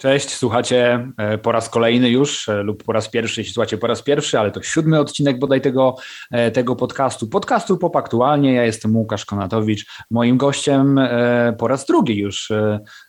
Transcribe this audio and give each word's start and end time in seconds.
Cześć, 0.00 0.30
słuchacie 0.30 1.08
e, 1.16 1.38
po 1.38 1.52
raz 1.52 1.68
kolejny 1.68 2.10
już 2.10 2.48
e, 2.48 2.62
lub 2.62 2.84
po 2.84 2.92
raz 2.92 3.08
pierwszy, 3.08 3.40
jeśli 3.40 3.54
słuchacie 3.54 3.78
po 3.78 3.86
raz 3.86 4.02
pierwszy, 4.02 4.38
ale 4.38 4.50
to 4.50 4.62
siódmy 4.62 5.00
odcinek 5.00 5.38
bodaj 5.38 5.60
tego, 5.60 5.96
e, 6.30 6.50
tego 6.50 6.76
podcastu. 6.76 7.28
Podcastu 7.28 7.78
Pop 7.78 7.96
Aktualnie. 7.96 8.54
Ja 8.54 8.64
jestem 8.64 8.96
Łukasz 8.96 9.24
Konatowicz. 9.24 9.86
Moim 10.10 10.36
gościem 10.36 11.00
po 11.58 11.68
raz 11.68 11.86
drugi 11.86 12.18
już 12.18 12.52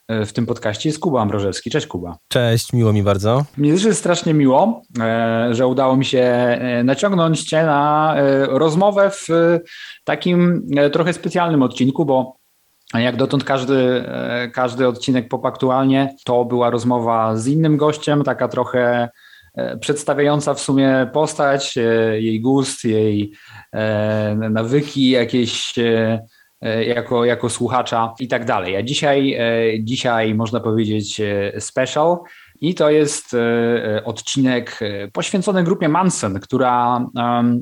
w 0.09 0.31
tym 0.33 0.46
podcaście 0.46 0.89
jest 0.89 0.99
Kuba 0.99 1.21
Ambrożewski. 1.21 1.69
Cześć 1.69 1.88
Kuba. 1.88 2.17
Cześć, 2.27 2.73
miło 2.73 2.94
mi 2.94 3.04
bardzo. 3.04 3.46
Mnie 3.58 3.73
też 3.73 3.84
jest 3.84 4.00
strasznie 4.00 4.34
miło, 4.34 4.82
że 5.52 5.68
udało 5.68 5.98
mi 5.98 6.05
się 6.05 6.58
naciągnąć 6.84 7.44
Cię 7.44 7.66
na 7.66 8.16
rozmowę 8.48 9.12
w 9.12 9.28
takim 10.04 10.68
trochę 10.92 11.14
specjalnym 11.14 11.64
odcinku, 11.64 12.05
bo 12.05 12.41
jak 13.00 13.16
dotąd 13.16 13.44
każdy, 13.44 14.04
e, 14.08 14.50
każdy 14.54 14.88
odcinek 14.88 15.28
pop 15.28 15.46
aktualnie 15.46 16.16
to 16.26 16.46
była 16.46 16.70
rozmowa 16.70 17.36
z 17.36 17.48
innym 17.48 17.78
gościem, 17.78 18.23
taka 18.23 18.48
trochę 18.48 19.09
e, 19.55 19.77
przedstawiająca 19.77 20.54
w 20.54 20.59
sumie 20.59 21.09
postać, 21.13 21.77
e, 21.77 21.82
jej 22.22 22.41
gust, 22.41 22.84
jej 22.85 23.34
nawyki, 24.49 25.09
jakieś 25.09 25.73
jako, 26.88 27.26
jako 27.26 27.49
słuchacza 27.49 28.13
i 28.20 28.27
tak 28.27 28.46
dalej. 28.46 28.76
A 28.76 28.84
dzisiaj, 28.84 29.38
dzisiaj 29.80 30.35
można 30.35 30.60
powiedzieć 30.60 31.21
special 31.60 32.18
i 32.62 32.76
to 32.76 32.90
jest 32.90 33.35
odcinek 34.05 34.80
poświęcony 35.13 35.63
grupie 35.63 35.90
Manson, 35.90 36.40
która 36.40 37.05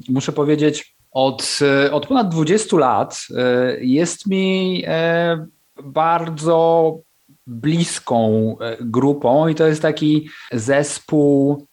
muszę 0.10 0.32
powiedzieć 0.32 0.96
od, 1.12 1.60
e, 1.62 1.92
od 1.92 2.08
ponad 2.08 2.30
20 2.30 2.78
lat 2.78 3.20
e, 3.38 3.78
jest 3.82 4.28
mi 4.28 4.84
e, 4.88 5.46
bardzo 5.84 7.00
bliską 7.48 8.56
grupą 8.82 9.48
i 9.48 9.56
to 9.56 9.68
jest 9.68 9.82
taki 9.82 10.30
zespół 10.52 11.68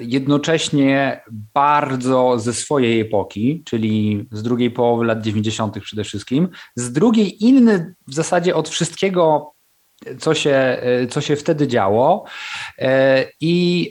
jednocześnie 0.00 1.20
bardzo 1.54 2.38
ze 2.38 2.54
swojej 2.54 3.00
epoki, 3.00 3.62
czyli 3.64 4.26
z 4.32 4.42
drugiej 4.42 4.70
połowy 4.70 5.04
lat 5.04 5.22
90. 5.22 5.80
przede 5.80 6.04
wszystkim, 6.04 6.48
z 6.76 6.92
drugiej 6.92 7.44
inny 7.44 7.94
w 8.06 8.14
zasadzie 8.14 8.54
od 8.54 8.68
wszystkiego 8.68 9.53
co 10.18 10.34
się, 10.34 10.82
co 11.10 11.20
się 11.20 11.36
wtedy 11.36 11.68
działo. 11.68 12.24
I 13.40 13.90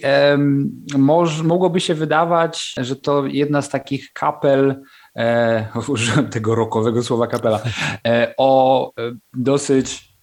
moż, 0.98 1.42
mogłoby 1.42 1.80
się 1.80 1.94
wydawać, 1.94 2.74
że 2.78 2.96
to 2.96 3.26
jedna 3.26 3.62
z 3.62 3.70
takich 3.70 4.14
kapel, 4.14 4.82
e, 5.16 5.68
użyłem 5.88 6.30
tego 6.30 6.56
rokowego 6.56 7.04
słowa 7.04 7.28
kapela, 7.28 7.62
e, 8.08 8.34
o 8.38 8.92
e, 9.00 9.12
dosyć 9.34 10.14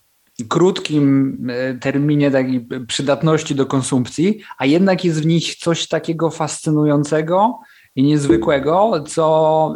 krótkim 0.49 1.39
terminie 1.81 2.31
takiej 2.31 2.69
przydatności 2.87 3.55
do 3.55 3.67
konsumpcji, 3.67 4.41
a 4.59 4.67
jednak 4.67 5.05
jest 5.05 5.23
w 5.23 5.27
nich 5.27 5.57
coś 5.57 5.89
takiego 5.89 6.31
fascynującego 6.31 7.59
i 7.97 8.03
niezwykłego, 8.03 9.05
co 9.07 9.75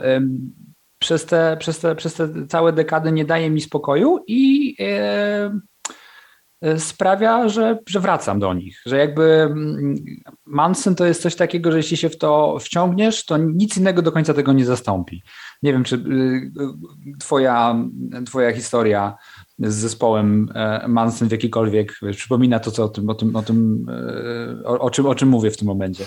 przez 0.98 1.26
te, 1.26 1.56
przez 1.60 1.78
te, 1.78 1.94
przez 1.94 2.14
te 2.14 2.28
całe 2.48 2.72
dekady 2.72 3.12
nie 3.12 3.24
daje 3.24 3.50
mi 3.50 3.60
spokoju 3.60 4.24
i 4.26 4.74
E, 4.80 5.58
sprawia, 6.78 7.48
że, 7.48 7.78
że 7.88 8.00
wracam 8.00 8.38
do 8.38 8.54
nich. 8.54 8.82
Że 8.86 8.98
jakby 8.98 9.22
mm, 9.22 9.96
Manson 10.46 10.94
to 10.94 11.06
jest 11.06 11.22
coś 11.22 11.34
takiego, 11.36 11.70
że 11.70 11.76
jeśli 11.76 11.96
się 11.96 12.08
w 12.08 12.18
to 12.18 12.58
wciągniesz, 12.60 13.24
to 13.24 13.36
nic 13.36 13.76
innego 13.76 14.02
do 14.02 14.12
końca 14.12 14.34
tego 14.34 14.52
nie 14.52 14.64
zastąpi. 14.64 15.22
Nie 15.62 15.72
wiem, 15.72 15.84
czy 15.84 15.96
y, 15.96 16.50
twoja, 17.18 17.76
twoja 18.26 18.52
historia 18.52 19.14
z 19.58 19.74
zespołem 19.74 20.48
e, 20.54 20.88
Manson 20.88 21.28
w 21.28 21.32
jakikolwiek 21.32 21.92
przypomina 22.16 22.60
to, 22.60 22.70
co 22.70 22.84
o 22.84 22.88
tym, 22.88 23.10
o 23.10 23.14
tym, 23.14 23.36
o 23.36 23.42
tym 23.42 23.86
e, 23.88 24.68
o, 24.68 24.78
o, 24.78 24.90
czym, 24.90 25.06
o 25.06 25.14
czym 25.14 25.28
mówię 25.28 25.50
w 25.50 25.56
tym 25.56 25.68
momencie. 25.68 26.04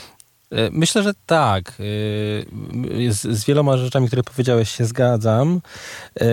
E, 0.52 0.70
myślę, 0.72 1.03
że 1.03 1.14
tak. 1.26 1.70
E, 1.70 1.73
z, 3.14 3.22
z, 3.22 3.45
wieloma 3.45 3.78
rzeczami, 3.78 4.08
które 4.08 4.23
powiedziałeś, 4.23 4.70
się 4.72 4.86
zgadzam. 4.86 5.62
E, 6.22 6.25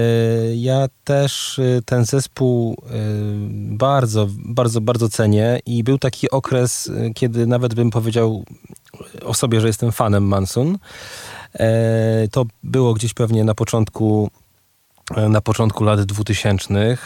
ja 0.57 0.89
też 1.05 1.61
ten 1.85 2.05
zespół 2.05 2.77
bardzo, 3.53 4.29
bardzo, 4.39 4.81
bardzo 4.81 5.09
cenię 5.09 5.61
i 5.67 5.85
był 5.85 5.99
taki 5.99 6.31
okres, 6.31 6.91
kiedy 7.15 7.47
nawet 7.47 7.75
bym 7.75 7.91
powiedział 7.91 8.45
o 9.25 9.35
sobie, 9.35 9.61
że 9.61 9.67
jestem 9.67 9.93
fanem 9.93 10.25
Mansun. 10.25 10.79
To 12.31 12.45
było 12.63 12.95
gdzieś 12.95 13.15
pewnie 13.15 13.45
na 13.45 13.55
początku 13.55 14.31
na 15.29 15.41
początku 15.41 15.85
lat 15.85 16.03
2000. 16.03 16.75
E, 16.75 16.97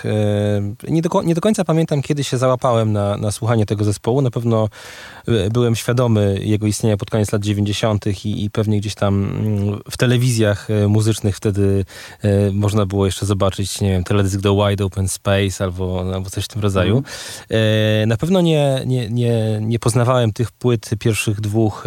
nie 0.89 1.03
do, 1.03 1.23
nie 1.23 1.35
do 1.35 1.41
końca 1.41 1.65
pamiętam, 1.65 2.03
kiedy 2.03 2.25
się 2.25 2.39
załapałem 2.39 2.93
na, 2.93 3.17
na 3.17 3.31
słuchanie 3.31 3.67
tego 3.67 3.85
zespołu. 3.85 4.23
Na 4.23 4.31
pewno 4.31 4.69
e, 5.29 5.51
byłem 5.51 5.77
świadomy 5.77 6.39
jego 6.43 6.67
istnienia 6.67 6.97
pod 6.97 7.11
koniec 7.11 7.33
lat 7.33 7.43
90. 7.43 8.07
I, 8.25 8.45
i 8.45 8.51
pewnie 8.51 8.81
gdzieś 8.81 8.95
tam 8.95 9.25
mm, 9.25 9.81
w 9.91 9.97
telewizjach 9.97 10.71
e, 10.71 10.89
muzycznych 10.89 11.37
wtedy 11.37 11.85
można 12.53 12.87
było 12.87 13.07
jeszcze 13.07 13.27
zobaczyć, 13.27 13.81
nie 13.81 13.91
wiem, 13.91 14.05
teledysk 14.05 14.41
do 14.41 14.67
Wide 14.67 14.85
Open 14.85 15.09
Space 15.09 15.65
albo, 15.65 16.05
albo 16.15 16.31
coś 16.31 16.45
w 16.45 16.49
tym 16.49 16.63
rodzaju. 16.63 17.03
Mm. 17.49 18.09
Na 18.09 18.17
pewno 18.17 18.41
nie, 18.41 18.83
nie, 18.87 19.11
nie, 19.11 19.59
nie 19.61 19.79
poznawałem 19.79 20.33
tych 20.33 20.53
płyt 20.53 20.91
pierwszych 20.99 21.41
dwóch, 21.41 21.85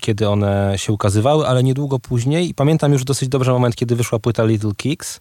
kiedy 0.00 0.28
one 0.28 0.72
się 0.76 0.92
ukazywały, 0.92 1.46
ale 1.46 1.62
niedługo 1.62 1.98
później. 1.98 2.48
I 2.48 2.54
pamiętam 2.54 2.92
już 2.92 3.04
dosyć 3.04 3.28
dobrze 3.28 3.52
moment, 3.52 3.76
kiedy 3.76 3.96
wyszła 3.96 4.18
płyta 4.18 4.44
Little 4.44 4.72
Kicks. 4.76 5.20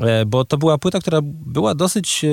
E, 0.00 0.26
bo 0.26 0.44
to 0.44 0.58
była 0.58 0.78
płyta, 0.78 0.98
która 0.98 1.20
była 1.24 1.74
dosyć 1.74 2.24
e, 2.24 2.28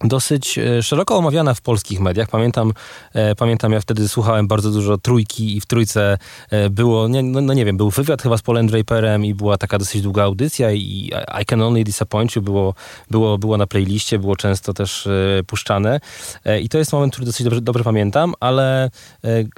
dosyć 0.00 0.58
e, 0.58 0.82
szeroko 0.82 1.16
omawiana 1.16 1.54
w 1.54 1.60
polskich 1.60 2.00
mediach. 2.00 2.28
Pamiętam, 2.28 2.72
e, 3.14 3.34
pamiętam 3.34 3.72
ja 3.72 3.80
wtedy 3.80 4.08
słuchałem 4.08 4.48
bardzo 4.48 4.70
dużo 4.70 4.98
trójki 4.98 5.56
i 5.56 5.60
w 5.60 5.66
trójce 5.66 6.18
e, 6.50 6.70
było, 6.70 7.08
nie, 7.08 7.22
no, 7.22 7.40
no, 7.40 7.54
nie 7.54 7.64
wiem, 7.64 7.76
był 7.76 7.90
wywiad 7.90 8.22
chyba 8.22 8.36
z 8.36 8.42
Polem 8.42 8.66
Draperem 8.66 9.24
i 9.24 9.34
była 9.34 9.58
taka 9.58 9.78
dosyć 9.78 10.02
długa 10.02 10.22
audycja 10.22 10.72
i 10.72 11.10
I 11.42 11.44
Can 11.46 11.62
Only 11.62 11.84
Disappoint 11.84 12.36
You 12.36 12.42
było, 12.42 12.74
było, 13.10 13.38
było 13.38 13.56
na 13.56 13.66
playliście, 13.66 14.18
było 14.18 14.36
często 14.36 14.74
też 14.74 15.06
e, 15.06 15.10
puszczane 15.46 16.00
e, 16.44 16.60
i 16.60 16.68
to 16.68 16.78
jest 16.78 16.92
moment, 16.92 17.12
który 17.12 17.26
dosyć 17.26 17.44
dobrze, 17.44 17.60
dobrze 17.60 17.84
pamiętam, 17.84 18.34
ale 18.40 18.90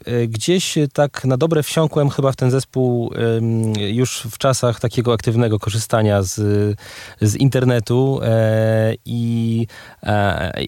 e, 0.06 0.27
gdzieś 0.27 0.75
tak 0.93 1.25
na 1.25 1.37
dobre 1.37 1.62
wsiąkłem 1.62 2.11
chyba 2.11 2.33
w 2.33 2.37
ten 2.37 2.50
zespół 2.50 3.11
już 3.77 4.27
w 4.31 4.39
czasach 4.39 4.81
takiego 4.81 5.12
aktywnego 5.12 5.59
korzystania 5.59 6.23
z, 6.23 6.34
z 7.21 7.34
internetu 7.37 8.21
i 9.05 9.67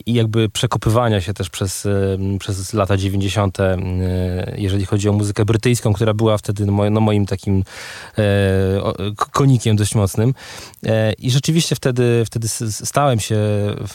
i 0.07 0.15
jakby 0.15 0.49
przekopywania 0.49 1.21
się 1.21 1.35
też 1.35 1.51
przez, 1.51 1.89
przez 2.41 2.75
lata 2.75 2.97
90., 2.97 3.59
jeżeli 4.57 4.85
chodzi 4.85 5.09
o 5.09 5.13
muzykę 5.13 5.45
brytyjską, 5.45 5.93
która 5.93 6.15
była 6.15 6.39
wtedy 6.39 6.67
no, 6.67 6.91
no 6.91 7.01
moim 7.01 7.27
takim 7.27 7.65
e, 8.19 8.23
konikiem 9.31 9.77
dość 9.77 9.95
mocnym. 9.95 10.35
E, 10.87 11.13
I 11.13 11.31
rzeczywiście 11.31 11.77
wtedy, 11.77 12.23
wtedy 12.27 12.49
stałem 12.71 13.21
się 13.21 13.37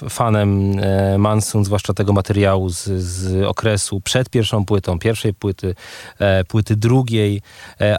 fanem 0.09 0.79
e, 0.79 1.17
Mansun, 1.17 1.65
zwłaszcza 1.65 1.93
tego 1.93 2.13
materiału 2.13 2.69
z, 2.69 2.83
z 2.83 3.43
okresu 3.43 4.01
przed 4.01 4.29
pierwszą 4.29 4.65
płytą, 4.65 4.99
pierwszej 4.99 5.33
płyty, 5.33 5.75
płyty 6.47 6.75
drugiej, 6.75 7.41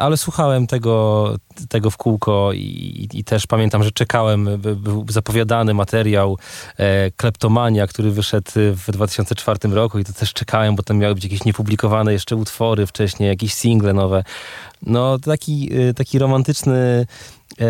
ale 0.01 0.17
słuchałem 0.17 0.67
tego, 0.67 1.37
tego 1.69 1.91
w 1.91 1.97
kółko 1.97 2.53
i, 2.53 3.09
i, 3.13 3.25
też 3.25 3.47
pamiętam, 3.47 3.83
że 3.83 3.93
czekałem, 3.93 4.49
był 4.77 5.07
zapowiadany 5.09 5.75
materiał 5.75 6.39
e, 6.77 7.11
Kleptomania, 7.11 7.87
który 7.87 8.11
wyszedł 8.11 8.51
w 8.55 8.93
2004 8.93 9.59
roku 9.69 9.99
i 9.99 10.05
to 10.05 10.13
też 10.13 10.33
czekałem, 10.33 10.77
bo 10.77 10.83
tam 10.83 10.99
miały 10.99 11.15
być 11.15 11.25
jakieś 11.25 11.45
niepublikowane 11.45 12.13
jeszcze 12.13 12.37
utwory 12.37 12.87
wcześniej, 12.87 13.29
jakieś 13.29 13.55
single 13.55 13.93
nowe. 13.93 14.25
No 14.83 15.19
taki, 15.19 15.71
e, 15.75 15.95
taki 15.95 16.19
romantyczny 16.19 17.07
E, 17.61 17.65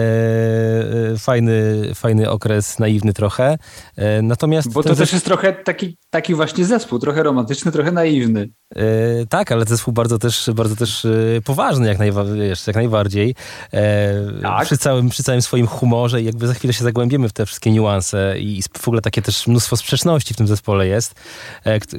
e, 1.13 1.19
fajny, 1.19 1.91
fajny 1.95 2.31
okres, 2.31 2.79
naiwny 2.79 3.13
trochę. 3.13 3.59
E, 3.97 4.23
natomiast 4.23 4.73
Bo 4.73 4.83
to 4.83 4.95
też 4.95 5.13
jest 5.13 5.25
trochę 5.25 5.53
taki, 5.53 5.99
taki 6.11 6.35
właśnie 6.35 6.65
zespół, 6.65 6.99
trochę 6.99 7.23
romantyczny, 7.23 7.73
trochę 7.73 7.93
naiwny. 7.93 8.49
E, 8.77 8.83
tak, 9.27 9.53
ale 9.53 9.65
zespół 9.65 9.95
bardzo 9.95 10.19
też, 10.19 10.51
bardzo 10.55 10.77
też 10.77 11.05
e, 11.05 11.09
poważny, 11.45 11.89
jak, 11.89 11.99
najwa, 11.99 12.25
wiesz, 12.25 12.67
jak 12.67 12.77
najbardziej. 12.77 13.35
E, 13.73 14.15
tak. 14.43 14.67
Przy, 14.67 14.79
całym, 14.79 15.09
przy 15.09 15.23
całym 15.23 15.43
swoim 15.43 15.67
humorze 15.67 16.23
i 16.23 16.25
jakby 16.25 16.47
za 16.47 16.55
chwilę 16.55 16.73
się 16.73 16.85
zagłębimy 16.85 17.29
w 17.29 17.33
te 17.33 17.47
wszystkie 17.47 17.71
niuanse 17.71 18.35
i 18.39 18.63
w 18.79 18.89
ogóle 18.89 19.03
takie 19.03 19.23
też 19.23 19.47
mnóstwo 19.47 19.77
sprzeczności 19.77 20.35
w 20.35 20.37
tym 20.37 20.47
zespole 20.47 20.87
jest, 20.87 21.15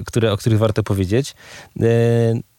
które, 0.05 0.31
o 0.31 0.37
których 0.37 0.59
warto 0.59 0.83
powiedzieć. 0.83 1.35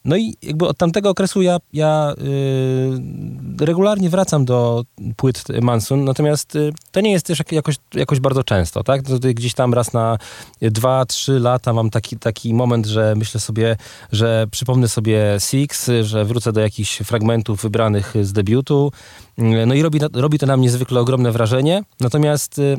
No 0.05 0.17
i 0.17 0.33
jakby 0.41 0.67
od 0.67 0.77
tamtego 0.77 1.09
okresu 1.09 1.41
ja, 1.41 1.57
ja 1.73 2.13
yy, 2.17 3.65
regularnie 3.65 4.09
wracam 4.09 4.45
do 4.45 4.83
płyt 5.15 5.43
Mansun, 5.61 6.05
natomiast 6.05 6.55
yy, 6.55 6.71
to 6.91 7.01
nie 7.01 7.11
jest 7.11 7.25
też 7.25 7.41
jakoś, 7.51 7.75
jakoś 7.93 8.19
bardzo 8.19 8.43
często, 8.43 8.83
tak? 8.83 9.01
To 9.01 9.19
gdzieś 9.19 9.53
tam 9.53 9.73
raz 9.73 9.93
na 9.93 10.17
dwa, 10.61 11.05
trzy 11.05 11.39
lata 11.39 11.73
mam 11.73 11.89
taki, 11.89 12.17
taki 12.17 12.53
moment, 12.53 12.85
że 12.85 13.13
myślę 13.17 13.39
sobie, 13.39 13.77
że 14.11 14.47
przypomnę 14.51 14.87
sobie 14.87 15.37
Six, 15.39 15.91
że 16.01 16.25
wrócę 16.25 16.51
do 16.51 16.61
jakichś 16.61 16.97
fragmentów 16.97 17.61
wybranych 17.61 18.13
z 18.21 18.33
debiutu. 18.33 18.91
No 19.37 19.73
i 19.73 19.81
robi, 19.81 19.99
robi 20.13 20.39
to 20.39 20.45
na 20.45 20.57
mnie 20.57 20.69
zwykle 20.69 20.99
ogromne 20.99 21.31
wrażenie. 21.31 21.83
Natomiast 21.99 22.59
y, 22.59 22.77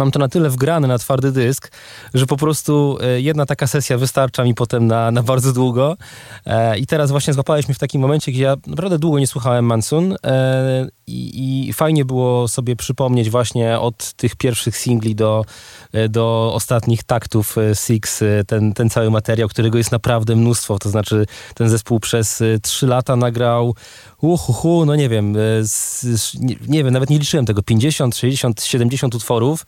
mam 0.00 0.10
to 0.10 0.18
na 0.18 0.28
tyle 0.28 0.50
wgrane 0.50 0.88
na 0.88 0.98
twardy 0.98 1.32
dysk, 1.32 1.72
że 2.14 2.26
po 2.26 2.36
prostu 2.36 2.98
e, 3.00 3.20
jedna 3.20 3.46
taka 3.46 3.66
sesja 3.66 3.98
wystarcza 3.98 4.44
mi 4.44 4.54
potem 4.54 4.86
na, 4.86 5.10
na 5.10 5.22
bardzo 5.22 5.52
długo. 5.52 5.96
E, 6.46 6.78
I 6.78 6.86
teraz 6.86 7.10
właśnie 7.10 7.34
złapałeś 7.34 7.68
mnie 7.68 7.74
w 7.74 7.78
takim 7.78 8.00
momencie, 8.00 8.32
gdzie 8.32 8.42
ja 8.42 8.56
naprawdę 8.66 8.98
długo 8.98 9.18
nie 9.18 9.26
słuchałem 9.26 9.64
Mansun 9.64 10.16
e, 10.24 10.88
i, 11.06 11.68
i 11.68 11.72
fajnie 11.72 12.04
było 12.04 12.48
sobie 12.48 12.76
przypomnieć 12.76 13.30
właśnie 13.30 13.78
od 13.78 14.12
tych 14.12 14.36
pierwszych 14.36 14.76
singli 14.76 15.14
do, 15.14 15.44
do 16.08 16.50
ostatnich 16.54 17.02
taktów 17.02 17.56
Six, 17.74 18.24
ten, 18.46 18.72
ten 18.72 18.90
cały 18.90 19.10
materiał, 19.10 19.48
którego 19.48 19.78
jest 19.78 19.92
naprawdę 19.92 20.36
mnóstwo. 20.36 20.78
To 20.78 20.90
znaczy 20.90 21.26
ten 21.54 21.68
zespół 21.68 22.00
przez 22.00 22.42
trzy 22.62 22.86
lata 22.86 23.16
nagrał 23.16 23.74
uhuhu, 24.20 24.86
no 24.86 24.96
nie 24.96 25.08
wiem, 25.08 25.36
nie, 26.40 26.56
nie 26.68 26.84
wiem, 26.84 26.92
nawet 26.92 27.10
nie 27.10 27.18
liczyłem 27.18 27.46
tego, 27.46 27.62
50, 27.62 28.16
60, 28.16 28.62
70 28.64 29.14
utworów. 29.14 29.66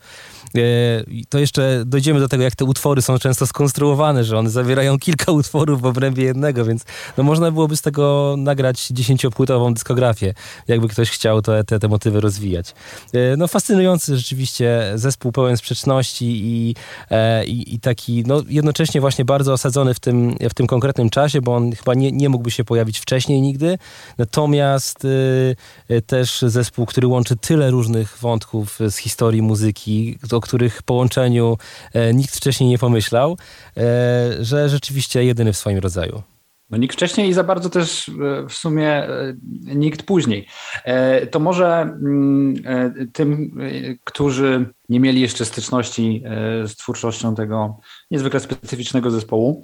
E, 0.55 1.25
to 1.29 1.39
jeszcze 1.39 1.83
dojdziemy 1.85 2.19
do 2.19 2.27
tego, 2.27 2.43
jak 2.43 2.55
te 2.55 2.65
utwory 2.65 3.01
są 3.01 3.19
często 3.19 3.47
skonstruowane, 3.47 4.23
że 4.23 4.37
one 4.37 4.49
zawierają 4.49 4.99
kilka 4.99 5.31
utworów 5.41 5.81
w 5.81 5.85
obrębie 5.85 6.23
jednego, 6.23 6.65
więc 6.65 6.85
no 7.17 7.23
można 7.23 7.51
byłoby 7.51 7.77
z 7.77 7.81
tego 7.81 8.35
nagrać 8.37 8.87
dziesięciopłytową 8.87 9.73
dyskografię, 9.73 10.33
jakby 10.67 10.87
ktoś 10.87 11.09
chciał 11.09 11.41
te, 11.41 11.63
te, 11.63 11.79
te 11.79 11.87
motywy 11.87 12.21
rozwijać. 12.21 12.73
E, 13.13 13.37
no 13.37 13.47
fascynujący 13.47 14.17
rzeczywiście 14.17 14.91
zespół 14.95 15.31
pełen 15.31 15.57
sprzeczności 15.57 16.25
i, 16.25 16.75
e, 17.09 17.45
i, 17.45 17.75
i 17.75 17.79
taki 17.79 18.23
no 18.27 18.41
jednocześnie 18.49 19.01
właśnie 19.01 19.25
bardzo 19.25 19.53
osadzony 19.53 19.93
w 19.93 19.99
tym, 19.99 20.35
w 20.49 20.53
tym 20.53 20.67
konkretnym 20.67 21.09
czasie, 21.09 21.41
bo 21.41 21.55
on 21.55 21.71
chyba 21.71 21.93
nie, 21.93 22.11
nie 22.11 22.29
mógłby 22.29 22.51
się 22.51 22.63
pojawić 22.63 22.99
wcześniej 22.99 23.41
nigdy, 23.41 23.77
natomiast 24.17 25.07
też 26.07 26.41
zespół, 26.47 26.85
który 26.85 27.07
łączy 27.07 27.35
tyle 27.35 27.71
różnych 27.71 28.17
wątków 28.21 28.79
z 28.89 28.97
historii 28.97 29.41
muzyki, 29.41 30.17
o 30.23 30.27
których 30.43 30.83
połączeniu 30.83 31.57
e, 31.93 32.13
nikt 32.13 32.35
wcześniej 32.35 32.69
nie 32.69 32.77
pomyślał, 32.77 33.37
e, 33.77 33.83
że 34.39 34.69
rzeczywiście 34.69 35.25
jedyny 35.25 35.53
w 35.53 35.57
swoim 35.57 35.77
rodzaju. 35.77 36.23
No 36.73 36.77
nikt 36.77 36.95
wcześniej 36.95 37.29
i 37.29 37.33
za 37.33 37.43
bardzo 37.43 37.69
też 37.69 38.09
e, 38.09 38.13
w 38.49 38.53
sumie 38.53 39.07
nikt 39.75 40.03
później. 40.03 40.47
To 41.31 41.39
może 41.39 41.81
mm, 41.81 42.55
tym, 43.13 43.57
którzy 44.03 44.65
nie 44.89 44.99
mieli 44.99 45.21
jeszcze 45.21 45.45
styczności 45.45 46.23
e, 46.25 46.67
z 46.67 46.75
twórczością 46.75 47.35
tego 47.35 47.79
niezwykle 48.11 48.39
specyficznego 48.39 49.11
zespołu, 49.11 49.63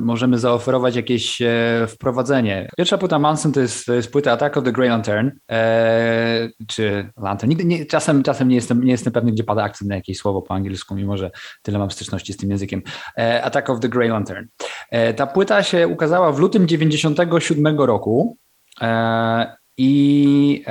możemy 0.00 0.38
zaoferować 0.38 0.96
jakieś 0.96 1.42
e, 1.42 1.86
wprowadzenie. 1.88 2.68
Pierwsza 2.76 2.98
płyta 2.98 3.18
Manson 3.18 3.52
to 3.52 3.60
jest, 3.60 3.86
to 3.86 3.94
jest 3.94 4.12
płyta 4.12 4.32
Attack 4.32 4.56
of 4.56 4.64
the 4.64 4.72
Grey 4.72 4.88
Lantern, 4.88 5.30
e, 5.50 6.48
czy 6.66 7.10
Lantern. 7.16 7.50
Nigdy 7.50 7.64
nie, 7.64 7.86
czasem 7.86 8.22
czasem 8.22 8.48
nie, 8.48 8.56
jestem, 8.56 8.84
nie 8.84 8.92
jestem 8.92 9.12
pewny, 9.12 9.32
gdzie 9.32 9.44
pada 9.44 9.62
akcent 9.62 9.88
na 9.88 9.96
jakieś 9.96 10.18
słowo 10.18 10.42
po 10.42 10.54
angielsku, 10.54 10.94
mimo 10.94 11.16
że 11.16 11.30
tyle 11.62 11.78
mam 11.78 11.90
styczności 11.90 12.32
z 12.32 12.36
tym 12.36 12.50
językiem. 12.50 12.82
E, 13.18 13.44
Attack 13.44 13.70
of 13.70 13.80
the 13.80 13.88
Grey 13.88 14.08
Lantern. 14.08 14.46
E, 14.90 15.14
ta 15.14 15.26
płyta 15.26 15.62
się 15.62 15.88
ukazała 15.88 16.32
w 16.32 16.38
lutym 16.38 16.68
97 16.68 17.80
roku 17.80 18.36
e, 18.80 19.56
i 19.76 20.64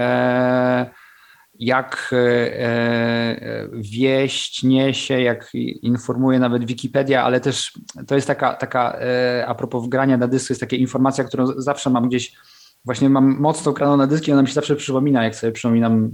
jak 1.59 2.09
e, 2.13 2.17
e, 2.17 3.69
wieść 3.73 4.63
niesie, 4.63 5.21
jak 5.21 5.49
informuje 5.81 6.39
nawet 6.39 6.65
Wikipedia, 6.65 7.23
ale 7.23 7.39
też 7.39 7.73
to 8.07 8.15
jest 8.15 8.27
taka, 8.27 8.53
taka 8.53 8.99
a 9.47 9.55
propos 9.55 9.85
wgrania 9.85 10.17
na 10.17 10.27
dysk, 10.27 10.49
jest 10.49 10.61
taka 10.61 10.75
informacja, 10.75 11.23
którą 11.23 11.45
zawsze 11.45 11.89
mam 11.89 12.07
gdzieś, 12.07 12.35
właśnie 12.85 13.09
mam 13.09 13.39
mocno 13.39 13.73
kraną 13.73 13.97
na 13.97 14.07
dyski, 14.07 14.31
ona 14.31 14.41
mi 14.41 14.47
się 14.47 14.53
zawsze 14.53 14.75
przypomina, 14.75 15.23
jak 15.23 15.35
sobie 15.35 15.51
przypominam 15.51 16.11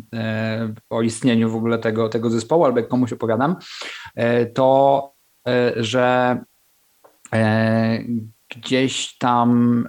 o 0.90 1.02
istnieniu 1.02 1.50
w 1.50 1.56
ogóle 1.56 1.80
tego, 1.80 2.10
tego 2.10 2.30
zespołu, 2.30 2.66
albo 2.66 2.80
jak 2.80 2.88
komuś 2.88 3.14
opowiadam, 3.14 3.56
to, 4.54 5.14
że 5.76 6.38
gdzieś 8.50 9.18
tam 9.18 9.84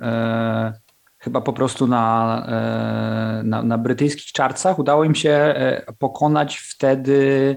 chyba 1.25 1.41
po 1.41 1.53
prostu 1.53 1.87
na, 1.87 2.47
e, 2.49 3.43
na, 3.45 3.63
na 3.63 3.79
brytyjskich 3.79 4.33
czarcach 4.33 4.79
udało 4.79 5.05
im 5.05 5.15
się 5.15 5.31
e, 5.31 5.93
pokonać 5.99 6.57
wtedy 6.57 7.57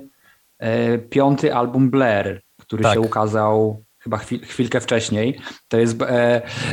e, 0.60 0.98
piąty 0.98 1.54
album 1.54 1.90
Blair, 1.90 2.42
który 2.60 2.84
tak. 2.84 2.94
się 2.94 3.00
ukazał 3.00 3.84
chyba 4.00 4.18
chwil, 4.18 4.46
chwilkę 4.46 4.82
wcześniej. 4.82 5.40
To 5.68 5.78
jest, 5.78 5.98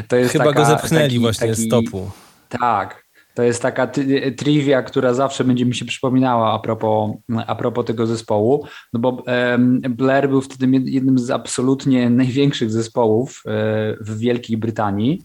to 0.08 0.16
jest 0.16 0.32
chyba 0.32 0.44
taka, 0.44 0.60
go 0.60 0.64
zepchnęli 0.64 1.04
taki, 1.04 1.18
właśnie 1.18 1.48
taki, 1.48 1.62
z 1.62 1.68
topu. 1.68 2.10
Tak, 2.48 3.03
to 3.34 3.42
jest 3.42 3.62
taka 3.62 3.90
trivia, 4.36 4.82
która 4.82 5.14
zawsze 5.14 5.44
będzie 5.44 5.66
mi 5.66 5.74
się 5.74 5.84
przypominała 5.84 6.52
a 6.52 6.58
propos, 6.58 7.10
a 7.46 7.54
propos 7.54 7.84
tego 7.84 8.06
zespołu, 8.06 8.66
no 8.92 9.00
bo 9.00 9.22
Blair 9.88 10.28
był 10.28 10.40
wtedy 10.40 10.66
jednym 10.84 11.18
z 11.18 11.30
absolutnie 11.30 12.10
największych 12.10 12.70
zespołów 12.70 13.42
w 14.00 14.18
Wielkiej 14.18 14.56
Brytanii 14.56 15.22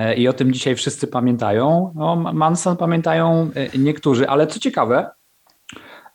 E, 0.00 0.14
i 0.14 0.28
o 0.28 0.32
tym 0.32 0.52
dzisiaj 0.52 0.76
wszyscy 0.76 1.06
pamiętają. 1.06 1.92
No, 1.96 2.16
Manson 2.16 2.76
pamiętają 2.76 3.50
e, 3.54 3.78
niektórzy, 3.78 4.28
ale 4.28 4.46
co 4.46 4.60
ciekawe, 4.60 5.10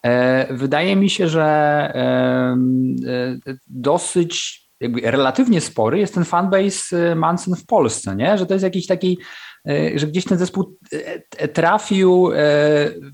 e, 0.03 0.53
wydaje 0.53 0.95
mi 0.95 1.09
się, 1.09 1.27
że 1.27 1.45
dosyć 3.67 4.65
jakby 4.79 5.11
relatywnie 5.11 5.61
spory 5.61 5.99
jest 5.99 6.13
ten 6.13 6.25
fanbase 6.25 7.15
Manson 7.15 7.55
w 7.55 7.65
Polsce, 7.65 8.15
nie? 8.15 8.37
że 8.37 8.45
to 8.45 8.53
jest 8.53 8.63
jakiś 8.63 8.87
taki, 8.87 9.17
że 9.95 10.07
gdzieś 10.07 10.25
ten 10.25 10.37
zespół 10.37 10.77
trafił 11.53 12.31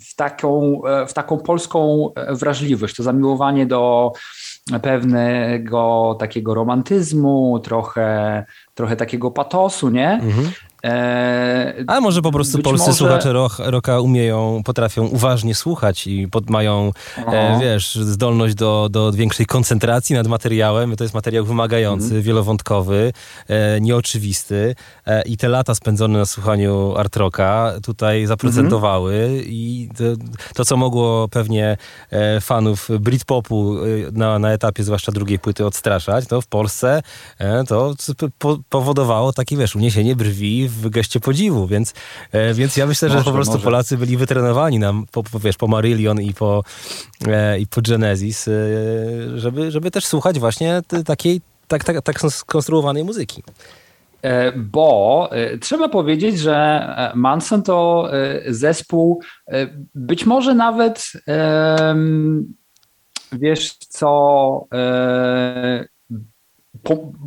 w 0.09 0.15
taką, 0.15 0.81
w 1.07 1.13
taką 1.13 1.37
polską 1.37 2.09
wrażliwość, 2.29 2.95
to 2.95 3.03
zamiłowanie 3.03 3.65
do 3.65 4.11
pewnego 4.81 6.15
takiego 6.19 6.53
romantyzmu, 6.53 7.59
trochę, 7.59 8.45
trochę 8.73 8.95
takiego 8.95 9.31
patosu, 9.31 9.89
nie? 9.89 10.11
Mhm. 10.11 10.51
E, 10.83 11.83
A 11.87 12.01
może 12.01 12.21
po 12.21 12.31
prostu 12.31 12.59
polscy 12.59 12.87
może... 12.87 12.97
słuchacze 12.97 13.33
rocka 13.57 13.99
umieją, 13.99 14.61
potrafią 14.65 15.07
uważnie 15.07 15.55
słuchać 15.55 16.07
i 16.07 16.27
pod, 16.27 16.49
mają, 16.49 16.91
e, 17.27 17.59
wiesz, 17.61 17.95
zdolność 17.95 18.55
do, 18.55 18.87
do 18.91 19.11
większej 19.11 19.45
koncentracji 19.45 20.15
nad 20.15 20.27
materiałem. 20.27 20.95
To 20.95 21.03
jest 21.03 21.13
materiał 21.13 21.45
wymagający, 21.45 22.05
mhm. 22.05 22.21
wielowątkowy, 22.21 23.13
e, 23.47 23.81
nieoczywisty 23.81 24.75
e, 25.05 25.21
i 25.21 25.37
te 25.37 25.49
lata 25.49 25.75
spędzone 25.75 26.19
na 26.19 26.25
słuchaniu 26.25 26.95
art 26.97 27.15
rocka 27.15 27.73
tutaj 27.83 28.25
zaprocentowały 28.25 29.15
mhm. 29.15 29.43
i 29.45 29.89
to, 29.97 30.03
to, 30.55 30.65
co 30.65 30.77
mogło 30.77 31.27
pewnie 31.27 31.77
e, 32.11 32.41
fanów 32.41 32.89
Britpopu 32.99 33.77
e, 33.77 34.11
na, 34.11 34.39
na 34.39 34.51
etapie 34.51 34.83
zwłaszcza 34.83 35.11
drugiej 35.11 35.39
płyty 35.39 35.65
odstraszać, 35.65 36.27
to 36.27 36.41
w 36.41 36.47
Polsce 36.47 37.01
to 37.67 37.93
po, 38.39 38.57
powodowało 38.69 39.33
takie, 39.33 39.57
wiesz, 39.57 39.75
uniesienie 39.75 40.15
brwi 40.15 40.70
w 40.71 40.89
geście 40.89 41.19
podziwu, 41.19 41.67
więc, 41.67 41.93
e, 42.31 42.53
więc 42.53 42.77
ja 42.77 42.85
myślę, 42.85 43.09
że 43.09 43.15
może, 43.15 43.25
po 43.25 43.31
prostu 43.31 43.53
może. 43.53 43.63
Polacy 43.63 43.97
byli 43.97 44.17
wytrenowani 44.17 44.79
nam, 44.79 45.05
po, 45.11 45.23
po, 45.23 45.39
wiesz, 45.39 45.57
po 45.57 45.67
Marillion 45.67 46.21
i 46.21 46.33
po, 46.33 46.63
e, 47.27 47.59
i 47.59 47.67
po 47.67 47.81
Genesis, 47.81 48.47
e, 48.47 48.51
żeby, 49.35 49.71
żeby 49.71 49.91
też 49.91 50.05
słuchać 50.05 50.39
właśnie 50.39 50.81
takiej 51.05 51.41
tak, 51.67 51.83
tak, 51.83 52.01
tak 52.01 52.19
skonstruowanej 52.19 53.03
muzyki. 53.03 53.43
Bo 54.55 55.29
trzeba 55.61 55.89
powiedzieć, 55.89 56.39
że 56.39 56.87
Manson 57.15 57.63
to 57.63 58.09
zespół 58.47 59.21
być 59.95 60.25
może 60.25 60.53
nawet 60.55 61.11
wiesz 63.31 63.73
co 63.73 64.67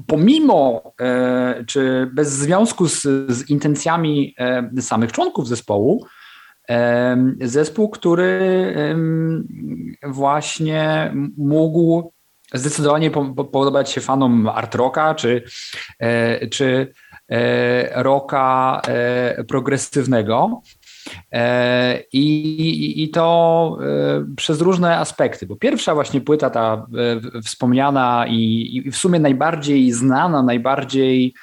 pomimo 0.07 0.83
e, 1.01 1.65
czy 1.67 2.11
bez 2.13 2.33
związku 2.33 2.89
z, 2.89 3.03
z 3.29 3.51
intencjami 3.51 4.35
e, 4.39 4.83
samych 4.83 5.13
członków 5.13 5.49
zespołu, 5.49 6.07
e, 6.69 7.17
zespół, 7.41 7.89
który 7.89 8.41
właśnie 10.03 11.13
mógł 11.37 12.13
zdecydowanie 12.55 13.11
podobać 13.53 13.91
się 13.91 14.01
fanom 14.01 14.49
art 14.49 14.75
rocka 14.75 15.15
czy, 15.15 15.45
czy 16.51 16.93
rocka 17.95 18.83
progresywnego. 19.49 20.63
E, 21.33 22.03
I, 22.13 23.03
I 23.03 23.09
to 23.09 23.79
e, 23.81 24.35
przez 24.37 24.61
różne 24.61 24.99
aspekty, 24.99 25.47
bo 25.47 25.57
pierwsza 25.57 25.95
właśnie 25.95 26.21
płyta, 26.21 26.51
ta 26.51 26.87
e, 27.37 27.43
wspomniana 27.43 28.27
i, 28.29 28.71
i 28.77 28.91
w 28.91 28.97
sumie 28.97 29.21
najbardziej 29.21 29.93
znana, 29.93 30.43
najbardziej 30.43 31.35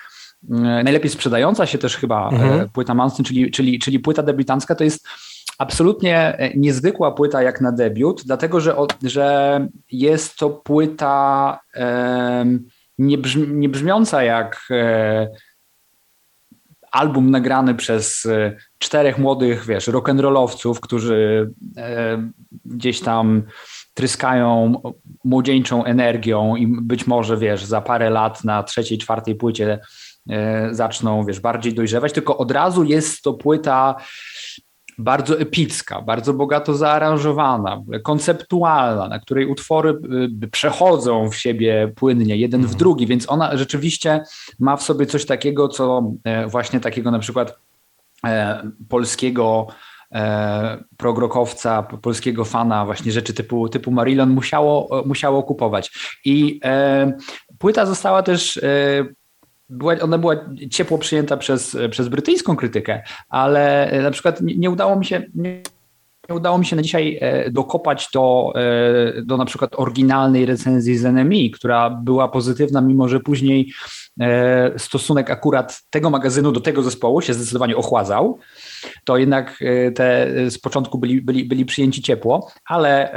najlepiej 0.83 1.09
sprzedająca 1.09 1.65
się 1.65 1.77
też 1.77 1.97
chyba 1.97 2.29
mhm. 2.29 2.69
płyta 2.69 2.93
Manson, 2.93 3.25
czyli, 3.25 3.51
czyli, 3.51 3.79
czyli 3.79 3.99
płyta 3.99 4.23
debiutancka, 4.23 4.75
to 4.75 4.83
jest 4.83 5.07
absolutnie 5.57 6.37
niezwykła 6.55 7.11
płyta 7.11 7.43
jak 7.43 7.61
na 7.61 7.71
debiut, 7.71 8.23
dlatego 8.25 8.59
że, 8.59 8.75
że 9.03 9.67
jest 9.91 10.37
to 10.37 10.49
płyta 10.49 11.59
nie, 12.97 13.17
brzmi, 13.17 13.47
nie 13.47 13.69
brzmiąca 13.69 14.23
jak 14.23 14.67
album 16.91 17.31
nagrany 17.31 17.75
przez 17.75 18.25
e, 18.25 18.55
czterech 18.77 19.17
młodych, 19.17 19.65
wiesz, 19.65 19.87
rock'n'rollowców, 19.87 20.79
którzy 20.79 21.51
e, 21.77 22.29
gdzieś 22.65 22.99
tam 22.99 23.43
tryskają 23.93 24.81
młodzieńczą 25.23 25.83
energią 25.83 26.55
i 26.55 26.67
być 26.67 27.07
może, 27.07 27.37
wiesz, 27.37 27.65
za 27.65 27.81
parę 27.81 28.09
lat 28.09 28.43
na 28.43 28.63
trzeciej, 28.63 28.97
czwartej 28.97 29.35
płycie 29.35 29.79
zaczną, 30.71 31.25
wiesz, 31.25 31.39
bardziej 31.39 31.73
dojrzewać, 31.73 32.13
tylko 32.13 32.37
od 32.37 32.51
razu 32.51 32.83
jest 32.83 33.21
to 33.21 33.33
płyta 33.33 33.95
bardzo 35.01 35.39
epicka, 35.39 36.01
bardzo 36.01 36.33
bogato 36.33 36.73
zaaranżowana, 36.73 37.83
konceptualna, 38.03 39.07
na 39.07 39.19
której 39.19 39.45
utwory 39.45 39.99
y, 40.43 40.47
przechodzą 40.47 41.29
w 41.29 41.35
siebie 41.35 41.91
płynnie, 41.95 42.37
jeden 42.37 42.61
w 42.61 42.63
mhm. 42.63 42.79
drugi, 42.79 43.07
więc 43.07 43.29
ona 43.29 43.57
rzeczywiście 43.57 44.23
ma 44.59 44.77
w 44.77 44.83
sobie 44.83 45.05
coś 45.05 45.25
takiego, 45.25 45.67
co 45.67 46.11
e, 46.23 46.47
właśnie 46.47 46.79
takiego 46.79 47.11
na 47.11 47.19
przykład 47.19 47.59
e, 48.25 48.63
polskiego 48.89 49.67
e, 50.11 50.83
progrokowca, 50.97 51.83
polskiego 51.83 52.45
fana 52.45 52.85
właśnie 52.85 53.11
rzeczy 53.11 53.33
typu, 53.33 53.69
typu 53.69 53.91
Marilyn 53.91 54.29
musiało, 54.29 55.03
musiało 55.05 55.43
kupować. 55.43 55.91
I 56.25 56.59
płyta 57.59 57.85
została 57.85 58.23
też 58.23 58.59
była, 59.71 59.95
ona 60.01 60.17
była 60.17 60.35
ciepło 60.71 60.97
przyjęta 60.97 61.37
przez, 61.37 61.77
przez 61.91 62.07
brytyjską 62.07 62.55
krytykę, 62.55 63.01
ale 63.29 63.91
na 64.03 64.11
przykład 64.11 64.41
nie, 64.41 64.57
nie 64.57 64.69
udało 64.69 64.95
mi 64.95 65.05
się. 65.05 65.23
Nie, 65.35 65.61
udało 66.29 66.57
mi 66.57 66.65
się 66.65 66.75
na 66.75 66.81
dzisiaj 66.81 67.17
e, 67.21 67.51
dokopać 67.51 68.09
do, 68.13 68.53
e, 68.55 69.21
do 69.21 69.37
na 69.37 69.45
przykład 69.45 69.71
oryginalnej 69.75 70.45
recenzji 70.45 70.97
z 70.97 71.03
NMI, 71.03 71.51
która 71.51 71.89
była 71.89 72.27
pozytywna, 72.27 72.81
mimo 72.81 73.07
że 73.07 73.19
później 73.19 73.73
e, 74.19 74.79
stosunek 74.79 75.31
akurat 75.31 75.81
tego 75.89 76.09
magazynu 76.09 76.51
do 76.51 76.61
tego 76.61 76.83
zespołu 76.83 77.21
się 77.21 77.33
zdecydowanie 77.33 77.75
ochładzał. 77.75 78.39
To 79.05 79.17
jednak 79.17 79.63
te 79.95 80.27
z 80.49 80.59
początku 80.59 80.97
byli, 80.97 81.21
byli, 81.21 81.45
byli 81.45 81.65
przyjęci 81.65 82.01
ciepło, 82.01 82.51
ale 82.65 83.13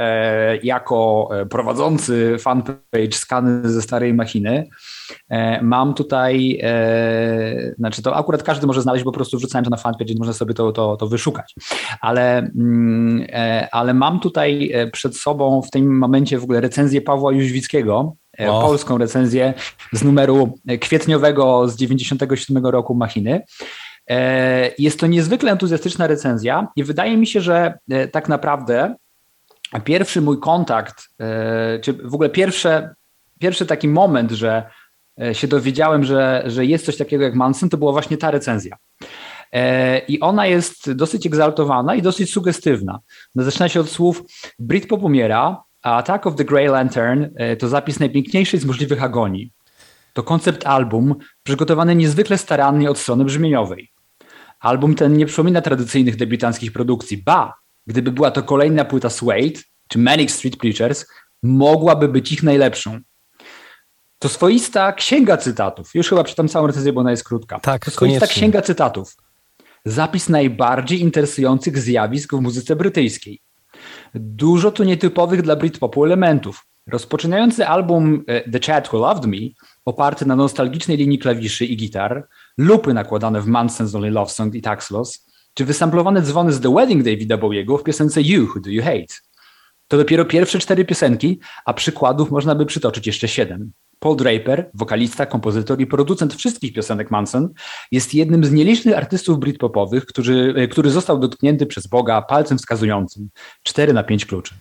jako 0.63 1.29
prowadzący 1.49 2.35
fanpage 2.39 3.11
skany 3.11 3.69
ze 3.69 3.81
starej 3.81 4.13
machiny, 4.13 4.69
E, 4.69 4.94
mam 5.61 5.93
tutaj, 5.93 6.59
e, 6.63 7.73
znaczy 7.77 8.01
to 8.01 8.15
akurat 8.15 8.43
każdy 8.43 8.67
może 8.67 8.81
znaleźć, 8.81 9.05
bo 9.05 9.11
po 9.11 9.15
prostu 9.15 9.37
wrzucałem 9.37 9.65
to 9.65 9.69
na 9.69 9.77
fanpage 9.77 10.13
można 10.19 10.33
sobie 10.33 10.53
to, 10.53 10.71
to, 10.71 10.97
to 10.97 11.07
wyszukać, 11.07 11.55
ale, 12.01 12.37
mm, 12.37 13.25
e, 13.29 13.67
ale 13.71 13.93
mam 13.93 14.19
tutaj 14.19 14.73
przed 14.91 15.17
sobą 15.17 15.61
w 15.61 15.71
tym 15.71 15.97
momencie 15.97 16.39
w 16.39 16.43
ogóle 16.43 16.61
recenzję 16.61 17.01
Pawła 17.01 17.33
Jóźwickiego, 17.33 18.15
o. 18.39 18.61
polską 18.61 18.97
recenzję 18.97 19.53
z 19.93 20.03
numeru 20.03 20.59
kwietniowego 20.79 21.69
z 21.69 21.75
97 21.75 22.65
roku 22.65 22.95
Machiny. 22.95 23.41
Jest 24.77 24.99
to 24.99 25.07
niezwykle 25.07 25.51
entuzjastyczna 25.51 26.07
recenzja 26.07 26.67
i 26.75 26.83
wydaje 26.83 27.17
mi 27.17 27.27
się, 27.27 27.41
że 27.41 27.77
tak 28.11 28.29
naprawdę 28.29 28.95
pierwszy 29.83 30.21
mój 30.21 30.39
kontakt, 30.39 31.09
czy 31.81 31.93
w 31.93 32.13
ogóle 32.13 32.29
pierwsze, 32.29 32.95
pierwszy 33.39 33.65
taki 33.65 33.87
moment, 33.87 34.31
że 34.31 34.63
E, 34.63 34.84
się 35.33 35.47
dowiedziałem, 35.47 36.03
że, 36.03 36.43
że 36.45 36.65
jest 36.65 36.85
coś 36.85 36.97
takiego 36.97 37.23
jak 37.23 37.35
Manson, 37.35 37.69
to 37.69 37.77
była 37.77 37.91
właśnie 37.91 38.17
ta 38.17 38.31
recenzja. 38.31 38.77
E, 39.51 39.99
I 39.99 40.19
ona 40.19 40.47
jest 40.47 40.91
dosyć 40.91 41.25
egzaltowana 41.25 41.95
i 41.95 42.01
dosyć 42.01 42.33
sugestywna. 42.33 42.99
No, 43.35 43.43
zaczyna 43.43 43.69
się 43.69 43.79
od 43.79 43.89
słów 43.89 44.23
Britpop 44.59 45.03
umiera, 45.03 45.63
a 45.81 45.97
Attack 45.97 46.27
of 46.27 46.35
the 46.35 46.45
Grey 46.45 46.67
Lantern 46.67 47.25
e, 47.35 47.55
to 47.55 47.67
zapis 47.67 47.99
najpiękniejszej 47.99 48.59
z 48.59 48.65
możliwych 48.65 49.03
agonii. 49.03 49.51
To 50.13 50.23
koncept 50.23 50.65
album 50.65 51.15
przygotowany 51.43 51.95
niezwykle 51.95 52.37
starannie 52.37 52.89
od 52.89 52.97
strony 52.97 53.25
brzmieniowej. 53.25 53.91
Album 54.59 54.95
ten 54.95 55.17
nie 55.17 55.25
przypomina 55.25 55.61
tradycyjnych 55.61 56.15
debiutanckich 56.15 56.71
produkcji. 56.71 57.17
Ba, 57.17 57.53
gdyby 57.87 58.11
była 58.11 58.31
to 58.31 58.43
kolejna 58.43 58.85
płyta 58.85 59.09
Suede 59.09 59.59
czy 59.89 59.99
Manic 59.99 60.31
Street 60.31 60.57
Preachers, 60.57 61.05
mogłaby 61.43 62.07
być 62.07 62.31
ich 62.31 62.43
najlepszą. 62.43 62.99
To 64.19 64.29
swoista 64.29 64.93
księga 64.93 65.37
cytatów. 65.37 65.95
Już 65.95 66.09
chyba 66.09 66.23
przeczytam 66.23 66.47
całą 66.47 66.67
recenzję, 66.67 66.93
bo 66.93 67.01
ona 67.01 67.11
jest 67.11 67.23
krótka. 67.23 67.59
Tak, 67.59 67.85
to 67.85 67.91
swoista 67.91 68.19
koniecznie. 68.19 68.41
księga 68.41 68.61
cytatów. 68.61 69.15
Zapis 69.85 70.29
najbardziej 70.29 71.01
interesujących 71.01 71.77
zjawisk 71.77 72.33
w 72.33 72.41
muzyce 72.41 72.75
brytyjskiej. 72.75 73.41
Dużo 74.15 74.71
tu 74.71 74.83
nietypowych 74.83 75.41
dla 75.41 75.55
Britpopu 75.55 76.05
elementów. 76.05 76.65
Rozpoczynający 76.87 77.67
album 77.67 78.23
e, 78.27 78.51
The 78.51 78.59
Chat 78.59 78.93
Who 78.93 78.99
Loved 78.99 79.25
Me, 79.25 79.37
oparty 79.85 80.25
na 80.25 80.35
nostalgicznej 80.35 80.97
linii 80.97 81.19
klawiszy 81.19 81.65
i 81.65 81.77
gitar, 81.77 82.27
lupy 82.57 82.93
nakładane 82.93 83.41
w 83.41 83.47
Manson's 83.47 83.95
Only 83.95 84.11
Love 84.11 84.31
Song 84.31 84.55
i 84.55 84.61
Tax 84.61 84.91
Loss, 84.91 85.25
czy 85.53 85.65
wysamplowane 85.65 86.21
dzwony 86.21 86.53
z 86.53 86.59
The 86.59 86.73
Wedding 86.73 87.03
Davida 87.03 87.37
Bowiego 87.37 87.77
w 87.77 87.83
piosence 87.83 88.21
You 88.21 88.43
Who 88.43 88.59
Do 88.59 88.69
You 88.69 88.83
Hate. 88.83 89.13
To 89.87 89.97
dopiero 89.97 90.25
pierwsze 90.25 90.59
cztery 90.59 90.85
piosenki, 90.85 91.39
a 91.65 91.73
przykładów 91.73 92.31
można 92.31 92.55
by 92.55 92.65
przytoczyć 92.65 93.07
jeszcze 93.07 93.27
siedem. 93.27 93.71
Paul 94.05 94.15
Draper, 94.15 94.69
wokalista, 94.73 95.25
kompozytor 95.25 95.81
i 95.81 95.87
producent 95.87 96.33
wszystkich 96.33 96.73
piosenek 96.73 97.11
Manson, 97.11 97.49
jest 97.91 98.13
jednym 98.13 98.45
z 98.45 98.51
nielicznych 98.51 98.97
artystów 98.97 99.39
britpopowych, 99.39 100.05
który, 100.05 100.53
e, 100.57 100.67
który 100.67 100.89
został 100.89 101.19
dotknięty 101.19 101.65
przez 101.65 101.87
Boga 101.87 102.21
palcem 102.21 102.57
wskazującym. 102.57 103.29
4 103.63 103.93
na 103.93 104.03
5 104.03 104.25
kluczy. 104.25 104.55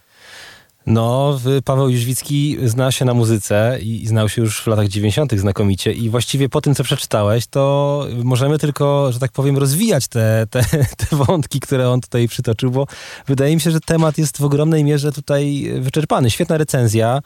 No, 0.87 1.38
Paweł 1.64 1.91
Jóźwicki 1.91 2.57
zna 2.64 2.93
się 2.93 3.05
na 3.05 3.14
muzyce 3.14 3.79
i 3.83 4.07
znał 4.07 4.29
się 4.29 4.43
już 4.43 4.61
w 4.61 4.67
latach 4.67 4.88
90. 4.88 5.33
znakomicie 5.33 5.93
i 5.93 6.11
właściwie 6.11 6.49
po 6.49 6.61
tym, 6.61 6.75
co 6.75 6.85
przeczytałeś, 6.85 7.47
to 7.47 8.07
możemy 8.25 8.59
tylko, 8.59 9.12
że 9.12 9.19
tak 9.19 9.33
powiem, 9.33 9.59
rozwijać 9.59 10.09
te, 10.09 10.47
te, 10.50 10.62
te 11.09 11.17
wątki, 11.17 11.61
które 11.61 11.91
on 11.91 12.00
tutaj 12.00 12.29
przytoczył, 12.29 12.71
bo 12.71 12.87
wydaje 13.26 13.55
mi 13.55 13.61
się, 13.61 13.71
że 13.71 13.81
temat 13.81 14.19
jest 14.19 14.38
w 14.38 14.45
ogromnej 14.45 14.85
mierze 14.85 15.12
tutaj 15.12 15.71
wyczerpany. 15.81 16.31
Świetna 16.31 16.59
recenzja. 16.59 17.21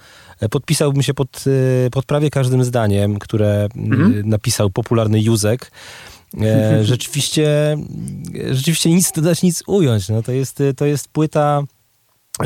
Podpisałbym 0.50 1.03
się 1.03 1.15
pod, 1.15 1.45
pod 1.93 2.05
prawie 2.05 2.31
każdym 2.31 2.65
zdaniem, 2.65 3.19
które 3.19 3.69
mhm. 3.77 4.29
napisał 4.29 4.71
popularny 4.71 5.21
Józek. 5.21 5.71
E, 6.41 6.85
rzeczywiście, 6.85 7.77
rzeczywiście 8.50 8.91
nic 8.91 9.12
dodać, 9.12 9.43
nic 9.43 9.62
ująć. 9.67 10.09
No, 10.09 10.23
to, 10.23 10.33
jest, 10.33 10.62
to 10.77 10.87
jest 10.87 11.09
płyta 11.09 11.62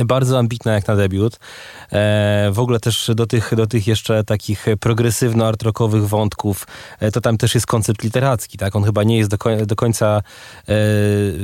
bardzo 0.04 0.38
ambitna 0.38 0.72
jak 0.72 0.88
na 0.88 0.96
debiut. 0.96 1.38
E, 1.92 2.50
w 2.52 2.58
ogóle 2.58 2.80
też 2.80 3.10
do 3.14 3.26
tych, 3.26 3.54
do 3.56 3.66
tych 3.66 3.86
jeszcze 3.86 4.24
takich 4.24 4.66
progresywno-artrokowych 4.80 6.08
wątków, 6.08 6.66
e, 7.00 7.10
to 7.10 7.20
tam 7.20 7.38
też 7.38 7.54
jest 7.54 7.66
koncept 7.66 8.02
literacki, 8.02 8.58
tak? 8.58 8.76
On 8.76 8.84
chyba 8.84 9.02
nie 9.02 9.18
jest 9.18 9.30
do, 9.30 9.38
koń, 9.38 9.66
do 9.66 9.76
końca 9.76 10.22
e, 10.68 10.74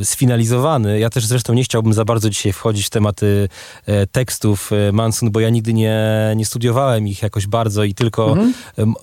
sfinalizowany. 0.04 0.98
Ja 0.98 1.10
też 1.10 1.26
zresztą 1.26 1.54
nie 1.54 1.64
chciałbym 1.64 1.92
za 1.92 2.04
bardzo 2.04 2.30
dzisiaj 2.30 2.52
wchodzić 2.52 2.86
w 2.86 2.90
tematy 2.90 3.48
tekstów 4.12 4.70
Manson, 4.92 5.30
bo 5.30 5.40
ja 5.40 5.50
nigdy 5.50 5.74
nie, 5.74 5.98
nie 6.36 6.46
studiowałem 6.46 7.08
ich 7.08 7.22
jakoś 7.22 7.46
bardzo 7.46 7.84
i 7.84 7.94
tylko 7.94 8.30
mhm. 8.30 8.54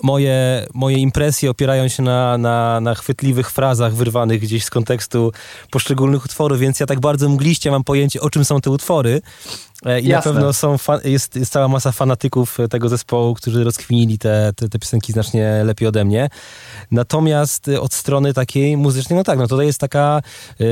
moje, 0.02 0.66
moje 0.74 0.96
impresje 0.96 1.50
opierają 1.50 1.88
się 1.88 2.02
na, 2.02 2.38
na, 2.38 2.80
na 2.80 2.94
chwytliwych 2.94 3.50
frazach 3.50 3.94
wyrwanych 3.94 4.40
gdzieś 4.40 4.64
z 4.64 4.70
kontekstu 4.70 5.32
poszczególnych 5.70 6.24
utworów, 6.24 6.58
więc 6.58 6.80
ja 6.80 6.86
tak 6.86 7.00
bardzo 7.00 7.28
mgliście 7.28 7.70
mam 7.70 7.84
pojęcie, 7.84 8.20
o 8.20 8.30
czym 8.30 8.44
są 8.44 8.60
te 8.60 8.70
utwory. 8.70 9.20
E, 9.86 10.00
I 10.00 10.08
Jasne. 10.08 10.30
na 10.30 10.34
pewno 10.34 10.52
są 10.52 10.76
jest, 11.04 11.36
jest 11.36 11.52
cała 11.52 11.68
masa 11.68 11.92
fanatyków 11.92 12.58
tego 12.70 12.88
zespołu, 12.88 13.34
którzy 13.34 13.64
rozkwinili 13.64 14.18
te, 14.18 14.52
te, 14.56 14.68
te, 14.68 14.78
piosenki 14.78 15.12
znacznie 15.12 15.62
lepiej 15.64 15.88
ode 15.88 16.04
mnie. 16.04 16.28
Natomiast 16.90 17.70
od 17.80 17.94
strony 17.94 18.34
takiej 18.34 18.76
muzycznej, 18.76 19.16
no 19.16 19.24
tak, 19.24 19.38
no 19.38 19.46
to 19.46 19.62
jest 19.62 19.80
taka 19.80 20.22
yy, 20.58 20.66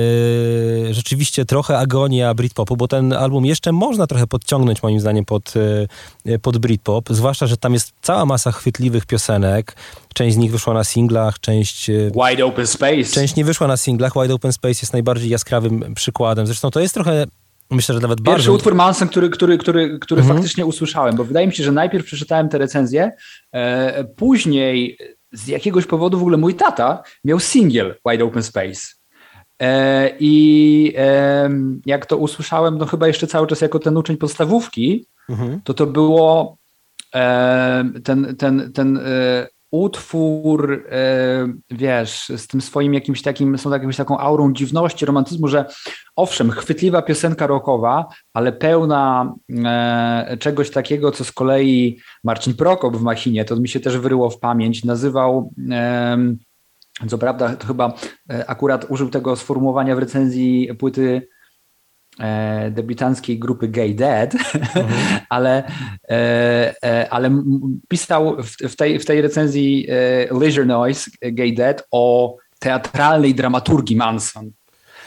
rzeczywiście 0.95 1.45
trochę 1.45 1.79
agonia 1.79 2.35
Britpopu, 2.35 2.77
bo 2.77 2.89
ten 2.89 3.13
album 3.13 3.47
jeszcze 3.47 3.73
można 3.73 4.07
trochę 4.07 4.27
podciągnąć 4.27 4.83
moim 4.83 5.01
zdaniem 5.01 5.25
pod, 5.25 5.55
yy, 6.25 6.39
pod 6.39 6.59
Britpop, 6.59 7.09
zwłaszcza, 7.11 7.47
że 7.47 7.57
tam 7.57 7.73
jest 7.73 7.93
cała 8.03 8.27
masa 8.27 8.53
chwytliwych 8.53 9.07
piosenek, 9.07 9.77
Część 10.15 10.35
z 10.35 10.39
nich 10.39 10.53
wyszła 10.53 10.75
na 10.75 10.85
singlach, 10.85 11.41
część... 11.41 11.91
Wide 11.91 12.45
Open 12.45 12.67
Space. 12.67 13.05
Część 13.05 13.37
nie 13.37 13.45
wyszła 13.45 13.67
na 13.67 13.77
singlach. 13.77 14.13
Wide 14.23 14.35
Open 14.35 14.53
Space 14.53 14.81
jest 14.83 14.93
najbardziej 14.93 15.31
jaskrawym 15.31 15.95
przykładem. 15.95 16.47
Zresztą 16.47 16.71
to 16.71 16.81
jest 16.81 16.95
trochę 16.95 17.27
Myślę, 17.71 17.95
że 17.95 18.01
nawet 18.01 18.19
Pierwszy 18.19 18.33
bardzo... 18.33 18.53
utwór 18.53 18.75
Manson, 18.75 19.09
który, 19.09 19.31
który, 19.31 19.59
który, 19.59 19.99
który 19.99 20.21
mhm. 20.21 20.39
faktycznie 20.39 20.67
usłyszałem, 20.67 21.17
bo 21.17 21.25
wydaje 21.25 21.47
mi 21.47 21.53
się, 21.53 21.65
że 21.65 21.73
najpierw 21.73 22.07
przeczytałem 22.07 22.49
tę 22.49 22.59
recenzję, 22.59 23.13
e, 23.53 24.05
później 24.05 24.99
z 25.33 25.49
jakiegoś 25.49 25.87
powodu 25.87 26.19
w 26.19 26.21
ogóle 26.21 26.37
mój 26.37 26.55
tata 26.55 27.03
miał 27.25 27.41
singiel 27.41 27.95
Wide 28.07 28.25
Open 28.25 28.43
Space. 28.43 28.81
E, 29.63 30.11
I 30.21 30.95
e, 30.97 31.51
jak 31.87 32.07
to 32.07 32.17
usłyszałem, 32.17 32.79
no 32.79 32.87
chyba 32.87 33.07
jeszcze 33.07 33.27
cały 33.27 33.47
czas 33.47 33.61
jako 33.61 33.79
ten 33.79 33.97
uczeń 33.97 34.17
podstawówki, 34.17 35.07
mhm. 35.29 35.61
to 35.65 35.75
to 35.75 35.87
było 35.87 36.57
e, 37.15 37.85
ten, 38.05 38.37
ten, 38.37 38.73
ten 38.73 38.97
e, 38.97 39.47
utwór, 39.83 40.87
e, 40.91 41.47
wiesz, 41.71 42.33
z 42.37 42.47
tym 42.47 42.61
swoim 42.61 42.95
jakimś 42.95 43.23
takim, 43.23 43.59
są 43.59 43.73
jakąś 43.73 43.97
taką 43.97 44.19
aurą 44.19 44.53
dziwności, 44.53 45.07
romantyzmu, 45.07 45.49
że 45.49 45.65
owszem, 46.17 46.51
chwytliwa 46.51 47.03
piosenka 47.03 47.47
rockowa, 47.47 48.07
ale 48.33 48.53
pełna 48.53 49.35
e, 49.65 50.37
czegoś 50.41 50.71
takiego, 50.71 51.13
co 51.13 51.25
z 51.25 51.33
kolei 51.33 51.99
Marcin 52.25 52.55
Prokop 52.55 52.97
w 52.97 53.03
Machinie, 53.03 53.45
to 53.45 53.57
mi 53.57 53.69
się 53.69 53.81
też 53.81 53.99
wyryło 53.99 54.31
w 54.31 54.39
pamięć, 54.39 54.85
nazywał 54.85 55.53
co 57.09 57.19
prawda, 57.19 57.57
to 57.57 57.67
chyba 57.67 57.95
akurat 58.47 58.87
użył 58.89 59.11
tego 59.11 59.37
sformułowania 59.37 59.97
w 59.97 59.99
recenzji 59.99 60.69
płyty 60.79 61.29
e, 61.31 61.34
debiutanckiej 62.71 63.39
grupy 63.39 63.69
Gay 63.69 63.95
Dead, 63.95 64.35
mhm. 64.35 64.87
ale, 65.29 65.63
e, 66.09 66.75
e, 66.85 67.09
ale 67.11 67.43
pisał 67.89 68.37
w, 68.69 68.77
tej, 68.77 68.99
w 68.99 69.05
tej 69.05 69.23
recenzji 69.23 69.87
e, 69.89 70.35
Leisure 70.35 70.67
Noise 70.67 71.11
Gay 71.23 71.53
Dead 71.53 71.87
o 71.91 72.37
teatralnej 72.59 73.35
dramaturgii 73.35 73.97
Manson. 73.97 74.51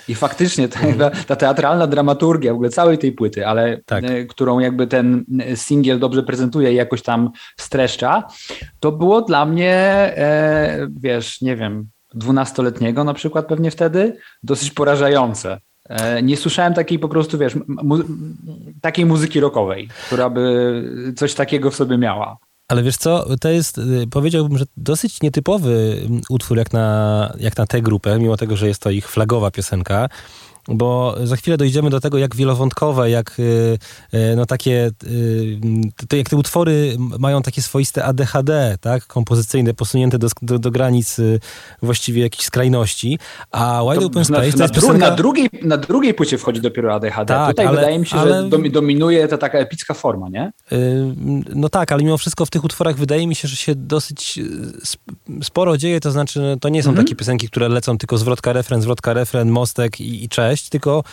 I 0.07 0.15
faktycznie 0.15 0.69
ta, 0.69 0.79
mhm. 0.79 1.11
ta, 1.27 1.35
teatralna 1.35 1.87
dramaturgia 1.87 2.51
w 2.51 2.55
ogóle 2.55 2.69
całej 2.69 2.97
tej 2.97 3.11
płyty, 3.11 3.47
ale 3.47 3.79
tak. 3.85 4.03
E, 4.03 4.25
którą 4.25 4.59
jakby 4.59 4.87
ten 4.87 5.25
singiel 5.55 5.99
dobrze 5.99 6.23
prezentuje 6.23 6.71
i 6.71 6.75
jakoś 6.75 7.01
tam 7.01 7.31
streszcza, 7.57 8.23
to 8.79 8.91
było 8.91 9.21
dla 9.21 9.45
mnie, 9.45 9.73
e, 9.73 10.87
wiesz, 10.99 11.41
nie 11.41 11.55
wiem, 11.55 11.89
dwunastoletniego 12.13 13.03
na 13.03 13.13
przykład 13.13 13.47
pewnie 13.47 13.71
wtedy, 13.71 14.17
dosyć 14.43 14.71
porażające. 14.71 15.59
E, 15.89 16.23
nie 16.23 16.37
słyszałem 16.37 16.73
takiej 16.73 16.99
po 16.99 17.09
prostu, 17.09 17.37
wiesz, 17.37 17.55
mu 17.67 17.97
takiej 18.81 19.05
muzyki 19.05 19.39
rockowej, 19.39 19.89
która 20.07 20.29
by 20.29 21.13
coś 21.15 21.33
takiego 21.33 21.71
w 21.71 21.75
sobie 21.75 21.97
miała. 21.97 22.37
Ale 22.67 22.83
wiesz 22.83 22.97
co, 22.97 23.25
to 23.41 23.49
jest, 23.49 23.77
y, 23.77 24.07
powiedziałbym, 24.11 24.57
że 24.57 24.65
dosyć 24.77 25.21
nietypowy 25.21 26.01
mm, 26.05 26.21
utwór 26.29 26.57
jak 26.57 26.73
na, 26.73 27.33
jak 27.39 27.57
na 27.57 27.65
tę 27.65 27.81
grupę, 27.81 28.19
mimo 28.19 28.37
tego, 28.37 28.57
że 28.57 28.67
jest 28.67 28.81
to 28.81 28.89
ich 28.89 29.09
flagowa 29.09 29.51
piosenka 29.51 30.09
bo 30.67 31.15
za 31.23 31.35
chwilę 31.35 31.57
dojdziemy 31.57 31.89
do 31.89 31.99
tego, 31.99 32.17
jak 32.17 32.35
wielowątkowe, 32.35 33.09
jak 33.09 33.39
y, 33.39 33.77
y, 34.13 34.35
no 34.35 34.45
takie, 34.45 34.91
to 36.09 36.15
jak 36.15 36.29
te 36.29 36.35
utwory 36.35 36.97
mają 37.19 37.41
takie 37.41 37.61
swoiste 37.61 38.05
ADHD, 38.05 38.77
tak, 38.81 39.07
kompozycyjne, 39.07 39.73
posunięte 39.73 40.19
do, 40.19 40.27
do, 40.41 40.59
do 40.59 40.71
granic 40.71 41.17
właściwie 41.81 42.21
jakichś 42.21 42.45
skrajności, 42.45 43.19
a 43.51 43.81
Wide 43.89 44.01
to, 44.01 44.07
Open 44.07 44.25
Space 44.25 44.43
na, 44.43 44.51
to 44.51 44.63
jest 44.63 44.73
piosenka... 44.73 45.09
na, 45.09 45.15
drugiej, 45.15 45.49
na 45.61 45.77
drugiej 45.77 46.13
płycie 46.13 46.37
wchodzi 46.37 46.61
dopiero 46.61 46.93
ADHD. 46.93 47.25
Tak, 47.25 47.49
Tutaj 47.49 47.65
ale, 47.65 47.77
wydaje 47.77 47.99
mi 47.99 48.05
się, 48.05 48.17
ale... 48.17 48.49
że 48.51 48.69
dominuje 48.69 49.27
ta 49.27 49.37
taka 49.37 49.57
epicka 49.57 49.93
forma, 49.93 50.29
nie? 50.29 50.51
No 51.55 51.69
tak, 51.69 51.91
ale 51.91 52.03
mimo 52.03 52.17
wszystko 52.17 52.45
w 52.45 52.49
tych 52.49 52.63
utworach 52.63 52.95
wydaje 52.95 53.27
mi 53.27 53.35
się, 53.35 53.47
że 53.47 53.55
się 53.55 53.75
dosyć 53.75 54.39
sporo 55.43 55.77
dzieje, 55.77 55.99
to 55.99 56.11
znaczy 56.11 56.57
to 56.61 56.69
nie 56.69 56.83
są 56.83 56.89
mhm. 56.89 57.05
takie 57.05 57.15
piosenki, 57.15 57.47
które 57.47 57.69
lecą 57.69 57.97
tylko 57.97 58.17
zwrotka, 58.17 58.53
refren, 58.53 58.81
zwrotka, 58.81 59.13
refren, 59.13 59.49
mostek 59.49 60.01
i, 60.01 60.23
i 60.23 60.29
cześć, 60.29 60.56
tylko 60.63 61.03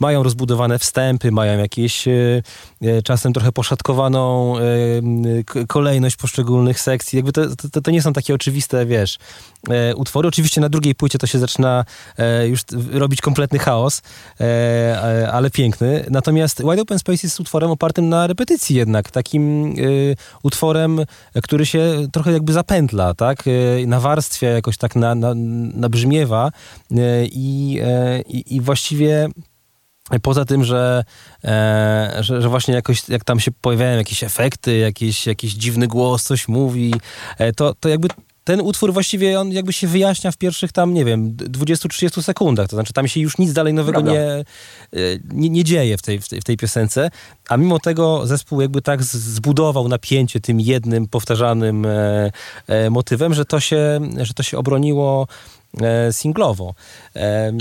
mają 0.00 0.22
rozbudowane 0.22 0.78
wstępy, 0.78 1.32
mają 1.32 1.58
jakieś 1.58 2.08
e, 2.08 2.42
e, 2.82 3.02
czasem 3.02 3.32
trochę 3.32 3.52
poszatkowaną 3.52 4.54
e, 4.58 4.62
kolejność 5.66 6.16
poszczególnych 6.16 6.80
sekcji. 6.80 7.16
Jakby 7.16 7.32
to, 7.32 7.56
to, 7.72 7.80
to 7.80 7.90
nie 7.90 8.02
są 8.02 8.12
takie 8.12 8.34
oczywiste, 8.34 8.86
wiesz, 8.86 9.18
utwory. 9.96 10.28
Oczywiście 10.28 10.60
na 10.60 10.68
drugiej 10.68 10.94
płycie 10.94 11.18
to 11.18 11.26
się 11.26 11.38
zaczyna 11.38 11.84
już 12.48 12.60
robić 12.92 13.20
kompletny 13.20 13.58
chaos, 13.58 14.02
ale 15.32 15.50
piękny. 15.50 16.06
Natomiast 16.10 16.62
Wide 16.62 16.82
Open 16.82 16.98
Space 16.98 17.18
jest 17.22 17.40
utworem 17.40 17.70
opartym 17.70 18.08
na 18.08 18.26
repetycji 18.26 18.76
jednak, 18.76 19.10
takim 19.10 19.74
utworem, 20.42 21.00
który 21.42 21.66
się 21.66 22.06
trochę 22.12 22.32
jakby 22.32 22.52
zapętla, 22.52 23.14
tak? 23.14 23.44
Na 23.86 24.00
warstwie 24.00 24.46
jakoś 24.46 24.76
tak 24.76 24.96
na, 24.96 25.14
na, 25.14 25.32
nabrzmiewa 25.74 26.50
i, 27.22 27.80
i, 28.28 28.56
i 28.56 28.60
właściwie 28.60 28.91
właściwie 28.92 29.28
Poza 30.22 30.44
tym, 30.44 30.64
że, 30.64 31.04
e, 31.44 32.16
że, 32.20 32.42
że, 32.42 32.48
właśnie 32.48 32.74
jakoś 32.74 33.08
jak 33.08 33.24
tam 33.24 33.40
się 33.40 33.50
pojawiają 33.60 33.96
jakieś 33.98 34.24
efekty, 34.24 34.78
jakiś, 34.78 35.26
jakiś 35.26 35.52
dziwny 35.52 35.88
głos 35.88 36.24
coś 36.24 36.48
mówi, 36.48 36.94
e, 37.38 37.52
to, 37.52 37.74
to 37.80 37.88
jakby 37.88 38.08
ten 38.44 38.60
utwór 38.60 38.92
właściwie 38.92 39.40
on 39.40 39.52
jakby 39.52 39.72
się 39.72 39.86
wyjaśnia 39.86 40.30
w 40.30 40.36
pierwszych 40.36 40.72
tam, 40.72 40.94
nie 40.94 41.04
wiem, 41.04 41.36
20-30 41.36 42.22
sekundach. 42.22 42.68
To 42.68 42.76
znaczy 42.76 42.92
tam 42.92 43.08
się 43.08 43.20
już 43.20 43.38
nic 43.38 43.52
dalej 43.52 43.74
nowego 43.74 44.00
nie, 44.00 44.20
e, 44.20 44.44
nie, 45.30 45.50
nie, 45.50 45.64
dzieje 45.64 45.96
w 45.96 46.02
tej, 46.02 46.20
w, 46.20 46.28
tej, 46.28 46.40
w 46.40 46.44
tej 46.44 46.56
piosence, 46.56 47.10
a 47.48 47.56
mimo 47.56 47.78
tego 47.78 48.26
zespół 48.26 48.60
jakby 48.60 48.82
tak 48.82 49.02
zbudował 49.02 49.88
napięcie 49.88 50.40
tym 50.40 50.60
jednym 50.60 51.08
powtarzanym 51.08 51.86
e, 51.86 52.30
e, 52.66 52.90
motywem, 52.90 53.34
że 53.34 53.44
to 53.44 53.60
się, 53.60 54.00
że 54.22 54.34
to 54.34 54.42
się 54.42 54.58
obroniło 54.58 55.26
E, 55.26 55.61
singlowo. 56.10 56.74
E, 57.16 57.52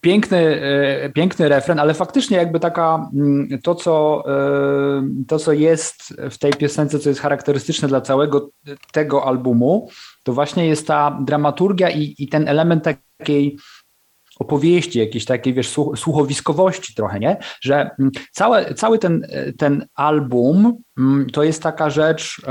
piękny, 0.00 0.38
e, 0.38 1.10
piękny 1.10 1.48
refren, 1.48 1.78
ale 1.78 1.94
faktycznie 1.94 2.36
jakby 2.36 2.60
taka 2.60 3.10
mm, 3.14 3.48
to 3.62 3.74
co, 3.74 4.24
to, 5.28 5.38
co 5.38 5.52
jest 5.52 6.14
w 6.30 6.38
tej 6.38 6.52
piosence, 6.52 6.98
co 6.98 7.08
jest 7.08 7.20
charakterystyczne 7.20 7.88
dla 7.88 8.00
całego 8.00 8.50
tego 8.92 9.24
albumu, 9.24 9.88
to 10.22 10.32
właśnie 10.32 10.66
jest 10.66 10.86
ta 10.86 11.18
dramaturgia 11.20 11.90
i, 11.90 12.14
i 12.18 12.28
ten 12.28 12.48
element 12.48 12.84
takiej 13.18 13.58
opowieści, 14.38 14.98
jakiejś 14.98 15.24
takiej, 15.24 15.54
wiesz, 15.54 15.68
słuchowiskowości 15.96 16.94
trochę, 16.94 17.20
nie? 17.20 17.36
Że 17.60 17.90
mm, 17.98 18.10
całe, 18.32 18.74
cały 18.74 18.98
ten, 18.98 19.26
ten 19.58 19.86
album 19.94 20.82
mm, 20.98 21.30
to 21.30 21.42
jest 21.42 21.62
taka 21.62 21.90
rzecz, 21.90 22.42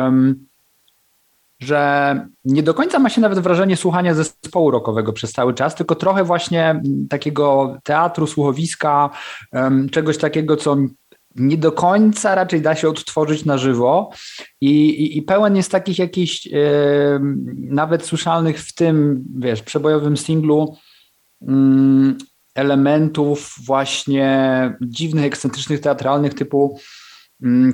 że 1.63 2.27
nie 2.45 2.63
do 2.63 2.73
końca 2.73 2.99
ma 2.99 3.09
się 3.09 3.21
nawet 3.21 3.39
wrażenie 3.39 3.77
słuchania 3.77 4.13
zespołu 4.13 4.71
rockowego 4.71 5.13
przez 5.13 5.31
cały 5.31 5.53
czas, 5.53 5.75
tylko 5.75 5.95
trochę 5.95 6.23
właśnie 6.23 6.81
takiego 7.09 7.77
teatru, 7.83 8.27
słuchowiska, 8.27 9.09
czegoś 9.91 10.17
takiego, 10.17 10.57
co 10.57 10.77
nie 11.35 11.57
do 11.57 11.71
końca 11.71 12.35
raczej 12.35 12.61
da 12.61 12.75
się 12.75 12.89
odtworzyć 12.89 13.45
na 13.45 13.57
żywo. 13.57 14.09
I, 14.61 14.89
i, 14.89 15.17
i 15.17 15.21
pełen 15.21 15.55
jest 15.55 15.71
takich 15.71 15.99
jakichś 15.99 16.47
nawet 17.57 18.05
słyszalnych 18.05 18.59
w 18.59 18.73
tym, 18.73 19.23
wiesz, 19.39 19.61
przebojowym 19.61 20.17
singlu 20.17 20.77
mm, 21.47 22.17
elementów 22.55 23.55
właśnie 23.65 24.73
dziwnych, 24.81 25.25
ekscentrycznych, 25.25 25.79
teatralnych 25.79 26.33
typu 26.33 26.77
Mm, 26.77 27.02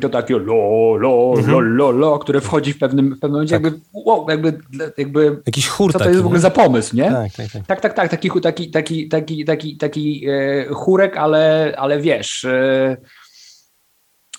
to 0.01 0.09
takie 0.09 0.37
lo, 0.37 0.95
lo, 0.95 1.33
mhm. 1.37 1.51
lo, 1.51 1.59
lo, 1.59 1.91
lo, 1.91 2.19
które 2.19 2.41
wchodzi 2.41 2.73
w 2.73 2.77
pewnym, 2.77 3.15
w 3.15 3.19
pewnym 3.19 3.31
momencie, 3.31 3.55
tak. 3.55 3.63
jakby, 3.63 3.79
wow, 3.93 4.29
jakby, 4.29 4.59
jakby... 4.97 5.41
Jakiś 5.45 5.67
chór 5.67 5.91
Co 5.91 5.99
to 5.99 5.99
taki, 5.99 6.11
jest 6.11 6.23
w 6.23 6.25
ogóle 6.25 6.39
za 6.39 6.49
pomysł, 6.49 6.95
nie? 6.95 7.11
Tak, 7.11 7.33
tak, 7.33 7.51
tak. 7.51 7.67
Tak, 7.67 7.81
tak, 7.81 7.93
tak 7.93 8.09
taki, 8.09 8.29
taki, 8.41 8.71
taki, 8.71 9.07
taki, 9.07 9.45
taki, 9.45 9.77
taki 9.77 10.25
e, 10.29 10.65
chórek, 10.73 11.17
ale, 11.17 11.73
ale 11.77 12.01
wiesz... 12.01 12.45
E, 12.45 12.97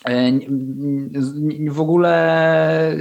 e 0.09 0.33
w 1.69 1.81
ogóle 1.81 2.97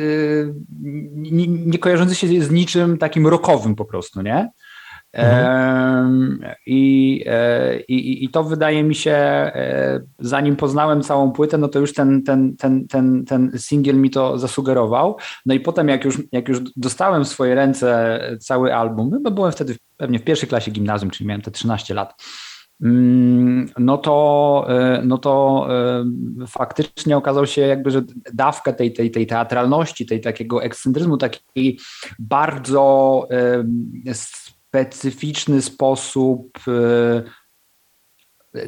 nie, 1.13 1.47
nie 1.47 1.77
kojarzący 1.77 2.15
się 2.15 2.27
z 2.43 2.51
niczym 2.51 2.97
takim 2.97 3.27
rokowym 3.27 3.75
po 3.75 3.85
prostu, 3.85 4.21
nie? 4.21 4.49
Mhm. 5.11 6.39
I, 6.65 7.23
e, 7.27 7.79
i, 7.79 8.23
I 8.23 8.29
to 8.29 8.43
wydaje 8.43 8.83
mi 8.83 8.95
się, 8.95 9.11
e, 9.11 10.01
zanim 10.19 10.55
poznałem 10.55 11.01
całą 11.01 11.31
płytę, 11.31 11.57
no 11.57 11.67
to 11.67 11.79
już 11.79 11.93
ten, 11.93 12.23
ten, 12.23 12.57
ten, 12.57 12.87
ten, 12.87 13.25
ten 13.25 13.51
singiel 13.57 13.95
mi 13.95 14.09
to 14.09 14.37
zasugerował. 14.37 15.17
No 15.45 15.53
i 15.53 15.59
potem, 15.59 15.87
jak 15.87 16.05
już, 16.05 16.21
jak 16.31 16.47
już 16.47 16.59
dostałem 16.75 17.25
w 17.25 17.27
swoje 17.27 17.55
ręce 17.55 18.19
cały 18.39 18.75
album, 18.75 19.19
no 19.23 19.31
byłem 19.31 19.51
wtedy 19.51 19.75
pewnie 19.97 20.19
w 20.19 20.23
pierwszej 20.23 20.49
klasie 20.49 20.71
gimnazjum, 20.71 21.11
czyli 21.11 21.27
miałem 21.27 21.41
te 21.41 21.51
13 21.51 21.93
lat. 21.93 22.23
Mm, 22.83 23.69
no 23.79 23.97
to, 23.97 24.65
e, 24.69 25.01
no 25.05 25.17
to 25.17 25.67
faktycznie 26.47 27.17
okazało 27.17 27.45
się 27.45 27.61
jakby, 27.61 27.91
że 27.91 28.01
dawka 28.33 28.73
tej, 28.73 28.93
tej, 28.93 29.11
tej 29.11 29.27
teatralności, 29.27 30.05
tej 30.05 30.21
takiego 30.21 30.63
ekscentryzmu, 30.63 31.17
takiej 31.17 31.79
bardzo 32.19 33.27
specyficzny 34.69 35.62
sposób 35.62 36.60
e, 36.67 37.23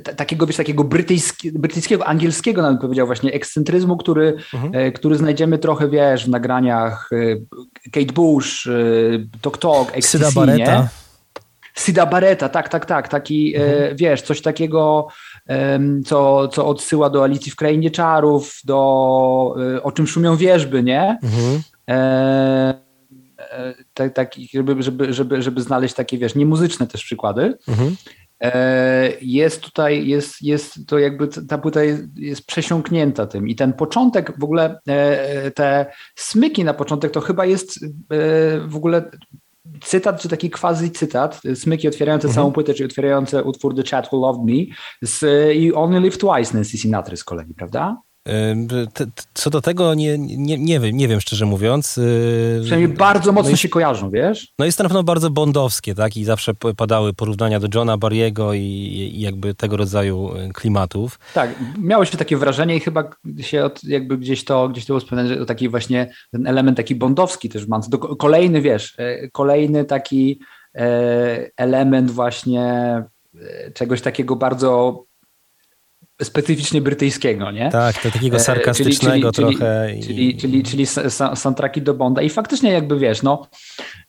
takiego, 0.02 0.46
wiesz, 0.46 0.58
takiego 0.58 0.84
brytyjskiego, 0.84 1.60
brytyjskiego, 1.60 2.08
angielskiego 2.08 2.62
nawet 2.62 2.82
powiedział 2.82 3.08
właśnie, 3.08 3.34
ekscentryzmu, 3.34 3.98
który, 3.98 4.36
mhm. 4.54 4.76
E, 4.76 4.92
który 4.92 5.18
znajdziemy 5.18 5.58
trochę, 5.58 5.90
wiesz, 5.90 6.26
w 6.26 6.30
nagraniach 6.30 7.10
e, 7.14 7.18
Kate 7.92 8.14
Bush, 8.14 8.70
Tok 9.42 9.58
Tok, 9.58 9.92
Syda 10.00 10.30
Barretta. 10.36 10.90
Sida 11.76 12.06
Barretta, 12.06 12.50
tak, 12.50 12.70
tak, 12.70 12.86
tak, 12.86 13.08
taki, 13.08 13.56
mhm. 13.56 13.96
wiesz, 13.96 14.22
coś 14.22 14.42
takiego, 14.42 15.08
co, 16.06 16.48
co 16.48 16.68
odsyła 16.68 17.10
do 17.10 17.24
Alicji 17.24 17.52
w 17.52 17.56
Krainie 17.56 17.92
Czarów, 17.92 18.60
do 18.64 19.56
O 19.84 19.92
czym 19.92 20.08
szumią 20.08 20.36
wierzby, 20.36 20.84
nie? 20.84 21.20
Mhm. 21.24 21.62
E 21.90 22.81
takich, 24.14 24.52
żeby, 24.54 24.84
żeby, 24.84 25.14
żeby, 25.14 25.42
żeby 25.42 25.62
znaleźć 25.62 25.96
takie, 25.96 26.18
wiesz, 26.18 26.36
niemuzyczne 26.36 26.88
też 26.88 27.04
przykłady. 27.04 27.58
Mhm. 27.68 27.96
E, 28.42 29.12
jest 29.22 29.62
tutaj, 29.62 30.08
jest, 30.08 30.42
jest 30.42 30.88
to 30.88 31.00
jakby 31.00 31.28
ta 31.28 31.58
płyta 31.58 31.84
jest, 31.84 32.04
jest 32.16 32.48
przesiąknięta 32.48 33.28
tym 33.28 33.48
i 33.48 33.56
ten 33.56 33.74
początek 33.74 34.40
w 34.40 34.44
ogóle, 34.44 34.80
e, 34.88 35.52
te 35.52 35.86
smyki 36.16 36.64
na 36.64 36.74
początek 36.74 37.12
to 37.12 37.22
chyba 37.22 37.46
jest 37.46 37.84
e, 37.84 37.88
w 38.68 38.76
ogóle 38.76 39.12
cytat, 39.84 40.22
czy 40.22 40.30
taki 40.30 40.50
quasi 40.50 40.92
cytat, 40.92 41.42
smyki 41.56 41.88
otwierające 41.88 42.28
mhm. 42.28 42.36
całą 42.36 42.52
płytę, 42.52 42.74
czyli 42.74 42.86
otwierające 42.86 43.44
utwór 43.44 43.76
The 43.76 43.84
Chat 43.84 44.14
Who 44.14 44.20
Loved 44.20 44.46
Me 44.46 44.76
z 45.02 45.22
You 45.56 45.80
Only 45.80 46.00
Live 46.00 46.18
Twice 46.18 46.54
Nancy 46.54 46.78
Sinatra 46.78 47.16
z 47.16 47.24
kolei, 47.24 47.54
prawda? 47.54 47.98
Co 49.34 49.50
do 49.50 49.62
tego 49.62 49.94
nie, 49.94 50.18
nie, 50.18 50.58
nie, 50.58 50.80
wiem, 50.80 50.98
nie 50.98 51.08
wiem, 51.08 51.22
szczerze 51.22 51.46
mówiąc. 51.46 51.98
Y, 51.98 52.60
Przynajmniej 52.62 52.98
bardzo 52.98 53.32
mocno 53.32 53.52
no 53.52 53.58
się 53.58 53.70
kojarzą, 53.70 54.10
wiesz? 54.10 54.54
No 54.60 54.66
jest 54.66 54.78
to 54.78 54.84
na 54.84 54.90
pewno 54.90 55.04
bardzo 55.04 55.30
bondowskie, 55.30 55.96
tak? 55.96 56.18
I 56.18 56.24
zawsze 56.24 56.54
padały 56.78 57.14
porównania 57.14 57.60
do 57.60 57.68
Johna 57.76 57.98
Barriego 57.98 58.54
i, 58.54 58.60
i 58.60 59.22
jakby 59.22 59.56
tego 59.56 59.78
rodzaju 59.78 60.36
y, 60.36 60.54
klimatów. 60.54 61.20
Tak, 61.34 61.56
miało 61.78 62.06
się 62.06 62.18
takie 62.18 62.38
wrażenie 62.38 62.76
i 62.76 62.80
chyba 62.80 63.10
się 63.40 63.64
od, 63.64 63.84
jakby 63.84 64.18
gdzieś 64.18 64.46
to, 64.46 64.70
gdzieś 64.70 64.86
to 64.86 64.88
było 64.88 65.00
wspomniane, 65.00 65.30
że 65.30 65.46
taki 65.46 65.70
właśnie 65.70 66.14
ten 66.32 66.48
element 66.48 66.78
taki 66.78 66.96
bondowski 66.96 67.50
też 67.50 67.68
Mance. 67.68 67.90
Kolejny, 68.20 68.62
wiesz, 68.62 68.96
e, 68.98 69.30
kolejny 69.30 69.86
taki 69.86 70.40
e, 70.76 71.50
element 71.58 72.12
właśnie 72.12 72.62
e, 72.62 73.72
czegoś 73.74 74.02
takiego 74.02 74.36
bardzo 74.36 75.04
specyficznie 76.24 76.82
brytyjskiego, 76.82 77.52
nie? 77.52 77.70
Tak, 77.70 78.02
to 78.02 78.12
takiego 78.12 78.38
e, 78.38 78.40
sarkastycznego 78.40 79.32
czyli, 79.32 79.48
czyli, 79.48 79.58
trochę. 79.58 79.88
Czyli, 79.88 80.38
czyli, 80.38 80.38
czyli, 80.38 80.64
czyli 80.64 80.86
soundtracki 81.36 81.82
do 81.82 81.94
Bonda 81.94 82.22
i 82.22 82.30
faktycznie 82.30 82.72
jakby 82.72 83.00
wiesz, 83.00 83.24
no 83.24 83.48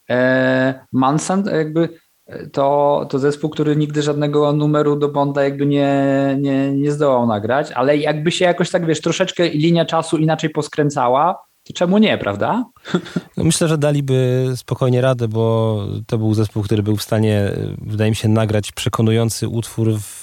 e, 0.09 0.85
Manson 0.91 1.45
jakby 1.45 1.89
e, 2.25 2.47
to, 2.47 3.05
to 3.09 3.19
zespół, 3.19 3.49
który 3.49 3.75
nigdy 3.75 4.01
żadnego 4.01 4.53
numeru 4.53 4.95
do 4.95 5.09
Bonda 5.09 5.43
jakby 5.43 5.65
nie, 5.65 5.97
nie, 6.39 6.71
nie 6.71 6.91
zdołał 6.91 7.27
nagrać, 7.27 7.71
ale 7.71 7.97
jakby 7.97 8.31
się 8.31 8.45
jakoś 8.45 8.69
tak, 8.69 8.85
wiesz, 8.85 9.01
troszeczkę 9.01 9.49
linia 9.49 9.85
czasu 9.85 10.17
inaczej 10.17 10.49
poskręcała, 10.49 11.43
to 11.63 11.73
czemu 11.73 11.97
nie, 11.97 12.17
prawda? 12.17 12.63
No 13.37 13.43
myślę, 13.43 13.67
że 13.67 13.77
daliby 13.77 14.51
spokojnie 14.55 15.01
radę, 15.01 15.27
bo 15.27 15.79
to 16.07 16.17
był 16.17 16.33
zespół, 16.33 16.63
który 16.63 16.83
był 16.83 16.95
w 16.95 17.03
stanie, 17.03 17.51
wydaje 17.81 18.11
mi 18.11 18.15
się, 18.15 18.27
nagrać 18.27 18.71
przekonujący 18.71 19.47
utwór 19.47 19.93
w 19.99 20.22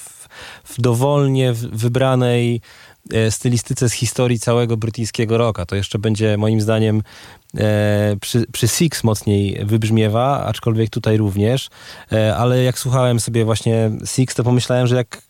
w 0.64 0.80
dowolnie 0.80 1.52
wybranej 1.52 2.60
e, 3.12 3.30
stylistyce 3.30 3.88
z 3.88 3.92
historii 3.92 4.38
całego 4.38 4.76
brytyjskiego 4.76 5.38
rocka. 5.38 5.66
To 5.66 5.76
jeszcze 5.76 5.98
będzie 5.98 6.36
moim 6.36 6.60
zdaniem 6.60 7.02
e, 7.56 8.16
przy, 8.20 8.46
przy 8.52 8.68
Six 8.68 9.04
mocniej 9.04 9.64
wybrzmiewa, 9.64 10.44
aczkolwiek 10.44 10.90
tutaj 10.90 11.16
również, 11.16 11.68
e, 12.12 12.36
ale 12.36 12.62
jak 12.62 12.78
słuchałem 12.78 13.20
sobie 13.20 13.44
właśnie 13.44 13.90
Six, 14.04 14.34
to 14.34 14.44
pomyślałem, 14.44 14.86
że 14.86 14.96
jak 14.96 15.22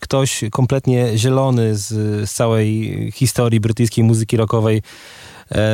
ktoś 0.00 0.44
kompletnie 0.50 1.18
zielony 1.18 1.76
z, 1.76 1.88
z 2.30 2.32
całej 2.32 3.12
historii 3.14 3.60
brytyjskiej 3.60 4.04
muzyki 4.04 4.36
rockowej 4.36 4.82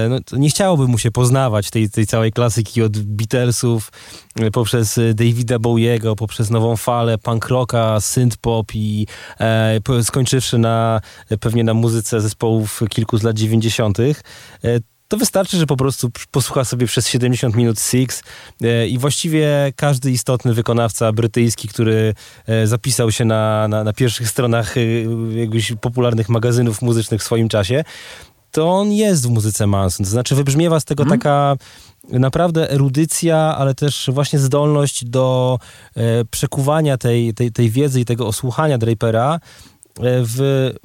no, 0.09 0.19
nie 0.33 0.49
chciałoby 0.49 0.87
mu 0.89 0.99
się 0.99 1.11
poznawać 1.11 1.71
tej, 1.71 1.91
tej 1.91 2.07
całej 2.07 2.33
klasyki 2.33 2.83
od 2.83 2.99
Beatlesów 2.99 3.93
e, 4.41 4.51
poprzez 4.51 5.01
Davida 5.15 5.59
Bowiego, 5.59 6.17
poprzez 6.17 6.51
nową 6.51 6.77
falę 6.77 7.19
punk 7.19 7.49
rocka, 7.49 8.01
synth 8.01 8.37
pop 8.37 8.75
i 8.75 9.07
e, 9.41 9.81
skończywszy 10.03 10.59
na 10.59 11.01
pewnie 11.41 11.65
na 11.65 11.75
muzyce 11.75 12.21
zespołów 12.21 12.83
kilku 12.91 13.19
z 13.19 13.23
lat 13.23 13.37
90. 13.37 14.01
E, 14.01 14.15
to 15.09 15.17
wystarczy, 15.17 15.57
że 15.57 15.67
po 15.67 15.77
prostu 15.77 16.11
posłucha 16.31 16.65
sobie 16.65 16.87
przez 16.87 17.09
70 17.09 17.57
minut 17.57 17.81
Six 17.81 18.23
e, 18.62 18.89
i 18.89 18.99
właściwie 18.99 19.73
każdy 19.77 20.11
istotny 20.11 20.55
wykonawca 20.55 21.12
brytyjski, 21.12 21.69
który 21.69 22.15
e, 22.47 22.67
zapisał 22.67 23.12
się 23.12 23.25
na, 23.25 23.69
na, 23.69 23.85
na 23.85 23.93
pierwszych 23.93 24.29
stronach 24.29 24.77
e, 24.77 24.81
jakichś 25.35 25.73
popularnych 25.81 26.29
magazynów 26.29 26.83
muzycznych 26.83 27.21
w 27.21 27.25
swoim 27.25 27.49
czasie, 27.49 27.85
to 28.57 28.71
on 28.71 28.92
jest 28.92 29.27
w 29.27 29.31
muzyce 29.31 29.66
Manson. 29.66 30.05
To 30.05 30.11
znaczy 30.11 30.35
wybrzmiewa 30.35 30.81
z 30.81 30.85
tego 30.85 31.05
hmm. 31.05 31.19
taka 31.19 31.57
naprawdę 32.11 32.71
erudycja, 32.71 33.37
ale 33.37 33.75
też 33.75 34.11
właśnie 34.12 34.38
zdolność 34.38 35.05
do 35.05 35.59
e, 35.97 36.25
przekuwania 36.25 36.99
tej, 36.99 37.35
tej, 37.35 37.53
tej 37.53 37.71
wiedzy 37.71 38.01
i 38.01 38.05
tego 38.05 38.27
osłuchania 38.27 38.79
Drapera 38.79 39.35
e, 39.35 39.38
w, 40.03 40.37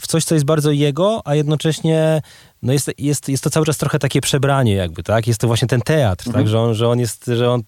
w 0.01 0.07
coś, 0.07 0.23
co 0.23 0.35
jest 0.35 0.45
bardzo 0.45 0.71
jego, 0.71 1.21
a 1.25 1.35
jednocześnie 1.35 2.21
no 2.61 2.73
jest, 2.73 2.91
jest, 2.97 3.29
jest 3.29 3.43
to 3.43 3.49
cały 3.49 3.65
czas 3.65 3.77
trochę 3.77 3.99
takie 3.99 4.21
przebranie 4.21 4.73
jakby, 4.73 5.03
tak? 5.03 5.27
Jest 5.27 5.39
to 5.41 5.47
właśnie 5.47 5.67
ten 5.67 5.81
teatr, 5.81 6.23
tak? 6.23 6.27
mhm. 6.27 6.45
tak? 6.45 6.51
Że 6.51 6.59
on, 6.59 6.73
że 6.73 6.89
on 6.89 6.99
jest, 6.99 7.25
że 7.25 7.51
on 7.51 7.63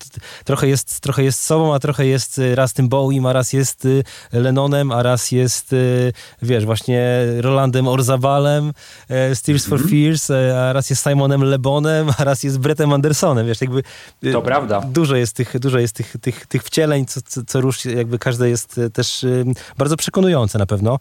trochę 0.45 0.67
jest, 0.67 0.99
trochę 0.99 1.23
jest 1.23 1.43
sobą, 1.43 1.73
a 1.73 1.79
trochę 1.79 2.05
jest 2.05 2.39
y, 2.39 2.55
raz 2.55 2.73
tym 2.73 2.89
Bowiem, 2.89 3.25
a 3.25 3.33
raz 3.33 3.53
jest 3.53 3.85
y, 3.85 4.03
Lennonem, 4.31 4.91
a 4.91 5.03
raz 5.03 5.31
jest, 5.31 5.73
y, 5.73 6.13
wiesz, 6.41 6.65
właśnie 6.65 7.25
Rolandem 7.37 7.87
Orzabalem 7.87 8.73
z 9.09 9.41
Tears 9.41 9.63
mhm. 9.63 9.81
for 9.81 9.89
Fears, 9.89 10.31
a 10.31 10.73
raz 10.73 10.89
jest 10.89 11.03
Simonem 11.03 11.43
Lebonem, 11.43 12.09
a 12.17 12.23
raz 12.23 12.43
jest 12.43 12.59
Brettem 12.59 12.93
Andersonem, 12.93 13.47
wiesz, 13.47 13.61
jakby... 13.61 13.83
To 14.31 14.41
prawda. 14.41 14.81
Dużo 14.81 15.15
jest 15.15 15.35
tych, 15.35 15.59
dużo 15.59 15.79
jest 15.79 15.95
tych, 15.95 16.15
tych, 16.21 16.45
tych 16.45 16.63
wcieleń, 16.63 17.05
co, 17.05 17.21
co, 17.21 17.41
co 17.47 17.61
róż, 17.61 17.85
jakby 17.85 18.19
każde 18.19 18.49
jest 18.49 18.79
też 18.93 19.25
bardzo 19.77 19.97
przekonujące 19.97 20.59
na 20.59 20.65
pewno. 20.65 20.99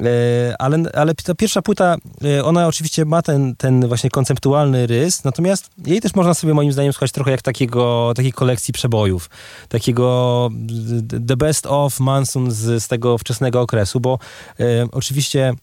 E, 0.00 0.54
ale, 0.58 0.82
ale 0.94 1.14
ta 1.14 1.34
pierwsza 1.34 1.62
płyta, 1.62 1.96
e, 2.24 2.44
ona 2.44 2.66
oczywiście 2.66 3.04
ma 3.04 3.22
ten, 3.22 3.56
ten 3.56 3.88
właśnie 3.88 4.10
konceptualny 4.10 4.86
rys, 4.86 5.24
natomiast 5.24 5.70
jej 5.86 6.00
też 6.00 6.14
można 6.14 6.34
sobie 6.34 6.54
moim 6.54 6.72
zdaniem 6.72 6.92
słuchać 6.92 7.12
trochę 7.12 7.30
jak 7.30 7.42
takiego, 7.42 8.12
takiej 8.16 8.32
kolekcji 8.32 8.74
przebojów, 8.74 9.30
takiego 9.68 10.50
the 11.28 11.36
best 11.36 11.66
of 11.66 12.00
Manson 12.00 12.50
z, 12.50 12.82
z 12.82 12.88
tego 12.88 13.18
wczesnego 13.18 13.60
okresu, 13.60 14.00
bo 14.00 14.18
e, 14.60 14.86
oczywiście 14.92 15.54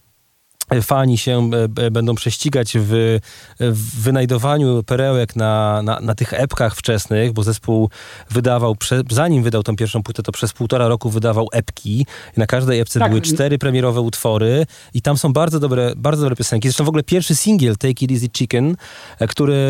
fani 0.81 1.17
się 1.17 1.49
e, 1.77 1.91
będą 1.91 2.15
prześcigać 2.15 2.73
w, 2.79 3.19
w 3.59 4.01
wynajdowaniu 4.01 4.83
perełek 4.83 5.35
na, 5.35 5.81
na, 5.83 5.99
na, 5.99 6.15
tych 6.15 6.33
epkach 6.33 6.75
wczesnych, 6.75 7.33
bo 7.33 7.43
zespół 7.43 7.89
wydawał, 8.29 8.75
prze, 8.75 9.01
zanim 9.09 9.43
wydał 9.43 9.63
tą 9.63 9.75
pierwszą 9.75 10.03
płytę, 10.03 10.23
to 10.23 10.31
przez 10.31 10.53
półtora 10.53 10.87
roku 10.87 11.09
wydawał 11.09 11.47
epki. 11.51 12.05
Na 12.37 12.47
każdej 12.47 12.79
epce 12.79 12.99
tak. 12.99 13.09
były 13.09 13.21
cztery 13.21 13.57
premierowe 13.57 14.01
utwory 14.01 14.65
i 14.93 15.01
tam 15.01 15.17
są 15.17 15.33
bardzo 15.33 15.59
dobre, 15.59 15.93
bardzo 15.95 16.21
dobre 16.21 16.35
piosenki. 16.35 16.67
Zresztą 16.67 16.83
w 16.83 16.89
ogóle 16.89 17.03
pierwszy 17.03 17.35
singiel, 17.35 17.77
Take 17.77 18.05
It 18.05 18.11
Easy 18.11 18.27
Chicken, 18.37 18.75
e, 19.19 19.27
który, 19.27 19.61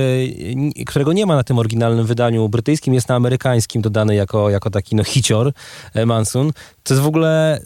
którego 0.88 1.14
nie 1.14 1.26
ma 1.26 1.36
na 1.36 1.44
tym 1.44 1.60
oryginalnym 1.60 2.06
wydaniu 2.06 2.50
brytyjskim, 2.50 2.94
jest 2.94 3.10
na 3.10 3.16
amerykańskim 3.16 3.82
dodany 3.82 4.16
jako, 4.16 4.50
jako 4.50 4.70
taki 4.70 4.96
no, 4.96 5.04
hicior 5.04 5.52
e, 5.94 6.06
Manson. 6.06 6.52
To 6.84 6.94
jest 6.94 7.04
w 7.04 7.08
ogóle, 7.08 7.62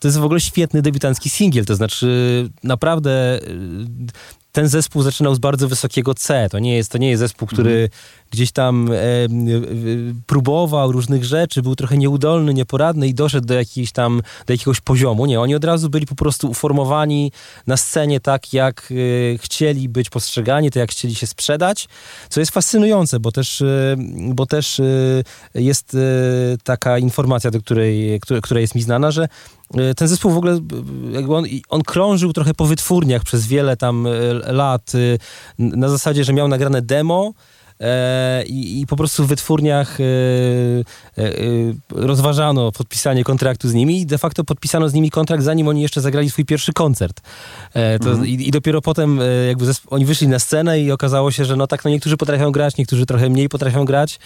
to 0.00 0.08
jest 0.08 0.18
w 0.18 0.24
ogóle 0.24 0.40
świetny 0.40 0.82
debiutancki 0.82 1.30
singiel, 1.30 1.64
to 1.64 1.74
znaczy 1.74 2.49
naprawdę 2.64 3.40
ten 4.52 4.68
zespół 4.68 5.02
zaczynał 5.02 5.34
z 5.34 5.38
bardzo 5.38 5.68
wysokiego 5.68 6.14
C. 6.14 6.48
To 6.50 6.58
nie 6.58 6.76
jest, 6.76 6.92
to 6.92 6.98
nie 6.98 7.10
jest 7.10 7.20
zespół, 7.20 7.48
który 7.48 7.70
mm 7.70 7.88
gdzieś 8.30 8.52
tam 8.52 8.92
e, 8.92 8.96
próbował 10.26 10.92
różnych 10.92 11.24
rzeczy, 11.24 11.62
był 11.62 11.76
trochę 11.76 11.96
nieudolny, 11.96 12.54
nieporadny 12.54 13.08
i 13.08 13.14
doszedł 13.14 13.46
do, 13.46 13.54
jakiejś 13.54 13.92
tam, 13.92 14.22
do 14.46 14.52
jakiegoś 14.52 14.80
poziomu. 14.80 15.26
Nie, 15.26 15.40
oni 15.40 15.54
od 15.54 15.64
razu 15.64 15.90
byli 15.90 16.06
po 16.06 16.14
prostu 16.14 16.50
uformowani 16.50 17.32
na 17.66 17.76
scenie 17.76 18.20
tak, 18.20 18.52
jak 18.52 18.92
e, 19.34 19.38
chcieli 19.38 19.88
być 19.88 20.10
postrzegani, 20.10 20.70
to 20.70 20.78
jak 20.78 20.90
chcieli 20.90 21.14
się 21.14 21.26
sprzedać, 21.26 21.88
co 22.28 22.40
jest 22.40 22.52
fascynujące, 22.52 23.20
bo 23.20 23.32
też, 23.32 23.62
e, 23.62 23.96
bo 24.34 24.46
też 24.46 24.80
jest 25.54 25.96
taka 26.64 26.98
informacja, 26.98 27.50
do 27.50 27.60
której, 27.60 28.20
która, 28.20 28.40
która 28.40 28.60
jest 28.60 28.74
mi 28.74 28.82
znana, 28.82 29.10
że 29.10 29.28
ten 29.96 30.08
zespół 30.08 30.30
w 30.30 30.36
ogóle, 30.36 30.60
jakby 31.10 31.36
on, 31.36 31.44
on 31.68 31.82
krążył 31.82 32.32
trochę 32.32 32.54
po 32.54 32.64
wytwórniach 32.64 33.22
przez 33.22 33.46
wiele 33.46 33.76
tam 33.76 34.08
lat, 34.46 34.92
na 35.58 35.88
zasadzie, 35.88 36.24
że 36.24 36.32
miał 36.32 36.48
nagrane 36.48 36.82
demo, 36.82 37.32
E, 37.32 37.59
i, 38.46 38.80
i 38.80 38.86
po 38.86 38.96
prostu 38.96 39.24
w 39.24 39.28
wytwórniach 39.28 39.98
e, 40.00 40.04
e, 41.22 41.32
rozważano 41.90 42.72
podpisanie 42.72 43.24
kontraktu 43.24 43.68
z 43.68 43.74
nimi 43.74 44.00
i 44.00 44.06
de 44.06 44.18
facto 44.18 44.44
podpisano 44.44 44.88
z 44.88 44.94
nimi 44.94 45.10
kontrakt, 45.10 45.44
zanim 45.44 45.68
oni 45.68 45.82
jeszcze 45.82 46.00
zagrali 46.00 46.30
swój 46.30 46.44
pierwszy 46.44 46.72
koncert. 46.72 47.20
Mhm. 47.74 48.26
i, 48.26 48.48
i, 48.48 48.50
dopiero 48.50 48.82
potem 48.82 49.20
jakby 49.48 49.72
oni 49.86 50.04
wyszli 50.04 50.28
na 50.28 50.38
scenę 50.38 50.80
i 50.80 50.92
okazało 50.92 51.30
się, 51.30 51.44
że 51.44 51.56
no 51.56 51.66
tak, 51.66 51.84
no 51.84 51.90
niektórzy 51.90 52.16
potrafią 52.16 52.52
grać, 52.52 52.76
niektórzy 52.76 53.06
trochę 53.06 53.28
mniej 53.28 53.48
potrafią 53.48 53.84
grać. 53.84 54.18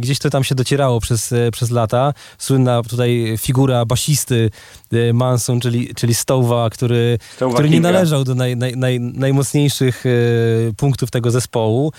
Gdzieś 0.00 0.18
to 0.18 0.30
tam 0.30 0.44
się 0.44 0.54
docierało 0.54 1.00
przez, 1.00 1.34
przez 1.52 1.70
lata. 1.70 2.14
Słynna 2.38 2.82
tutaj 2.82 3.34
figura 3.38 3.84
basisty 3.84 4.50
Manson, 5.12 5.60
czyli, 5.60 5.94
czyli 5.94 6.14
Stowa, 6.14 6.70
który, 6.70 7.18
który 7.54 7.70
nie 7.70 7.80
należał 7.80 8.24
do 8.24 8.34
naj, 8.34 8.56
naj, 8.56 8.76
naj, 8.76 9.00
najmocniejszych 9.00 10.04
punktów 10.76 11.10
tego 11.10 11.30
zespołu. 11.30 11.92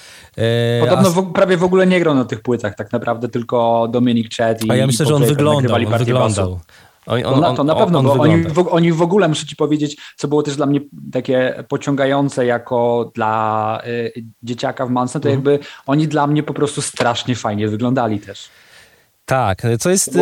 Podobno 0.79 1.09
w, 1.09 1.33
prawie 1.33 1.57
w 1.57 1.63
ogóle 1.63 1.87
nie 1.87 1.99
grał 1.99 2.15
na 2.15 2.25
tych 2.25 2.41
płytach, 2.41 2.75
tak 2.75 2.91
naprawdę 2.91 3.29
tylko 3.29 3.87
Dominik 3.91 4.35
Chet 4.35 4.63
i 4.65 4.71
A 4.71 4.75
ja 4.75 4.87
myślę, 4.87 5.05
że 5.05 5.15
on 5.15 5.25
wyglądał, 5.25 5.75
on 5.75 5.97
wyglądał. 5.97 6.59
On, 7.05 7.25
on, 7.25 7.43
on, 7.43 7.55
to 7.55 7.63
na 7.63 7.75
pewno, 7.75 8.03
bo 8.03 8.13
oni 8.13 8.43
w, 8.43 8.67
oni 8.69 8.91
w, 8.91 9.01
ogóle, 9.01 9.27
muszę 9.27 9.45
ci 9.45 9.55
powiedzieć, 9.55 9.97
co 10.15 10.27
było 10.27 10.43
też 10.43 10.55
dla 10.55 10.65
mnie 10.65 10.79
takie 11.11 11.63
pociągające 11.67 12.45
jako 12.45 13.11
dla 13.15 13.81
y, 13.87 14.23
dzieciaka 14.43 14.85
w 14.85 14.89
Manson, 14.89 15.21
to 15.21 15.29
mhm. 15.29 15.37
jakby 15.37 15.65
oni 15.85 16.07
dla 16.07 16.27
mnie 16.27 16.43
po 16.43 16.53
prostu 16.53 16.81
strasznie 16.81 17.35
fajnie 17.35 17.67
wyglądali 17.67 18.19
też. 18.19 18.49
Tak, 19.25 19.61
co 19.79 19.89
jest... 19.89 20.17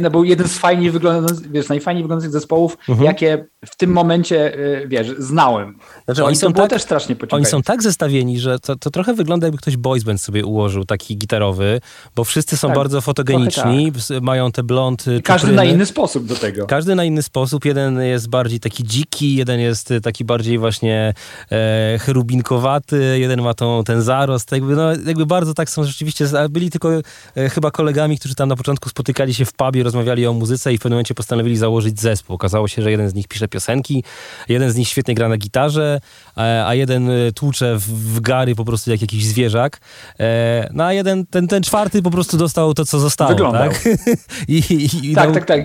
Na, 0.00 0.10
był 0.10 0.24
jeden 0.24 0.48
z 0.48 0.58
fajniej 0.58 0.90
wyglądających, 0.90 1.50
wiesz, 1.50 1.68
najfajniej 1.68 2.04
wyglądających 2.04 2.40
zespołów, 2.40 2.78
mhm. 2.88 3.06
jakie 3.06 3.46
w 3.66 3.76
tym 3.76 3.92
momencie, 3.92 4.56
wiesz, 4.86 5.14
znałem. 5.18 5.78
Znaczy, 6.04 6.24
oni, 6.24 6.36
są 6.36 6.52
tak, 6.52 6.70
też 6.70 6.82
strasznie 6.82 7.16
Oni 7.30 7.44
są 7.44 7.62
tak 7.62 7.82
zestawieni, 7.82 8.40
że 8.40 8.58
to, 8.58 8.76
to 8.76 8.90
trochę 8.90 9.14
wygląda 9.14 9.46
jakby 9.46 9.58
ktoś 9.58 9.76
boys 9.76 10.04
band 10.04 10.20
sobie 10.20 10.44
ułożył, 10.44 10.84
taki 10.84 11.16
gitarowy, 11.16 11.80
bo 12.16 12.24
wszyscy 12.24 12.56
są 12.56 12.68
tak, 12.68 12.76
bardzo 12.76 13.00
fotogeniczni, 13.00 13.92
tak. 13.92 14.22
mają 14.22 14.52
te 14.52 14.62
blond 14.62 15.04
I 15.18 15.22
Każdy 15.22 15.52
na 15.52 15.64
inny 15.64 15.86
sposób 15.86 16.26
do 16.26 16.36
tego. 16.36 16.66
Każdy 16.66 16.94
na 16.94 17.04
inny 17.04 17.22
sposób. 17.22 17.64
Jeden 17.64 18.00
jest 18.00 18.28
bardziej 18.28 18.60
taki 18.60 18.84
dziki, 18.84 19.36
jeden 19.36 19.60
jest 19.60 19.92
taki 20.02 20.24
bardziej 20.24 20.58
właśnie 20.58 21.14
e, 21.52 21.98
cherubinkowaty, 22.00 23.18
jeden 23.18 23.42
ma 23.42 23.54
tą, 23.54 23.84
ten 23.84 24.02
zarost. 24.02 24.52
Jakby, 24.52 24.76
no, 24.76 24.92
jakby 25.06 25.26
bardzo 25.26 25.54
tak 25.54 25.70
są 25.70 25.84
rzeczywiście, 25.84 26.26
byli 26.50 26.70
tylko 26.70 26.88
e, 27.36 27.48
chyba 27.48 27.70
kolegami, 27.70 28.18
którzy 28.18 28.34
tam 28.34 28.48
na 28.48 28.56
początku 28.56 28.88
spotykali 28.88 29.34
się 29.34 29.44
w 29.44 29.52
pubie, 29.52 29.82
rozmawiali 29.82 30.26
o 30.26 30.32
muzyce 30.32 30.72
i 30.72 30.78
w 30.78 30.80
pewnym 30.80 30.96
momencie 30.96 31.14
postanowili 31.14 31.56
założyć 31.56 32.00
zespół. 32.00 32.36
Okazało 32.36 32.68
się, 32.68 32.82
że 32.82 32.90
jeden 32.90 33.10
z 33.10 33.14
nich 33.14 33.28
pisze 33.28 33.48
piosenki, 33.48 34.04
jeden 34.48 34.70
z 34.70 34.76
nich 34.76 34.88
świetnie 34.88 35.14
gra 35.14 35.28
na 35.28 35.36
gitarze, 35.36 35.93
a, 36.36 36.68
a 36.68 36.74
jeden 36.74 37.10
e, 37.10 37.32
tłucze 37.32 37.76
w, 37.78 38.20
gary 38.20 38.54
po 38.54 38.64
prostu 38.64 38.90
jak 38.90 39.00
jakiś 39.00 39.26
zwierzak. 39.26 39.80
E, 40.20 40.68
no 40.72 40.84
a 40.84 40.92
jeden, 40.92 41.26
ten, 41.26 41.48
ten 41.48 41.62
czwarty 41.62 42.02
po 42.02 42.10
prostu 42.10 42.36
dostał 42.36 42.74
to, 42.74 42.84
co 42.84 43.00
zostało. 43.00 43.30
Wyglądał. 43.30 43.68
Tak, 43.68 43.84
I, 44.48 44.54
i, 44.54 45.10
i 45.10 45.14
tak, 45.14 45.24
dał... 45.24 45.34
tak, 45.34 45.44
tak. 45.44 45.60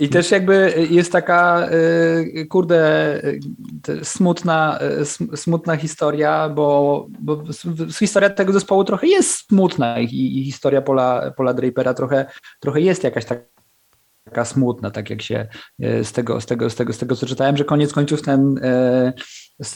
I 0.00 0.08
też 0.08 0.30
jakby 0.30 0.86
jest 0.90 1.12
taka, 1.12 1.68
kurde, 2.48 3.22
smutna, 4.02 4.78
smutna 5.34 5.76
historia, 5.76 6.48
bo, 6.48 7.06
bo 7.18 7.42
historia 7.98 8.30
tego 8.30 8.52
zespołu 8.52 8.84
trochę 8.84 9.06
jest 9.06 9.48
smutna 9.48 9.98
i, 10.00 10.44
historia 10.44 10.82
Pola, 10.82 11.30
Pola 11.36 11.54
Drapera 11.54 11.94
trochę, 11.94 12.26
trochę 12.60 12.80
jest 12.80 13.04
jakaś 13.04 13.24
taka 13.24 13.55
smutna, 14.44 14.90
tak 14.90 15.10
jak 15.10 15.22
się 15.22 15.48
y, 15.84 16.04
z 16.04 16.12
tego, 16.12 16.40
z 16.40 16.46
tego, 16.46 16.70
z 16.70 16.74
tego, 16.74 16.92
z 16.92 16.98
tego 16.98 17.16
co 17.16 17.26
czytałem, 17.26 17.56
że 17.56 17.64
koniec 17.64 17.92
końców 17.92 18.22
ten 18.22 18.60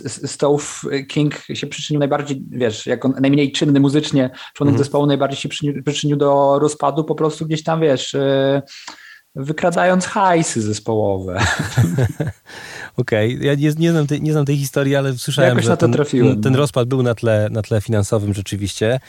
Stove 0.06 0.64
King 1.08 1.34
się 1.54 1.66
przyczynił 1.66 1.98
najbardziej, 1.98 2.42
wiesz, 2.50 2.86
jako 2.86 3.08
najmniej 3.08 3.52
czynny 3.52 3.80
muzycznie 3.80 4.30
członek 4.54 4.72
mm. 4.72 4.78
zespołu 4.78 5.06
najbardziej 5.06 5.40
się 5.40 5.48
przyczynił, 5.48 5.82
przyczynił 5.82 6.16
do 6.16 6.58
rozpadu, 6.58 7.04
po 7.04 7.14
prostu 7.14 7.46
gdzieś 7.46 7.62
tam, 7.62 7.80
wiesz, 7.80 8.16
wykradając 9.34 10.06
hajsy 10.06 10.62
zespołowe. 10.62 11.40
Okej, 12.96 13.34
okay. 13.34 13.46
ja 13.46 13.54
nie, 13.54 13.72
nie, 13.78 13.90
znam 13.90 14.06
tej, 14.06 14.22
nie 14.22 14.32
znam 14.32 14.44
tej 14.44 14.56
historii, 14.56 14.96
ale 14.96 15.12
słyszałem, 15.12 15.48
Jakoś 15.48 15.64
że 15.64 15.76
ten, 15.76 15.92
ten, 15.92 16.42
ten, 16.42 16.54
rozpad 16.54 16.88
był 16.88 17.02
na 17.02 17.14
tle, 17.14 17.48
na 17.50 17.62
tle 17.62 17.80
finansowym 17.80 18.34
rzeczywiście. 18.34 19.00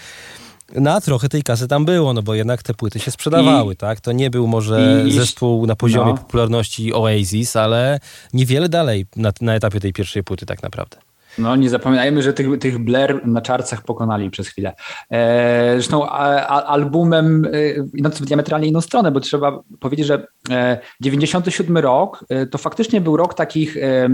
Na 0.76 1.02
trochę 1.02 1.30
tej 1.30 1.44
kasy 1.44 1.68
tam 1.68 1.86
było, 1.86 2.14
no 2.14 2.22
bo 2.24 2.36
jednak 2.36 2.64
te 2.64 2.74
płyty 2.74 3.00
się 3.00 3.12
sprzedawały, 3.12 3.74
I, 3.74 3.78
tak? 3.78 4.00
To 4.00 4.12
nie 4.12 4.30
był 4.30 4.48
może 4.48 5.04
i, 5.08 5.12
zespół 5.12 5.66
na 5.66 5.76
poziomie 5.76 6.12
no. 6.12 6.18
popularności 6.18 6.94
Oasis, 6.94 7.56
ale 7.56 8.00
niewiele 8.34 8.70
dalej 8.70 9.06
na, 9.16 9.32
na 9.42 9.56
etapie 9.56 9.80
tej 9.80 9.94
pierwszej 9.94 10.24
płyty 10.24 10.46
tak 10.46 10.64
naprawdę. 10.64 10.98
No 11.38 11.56
nie 11.56 11.70
zapominajmy, 11.70 12.24
że 12.24 12.34
tych, 12.34 12.60
tych 12.60 12.80
Blair 12.80 13.28
na 13.28 13.42
czarcach 13.42 13.84
pokonali 13.84 14.30
przez 14.30 14.48
chwilę. 14.48 14.74
E, 15.12 15.72
zresztą 15.74 16.10
a, 16.10 16.48
a, 16.48 16.64
albumem 16.64 17.48
no, 17.94 18.10
w 18.10 18.26
diametralnie 18.26 18.68
inną 18.68 18.82
stronę, 18.82 19.12
bo 19.12 19.20
trzeba 19.20 19.60
powiedzieć, 19.80 20.06
że 20.06 20.28
e, 20.50 20.80
97 21.02 21.78
rok 21.78 22.26
e, 22.30 22.46
to 22.46 22.58
faktycznie 22.58 23.02
był 23.02 23.18
rok 23.18 23.34
takich 23.34 23.78
e, 23.78 23.82
e, 23.82 24.10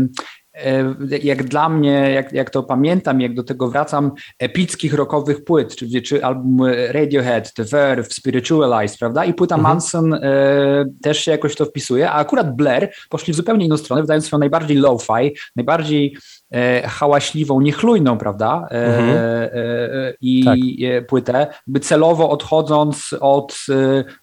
jak 1.24 1.44
dla 1.44 1.70
mnie, 1.70 1.92
jak, 1.92 2.34
jak 2.34 2.50
to 2.50 2.64
pamiętam, 2.64 3.22
jak 3.22 3.34
do 3.34 3.44
tego 3.44 3.68
wracam, 3.68 4.12
epickich 4.40 4.94
rockowych 4.94 5.44
płyt, 5.44 5.76
czy, 5.76 6.02
czy 6.02 6.26
album 6.26 6.60
Radiohead, 6.92 7.54
The 7.54 7.64
Verve, 7.64 8.14
Spiritualized, 8.14 9.00
prawda? 9.00 9.26
I 9.26 9.34
płyta 9.34 9.56
mhm. 9.56 9.74
Manson 9.74 10.14
e, 10.14 10.20
też 11.02 11.20
się 11.20 11.32
jakoś 11.32 11.56
to 11.56 11.66
wpisuje, 11.66 12.12
a 12.12 12.14
akurat 12.14 12.56
Blair 12.56 12.92
poszli 13.10 13.34
w 13.34 13.36
zupełnie 13.36 13.66
inną 13.66 13.78
stronę, 13.78 14.02
wydając 14.02 14.26
swoją 14.26 14.40
najbardziej 14.40 14.78
low-fi, 14.78 15.32
najbardziej 15.56 16.18
E, 16.52 16.88
hałaśliwą, 16.88 17.62
niechlujną, 17.62 18.18
prawda? 18.18 18.68
E, 18.72 18.86
mhm. 18.86 19.18
E, 19.18 20.14
I 20.22 20.44
tak. 20.46 21.08
płytę, 21.08 21.48
by 21.68 21.80
celowo 21.80 22.30
odchodząc 22.30 23.16
od 23.20 23.58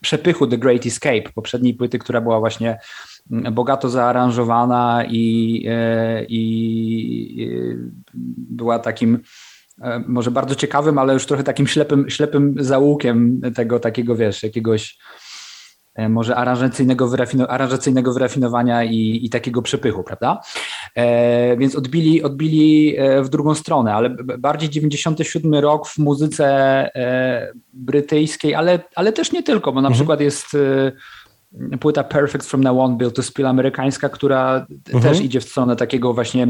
przepychu 0.00 0.46
The 0.46 0.58
Great 0.58 0.86
Escape, 0.86 1.32
poprzedniej 1.34 1.74
płyty, 1.74 1.98
która 1.98 2.20
była 2.20 2.40
właśnie 2.40 2.78
bogato 3.30 3.88
zaaranżowana 3.88 5.04
i, 5.08 5.66
i 6.28 7.50
była 8.36 8.78
takim 8.78 9.18
może 10.06 10.30
bardzo 10.30 10.54
ciekawym, 10.54 10.98
ale 10.98 11.12
już 11.12 11.26
trochę 11.26 11.44
takim 11.44 11.66
ślepym, 11.66 12.10
ślepym 12.10 12.54
zaułkiem 12.58 13.40
tego 13.54 13.80
takiego, 13.80 14.16
wiesz, 14.16 14.42
jakiegoś 14.42 14.98
E, 15.94 16.08
może 16.08 16.36
aranżacyjnego, 16.36 17.08
wyrafino, 17.08 17.48
aranżacyjnego 17.48 18.12
wyrafinowania 18.12 18.84
i, 18.84 19.20
i 19.22 19.30
takiego 19.30 19.62
przepychu, 19.62 20.04
prawda? 20.04 20.40
E, 20.94 21.56
więc 21.56 21.76
odbili, 21.76 22.22
odbili 22.22 22.96
e, 22.98 23.22
w 23.22 23.28
drugą 23.28 23.54
stronę, 23.54 23.94
ale 23.94 24.10
bardziej 24.38 24.70
97 24.70 25.54
rok 25.54 25.88
w 25.88 25.98
muzyce 25.98 26.46
e, 26.94 27.52
brytyjskiej, 27.72 28.54
ale, 28.54 28.78
ale 28.94 29.12
też 29.12 29.32
nie 29.32 29.42
tylko, 29.42 29.72
bo 29.72 29.80
na 29.80 29.88
mhm. 29.88 29.94
przykład 29.94 30.20
jest 30.20 30.54
e, 30.54 30.92
płyta 31.80 32.04
Perfect 32.04 32.46
From 32.46 32.62
Now 32.62 32.78
On 32.78 32.98
Built 32.98 33.16
to 33.16 33.22
Spill 33.22 33.46
amerykańska, 33.46 34.08
która 34.08 34.66
mhm. 34.92 35.14
też 35.14 35.24
idzie 35.24 35.40
w 35.40 35.44
stronę 35.44 35.76
takiego 35.76 36.14
właśnie 36.14 36.46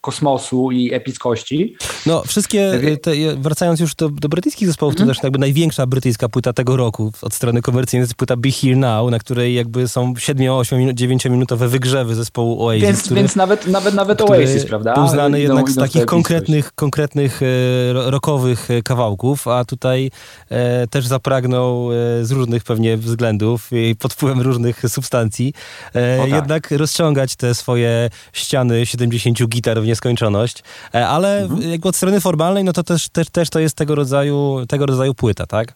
kosmosu 0.00 0.70
i 0.70 0.94
epickości. 0.94 1.76
No 2.06 2.22
wszystkie, 2.26 2.80
te, 3.02 3.10
wracając 3.36 3.80
już 3.80 3.94
do, 3.94 4.08
do 4.08 4.28
brytyjskich 4.28 4.68
zespołów, 4.68 4.94
mhm. 4.94 5.08
to 5.08 5.14
też 5.14 5.22
jakby 5.22 5.38
największa 5.38 5.86
brytyjska 5.86 6.28
płyta 6.28 6.52
tego 6.52 6.76
roku 6.76 7.12
od 7.22 7.34
strony 7.34 7.62
komercyjnej 7.62 8.02
jest 8.02 8.14
płyta 8.14 8.36
Be 8.36 8.50
Here 8.50 8.76
Now, 8.76 9.10
na 9.10 9.18
której 9.18 9.54
jakby 9.54 9.88
są 9.88 10.14
7, 10.18 10.52
8, 10.52 10.96
9 10.96 11.24
minutowe 11.24 11.68
wygrzewy 11.68 12.14
zespołu 12.14 12.66
Oasis. 12.66 12.82
Więc, 12.82 13.02
który, 13.02 13.20
więc 13.20 13.36
nawet, 13.36 13.66
nawet, 13.66 13.94
nawet 13.94 14.20
Oasis, 14.20 14.66
prawda? 14.66 14.94
Był 14.94 15.08
znany 15.08 15.40
jednak 15.40 15.64
idą, 15.64 15.72
z 15.72 15.76
takich 15.76 16.06
konkretnych, 16.06 16.72
konkretnych 16.72 17.40
e, 17.42 17.46
rockowych 17.92 18.70
e, 18.70 18.82
kawałków, 18.82 19.48
a 19.48 19.64
tutaj 19.64 20.10
e, 20.48 20.86
też 20.86 21.06
zapragnął 21.06 21.92
e, 21.92 21.96
z 22.24 22.30
różnych 22.30 22.64
pewnie 22.64 22.96
względów 22.96 23.68
i 23.72 23.96
pod 23.96 24.14
wpływem 24.20 24.40
różnych 24.40 24.82
substancji, 24.88 25.52
e, 25.94 26.18
tak. 26.18 26.30
jednak 26.30 26.70
rozciągać 26.70 27.36
te 27.36 27.54
swoje 27.54 28.10
ściany 28.32 28.86
70 28.86 29.46
gitar 29.48 29.82
w 29.82 29.86
nieskończoność. 29.86 30.62
E, 30.94 31.08
ale 31.08 31.42
mhm. 31.42 31.70
jakby 31.70 31.88
od 31.88 31.96
strony 31.96 32.20
formalnej, 32.20 32.64
no 32.64 32.72
to 32.72 32.82
też, 32.82 33.08
też, 33.08 33.30
też 33.30 33.50
to 33.50 33.60
jest 33.60 33.76
tego 33.76 33.94
rodzaju, 33.94 34.66
tego 34.68 34.86
rodzaju 34.86 35.14
płyta, 35.14 35.46
tak? 35.46 35.74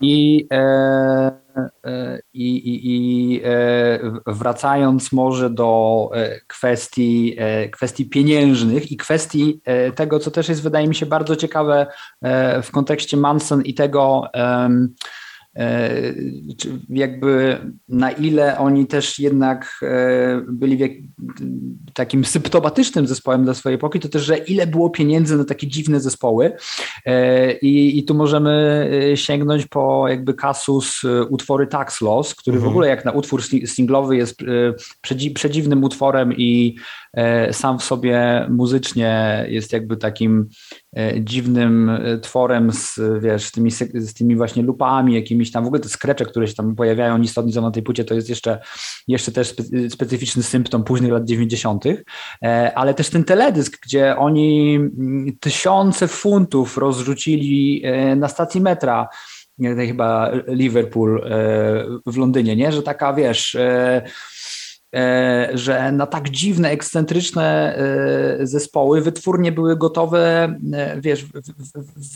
I, 0.00 0.46
e, 0.52 0.58
e, 1.84 2.18
i, 2.34 2.80
i, 2.84 3.40
e, 3.44 3.98
wracając 4.26 5.12
może 5.12 5.50
do 5.50 6.10
e, 6.14 6.40
kwestii, 6.46 7.36
kwestii 7.72 8.04
pieniężnych 8.04 8.92
i 8.92 8.96
kwestii 8.96 9.60
tego, 9.94 10.18
co 10.18 10.30
też 10.30 10.48
jest, 10.48 10.62
wydaje 10.62 10.88
mi 10.88 10.94
się, 10.94 11.06
bardzo 11.06 11.36
ciekawe 11.36 11.86
w 12.62 12.70
kontekście 12.72 13.16
Manson 13.16 13.62
i 13.62 13.74
tego, 13.74 14.22
jakby 16.88 17.58
na 17.88 18.10
ile 18.10 18.58
oni 18.58 18.86
też 18.86 19.18
jednak 19.18 19.80
e, 19.82 20.42
byli 20.48 21.08
takim 21.94 22.24
symptomatycznym 22.24 23.06
zespołem 23.06 23.44
dla 23.44 23.54
swojej 23.54 23.74
epoki, 23.74 24.00
to 24.00 24.08
też, 24.08 24.22
że 24.22 24.38
ile 24.38 24.66
było 24.66 24.90
pieniędzy 24.90 25.36
na 25.36 25.44
takie 25.44 25.66
dziwne 25.66 26.00
zespoły 26.00 26.52
e, 27.06 27.52
i, 27.52 27.98
i 27.98 28.04
tu 28.04 28.14
możemy 28.14 28.90
sięgnąć 29.14 29.66
po 29.66 30.08
jakby 30.08 30.34
kasus 30.34 31.02
utwory 31.28 31.66
Tax 31.66 32.00
Loss, 32.00 32.34
który 32.34 32.56
mhm. 32.56 32.68
w 32.68 32.72
ogóle 32.72 32.88
jak 32.88 33.04
na 33.04 33.12
utwór 33.12 33.42
singlowy 33.66 34.16
jest 34.16 34.40
przedziwnym 35.34 35.84
utworem 35.84 36.32
i 36.36 36.76
sam 37.52 37.78
w 37.78 37.84
sobie 37.84 38.46
muzycznie 38.50 39.44
jest 39.48 39.72
jakby 39.72 39.96
takim 39.96 40.48
dziwnym 41.20 41.90
tworem 42.22 42.72
z, 42.72 43.00
wiesz, 43.20 43.44
z 43.44 43.52
tymi, 43.52 43.70
z 43.94 44.14
tymi 44.14 44.36
właśnie 44.36 44.62
lupami, 44.62 45.14
jakimiś 45.14 45.52
tam, 45.52 45.64
w 45.64 45.66
ogóle 45.66 45.80
te 45.80 45.88
skrecze, 45.88 46.24
które 46.24 46.48
się 46.48 46.54
tam 46.54 46.74
pojawiają 46.74 47.18
ni 47.18 47.28
stąd, 47.28 47.56
ni 47.56 47.62
na 47.62 47.70
tej 47.70 47.82
płycie, 47.82 48.04
to 48.04 48.14
jest 48.14 48.28
jeszcze, 48.28 48.58
jeszcze 49.08 49.32
też 49.32 49.54
specyficzny 49.88 50.42
symptom 50.42 50.84
późnych 50.84 51.12
lat 51.12 51.24
90., 51.24 51.84
e, 52.42 52.72
ale 52.74 52.94
też 52.94 53.10
ten 53.10 53.24
teledysk, 53.24 53.78
gdzie 53.82 54.16
oni 54.16 54.74
mm, 54.74 55.36
tysiące 55.40 56.08
funtów 56.08 56.78
rozrzucili 56.78 57.82
e, 57.84 58.16
na 58.16 58.28
stacji 58.28 58.60
metra, 58.60 59.08
chyba 59.86 60.30
Liverpool 60.46 61.22
e, 61.24 61.30
w 62.06 62.16
Londynie, 62.16 62.56
nie? 62.56 62.72
Że 62.72 62.82
taka, 62.82 63.12
wiesz 63.12 63.54
e, 63.54 64.02
że 65.54 65.92
na 65.92 66.06
tak 66.06 66.30
dziwne, 66.30 66.70
ekscentryczne 66.70 67.76
e, 68.40 68.46
zespoły 68.46 69.00
wytwórnie 69.00 69.52
były 69.52 69.76
gotowe, 69.76 70.54
wiesz, 70.98 71.26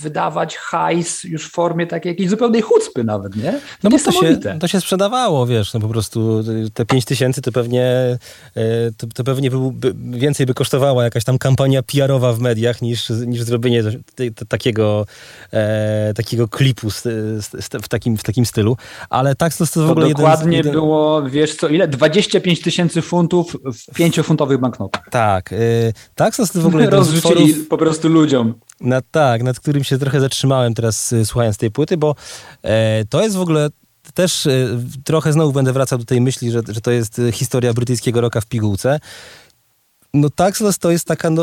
wydawać 0.02 0.56
hajs 0.56 1.24
już 1.24 1.48
w 1.48 1.52
formie 1.52 1.86
takiej 1.86 2.10
jakiejś 2.10 2.30
zupełnej 2.30 2.62
chucpy 2.62 3.04
nawet, 3.04 3.36
nie? 3.36 3.60
No 3.82 3.90
bo 3.90 3.98
to 3.98 4.12
się, 4.12 4.38
to 4.60 4.68
się 4.68 4.80
sprzedawało, 4.80 5.46
wiesz, 5.46 5.74
no 5.74 5.80
po 5.80 5.88
prostu 5.88 6.44
te 6.74 6.86
5 6.86 7.04
tysięcy 7.04 7.42
to 7.42 7.52
pewnie, 7.52 8.18
to, 8.96 9.06
to 9.14 9.24
pewnie 9.24 9.50
by, 9.50 9.94
więcej 10.18 10.46
by 10.46 10.54
kosztowała 10.54 11.04
jakaś 11.04 11.24
tam 11.24 11.38
kampania 11.38 11.82
PR-owa 11.82 12.32
w 12.32 12.40
mediach 12.40 12.82
niż, 12.82 13.10
niż 13.10 13.42
zrobienie 13.42 13.82
takiego, 14.48 15.06
e, 15.52 16.14
takiego 16.14 16.48
klipu 16.48 16.90
z, 16.90 17.02
z, 17.44 17.68
w, 17.82 17.88
takim, 17.88 18.16
w 18.16 18.22
takim 18.22 18.46
stylu. 18.46 18.76
Ale 19.10 19.34
tak 19.34 19.54
to, 19.54 19.66
to 19.66 19.86
w 19.86 19.90
ogóle 19.90 20.08
dokładnie 20.08 20.56
jeden, 20.56 20.68
jeden... 20.68 20.72
było, 20.72 21.22
wiesz 21.22 21.56
co, 21.56 21.68
ile? 21.68 21.88
25 21.88 22.60
tysięcy 22.60 22.69
funtów 23.02 23.56
w 23.64 23.94
pięciofuntowych 23.94 24.58
banknotach. 24.58 25.10
Tak. 25.10 25.52
Y, 25.52 25.92
tak, 26.14 26.36
to 26.36 26.60
w 26.60 26.66
ogóle 26.66 26.90
Rozrzucili 26.90 27.54
po 27.54 27.78
prostu 27.78 28.08
ludziom. 28.08 28.54
Na, 28.80 29.00
tak, 29.10 29.42
nad 29.42 29.60
którym 29.60 29.84
się 29.84 29.98
trochę 29.98 30.20
zatrzymałem 30.20 30.74
teraz 30.74 31.12
y, 31.12 31.26
słuchając 31.26 31.56
tej 31.56 31.70
płyty, 31.70 31.96
bo 31.96 32.14
e, 32.62 33.04
to 33.04 33.22
jest 33.22 33.36
w 33.36 33.40
ogóle 33.40 33.70
też 34.14 34.46
y, 34.46 34.78
trochę 35.04 35.32
znowu 35.32 35.52
będę 35.52 35.72
wracał 35.72 35.98
do 35.98 36.04
tej 36.04 36.20
myśli, 36.20 36.50
że, 36.50 36.62
że 36.68 36.80
to 36.80 36.90
jest 36.90 37.20
historia 37.32 37.72
brytyjskiego 37.72 38.20
roka 38.20 38.40
w 38.40 38.46
pigułce. 38.46 39.00
No 40.14 40.30
Taxless 40.30 40.78
to 40.78 40.90
jest 40.90 41.04
taka, 41.04 41.30
no, 41.30 41.42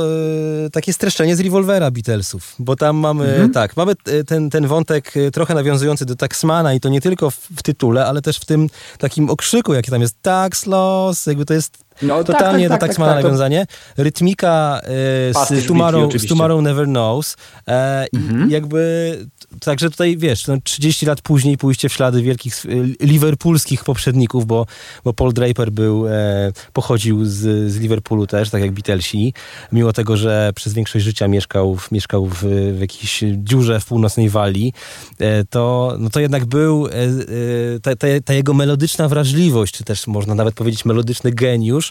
takie 0.71 0.93
streszczenie 0.93 1.35
z 1.35 1.39
rewolwera 1.39 1.91
Beatlesów, 1.91 2.55
bo 2.59 2.75
tam 2.75 2.97
mamy, 2.97 3.25
mhm. 3.25 3.51
tak, 3.51 3.77
mamy 3.77 3.93
e, 4.05 4.23
ten, 4.23 4.49
ten 4.49 4.67
wątek 4.67 5.17
e, 5.17 5.31
trochę 5.31 5.53
nawiązujący 5.53 6.05
do 6.05 6.15
Taxmana 6.15 6.73
i 6.73 6.79
to 6.79 6.89
nie 6.89 7.01
tylko 7.01 7.31
w, 7.31 7.35
w 7.35 7.63
tytule, 7.63 8.05
ale 8.05 8.21
też 8.21 8.37
w 8.37 8.45
tym 8.45 8.69
takim 8.97 9.29
okrzyku, 9.29 9.73
jaki 9.73 9.91
tam 9.91 10.01
jest 10.01 10.21
Taxlos, 10.21 11.25
jakby 11.25 11.45
to 11.45 11.53
jest 11.53 11.86
no, 12.01 12.23
tak, 12.23 12.37
totalnie 12.37 12.69
tak, 12.69 12.79
tak, 12.79 12.81
do 12.81 12.87
Taxmana 12.87 13.11
tak, 13.11 13.17
tak, 13.17 13.23
nawiązanie. 13.23 13.65
Rytmika 13.97 14.81
e, 14.83 15.61
z, 15.61 15.67
Tomorrow, 15.67 16.13
z 16.13 16.27
Tomorrow 16.27 16.61
Never 16.61 16.85
Knows 16.85 17.37
e, 17.67 18.05
mhm. 18.13 18.49
i 18.49 18.53
jakby 18.53 19.17
Także 19.59 19.89
tutaj 19.89 20.17
wiesz, 20.17 20.47
no 20.47 20.57
30 20.63 21.05
lat 21.05 21.21
później 21.21 21.57
pójście 21.57 21.89
w 21.89 21.93
ślady 21.93 22.21
wielkich 22.21 22.63
liverpoolskich 23.01 23.83
poprzedników, 23.83 24.45
bo, 24.45 24.65
bo 25.03 25.13
Paul 25.13 25.33
Draper 25.33 25.71
był, 25.71 26.07
e, 26.07 26.51
pochodził 26.73 27.25
z, 27.25 27.71
z 27.71 27.77
Liverpoolu 27.79 28.27
też, 28.27 28.49
tak 28.49 28.61
jak 28.61 28.71
Beatlesi, 28.71 29.33
mimo 29.71 29.93
tego, 29.93 30.17
że 30.17 30.51
przez 30.55 30.73
większość 30.73 31.05
życia 31.05 31.27
mieszkał, 31.27 31.75
w, 31.75 31.91
mieszkał 31.91 32.25
w, 32.25 32.43
w 32.73 32.79
jakiejś 32.79 33.23
dziurze 33.37 33.79
w 33.79 33.85
północnej 33.85 34.29
Walii, 34.29 34.73
e, 35.19 35.45
to, 35.45 35.95
no 35.99 36.09
to 36.09 36.19
jednak 36.19 36.45
był 36.45 36.87
e, 36.87 36.91
e 36.91 37.79
ta, 37.81 37.95
ta, 37.95 38.07
ta, 38.25 38.33
jego 38.33 38.53
melodyczna 38.53 39.07
wrażliwość, 39.07 39.73
czy 39.73 39.83
też 39.83 40.07
można 40.07 40.35
nawet 40.35 40.55
powiedzieć 40.55 40.85
melodyczny 40.85 41.31
geniusz, 41.31 41.86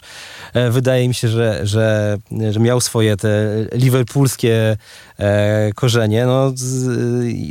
e, 0.53 0.71
wydaje 0.71 1.07
mi 1.07 1.13
się, 1.13 1.27
że, 1.27 1.59
że, 1.63 2.17
że 2.49 2.59
miał 2.59 2.81
swoje 2.81 3.17
te 3.17 3.29
liverpoolskie 3.71 4.77
e, 5.19 5.71
korzenie. 5.75 6.25
No, 6.25 6.53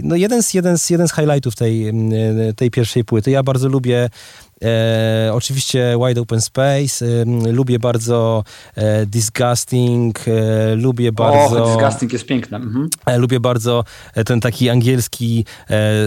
no 0.02 0.16
jeden, 0.16 0.42
z, 0.42 0.54
jeden, 0.54 0.78
z, 0.78 0.90
jeden 0.90 1.08
z 1.08 1.14
highlightów 1.14 1.56
tej, 1.56 1.92
tej 2.56 2.70
pierwszej 2.70 3.04
płyty. 3.04 3.30
Ja 3.30 3.42
bardzo 3.42 3.68
lubię 3.68 4.10
E, 4.64 5.30
oczywiście 5.32 5.98
Wide 6.06 6.20
Open 6.20 6.40
Space, 6.40 7.06
e, 7.06 7.24
lubię 7.52 7.78
bardzo 7.78 8.44
e, 8.74 9.06
Disgusting, 9.06 10.18
e, 10.28 10.74
lubię 10.74 11.12
bardzo... 11.12 11.64
O, 11.64 11.76
Disgusting 11.76 12.12
jest 12.12 12.26
piękna. 12.26 12.56
Mhm. 12.58 12.88
E, 13.06 13.18
lubię 13.18 13.40
bardzo 13.40 13.84
e, 14.14 14.24
ten 14.24 14.40
taki 14.40 14.70
angielski 14.70 15.44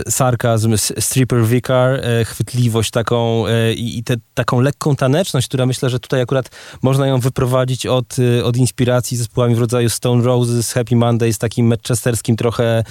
sarkazm, 0.10 0.78
stripper 0.78 1.46
vicar, 1.46 2.02
chwytliwość 2.26 2.92
taką 2.92 3.44
i, 3.76 4.04
te, 4.04 4.16
taką 4.34 4.62
lekką 4.62 4.96
taneczność, 4.96 5.48
która 5.48 5.66
myślę, 5.66 5.90
że 5.90 6.00
tutaj 6.00 6.22
akurat 6.22 6.50
można 6.82 7.08
ją 7.08 7.20
wyprowadzić 7.20 7.86
od, 7.86 8.16
od 8.44 8.58
inspiracji 8.58 9.18
zespołami 9.18 9.56
w 9.56 9.60
rodzaju 9.60 9.90
Stone 9.90 10.24
Roses, 10.24 10.74
Happy 10.74 10.96
Monday 10.96 11.34
z 11.34 11.38
takim 11.38 11.68
manchesterskim 11.68 12.36
trochę 12.36 12.84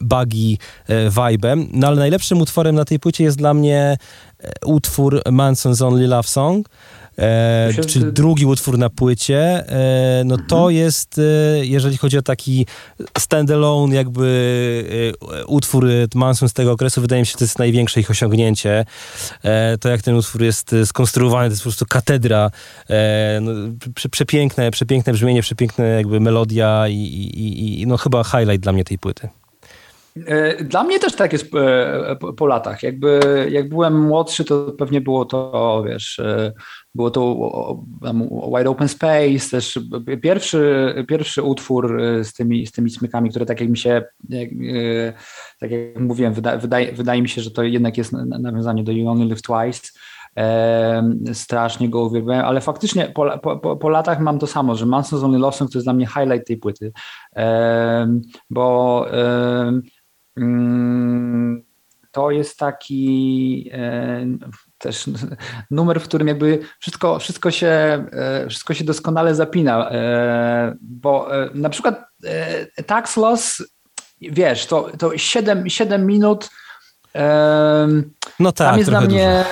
buggy 0.00 0.56
vibem. 0.88 1.68
No 1.72 1.86
ale 1.86 1.96
najlepszym 1.96 2.40
utworem 2.40 2.74
na 2.74 2.84
tej 2.84 2.98
płycie 2.98 3.24
jest 3.24 3.38
dla 3.38 3.54
mnie 3.54 3.96
utwór 4.64 5.22
Manson's 5.26 5.82
Only 5.82 6.06
Love 6.06 6.28
Song, 6.28 6.68
e, 7.18 7.70
czy 7.86 8.12
drugi 8.12 8.46
utwór 8.46 8.78
na 8.78 8.90
płycie, 8.90 9.38
e, 9.40 10.22
no 10.24 10.36
to 10.36 10.56
mhm. 10.56 10.74
jest, 10.74 11.18
e, 11.18 11.22
jeżeli 11.66 11.96
chodzi 11.96 12.18
o 12.18 12.22
taki 12.22 12.66
standalone 13.18 13.94
jakby 13.94 15.14
e, 15.22 15.46
utwór 15.46 15.86
Manson 16.14 16.48
z 16.48 16.52
tego 16.52 16.72
okresu, 16.72 17.00
wydaje 17.00 17.22
mi 17.22 17.26
się, 17.26 17.38
to 17.38 17.44
jest 17.44 17.58
największe 17.58 18.00
ich 18.00 18.10
osiągnięcie. 18.10 18.84
E, 19.42 19.78
to 19.78 19.88
jak 19.88 20.02
ten 20.02 20.14
utwór 20.14 20.42
jest 20.42 20.74
skonstruowany, 20.84 21.48
to 21.48 21.52
jest 21.52 21.62
po 21.62 21.70
prostu 21.70 21.86
katedra, 21.86 22.50
no, 23.40 23.52
prze, 23.94 24.08
przepiękne, 24.08 24.70
przepiękne 24.70 25.12
brzmienie, 25.12 25.42
przepiękne 25.42 25.88
jakby 25.88 26.20
melodia 26.20 26.88
i, 26.88 26.94
i, 26.94 27.80
i 27.80 27.86
no 27.86 27.96
chyba 27.96 28.24
highlight 28.24 28.60
dla 28.60 28.72
mnie 28.72 28.84
tej 28.84 28.98
płyty. 28.98 29.28
E, 30.26 30.64
dla 30.64 30.84
mnie 30.84 30.98
też 30.98 31.16
tak 31.16 31.32
jest 31.32 31.54
e, 31.54 32.16
po 32.36 32.46
latach. 32.46 32.82
Jakby, 32.82 33.20
jak 33.50 33.68
byłem 33.68 34.06
młodszy, 34.06 34.44
to 34.44 34.72
pewnie 34.72 35.00
było 35.00 35.24
to, 35.24 35.84
wiesz, 35.86 36.18
e, 36.18 36.52
było 36.94 37.10
to 37.10 37.84
Wide 38.56 38.70
Open 38.70 38.88
Space, 38.88 39.50
też 39.50 39.78
pierwszy, 40.22 40.94
pierwszy 41.08 41.42
utwór 41.42 42.00
z 42.22 42.32
tymi, 42.32 42.66
z 42.66 42.72
tymi 42.72 42.90
smykami, 42.90 43.30
które 43.30 43.46
tak 43.46 43.60
jak 43.60 43.70
mi 43.70 43.78
się, 43.78 44.02
jak, 44.28 44.48
tak 45.60 45.70
jak 45.70 46.00
mówiłem, 46.00 46.32
wydaje, 46.34 46.92
wydaje, 46.92 47.22
mi 47.22 47.28
się, 47.28 47.42
że 47.42 47.50
to 47.50 47.62
jednak 47.62 47.98
jest 47.98 48.12
nawiązanie 48.12 48.84
do 48.84 48.92
You 48.92 49.08
Only 49.08 49.26
Live 49.26 49.42
Twice. 49.42 49.92
strasznie 51.32 51.88
go 51.88 52.04
uwielbiałem, 52.04 52.44
ale 52.44 52.60
faktycznie 52.60 53.12
po, 53.14 53.38
po, 53.38 53.76
po, 53.76 53.88
latach 53.88 54.20
mam 54.20 54.38
to 54.38 54.46
samo, 54.46 54.74
że 54.74 54.86
Manson's 54.86 55.24
Only 55.24 55.38
Love 55.38 55.56
Song 55.56 55.70
to 55.70 55.78
jest 55.78 55.86
dla 55.86 55.92
mnie 55.92 56.06
highlight 56.06 56.46
tej 56.46 56.56
płyty, 56.56 56.92
bo 58.50 59.06
to 62.12 62.30
jest 62.30 62.58
taki 62.58 63.70
e, 63.72 64.26
też 64.78 65.04
numer, 65.70 66.00
w 66.00 66.04
którym 66.04 66.28
jakby 66.28 66.58
wszystko, 66.80 67.18
wszystko, 67.18 67.50
się, 67.50 67.68
e, 68.12 68.46
wszystko 68.48 68.74
się 68.74 68.84
doskonale 68.84 69.34
zapina, 69.34 69.90
e, 69.90 70.76
bo 70.80 71.28
na 71.54 71.68
przykład 71.68 72.08
tax 72.86 73.16
loss, 73.16 73.62
wiesz, 74.20 74.66
to, 74.66 74.90
to 74.98 75.18
7, 75.18 75.70
7 75.70 76.06
minut 76.06 76.50
no 78.40 78.52
tak, 78.52 78.68
tam 78.68 78.78
jest 78.78 78.90
dla 78.90 79.00
mnie 79.00 79.44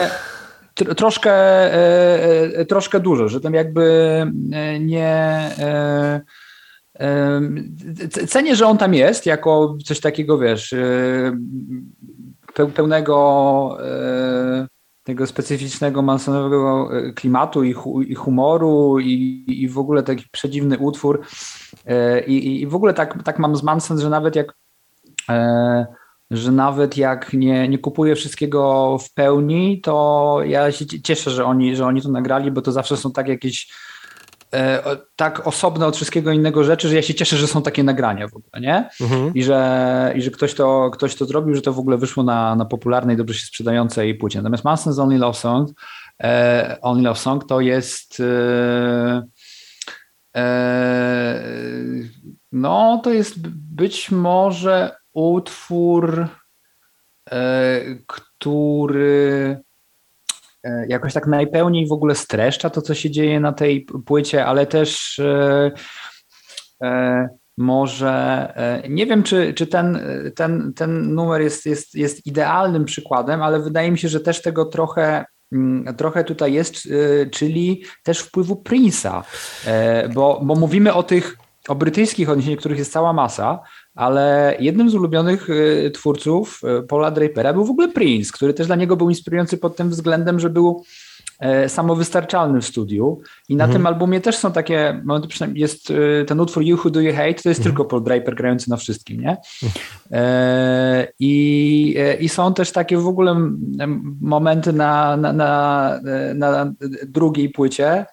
dużo. 0.78 0.94
troszkę, 0.94 1.32
troszkę 2.68 3.00
dużo, 3.00 3.28
że 3.28 3.40
tam 3.40 3.54
jakby 3.54 4.26
nie 4.80 5.50
Cenię, 8.28 8.56
że 8.56 8.66
on 8.66 8.78
tam 8.78 8.94
jest, 8.94 9.26
jako 9.26 9.76
coś 9.84 10.00
takiego, 10.00 10.38
wiesz, 10.38 10.74
pełnego 12.74 13.78
e, 13.82 14.66
tego 15.02 15.26
specyficznego 15.26 16.02
mansonowego 16.02 16.90
e, 16.98 17.12
klimatu 17.12 17.64
i, 17.64 17.74
humoru 18.14 18.98
i, 19.00 19.68
w 19.68 19.78
ogóle 19.78 20.02
taki 20.02 20.24
przedziwny 20.32 20.78
utwór. 20.78 21.20
E, 21.86 22.24
I, 22.24 22.60
i 22.60 22.66
w 22.66 22.74
ogóle 22.74 22.94
tak, 22.94 23.22
tak 23.22 23.38
mam 23.38 23.56
z 23.56 23.62
Manson, 23.62 24.00
że 24.00 24.10
nawet 24.10 24.36
jak 24.36 24.54
że 26.30 26.52
nawet 26.52 26.96
jak 26.96 27.32
nie, 27.32 27.68
nie 27.68 27.78
kupuję 27.78 28.14
wszystkiego 28.14 28.98
w 28.98 29.14
pełni, 29.14 29.80
to 29.80 30.38
ja 30.44 30.72
się 30.72 30.86
cieszę, 30.86 31.30
że 31.30 31.44
oni, 31.44 31.76
że 31.76 31.86
oni 31.86 32.02
to 32.02 32.08
nagrali, 32.08 32.50
bo 32.50 32.62
to 32.62 32.72
zawsze 32.72 32.96
są 32.96 33.12
tak 33.12 33.28
jakieś 33.28 33.68
E, 33.68 33.95
tak 35.16 35.46
osobne 35.46 35.86
od 35.86 35.96
wszystkiego 35.96 36.32
innego 36.32 36.64
rzeczy, 36.64 36.88
że 36.88 36.96
ja 36.96 37.02
się 37.02 37.14
cieszę, 37.14 37.36
że 37.36 37.46
są 37.46 37.62
takie 37.62 37.82
nagrania 37.82 38.28
w 38.28 38.36
ogóle, 38.36 38.60
nie? 38.60 38.88
Mhm. 39.00 39.34
I, 39.34 39.42
że, 39.42 40.12
I 40.16 40.22
że 40.22 40.30
ktoś 40.30 40.54
to, 40.54 40.90
ktoś 40.90 41.14
to 41.14 41.24
zrobił, 41.24 41.54
że 41.54 41.62
to 41.62 41.72
w 41.72 41.78
ogóle 41.78 41.98
wyszło 41.98 42.22
na, 42.22 42.54
na 42.54 42.64
popularnej, 42.64 43.16
dobrze 43.16 43.34
się 43.34 43.46
sprzedającej 43.46 44.14
płycie. 44.14 44.42
Natomiast 44.42 44.64
Manson's 44.64 45.02
Only 45.02 45.18
Love 45.18 45.38
Song, 45.38 45.70
e, 46.22 46.78
Only 46.82 47.02
Love 47.02 47.20
Song 47.20 47.44
to 47.44 47.60
jest 47.60 48.20
e, 48.20 49.22
e, 50.36 51.42
no 52.52 53.00
to 53.04 53.12
jest 53.12 53.48
być 53.48 54.10
może 54.10 54.96
utwór, 55.12 56.28
e, 57.30 57.80
który 58.06 59.56
E, 59.56 59.65
jakoś 60.88 61.12
tak 61.12 61.26
najpełniej 61.26 61.86
w 61.86 61.92
ogóle 61.92 62.14
streszcza 62.14 62.70
to, 62.70 62.82
co 62.82 62.94
się 62.94 63.10
dzieje 63.10 63.40
na 63.40 63.52
tej 63.52 63.86
płycie, 64.06 64.46
ale 64.46 64.66
też 64.66 65.18
e, 65.18 65.70
e, 66.82 67.28
może 67.58 68.52
nie 68.88 69.06
wiem, 69.06 69.22
czy, 69.22 69.54
czy 69.54 69.66
ten, 69.66 70.00
ten, 70.34 70.72
ten 70.74 71.14
numer 71.14 71.42
jest, 71.42 71.66
jest, 71.66 71.94
jest 71.94 72.26
idealnym 72.26 72.84
przykładem, 72.84 73.42
ale 73.42 73.60
wydaje 73.60 73.90
mi 73.90 73.98
się, 73.98 74.08
że 74.08 74.20
też 74.20 74.42
tego 74.42 74.64
trochę 74.64 75.24
mm, 75.52 75.96
trochę 75.96 76.24
tutaj 76.24 76.52
jest, 76.52 76.88
czyli 77.32 77.84
też 78.02 78.18
wpływu 78.18 78.62
Prince'a, 78.68 79.22
bo, 80.14 80.40
bo 80.44 80.54
mówimy 80.54 80.94
o 80.94 81.02
tych 81.02 81.36
o 81.68 81.74
brytyjskich 81.74 82.30
odniesieniach, 82.30 82.60
których 82.60 82.78
jest 82.78 82.92
cała 82.92 83.12
masa, 83.12 83.60
ale 83.96 84.54
jednym 84.60 84.90
z 84.90 84.94
ulubionych 84.94 85.50
y, 85.50 85.90
twórców 85.94 86.60
y, 86.80 86.82
Paula 86.82 87.10
Drapera 87.10 87.52
był 87.52 87.64
w 87.64 87.70
ogóle 87.70 87.88
Prince, 87.88 88.32
który 88.32 88.54
też 88.54 88.66
dla 88.66 88.76
niego 88.76 88.96
był 88.96 89.08
inspirujący 89.10 89.58
pod 89.58 89.76
tym 89.76 89.90
względem, 89.90 90.40
że 90.40 90.50
był 90.50 90.84
e, 91.40 91.68
samowystarczalny 91.68 92.60
w 92.60 92.66
studiu 92.66 93.20
i 93.48 93.56
na 93.56 93.64
Mhm. 93.64 93.78
tym 93.78 93.86
albumie 93.86 94.20
też 94.20 94.36
są 94.36 94.52
takie, 94.52 95.00
momenty, 95.04 95.28
przynajmniej 95.28 95.60
jest 95.62 95.90
e, 95.90 96.24
ten 96.24 96.40
utwór 96.40 96.62
You 96.62 96.76
Who 96.78 96.90
Do 96.90 97.00
You 97.00 97.12
Hate, 97.14 97.34
to 97.34 97.48
jest 97.48 97.60
Mhm. 97.60 97.62
tylko 97.64 97.84
Paul 97.84 98.02
Draper 98.02 98.34
grający 98.34 98.70
na 98.70 98.76
wszystkim, 98.76 99.20
nie? 99.20 99.36
E, 100.12 101.08
I, 101.18 101.94
e, 101.98 102.14
I 102.16 102.28
są 102.28 102.54
też 102.54 102.72
takie 102.72 102.98
w 102.98 103.06
ogóle 103.08 103.50
momenty 104.20 104.72
na, 104.72 105.16
na, 105.16 105.32
na, 105.32 106.00
na 106.34 106.72
drugiej 107.06 107.48
płycie, 107.48 108.06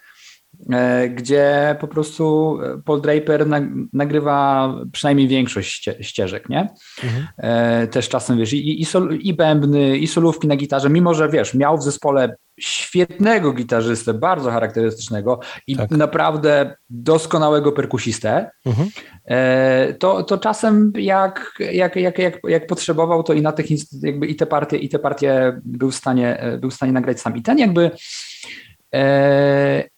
gdzie 1.10 1.76
po 1.80 1.88
prostu 1.88 2.58
Paul 2.86 3.02
Draper 3.02 3.48
nag, 3.48 3.64
nagrywa 3.94 4.74
przynajmniej 4.92 5.28
większość 5.28 5.72
ście, 5.74 5.96
ścieżek, 6.04 6.50
nie? 6.50 6.70
Mhm. 7.04 7.28
E, 7.38 7.88
też 7.88 8.10
czasem, 8.10 8.38
wiesz, 8.38 8.54
i, 8.54 8.82
i, 8.82 8.86
sol, 8.86 9.16
i 9.16 9.34
bębny, 9.34 9.98
i 9.98 10.08
solówki 10.08 10.48
na 10.48 10.56
gitarze, 10.56 10.90
mimo 10.90 11.14
że, 11.14 11.30
wiesz, 11.30 11.54
miał 11.54 11.78
w 11.78 11.84
zespole 11.84 12.36
świetnego 12.60 13.54
gitarzystę, 13.54 14.14
bardzo 14.14 14.52
charakterystycznego 14.52 15.40
i 15.68 15.78
Tak. 15.78 15.92
naprawdę 15.92 16.76
doskonałego 16.90 17.72
perkusistę, 17.72 18.50
Mhm. 18.66 18.90
e, 19.26 19.94
to, 19.94 20.24
to 20.24 20.38
czasem 20.38 20.94
jak, 20.98 21.54
jak, 21.72 21.96
jak, 21.96 22.20
jak, 22.20 22.40
jak 22.48 22.68
potrzebował, 22.68 23.24
to 23.24 23.34
i 23.34 23.42
na 23.42 23.52
tych 23.52 23.66
jakby 24.04 24.28
i 24.28 24.36
te 24.36 24.46
partie, 24.46 24.78
i 24.78 24.90
te 24.90 25.00
partie 25.00 25.60
był 25.66 25.92
w 25.92 25.96
stanie, 25.96 26.40
e, 26.40 26.58
był 26.58 26.70
w 26.70 26.74
stanie 26.74 26.92
nagrać 26.92 27.22
sam. 27.22 27.36
I 27.38 27.42
ten 27.42 27.60
jakby 27.60 27.84
e, 27.86 27.92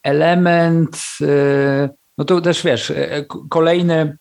element, 0.04 0.98
e, 1.22 1.90
no 2.18 2.26
to 2.26 2.42
też 2.42 2.64
wiesz, 2.64 2.92
e, 2.92 3.26
kolejny 3.50 4.18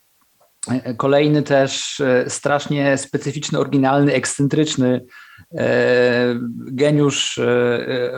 e, 0.71 0.93
Kolejny 0.93 1.43
też 1.43 1.99
e, 1.99 2.29
strasznie 2.29 2.97
specyficzny, 2.97 3.59
oryginalny, 3.59 4.13
ekscentryczny 4.13 5.05
e, 5.57 6.35
geniusz 6.71 7.37
e, 7.37 7.43
e, 7.43 8.11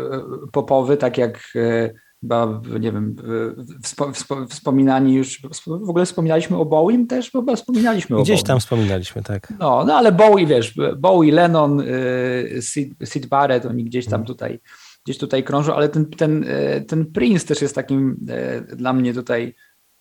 popowy, 0.52 0.98
tak 0.98 1.18
jak 1.18 1.38
e, 1.56 1.94
chyba, 2.22 2.62
nie 2.80 2.92
wiem, 2.92 3.16
e, 3.80 3.82
wspo, 3.84 4.12
wspo, 4.12 4.46
wspominani 4.46 5.14
już, 5.14 5.42
w 5.68 5.90
ogóle 5.90 6.06
wspominaliśmy 6.06 6.58
o 6.58 6.66
Bowiem 6.66 7.08
też, 7.08 7.32
bo 7.32 7.40
chyba 7.40 7.56
wspominaliśmy 7.56 8.18
o 8.18 8.22
Gdzieś 8.22 8.44
tam 8.44 8.60
wspominaliśmy, 8.60 9.24
tak. 9.24 9.54
No, 9.60 9.86
no 9.86 9.96
ale 9.96 10.12
Bowie, 10.12 10.46
wiesz, 10.46 10.74
Bowie, 10.98 11.32
Lennon, 11.32 11.84
Sid, 12.62 12.94
Sid 13.06 13.26
Barrett, 13.26 13.66
oni 13.66 13.84
gdzieś 13.84 14.06
tam 14.06 14.26
tutaj, 14.26 14.60
gdzieś 15.08 15.18
tutaj 15.18 15.44
krążą, 15.44 15.76
ale 15.76 15.90
ten, 15.90 16.06
ten, 16.06 16.44
y, 16.44 16.86
ten 16.88 17.06
Prince 17.06 17.46
też 17.46 17.62
jest 17.62 17.76
takim 17.76 18.28
y, 18.72 18.76
dla 18.76 18.94
mnie 18.94 19.14
tutaj 19.14 19.56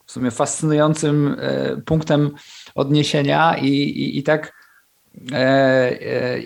w 0.07 0.13
sumie 0.13 0.31
fascynującym 0.31 1.29
y, 1.29 1.83
punktem 1.83 2.31
odniesienia 2.75 3.57
i, 3.57 3.69
i, 3.69 4.19
i 4.19 4.23
tak 4.23 4.53
e, 5.33 5.37
e, 5.37 6.39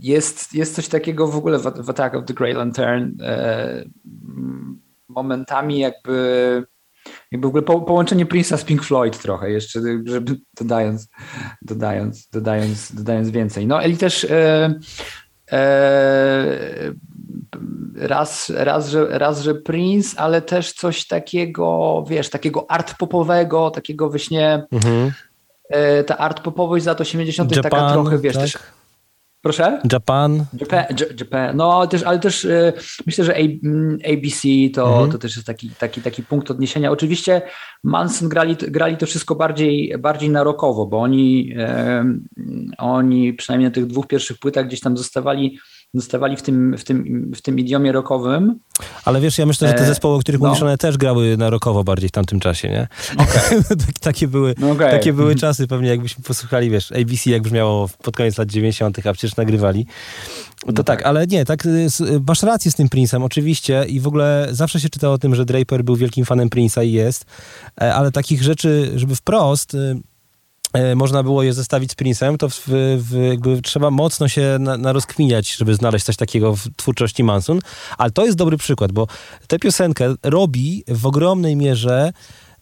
jest, 0.00 0.54
jest 0.54 0.74
coś 0.74 0.88
takiego 0.88 1.28
w 1.28 1.36
ogóle 1.36 1.58
w, 1.58 1.90
Attack 1.90 2.14
of 2.14 2.24
the 2.24 2.34
Grey 2.34 2.54
Lantern 2.54 3.22
e, 3.22 3.84
momentami 5.08 5.78
jakby 5.78 6.64
jakby 7.30 7.46
w 7.46 7.48
ogóle 7.48 7.62
po, 7.62 7.80
połączenie 7.80 8.26
Prince'a 8.26 8.56
z 8.56 8.64
Pink 8.64 8.82
Floyd 8.82 9.18
trochę 9.18 9.50
jeszcze, 9.50 9.80
żeby 10.04 10.36
dodając, 10.60 11.08
dodając, 11.62 12.28
dodając, 12.28 12.94
dodając 12.94 13.30
więcej. 13.30 13.66
No 13.66 13.82
Eli 13.82 13.96
też 13.96 14.24
e, 14.24 14.74
e, 15.52 16.92
raz, 17.94 18.52
raz, 18.54 18.88
że, 18.88 19.18
raz, 19.18 19.42
że 19.42 19.54
Prince, 19.54 20.14
ale 20.18 20.42
też 20.42 20.72
coś 20.72 21.06
takiego, 21.06 22.04
wiesz, 22.08 22.30
takiego 22.30 22.70
art 22.70 22.94
popowego, 22.98 23.70
takiego 23.70 24.10
właśnie 24.10 24.66
Mhm. 24.72 25.12
e, 25.68 26.04
ta 26.04 26.18
art 26.18 26.40
popowość 26.40 26.84
z 26.84 26.86
lat 26.86 27.00
80 27.00 27.62
taka 27.62 27.92
trochę, 27.92 28.18
wiesz, 28.18 28.34
tak? 28.34 28.42
też 28.42 28.58
Proszę? 29.42 29.80
Japan. 29.92 30.44
Japan, 30.60 30.84
Japan. 31.20 31.56
No 31.56 31.86
też, 31.86 32.02
ale 32.02 32.18
też 32.18 32.44
e, 32.44 32.72
myślę, 33.06 33.24
że 33.24 33.34
A, 33.34 33.38
mm, 33.38 33.98
ABC 34.12 34.48
to, 34.74 34.86
Mhm. 34.88 35.10
to 35.10 35.18
też 35.18 35.36
jest 35.36 35.46
taki, 35.46 35.70
taki, 35.70 36.00
taki 36.00 36.22
punkt 36.22 36.50
odniesienia. 36.50 36.90
Oczywiście 36.90 37.42
Manson 37.84 38.28
grali, 38.28 38.56
grali 38.56 38.96
to 38.96 39.06
wszystko 39.06 39.34
bardziej, 39.34 39.94
bardziej 39.98 40.30
na 40.30 40.42
rockowo, 40.44 40.86
bo 40.86 41.00
oni, 41.00 41.52
e, 41.58 42.04
oni 42.78 43.34
przynajmniej 43.34 43.70
na 43.70 43.74
tych 43.74 43.86
dwóch 43.86 44.06
pierwszych 44.06 44.38
płytach 44.38 44.66
gdzieś 44.66 44.80
tam 44.80 44.96
zostawali, 44.96 45.58
zostawali 45.94 46.36
w, 46.36 46.42
tym, 46.42 46.76
w, 46.78 46.84
tym, 46.84 47.30
w 47.34 47.42
tym 47.42 47.58
idiomie 47.58 47.92
rockowym. 47.92 48.58
Ale 49.04 49.20
wiesz, 49.20 49.38
ja 49.38 49.46
myślę, 49.46 49.68
że 49.68 49.74
te 49.74 49.80
E, 49.82 49.86
zespoły, 49.86 50.16
o 50.16 50.18
których 50.18 50.40
no. 50.40 50.48
mówisz, 50.48 50.62
one 50.62 50.78
też 50.78 50.96
grały 50.96 51.36
na 51.36 51.50
rockowo 51.50 51.84
bardziej 51.84 52.08
w 52.08 52.12
tamtym 52.12 52.40
czasie, 52.40 52.68
nie? 52.68 52.88
Tak- 53.16 53.98
takie 54.00 54.28
były, 54.28 54.54
No 54.58 54.70
okej. 54.70 54.90
takie 54.90 55.12
były 55.12 55.34
czasy, 55.34 55.66
pewnie 55.68 55.88
jakbyśmy 55.88 56.24
posłuchali, 56.24 56.70
wiesz, 56.70 56.92
ABC 56.92 57.30
jak 57.30 57.42
brzmiało 57.42 57.88
pod 58.02 58.16
koniec 58.16 58.38
lat 58.38 58.48
90., 58.48 59.06
a 59.06 59.12
przecież 59.12 59.36
nagrywali. 59.36 59.86
To 59.86 60.66
No 60.66 60.72
tak, 60.72 60.86
tak. 60.86 61.02
ale 61.06 61.26
nie, 61.26 61.44
tak, 61.44 61.66
y, 61.66 61.70
s- 61.84 62.02
masz 62.26 62.42
rację 62.42 62.70
z 62.70 62.74
tym 62.74 62.88
Prince'em, 62.88 63.24
oczywiście 63.24 63.84
i 63.88 64.00
w 64.00 64.06
ogóle 64.06 64.48
zawsze 64.50 64.80
się 64.80 64.88
czyta 64.88 65.10
o 65.10 65.18
tym, 65.18 65.34
że 65.34 65.44
Draper 65.44 65.84
był 65.84 65.96
wielkim 65.96 66.24
fanem 66.24 66.48
Prince'a 66.48 66.84
i 66.84 66.92
jest, 66.92 67.24
e, 67.80 67.94
ale 67.94 68.12
takich 68.12 68.42
rzeczy, 68.42 68.92
żeby 68.96 69.16
wprost 69.16 69.74
y, 69.74 70.00
można 70.96 71.22
było 71.22 71.42
je 71.42 71.52
zestawić 71.52 71.92
z 71.92 71.94
Prince'em, 71.94 72.36
to 72.36 72.48
w, 72.48 72.62
w, 72.98 73.26
jakby 73.30 73.62
trzeba 73.62 73.90
mocno 73.90 74.28
się 74.28 74.56
na, 74.60 74.76
narozkminiać, 74.76 75.56
żeby 75.56 75.74
znaleźć 75.74 76.04
coś 76.06 76.16
takiego 76.16 76.56
w 76.56 76.68
twórczości 76.76 77.24
Manson. 77.24 77.60
Ale 77.98 78.10
to 78.10 78.24
jest 78.24 78.36
dobry 78.36 78.56
przykład, 78.56 78.92
bo 78.92 79.06
tę 79.46 79.58
piosenkę 79.58 80.14
robi 80.22 80.84
w 80.88 81.06
ogromnej 81.06 81.56
mierze 81.56 82.12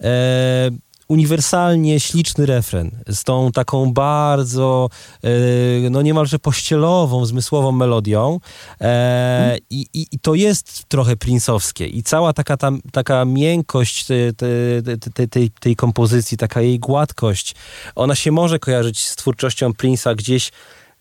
e, 0.01 0.71
uniwersalnie 1.11 2.01
śliczny 2.01 2.47
refren 2.47 2.91
z 3.09 3.25
tą 3.25 3.53
taką 3.53 3.93
bardzo 3.93 4.89
e, 5.25 5.91
no 5.91 6.03
niemalże 6.03 6.39
pościelową, 6.39 7.27
zmysłową 7.27 7.73
melodią 7.73 8.41
e, 8.81 9.59
i, 9.71 9.87
i, 9.95 10.19
to 10.23 10.35
jest 10.35 10.85
trochę 10.89 11.17
princowskie. 11.17 11.87
I 11.87 12.03
cała 12.03 12.33
taka, 12.33 12.57
tam, 12.57 12.81
taka 12.93 13.25
miękkość 13.25 14.05
te, 14.07 14.33
te, 14.33 14.99
te, 15.15 15.29
tej, 15.29 15.51
tej 15.51 15.77
kompozycji, 15.77 16.39
taka 16.39 16.61
jej 16.61 16.79
gładkość, 16.79 17.55
ona 17.95 18.15
się 18.15 18.33
może 18.33 18.59
kojarzyć 18.59 19.09
z 19.09 19.17
twórczością 19.17 19.71
Prince'a 19.71 20.17
gdzieś 20.17 20.51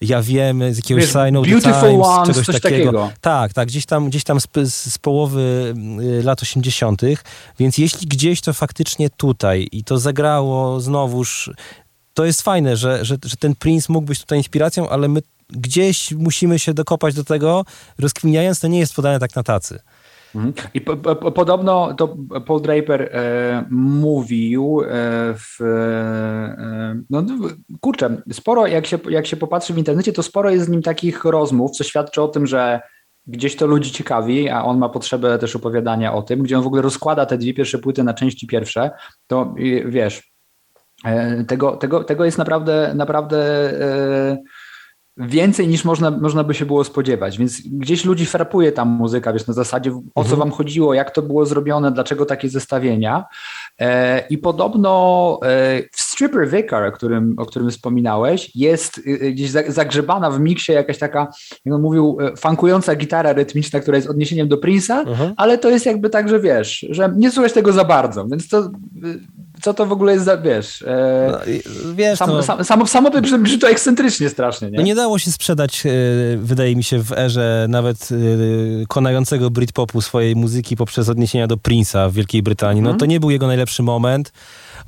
ja 0.02 0.22
wiem, 0.22 0.74
z 0.74 0.78
jakiegoś 0.78 1.04
Wiesz, 1.04 1.12
Sign 1.12 1.36
of 1.36 1.46
the 1.46 1.52
Beautiful 1.52 1.90
Times, 1.90 2.08
Ones, 2.08 2.28
czegoś 2.28 2.46
coś 2.46 2.62
takiego. 2.62 2.86
takiego. 2.86 3.12
Tak, 3.22 3.54
tak, 3.54 3.68
gdzieś 3.68 3.86
tam, 3.86 4.10
gdzieś 4.10 4.24
tam 4.24 4.42
z, 4.42 4.48
z, 4.64 4.94
z 4.94 4.98
połowy 4.98 5.74
y, 6.20 6.24
lat 6.24 6.42
80., 6.42 7.02
więc 7.60 7.78
jeśli 7.78 8.08
gdzieś, 8.08 8.42
to 8.42 8.54
faktycznie 8.54 9.10
tutaj 9.10 9.68
i 9.72 9.84
to 9.84 9.98
zagrało 9.98 10.80
znowuż. 10.80 11.52
To 12.14 12.26
jest 12.26 12.42
fajne, 12.42 12.78
że, 12.78 13.06
że, 13.06 13.18
że 13.26 13.38
ten 13.38 13.56
Prince 13.56 13.90
mógł 13.90 14.08
być 14.08 14.20
tutaj 14.20 14.38
inspiracją, 14.38 14.90
ale 14.90 15.08
my 15.08 15.22
gdzieś 15.50 16.12
musimy 16.12 16.60
się 16.60 16.74
dokopać 16.74 17.16
do 17.16 17.24
tego, 17.24 17.66
rozkminiając, 18.00 18.60
to 18.60 18.68
nie 18.68 18.80
jest 18.80 18.96
podane 18.96 19.20
tak 19.20 19.36
na 19.36 19.44
tacy. 19.44 19.80
Mhm. 20.36 20.54
I 20.74 20.82
po, 20.82 20.98
po, 20.98 21.32
podobno 21.32 21.94
to 21.94 22.16
Paul 22.48 22.62
Draper 22.62 23.02
e, 23.02 23.66
mówił 23.70 24.82
e, 24.82 24.86
w. 25.34 25.62
E, 25.62 27.02
no 27.10 27.24
kurczę, 27.82 28.22
sporo, 28.32 28.68
jak 28.68 28.88
się, 28.88 29.00
jak 29.10 29.28
się 29.28 29.38
popatrzy 29.38 29.74
w 29.74 29.78
internecie, 29.78 30.14
to 30.14 30.24
sporo 30.24 30.50
jest 30.50 30.66
z 30.66 30.70
nim 30.70 30.82
takich 30.82 31.26
rozmów, 31.26 31.72
co 31.72 31.84
świadczy 31.84 32.22
o 32.22 32.28
tym, 32.28 32.48
że 32.48 32.82
gdzieś 33.28 33.56
to 33.56 33.68
ludzi 33.68 33.92
ciekawi, 33.92 34.50
a 34.50 34.64
on 34.64 34.78
ma 34.78 34.90
potrzebę 34.90 35.40
też 35.40 35.56
opowiadania 35.56 36.14
o 36.14 36.22
tym, 36.22 36.44
gdzie 36.44 36.58
on 36.58 36.64
w 36.64 36.68
ogóle 36.68 36.82
rozkłada 36.82 37.26
te 37.26 37.38
dwie 37.38 37.54
pierwsze 37.54 37.78
płyty 37.78 38.04
na 38.04 38.14
części 38.14 38.48
pierwsze, 38.48 38.92
to 39.28 39.56
wiesz, 39.86 40.32
e, 41.06 41.44
tego, 41.44 41.78
tego, 41.78 42.04
tego 42.04 42.26
jest 42.26 42.38
naprawdę, 42.38 42.94
naprawdę. 42.96 43.40
Więcej 45.20 45.68
niż 45.68 45.86
można, 45.86 46.12
można 46.12 46.44
by 46.44 46.54
się 46.54 46.66
było 46.66 46.84
spodziewać, 46.84 47.38
więc 47.38 47.62
gdzieś 47.62 48.06
ludzi 48.06 48.26
frapuje 48.26 48.72
tam 48.72 48.88
muzyka, 48.90 49.34
wiesz, 49.34 49.48
na 49.48 49.54
zasadzie 49.54 49.92
o 49.92 50.02
co 50.16 50.22
Mhm. 50.22 50.40
wam 50.40 50.52
chodziło, 50.52 50.94
jak 50.94 51.12
to 51.12 51.22
było 51.22 51.46
zrobione, 51.46 51.92
dlaczego 51.92 52.26
takie 52.26 52.50
zestawienia 52.50 53.26
e, 53.80 54.28
i 54.30 54.38
podobno 54.38 55.40
e, 55.44 55.48
w 55.92 56.02
Stripper 56.02 56.50
Vicar, 56.50 56.84
o 56.86 56.92
którym, 56.92 57.36
o 57.38 57.46
którym 57.46 57.70
wspominałeś, 57.72 58.56
jest 58.56 59.02
e, 59.22 59.32
gdzieś 59.32 59.50
za- 59.50 59.72
zagrzebana 59.72 60.32
w 60.32 60.40
miksie 60.40 60.72
jakaś 60.72 60.98
taka, 60.98 61.28
jak 61.66 61.76
on 61.76 61.82
mówił, 61.82 62.18
e, 62.22 62.36
funkująca 62.38 62.96
gitara 62.96 63.34
rytmiczna, 63.34 63.80
która 63.80 63.98
jest 63.98 64.10
odniesieniem 64.10 64.48
do 64.48 64.58
Prince'a, 64.58 65.00
Mhm. 65.08 65.34
ale 65.38 65.58
to 65.58 65.70
jest 65.70 65.86
jakby 65.86 66.10
tak, 66.10 66.30
że 66.30 66.40
wiesz, 66.40 66.86
że 66.90 67.14
nie 67.18 67.32
słychać 67.32 67.54
tego 67.54 67.72
za 67.72 67.84
bardzo, 67.86 68.28
więc 68.28 68.48
to, 68.50 68.58
e, 68.60 68.70
co 69.62 69.74
to 69.74 69.86
w 69.86 69.92
ogóle 69.92 70.14
jest 70.14 70.26
za, 70.26 70.38
wiesz, 70.38 70.82
e, 70.82 71.32
No, 71.32 71.38
wiesz, 71.94 72.20
sam, 72.20 72.30
no, 72.30 72.44
sam, 72.44 72.64
samo, 72.66 72.88
samo 72.88 73.10
to 73.10 73.22
brzmi 73.22 73.60
to 73.60 73.70
ekscentrycznie 73.70 74.30
strasznie, 74.30 74.72
nie? 74.72 74.78
no 74.78 74.84
nie 74.84 74.96
dało 74.96 75.20
się 75.20 75.32
sprzedać, 75.32 75.84
e, 75.86 75.90
wydaje 76.38 76.76
mi 76.76 76.84
się, 76.84 77.04
w 77.04 77.12
erze 77.12 77.66
nawet 77.70 78.10
e, 78.12 78.16
konającego 78.88 79.50
Britpopu 79.50 80.02
swojej 80.02 80.36
muzyki 80.36 80.76
poprzez 80.76 81.10
odniesienia 81.10 81.48
do 81.48 81.56
Prince'a 81.56 82.10
w 82.10 82.14
Wielkiej 82.14 82.44
Brytanii. 82.44 82.82
No 82.82 82.90
Mhm. 82.90 83.00
to 83.00 83.06
nie 83.06 83.20
był 83.20 83.30
jego 83.32 83.48
najlepszy 83.48 83.84
moment. 83.84 84.32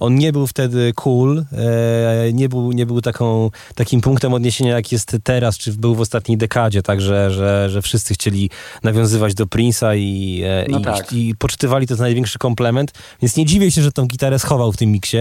On 0.02 0.16
nie 0.16 0.32
był 0.32 0.48
wtedy 0.48 0.94
cool, 0.96 1.46
e, 1.52 2.34
nie 2.34 2.50
był, 2.50 2.72
nie 2.72 2.86
był 2.86 3.02
taką, 3.02 3.50
takim 3.76 4.02
punktem 4.02 4.34
odniesienia, 4.34 4.76
jak 4.76 4.92
jest 4.92 5.18
teraz, 5.24 5.58
czy 5.58 5.74
był 5.74 5.96
w 5.96 6.02
ostatniej 6.02 6.38
dekadzie, 6.38 6.82
także, 6.82 7.32
że, 7.32 7.70
że 7.70 7.82
wszyscy 7.82 8.14
chcieli 8.14 8.50
nawiązywać 8.84 9.34
do 9.34 9.46
Prince'a 9.46 9.98
i, 9.98 10.42
e, 10.46 10.66
no 10.70 10.80
i, 10.80 10.84
tak. 10.84 11.14
i, 11.14 11.36
poczytywali 11.36 11.88
to 11.88 11.96
za 11.96 12.04
największy 12.04 12.40
komplement, 12.40 12.92
więc 13.22 13.36
nie 13.36 13.46
dziwię 13.46 13.72
się, 13.72 13.82
że 13.82 13.92
tą 13.92 14.06
gitarę 14.06 14.40
schował 14.40 14.72
w 14.72 14.78
tym 14.78 14.92
miksie, 14.92 15.18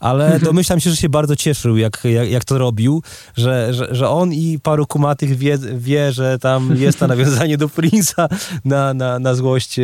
ale 0.00 0.40
domyślam 0.40 0.80
się, 0.80 0.90
że 0.90 0.96
się 0.96 1.08
bardzo 1.08 1.36
cieszył, 1.36 1.76
jak, 1.76 2.04
jak, 2.04 2.30
jak 2.30 2.44
to 2.44 2.58
robił, 2.58 3.02
że, 3.36 3.74
że, 3.74 3.88
że 3.94 4.08
on 4.08 4.32
i 4.32 4.58
paru 4.62 4.86
kumatych 4.86 5.36
wie, 5.36 5.58
wie, 5.74 6.12
że 6.12 6.38
tam 6.38 6.76
jest 6.76 6.98
to 6.98 7.06
nawiązanie 7.14 7.58
do 7.58 7.68
Prince'a 7.68 8.28
na, 8.64 8.94
na, 8.94 9.18
na 9.18 9.34
złość 9.34 9.76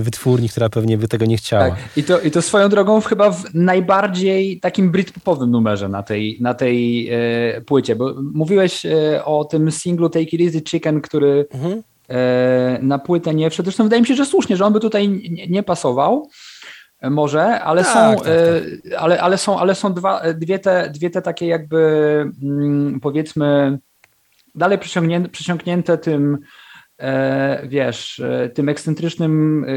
wytwórni, 0.00 0.48
która 0.48 0.68
pewnie 0.68 0.98
by 0.98 1.08
tego 1.08 1.26
nie 1.26 1.36
chciała. 1.36 1.70
Tak. 1.70 1.78
I, 1.96 2.04
to, 2.04 2.20
I 2.20 2.30
to 2.30 2.42
swoją 2.42 2.68
drogą 2.68 3.00
chyba 3.00 3.30
w 3.30 3.54
najbardziej 3.68 4.60
takim 4.60 4.90
britpopowym 4.90 5.50
numerze 5.50 5.88
na 5.88 6.02
tej, 6.02 6.38
na 6.40 6.54
tej 6.54 7.08
e, 7.10 7.60
płycie, 7.60 7.96
bo 7.96 8.14
mówiłeś 8.34 8.86
e, 8.86 9.24
o 9.24 9.44
tym 9.44 9.70
singlu 9.70 10.08
Take 10.08 10.24
It 10.24 10.40
Easy 10.40 10.62
Chicken, 10.68 11.00
który 11.00 11.46
mhm. 11.50 11.82
e, 12.08 12.78
na 12.82 12.98
płytę 12.98 13.34
nie 13.34 13.50
wszedł. 13.50 13.66
Zresztą 13.66 13.84
wydaje 13.84 14.02
mi 14.02 14.08
się, 14.08 14.14
że 14.14 14.26
słusznie, 14.26 14.56
że 14.56 14.66
on 14.66 14.72
by 14.72 14.80
tutaj 14.80 15.08
nie, 15.08 15.46
nie 15.46 15.62
pasował 15.62 16.28
może, 17.02 17.60
ale 17.60 17.84
tak, 17.84 17.92
są, 17.92 18.24
tak, 18.24 18.34
tak. 18.34 19.00
Ale, 19.00 19.20
ale 19.20 19.38
są, 19.38 19.58
ale 19.58 19.74
są 19.74 19.92
dwa, 19.92 20.22
dwie, 20.34 20.58
te, 20.58 20.90
dwie 20.94 21.10
te 21.10 21.22
takie 21.22 21.46
jakby 21.46 21.80
mm, 22.42 23.00
powiedzmy 23.00 23.78
dalej 24.54 24.78
przyciągnięte, 24.78 25.28
przyciągnięte 25.28 25.98
tym 25.98 26.38
E, 26.38 26.42
wiesz, 27.64 28.20
e, 28.20 28.48
tym 28.48 28.68
ekscentrycznym 28.68 29.64
e, 29.64 29.68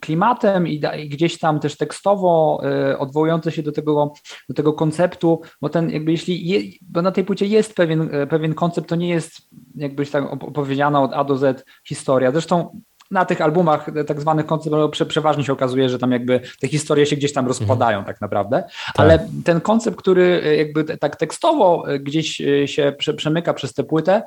klimatem 0.00 0.68
i, 0.68 0.80
gdzieś 1.08 1.38
tam 1.38 1.60
też 1.60 1.76
tekstowo 1.76 2.62
odwołujące 2.98 3.52
się 3.52 3.62
do 3.62 3.72
tego, 3.72 4.12
do 4.48 4.54
tego 4.54 4.72
konceptu, 4.72 5.40
bo 5.62 5.68
ten 5.68 5.90
jakby 5.90 6.10
jeśli, 6.10 6.48
je, 6.48 6.60
bo 6.82 7.02
na 7.02 7.12
tej 7.12 7.24
płycie 7.24 7.46
jest 7.46 7.74
pewien, 7.74 8.10
pewien 8.30 8.54
koncept, 8.54 8.88
to 8.88 8.96
nie 8.96 9.08
jest 9.08 9.32
jakbyś 9.74 10.10
tak 10.10 10.32
opowiedziana 10.32 11.02
od 11.02 11.12
A 11.12 11.24
do 11.24 11.36
Z 11.36 11.64
historia. 11.88 12.32
Zresztą 12.32 12.80
na 13.10 13.24
tych 13.24 13.40
albumach 13.40 13.86
tak 14.06 14.20
zwanych 14.20 14.46
koncept 14.46 14.72
przeważnie 15.08 15.44
się 15.44 15.52
okazuje, 15.52 15.88
że 15.88 15.98
tam 15.98 16.12
jakby 16.12 16.40
te 16.60 16.68
historie 16.68 17.06
się 17.06 17.16
gdzieś 17.16 17.32
tam 17.32 17.44
mhm. 17.44 17.48
rozpadają 17.48 18.04
tak 18.04 18.20
naprawdę, 18.20 18.62
tak. 18.62 18.72
ale 18.96 19.28
ten 19.44 19.60
koncept, 19.60 19.96
który 19.96 20.42
e, 20.44 20.56
jakby 20.56 20.84
tak 20.84 21.16
tekstowo 21.16 21.84
e, 21.88 21.98
gdzieś 21.98 22.40
e, 22.40 22.68
się 22.68 22.92
przemyka 23.16 23.54
przez 23.54 23.74
tę 23.74 23.84
płytę, 23.84 24.22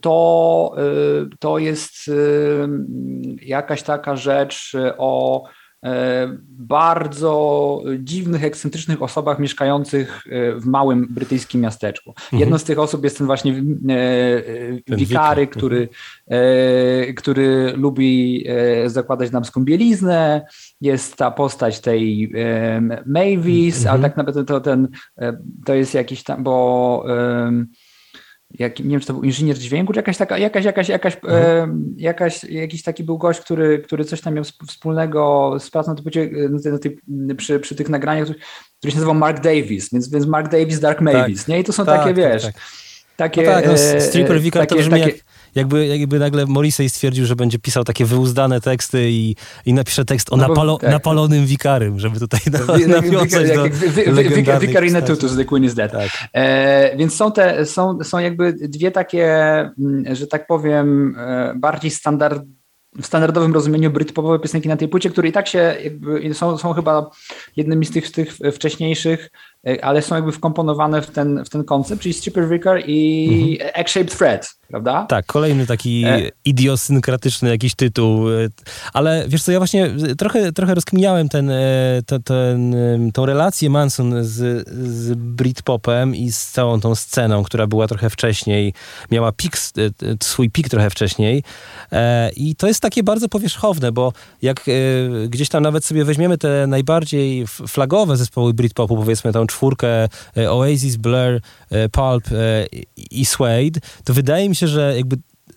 to, 0.00 0.74
to 1.38 1.58
jest 1.58 2.10
jakaś 3.42 3.82
taka 3.82 4.16
rzecz 4.16 4.72
o 4.98 5.44
E, 5.44 5.63
bardzo 6.48 7.82
dziwnych, 7.98 8.44
ekscentrycznych 8.44 9.02
osobach 9.02 9.38
mieszkających 9.38 10.24
e, 10.30 10.54
w 10.54 10.66
małym 10.66 11.06
brytyjskim 11.10 11.60
miasteczku. 11.60 12.10
Mhm. 12.10 12.40
Jedną 12.40 12.58
z 12.58 12.64
tych 12.64 12.78
osób 12.78 13.04
jest 13.04 13.18
ten 13.18 13.26
właśnie 13.26 13.52
e, 13.52 13.62
ten 14.86 14.98
wikary, 14.98 15.42
mhm. 15.42 15.48
który, 15.48 15.88
który 17.16 17.72
lubi 17.76 18.44
zakładać 18.86 19.30
damską 19.30 19.64
bieliznę. 19.64 20.46
Jest 20.80 21.16
ta 21.16 21.30
postać 21.30 21.80
tej 21.80 22.32
Mavis, 23.06 23.76
mhm. 23.76 23.94
ale 23.94 24.02
tak 24.08 24.16
naprawdę 24.16 24.44
to, 24.44 24.60
ten, 24.60 24.88
to 25.64 25.74
jest 25.74 25.94
jakiś 25.94 26.22
tam, 26.22 26.44
bo 26.44 27.04
jak, 28.58 28.78
nie 28.78 28.90
wiem, 28.90 29.00
czy 29.00 29.06
to 29.06 29.12
był 29.12 29.22
inżynier 29.22 29.58
dźwięku, 29.58 29.92
czy 29.92 29.98
jakaś 29.98 30.16
taka, 30.16 30.38
jakaś, 30.38 30.64
jakaś, 30.64 30.88
jakaś, 30.88 31.14
mhm. 31.14 31.70
e, 31.98 32.02
jakaś, 32.02 32.44
jakiś 32.44 32.82
taki 32.82 33.04
był 33.04 33.18
gość, 33.18 33.40
który, 33.40 33.78
który 33.78 34.04
coś 34.04 34.20
tam 34.20 34.34
miał 34.34 34.44
wspólnego 34.68 35.54
z 35.58 35.70
pracą 35.70 35.94
na 35.94 36.10
tej, 36.10 36.32
na 36.72 36.78
tej, 36.78 36.98
przy, 37.36 37.60
przy 37.60 37.74
tych 37.74 37.88
nagraniach, 37.88 38.28
który 38.78 38.90
się 38.90 38.96
nazywał 38.96 39.14
Mark 39.14 39.40
Davis, 39.40 39.90
więc, 39.92 40.08
więc 40.08 40.26
Mark 40.26 40.52
Davis, 40.52 40.80
Dark 40.80 40.98
tak. 40.98 41.04
Mavis, 41.04 41.38
tak, 41.38 41.48
nie? 41.48 41.60
I 41.60 41.64
to 41.64 41.72
są 41.72 41.84
tak, 41.84 42.00
takie, 42.00 42.22
tak, 42.22 42.32
wiesz, 42.32 42.42
tak. 42.42 42.54
takie... 43.16 43.42
No 43.42 43.50
tak, 43.52 43.66
no, 43.66 43.72
e, 43.72 44.00
Stripper 44.00 44.40
Vicar 44.40 44.66
to 44.66 44.76
brzmi 44.76 44.90
takie, 44.90 45.04
jak 45.04 45.33
jakby, 45.54 45.86
jakby 45.86 46.18
nagle 46.18 46.46
Morrissey 46.46 46.88
stwierdził, 46.88 47.26
że 47.26 47.36
będzie 47.36 47.58
pisał 47.58 47.84
takie 47.84 48.04
wyuzdane 48.04 48.60
teksty 48.60 49.10
i, 49.10 49.36
i 49.66 49.74
napisze 49.74 50.04
tekst 50.04 50.32
o 50.32 50.36
no 50.36 50.48
napalo, 50.48 50.78
tak. 50.78 50.90
napalonym 50.90 51.46
wikarym, 51.46 51.98
żeby 51.98 52.20
tutaj 52.20 52.40
na, 52.52 52.86
nawiązać 53.00 53.48
do 53.50 53.64
Vicarina 54.60 55.02
tutus, 55.02 55.36
The 55.36 55.44
Queen 55.44 55.64
is 55.64 55.74
Dead. 55.74 55.92
Tak. 55.92 56.10
E, 56.32 56.96
więc 56.96 57.14
są 57.14 57.32
te, 57.32 57.66
są, 57.66 57.98
są 58.02 58.18
jakby 58.18 58.52
dwie 58.52 58.90
takie, 58.90 59.26
mm, 59.78 60.14
że 60.14 60.26
tak 60.26 60.46
powiem, 60.46 61.16
e, 61.18 61.54
bardziej 61.56 61.90
standardowe 61.90 62.54
w 62.98 63.06
standardowym 63.06 63.54
rozumieniu 63.54 63.90
brytpopowe 63.90 64.38
piosenki 64.38 64.68
na 64.68 64.76
tej 64.76 64.88
płycie, 64.88 65.10
które 65.10 65.28
i 65.28 65.32
tak 65.32 65.48
się 65.48 65.76
jakby 65.84 66.34
są, 66.34 66.58
są 66.58 66.72
chyba 66.72 67.10
jednymi 67.56 67.86
z 67.86 67.90
tych, 67.90 68.08
z 68.08 68.12
tych 68.12 68.38
wcześniejszych, 68.52 69.30
ale 69.82 70.02
są 70.02 70.14
jakby 70.14 70.32
wkomponowane 70.32 71.02
w 71.02 71.10
ten, 71.10 71.44
w 71.44 71.48
ten 71.48 71.64
koncept, 71.64 72.02
czyli 72.02 72.12
Stripper 72.12 72.48
Vicar 72.48 72.82
i 72.86 73.58
mhm. 73.60 73.84
Egg-Shaped 73.84 74.18
Thread, 74.18 74.56
prawda? 74.68 75.06
Tak, 75.08 75.26
kolejny 75.26 75.66
taki 75.66 76.04
e... 76.06 76.30
idiosynkratyczny 76.44 77.48
jakiś 77.48 77.74
tytuł, 77.74 78.30
e, 78.30 78.48
ale 78.92 79.24
wiesz 79.28 79.42
co, 79.42 79.52
ja 79.52 79.58
właśnie 79.58 79.90
trochę, 80.18 80.52
trochę 80.52 80.74
rozkminiałem 80.74 81.28
ten, 81.28 81.50
e, 81.50 82.02
ten, 82.24 82.74
tą 83.12 83.26
relację 83.26 83.70
Manson 83.70 84.24
z, 84.24 84.68
z 84.68 85.14
Britpopem 85.14 86.14
i 86.14 86.32
z 86.32 86.46
całą 86.46 86.80
tą 86.80 86.94
sceną, 86.94 87.44
która 87.44 87.66
była 87.66 87.88
trochę 87.88 88.10
wcześniej, 88.10 88.74
miała 89.10 89.32
pik, 89.32 89.56
swój 90.22 90.50
pik 90.50 90.68
trochę 90.68 90.90
wcześniej 90.90 91.42
i 92.36 92.56
to 92.56 92.66
jest 92.66 92.80
takie 92.80 93.02
bardzo 93.02 93.28
powierzchowne, 93.28 93.92
bo 93.92 94.12
jak 94.42 94.60
e, 94.68 94.72
gdzieś 95.28 95.48
tam 95.48 95.62
nawet 95.62 95.84
sobie 95.84 96.04
weźmiemy 96.04 96.38
te 96.38 96.66
najbardziej 96.66 97.46
flagowe 97.46 98.16
zespoły 98.16 98.54
Britpopu, 98.54 98.96
powiedzmy 98.96 99.32
tą 99.32 99.46
czwórkę 99.54 100.08
e, 100.36 100.50
Oasis, 100.50 100.96
Blur, 100.96 101.40
e, 101.70 101.88
Pulp 101.88 102.24
i 103.10 103.24
Suede, 103.24 103.80
to 104.04 104.14
wydaje 104.14 104.48
mi 104.48 104.56
się, 104.56 104.68
że 104.68 104.96
jakby 104.96 105.16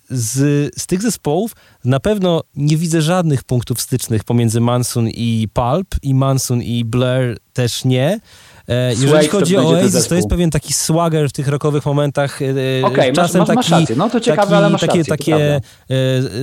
z, 0.09 0.35
z 0.81 0.87
tych 0.87 1.01
zespołów 1.01 1.51
na 1.85 1.99
pewno 1.99 2.41
nie 2.55 2.77
widzę 2.77 3.01
żadnych 3.01 3.43
punktów 3.43 3.81
stycznych 3.81 4.23
pomiędzy 4.23 4.61
Manson 4.61 5.07
i 5.09 5.47
Pulp 5.53 5.87
i 6.01 6.13
Manson 6.13 6.61
i 6.61 6.85
Blur 6.85 7.37
też 7.53 7.85
nie. 7.85 8.19
E, 8.67 8.89
jeżeli 8.89 9.27
chodzi 9.27 9.57
o 9.57 9.69
Oasis, 9.69 10.07
to 10.07 10.15
jest 10.15 10.29
pewien 10.29 10.49
taki 10.49 10.73
swagger 10.73 11.29
w 11.29 11.33
tych 11.33 11.47
rockowych 11.47 11.85
momentach. 11.85 12.41
E, 12.41 12.45
e, 12.81 12.85
okay, 12.85 13.13
czasem 13.13 13.39
masz, 13.47 13.55
masz, 13.55 13.69
taki, 13.69 13.95
No 13.95 14.09
to 14.09 14.19
ciekawe, 14.19 14.41
taki, 14.41 14.53
ale 14.53 14.69
masz 14.69 14.81
takie, 14.81 14.97
rację, 14.97 15.17
takie 15.17 15.61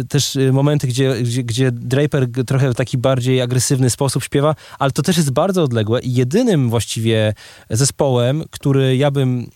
też 0.08 0.38
momenty, 0.52 0.86
gdzie, 0.86 1.14
gdzie, 1.22 1.42
gdzie 1.42 1.72
Draper 1.72 2.26
trochę 2.46 2.70
w 2.70 2.74
taki 2.74 2.98
bardziej 2.98 3.40
agresywny 3.40 3.90
sposób 3.90 4.24
śpiewa, 4.24 4.54
ale 4.78 4.90
to 4.90 5.02
też 5.02 5.16
jest 5.16 5.30
bardzo 5.30 5.62
odległe 5.62 6.00
i 6.00 6.14
jedynym 6.14 6.70
właściwie 6.70 7.34
zespołem, 7.70 8.44
który 8.50 8.96
ja 8.96 9.10
bym 9.10 9.50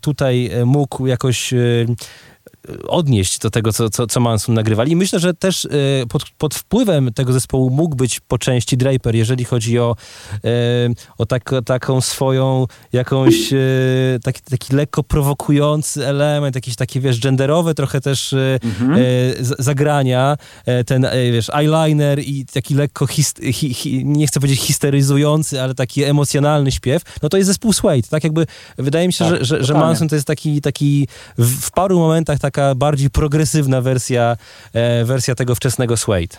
tutaj 0.00 0.50
mógł 0.64 1.06
jakoś 1.06 1.54
odnieść 2.88 3.38
do 3.38 3.50
tego, 3.50 3.72
co, 3.72 3.90
co, 3.90 4.06
co 4.06 4.20
Manson 4.20 4.54
nagrywali. 4.54 4.92
I 4.92 4.96
myślę, 4.96 5.18
że 5.18 5.34
też 5.34 5.64
e, 5.64 5.68
pod, 6.08 6.24
pod 6.38 6.54
wpływem 6.54 7.12
tego 7.12 7.32
zespołu 7.32 7.70
mógł 7.70 7.96
być 7.96 8.20
po 8.20 8.38
części 8.38 8.76
Draper, 8.76 9.14
jeżeli 9.14 9.44
chodzi 9.44 9.78
o, 9.78 9.96
e, 10.44 10.48
o 11.18 11.26
tak, 11.26 11.50
taką 11.64 12.00
swoją 12.00 12.66
jakąś 12.92 13.52
e, 13.52 13.56
taki, 14.22 14.40
taki 14.42 14.76
lekko 14.76 15.02
prowokujący 15.02 16.06
element, 16.06 16.54
jakieś 16.54 16.76
takie, 16.76 17.00
wiesz, 17.00 17.20
genderowe 17.20 17.74
trochę 17.74 18.00
też 18.00 18.34
mhm. 18.64 19.04
zagrania, 19.58 20.36
ten, 20.86 21.06
wiesz, 21.32 21.50
eyeliner 21.50 22.18
i 22.18 22.46
taki 22.46 22.74
lekko, 22.74 23.06
hist, 23.06 23.40
hi, 23.52 23.74
hi, 23.74 24.04
nie 24.04 24.26
chcę 24.26 24.40
powiedzieć 24.40 24.60
histeryzujący, 24.60 25.62
ale 25.62 25.74
taki 25.74 26.04
emocjonalny 26.04 26.72
śpiew, 26.72 27.02
no 27.22 27.28
to 27.28 27.36
jest 27.36 27.46
zespół 27.46 27.72
Suede, 27.72 28.08
tak 28.08 28.24
jakby 28.24 28.46
wydaje 28.78 29.06
mi 29.06 29.12
się, 29.12 29.24
tak, 29.24 29.38
że, 29.38 29.44
że, 29.44 29.64
że 29.64 29.74
Manson 29.74 30.08
to 30.08 30.14
jest 30.14 30.26
taki, 30.26 30.60
taki 30.60 31.08
w 31.38 31.70
paru 31.70 31.98
momentach 31.98 32.38
tak 32.38 32.51
taka 32.52 32.74
bardziej 32.74 33.10
progresywna 33.10 33.80
wersja, 33.80 34.36
e, 34.74 35.04
wersja 35.04 35.34
tego 35.34 35.54
wczesnego 35.54 35.96
Suede. 35.96 36.36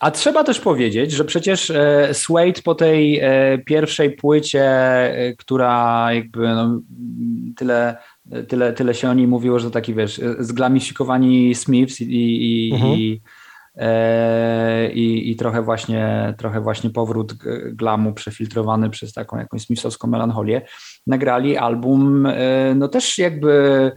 A 0.00 0.10
trzeba 0.10 0.44
też 0.44 0.60
powiedzieć, 0.60 1.12
że 1.12 1.24
przecież 1.24 1.70
e, 1.70 2.08
Suede 2.14 2.62
po 2.64 2.74
tej 2.74 3.20
e, 3.22 3.58
pierwszej 3.58 4.10
płycie, 4.10 4.64
która 5.38 6.08
jakby 6.12 6.48
no, 6.48 6.80
tyle, 7.56 7.96
tyle, 8.48 8.72
tyle 8.72 8.94
się 8.94 9.10
o 9.10 9.14
niej 9.14 9.26
mówiło, 9.26 9.58
że 9.58 9.70
taki 9.70 9.94
wiesz, 9.94 10.20
zglamifikowani 10.38 11.54
Smiths 11.54 12.00
i, 12.00 12.06
i, 12.10 12.74
mhm. 12.74 12.92
i, 12.92 13.20
i, 14.94 15.30
i, 15.30 15.36
trochę 15.36 15.62
właśnie 15.62 16.34
trochę 16.38 16.60
właśnie 16.60 16.90
powrót 16.90 17.34
glamu 17.72 18.12
przefiltrowany 18.12 18.90
przez 18.90 19.12
taką 19.12 19.38
jakąś 19.38 19.62
smithsowską 19.62 20.08
melancholię, 20.08 20.62
nagrali 21.06 21.56
album 21.56 22.28
no 22.74 22.88
też 22.88 23.18
jakby 23.18 23.92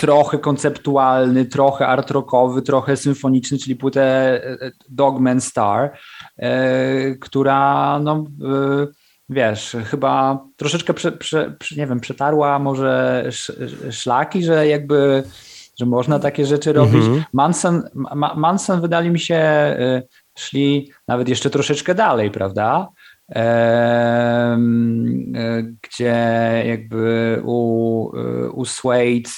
trochę 0.00 0.38
konceptualny, 0.38 1.44
trochę 1.44 1.86
art 1.86 2.10
rockowy, 2.10 2.62
trochę 2.62 2.96
symfoniczny, 2.96 3.58
czyli 3.58 3.76
płytę 3.76 4.02
e, 4.44 4.70
Dogman 4.88 5.40
Star, 5.40 5.92
e, 6.36 7.14
która 7.14 7.98
no 7.98 8.24
wiesz, 9.28 9.76
chyba 9.84 10.44
troszeczkę 10.56 10.94
prze, 10.94 11.12
prze, 11.12 11.56
nie 11.76 11.86
wiem, 11.86 12.00
przetarła 12.00 12.58
może 12.58 13.24
szlaki, 13.90 14.42
że 14.42 14.66
jakby 14.66 15.22
że 15.78 15.86
można 15.86 16.18
takie 16.18 16.46
rzeczy 16.46 16.72
robić. 16.72 17.04
Mm 17.04 17.18
-hmm. 17.18 17.24
Manson, 17.32 17.82
Manson 18.36 18.80
wydali 18.80 19.10
mi 19.10 19.20
się 19.20 19.76
szli 20.38 20.92
nawet 21.08 21.28
jeszcze 21.28 21.50
troszeczkę 21.50 21.94
dalej, 21.94 22.30
prawda? 22.30 22.88
e, 23.34 24.58
gdzie 25.82 26.16
jakby 26.66 27.40
u, 27.44 28.10
u 28.52 28.64
Suede 28.64 29.30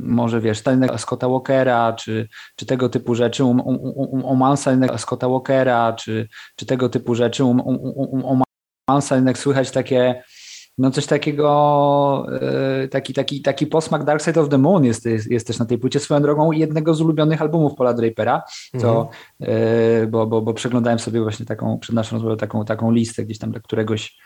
może 0.00 0.40
wiesz, 0.40 0.58
Stanley 0.58 0.98
Scotta 0.98 1.28
Walkera, 1.28 1.92
czy, 1.92 2.28
czy 2.56 2.66
tego 2.66 2.88
typu 2.88 3.14
rzeczy, 3.14 3.44
u, 3.44 3.50
u, 3.50 3.72
u, 3.72 4.32
u 4.32 4.36
Mansa 4.36 4.98
Scotta 4.98 5.28
Walkera, 5.28 5.92
czy, 5.92 6.28
czy 6.56 6.66
tego 6.66 6.88
typu 6.88 7.14
rzeczy, 7.14 7.44
u, 7.44 7.50
u, 7.50 7.72
u, 7.72 8.32
u 8.32 8.42
Mansa 8.88 9.14
jednak 9.14 9.38
słychać 9.38 9.70
takie 9.70 10.22
no 10.78 10.90
coś 10.90 11.06
takiego, 11.06 12.26
e, 12.82 12.88
taki, 12.88 13.14
taki, 13.14 13.42
taki 13.42 13.66
posmak 13.66 14.04
Dark 14.04 14.22
Side 14.22 14.40
of 14.40 14.48
the 14.48 14.58
Moon 14.58 14.84
jest, 14.84 15.06
jest, 15.06 15.30
jest 15.30 15.46
też 15.46 15.58
na 15.58 15.66
tej 15.66 15.78
płycie 15.78 16.00
swoją 16.00 16.22
drogą 16.22 16.52
jednego 16.52 16.94
z 16.94 17.00
ulubionych 17.00 17.42
albumów 17.42 17.74
Paula 17.74 17.94
Drapera, 17.94 18.42
mhm. 18.74 19.08
bo, 20.10 20.26
bo, 20.26 20.42
bo 20.42 20.54
przeglądałem 20.54 20.98
sobie 20.98 21.20
właśnie 21.20 21.46
taką, 21.46 21.78
przed 21.78 21.94
naszą 21.94 22.16
rozmową 22.16 22.36
taką, 22.36 22.64
taką 22.64 22.90
listę 22.90 23.24
gdzieś 23.24 23.38
tam 23.38 23.50
dla 23.50 23.60
któregoś 23.60 24.18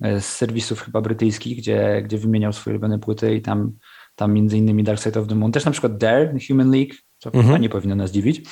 e, 0.00 0.20
z 0.20 0.26
serwisów 0.26 0.80
chyba 0.80 1.00
brytyjskich, 1.00 1.58
gdzie, 1.58 2.02
gdzie 2.04 2.18
wymieniał 2.18 2.52
swoje 2.52 2.74
ulubione 2.76 2.98
płyty 2.98 3.34
i 3.34 3.42
tam, 3.42 3.72
tam 4.20 4.32
między 4.32 4.56
innymi 4.58 4.84
Dark 4.84 5.00
Side 5.00 5.20
of 5.20 5.28
the 5.28 5.34
Moon, 5.34 5.52
też 5.52 5.64
na 5.64 5.70
przykład 5.70 5.96
Dare, 5.96 6.34
Human 6.48 6.70
League, 6.70 6.94
co 7.18 7.34
mhm. 7.34 7.62
nie 7.62 7.68
powinno 7.68 7.94
nas 7.94 8.10
dziwić. 8.10 8.42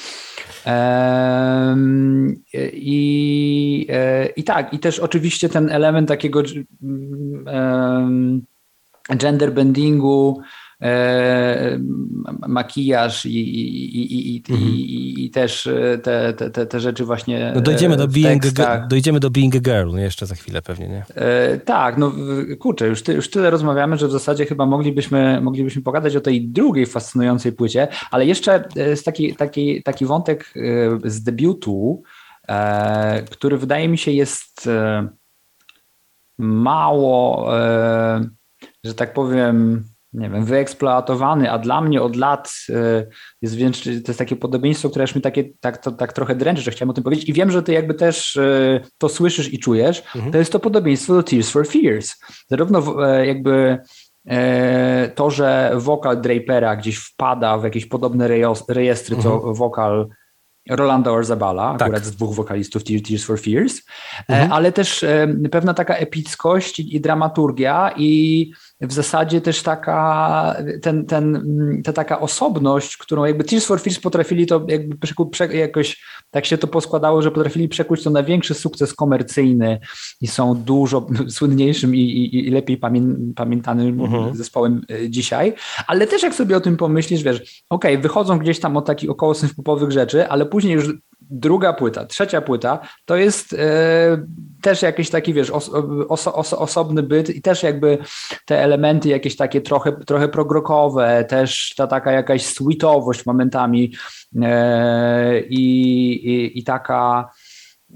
I, 2.73 3.87
e, 3.91 4.27
I 4.27 4.45
tak, 4.45 4.75
i 4.75 4.79
też 4.79 4.99
oczywiście 4.99 5.49
ten 5.49 5.71
element 5.71 6.09
takiego 6.09 6.43
gender 9.17 9.53
bendingu, 9.53 10.41
makijaż 12.49 13.27
i, 13.27 13.31
i, 13.31 14.37
i, 14.37 14.43
mhm. 14.51 14.71
i, 14.71 15.31
też 15.31 15.69
te, 16.03 16.33
te, 16.33 16.67
te 16.67 16.81
rzeczy 16.81 17.05
właśnie. 17.05 17.53
No 17.55 17.61
dojdziemy, 17.61 17.97
do 17.97 18.09
being 18.09 18.43
a, 18.67 18.87
dojdziemy 18.87 19.21
do 19.21 19.31
Being 19.31 19.57
a 19.57 19.59
Girl 19.59 19.91
no 19.93 19.99
jeszcze 19.99 20.27
za 20.27 20.35
chwilę 20.35 20.63
pewnie, 20.63 20.89
nie? 20.89 21.05
E, 21.15 21.59
tak, 21.59 21.99
no 21.99 22.13
kurczę, 22.59 22.87
już, 22.89 23.03
ty, 23.03 23.13
już 23.13 23.31
tyle 23.31 23.51
rozmawiamy, 23.51 23.97
że 23.97 24.09
w 24.09 24.13
zasadzie 24.13 24.47
chyba 24.47 24.67
moglibyśmy, 24.67 25.41
moglibyśmy 25.41 25.83
pogadać 25.83 26.17
o 26.17 26.21
tej 26.21 26.49
drugiej 26.49 26.87
fascynującej 26.87 27.53
płycie, 27.53 27.89
ale 28.11 28.27
jeszcze 28.27 28.69
jest 28.77 29.05
taki, 29.05 29.35
taki, 29.35 29.83
taki 29.83 30.07
wątek 30.07 30.55
z 31.05 31.23
debiutu, 31.23 32.03
który 33.31 33.59
wydaje 33.59 33.89
mi 33.89 33.99
się 33.99 34.11
jest 34.11 34.69
mało, 36.39 37.51
że 38.85 38.95
tak 38.95 39.13
powiem, 39.13 39.85
nie 40.19 40.31
wiem, 40.31 40.45
wyeksploatowany, 40.45 41.51
a 41.51 41.59
dla 41.59 41.81
mnie 41.81 42.03
od 42.03 42.17
lat 42.17 42.53
y, 42.71 43.09
jest 43.43 43.57
to 43.85 44.11
jest 44.11 44.19
takie 44.19 44.37
podobieństwo, 44.37 44.91
które 44.91 45.03
już 45.03 45.15
mi 45.15 45.23
takie, 45.23 45.45
tak, 45.61 45.79
to, 45.79 45.93
tak 45.93 46.13
trochę 46.13 46.35
dręczy, 46.35 46.63
że 46.63 46.71
chciałem 46.71 46.91
o 46.91 46.93
tym 46.93 47.05
powiedzieć 47.05 47.29
i 47.29 47.33
wiem, 47.33 47.51
że 47.51 47.63
ty 47.63 47.73
jakby 47.73 47.95
też 47.95 48.37
y, 48.37 48.81
to 48.99 49.09
słyszysz 49.09 49.53
i 49.53 49.59
czujesz, 49.59 50.03
mhm. 50.15 50.33
to 50.33 50.39
jest 50.39 50.53
to 50.53 50.59
podobieństwo 50.59 51.15
do 51.15 51.23
Tears 51.23 51.51
for 51.51 51.69
Fears. 51.69 52.17
Zarówno 52.49 53.09
e, 53.09 53.27
jakby 53.27 53.79
e, 54.27 55.09
to, 55.15 55.31
że 55.31 55.73
wokal 55.77 56.21
Drapera 56.21 56.77
gdzieś 56.77 56.97
wpada 56.99 57.59
w 57.59 57.65
jakieś 57.65 57.87
podobne 57.87 58.29
rejestry, 58.69 59.17
co 59.17 59.35
mhm. 59.35 59.55
wokal 59.55 60.09
Rolanda 60.71 61.11
Orzabala, 61.11 61.73
tak. 61.73 61.83
akurat 61.83 62.05
z 62.05 62.11
dwóch 62.11 62.35
wokalistów 62.35 62.85
Tears 62.85 63.25
for 63.25 63.41
Fears, 63.41 63.79
e, 63.79 64.23
mhm. 64.29 64.53
ale 64.53 64.73
też 64.73 65.05
pewna 65.51 65.75
taka 65.75 65.95
epickość 65.95 66.81
i 66.81 67.01
dramaturgia 67.01 67.95
i 67.97 68.53
w 68.81 68.93
zasadzie 68.93 69.41
też 69.41 69.63
taka, 69.63 70.57
ten, 70.83 71.07
ten, 71.07 71.43
ta 71.85 71.93
taka 71.93 72.21
osobność, 72.21 72.97
którą 72.97 73.25
jakby 73.25 73.45
Tears 73.45 73.67
for 73.67 73.81
Fears 73.81 73.99
potrafili 73.99 74.47
to 74.47 74.67
jakby 74.69 74.97
jakoś 75.53 76.03
tak 76.31 76.47
się 76.47 76.59
to 76.59 76.67
poskładało, 76.67 77.23
że 77.23 77.31
potrafili 77.31 77.69
przekuć 77.69 78.03
to 78.03 78.11
na 78.11 78.23
większy 78.23 78.55
sukces 78.55 78.95
komercyjny 78.95 79.81
i 80.21 80.27
są 80.27 80.55
dużo 80.55 81.07
słynniejszym 81.37 81.95
i, 81.95 82.01
i, 82.01 82.49
i 82.49 82.51
lepiej 82.51 82.77
pamię, 82.77 83.03
pamiętanym 83.37 83.99
uh-huh. 83.99 84.35
zespołem 84.35 84.83
e, 84.91 85.11
dzisiaj, 85.11 85.55
ale 85.87 86.07
też 86.07 86.23
jak 86.23 86.35
sobie 86.35 86.57
o 86.57 86.61
tym 86.61 86.77
pomyślisz, 86.77 87.23
wiesz, 87.23 87.65
okej, 87.71 87.93
okay, 87.93 88.03
wychodzą 88.03 88.39
gdzieś 88.39 88.61
tam 88.61 88.77
od 88.77 88.87
takich 88.87 89.11
około 89.11 89.35
popowych 89.57 89.91
rzeczy, 89.91 90.29
ale 90.29 90.47
później 90.47 90.75
już 90.75 90.89
druga 91.31 91.73
płyta, 91.73 92.07
trzecia 92.07 92.41
płyta, 92.41 92.79
to 93.05 93.17
jest 93.17 93.53
e, 93.53 93.59
też 94.63 94.83
jakiś 94.83 95.11
taki, 95.11 95.35
wiesz, 95.35 95.51
os, 95.51 95.71
os, 96.09 96.27
os, 96.27 96.53
osobny 96.53 97.03
byt 97.03 97.31
i 97.31 97.43
też 97.43 97.63
jakby 97.63 97.99
te 98.45 98.63
elementy 98.63 99.09
jakieś 99.09 99.37
takie 99.37 99.61
trochę, 99.61 99.93
trochę 99.93 100.29
progrokowe, 100.29 101.25
też 101.29 101.75
ta 101.77 101.87
taka 101.87 102.13
jakaś 102.13 102.47
sweetowość 102.47 103.27
momentami 103.27 103.95
e, 104.43 105.41
i, 105.41 106.11
i, 106.11 106.59
i 106.59 106.65
taka 106.65 107.31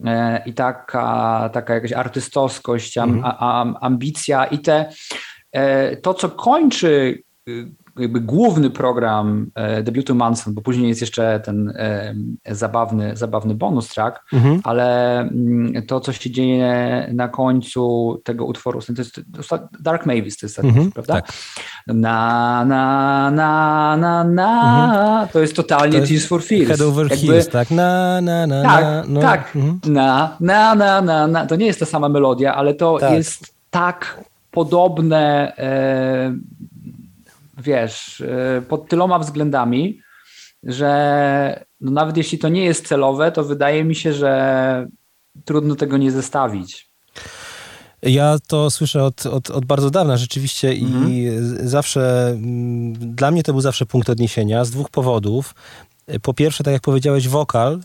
e, 0.04 0.42
i 0.46 0.54
taka, 0.54 1.50
taka 1.52 1.74
jakaś 1.74 1.92
artystowskość, 1.92 2.98
am, 2.98 3.10
mhm. 3.10 3.34
am, 3.38 3.76
ambicja 3.80 4.44
i 4.44 4.58
te, 4.58 4.92
to, 6.02 6.14
co 6.14 6.28
kończy 6.28 7.22
jakby 7.98 8.20
główny 8.20 8.70
program 8.70 9.50
e, 9.54 9.82
debiutu 9.82 10.14
Manson, 10.14 10.54
bo 10.54 10.62
później 10.62 10.88
jest 10.88 11.00
jeszcze 11.00 11.40
ten 11.40 11.72
e, 11.76 12.14
zabawny, 12.50 13.16
zabawny 13.16 13.54
bonus 13.54 13.88
track, 13.88 14.24
mhm. 14.32 14.60
ale 14.64 15.18
mm, 15.20 15.86
to, 15.86 16.00
co 16.00 16.12
się 16.12 16.30
dzieje 16.30 17.08
na 17.14 17.28
końcu 17.28 18.20
tego 18.24 18.44
utworu, 18.44 18.80
to 18.80 18.92
jest 19.02 19.20
Dark 19.80 20.06
Mavis, 20.06 20.36
to 20.36 20.46
jest 20.46 20.58
mhm, 20.58 20.92
prawda? 20.92 21.14
Tak. 21.14 21.32
Na, 21.86 22.64
na, 22.64 23.30
na, 23.30 23.96
na, 23.96 24.24
na, 24.24 24.84
mhm. 24.84 25.28
to 25.28 25.40
jest 25.40 25.56
totalnie 25.56 26.00
to 26.00 26.06
Tears 26.06 26.26
for 26.26 26.42
Fears. 26.42 26.68
Head 26.68 26.80
over 26.80 27.10
jakby, 27.10 27.26
heels, 27.26 27.48
tak? 27.48 27.70
Na, 27.70 28.20
na, 28.20 28.46
na, 28.46 28.62
tak, 28.62 28.84
na, 28.84 29.04
no. 29.08 29.20
tak. 29.20 29.56
Mhm. 29.56 29.80
Na, 29.92 30.36
na, 30.40 30.74
na, 30.74 31.00
na, 31.00 31.26
na. 31.26 31.46
To 31.46 31.56
nie 31.56 31.66
jest 31.66 31.80
ta 31.80 31.86
sama 31.86 32.08
melodia, 32.08 32.54
ale 32.54 32.74
to 32.74 32.98
tak. 32.98 33.12
jest 33.12 33.54
tak 33.70 34.24
podobne 34.50 35.52
e, 35.58 36.34
wiesz, 37.62 38.20
y, 38.20 38.62
pod 38.68 38.88
tyloma 38.88 39.18
względami, 39.18 40.00
że 40.62 41.64
no 41.80 41.90
nawet 41.90 42.16
jeśli 42.16 42.38
to 42.38 42.48
nie 42.48 42.64
jest 42.64 42.88
celowe, 42.88 43.32
to 43.32 43.44
wydaje 43.44 43.84
mi 43.84 43.94
się, 43.94 44.12
że 44.12 44.86
trudno 45.44 45.74
tego 45.74 45.96
nie 45.96 46.10
zestawić. 46.10 46.92
Ja 48.02 48.38
to 48.46 48.70
słyszę 48.70 49.04
od, 49.04 49.26
od, 49.26 49.50
od 49.50 49.64
bardzo 49.64 49.90
dawna 49.90 50.16
rzeczywiście 50.16 50.70
mhm. 50.70 51.12
i 51.12 51.30
zawsze, 51.62 52.30
mm, 52.30 53.14
dla 53.14 53.30
mnie 53.30 53.42
to 53.42 53.52
był 53.52 53.60
zawsze 53.60 53.86
punkt 53.86 54.10
odniesienia 54.10 54.64
z 54.64 54.70
dwóch 54.70 54.90
powodów. 54.90 55.54
Po 56.22 56.34
pierwsze, 56.34 56.64
tak 56.64 56.72
jak 56.72 56.82
powiedziałeś, 56.82 57.28
wokal. 57.28 57.80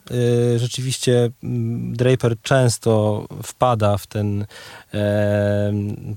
Y, 0.56 0.60
rzeczywiście 0.60 1.30
mm, 1.44 1.94
Draper 1.94 2.36
często 2.42 3.26
wpada 3.44 3.98
w 3.98 4.08
ten 4.08 4.46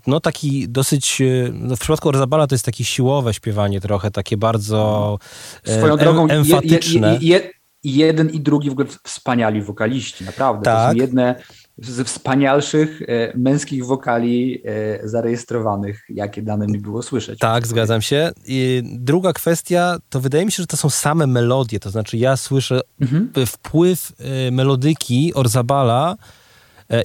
no 0.07 0.21
taki 0.21 0.69
dosyć, 0.69 1.21
y, 1.21 1.53
no 1.55 1.77
w 1.77 1.81
przypadku 1.81 2.09
Orzabala 2.09 2.47
to 2.47 2.55
jest 2.55 2.65
takie 2.65 2.85
siłowe 2.85 3.35
śpiewanie 3.35 3.81
trochę, 3.81 4.11
takie 4.11 4.37
bardzo 4.37 5.19
Swoją 5.65 5.97
drogą, 5.97 6.29
emfatyczne. 6.29 7.19
Je, 7.21 7.29
je, 7.29 7.51
je, 7.85 8.07
jeden 8.07 8.31
i 8.31 8.41
drugi 8.41 8.69
w 8.71 8.73
ogóle 8.73 8.89
wspaniali 9.05 9.63
wokaliści, 9.63 10.25
naprawdę. 10.25 10.65
Tak. 10.65 10.87
To 10.87 10.93
są 10.93 11.01
jedne 11.01 11.43
ze 11.81 12.05
wspanialszych 12.05 13.03
e, 13.03 13.33
męskich 13.39 13.87
wokali 13.87 14.63
e, 14.65 15.09
zarejestrowanych, 15.09 16.05
jakie 16.09 16.43
dane 16.43 16.67
mi 16.67 16.79
było 16.79 17.03
słyszeć. 17.03 17.39
Tak, 17.39 17.67
zgadzam 17.67 18.03
się. 18.03 18.33
I 18.47 18.83
druga 18.85 19.33
kwestia, 19.33 19.99
to 20.09 20.21
wydaje 20.21 20.45
mi 20.45 20.53
się, 20.53 20.63
że 20.63 20.67
to 20.67 20.77
są 20.77 20.91
same 20.91 21.27
melodie, 21.27 21.81
to 21.81 21.91
znaczy 21.91 22.17
ja 22.17 22.37
słyszę 22.37 22.81
mhm. 23.01 23.47
wpływ 23.47 24.13
e, 24.19 24.51
melodyki 24.51 25.35
Orzabala 25.35 26.17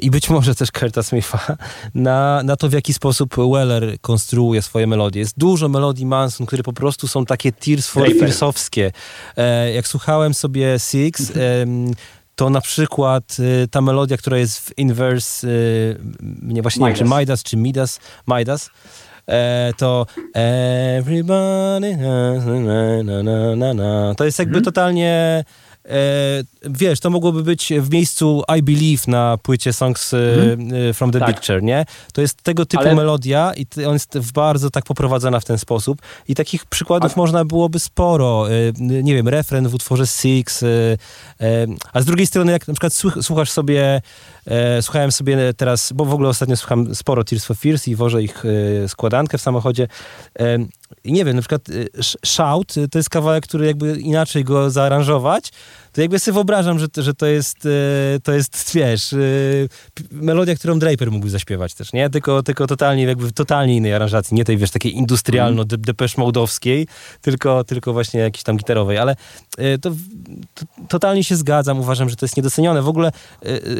i 0.01 0.11
być 0.11 0.29
może 0.29 0.55
też 0.55 0.71
Kurta 0.71 1.03
Smitha 1.03 1.57
na, 1.95 2.41
na 2.43 2.55
to, 2.55 2.69
w 2.69 2.73
jaki 2.73 2.93
sposób 2.93 3.35
Weller 3.53 3.99
konstruuje 4.01 4.61
swoje 4.61 4.87
melodie. 4.87 5.19
Jest 5.19 5.37
dużo 5.37 5.69
melodii 5.69 6.05
Manson, 6.05 6.47
które 6.47 6.63
po 6.63 6.73
prostu 6.73 7.07
są 7.07 7.25
takie 7.25 7.51
Tears 7.51 7.87
for 7.87 8.09
Fearsowskie. 8.19 8.91
Jak 9.73 9.87
słuchałem 9.87 10.33
sobie 10.33 10.75
Six, 10.79 11.29
mhm 11.29 11.93
to 12.35 12.49
na 12.49 12.61
przykład 12.61 13.37
y, 13.39 13.67
ta 13.67 13.81
melodia, 13.81 14.17
która 14.17 14.37
jest 14.37 14.59
w 14.59 14.77
inverse, 14.77 15.47
y, 15.47 15.99
nie 16.41 16.61
właśnie 16.61 16.85
Midas. 16.85 16.99
nie 16.99 17.05
wiem, 17.05 17.11
czy 17.11 17.19
Midas, 17.19 17.43
czy 17.43 17.57
Midas, 17.57 17.99
Midas, 18.27 18.69
e, 19.27 19.73
to 19.77 20.05
everybody 20.33 21.97
na, 21.97 23.23
na, 23.23 23.55
na, 23.55 23.73
na, 23.73 24.15
to 24.15 24.25
jest 24.25 24.39
jakby 24.39 24.53
hmm. 24.53 24.65
totalnie 24.65 25.43
wiesz, 26.63 26.99
to 26.99 27.09
mogłoby 27.09 27.43
być 27.43 27.73
w 27.79 27.89
miejscu 27.89 28.43
I 28.57 28.63
Believe 28.63 29.03
na 29.07 29.37
płycie 29.37 29.73
Songs 29.73 30.13
mm. 30.13 30.93
from 30.93 31.11
the 31.11 31.19
tak. 31.19 31.27
Picture, 31.27 31.63
nie? 31.63 31.85
To 32.13 32.21
jest 32.21 32.43
tego 32.43 32.65
typu 32.65 32.83
Ale... 32.83 32.95
melodia 32.95 33.53
i 33.57 33.85
on 33.85 33.93
jest 33.93 34.31
bardzo 34.31 34.69
tak 34.69 34.85
poprowadzona 34.85 35.39
w 35.39 35.45
ten 35.45 35.57
sposób 35.57 36.01
i 36.27 36.35
takich 36.35 36.65
przykładów 36.65 37.11
a... 37.17 37.19
można 37.19 37.45
byłoby 37.45 37.79
sporo. 37.79 38.47
E, 38.49 38.53
nie 38.79 39.15
wiem, 39.15 39.27
refren 39.27 39.67
w 39.67 39.73
utworze 39.73 40.07
Six, 40.07 40.63
a 41.93 42.01
z 42.01 42.05
drugiej 42.05 42.27
strony 42.27 42.51
jak 42.51 42.67
na 42.67 42.73
przykład 42.73 42.93
słuchasz 43.21 43.51
sobie 43.51 44.01
słuchałem 44.81 45.11
sobie 45.11 45.53
teraz, 45.53 45.93
bo 45.93 46.05
w 46.05 46.13
ogóle 46.13 46.29
ostatnio 46.29 46.57
słucham 46.57 46.95
sporo 46.95 47.23
Tears 47.23 47.45
for 47.45 47.57
Fears 47.57 47.87
i 47.87 47.95
wożę 47.95 48.23
ich 48.23 48.43
składankę 48.87 49.37
w 49.37 49.41
samochodzie 49.41 49.87
nie 51.05 51.25
wiem, 51.25 51.35
na 51.35 51.41
przykład 51.41 51.61
Shout 52.25 52.73
to 52.91 52.99
jest 52.99 53.09
kawałek, 53.09 53.43
który 53.43 53.65
jakby 53.65 53.99
inaczej 53.99 54.43
go 54.43 54.69
zaaranżować, 54.69 55.51
to 55.95 56.01
jakby 56.01 56.19
sobie 56.19 56.33
wyobrażam, 56.33 56.79
że, 56.79 56.87
że 56.97 57.13
to 57.13 57.25
jest, 57.25 57.65
e, 57.65 58.19
to 58.23 58.33
jest, 58.33 58.71
wiesz, 58.73 59.13
e, 59.13 59.17
melodia, 60.11 60.55
którą 60.55 60.79
Draper 60.79 61.11
mógłby 61.11 61.29
zaśpiewać 61.29 61.73
też, 61.73 61.93
nie? 61.93 62.09
Tylko, 62.09 62.43
tylko 62.43 62.67
totalnie, 62.67 63.03
jakby 63.03 63.27
w 63.27 63.33
totalnie 63.33 63.75
innej 63.75 63.93
aranżacji, 63.93 64.35
nie 64.35 64.45
tej, 64.45 64.57
wiesz, 64.57 64.71
takiej 64.71 64.95
industrialno-depeche 64.95 66.15
mm. 66.15 66.25
mołdowskiej, 66.25 66.87
tylko, 67.21 67.63
tylko 67.63 67.93
właśnie 67.93 68.19
jakiejś 68.19 68.43
tam 68.43 68.57
gitarowej, 68.57 68.97
ale 68.97 69.15
e, 69.57 69.77
to, 69.77 69.91
to, 70.53 70.65
totalnie 70.89 71.23
się 71.23 71.35
zgadzam, 71.35 71.79
uważam, 71.79 72.09
że 72.09 72.15
to 72.15 72.25
jest 72.25 72.37
niedocenione. 72.37 72.81
W 72.81 72.87
ogóle 72.87 73.11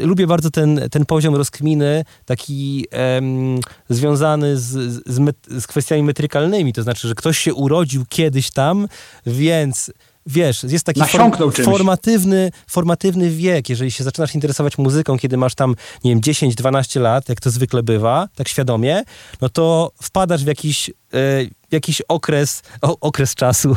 lubię 0.02 0.26
bardzo 0.26 0.50
ten, 0.50 0.80
ten 0.90 1.06
poziom 1.06 1.34
rozkminy, 1.34 2.04
taki 2.24 2.86
em, 2.90 3.60
związany 3.88 4.58
z, 4.58 5.02
z, 5.06 5.18
met, 5.18 5.36
z 5.50 5.66
kwestiami 5.66 6.02
metrykalnymi, 6.02 6.72
to 6.72 6.82
znaczy, 6.82 7.08
że 7.08 7.14
ktoś 7.14 7.38
się 7.38 7.54
urodził 7.54 8.04
kiedyś 8.08 8.50
tam, 8.50 8.88
więc 9.26 9.90
wiesz, 10.26 10.62
jest 10.62 10.84
taki 10.84 11.00
form, 11.04 11.32
formatywny, 11.64 12.50
formatywny 12.66 13.30
wiek, 13.30 13.68
jeżeli 13.68 13.90
się 13.90 14.04
zaczynasz 14.04 14.34
interesować 14.34 14.78
muzyką, 14.78 15.18
kiedy 15.18 15.36
masz 15.36 15.54
tam, 15.54 15.74
nie 16.04 16.10
wiem, 16.10 16.20
10-12 16.20 17.00
lat, 17.00 17.28
jak 17.28 17.40
to 17.40 17.50
zwykle 17.50 17.82
bywa, 17.82 18.28
tak 18.34 18.48
świadomie, 18.48 19.02
no 19.40 19.48
to 19.48 19.92
wpadasz 20.02 20.44
w 20.44 20.46
jakiś, 20.46 20.90
e, 20.90 20.92
jakiś 21.70 22.02
okres, 22.08 22.62
o, 22.82 23.00
okres 23.00 23.34
czasu 23.34 23.76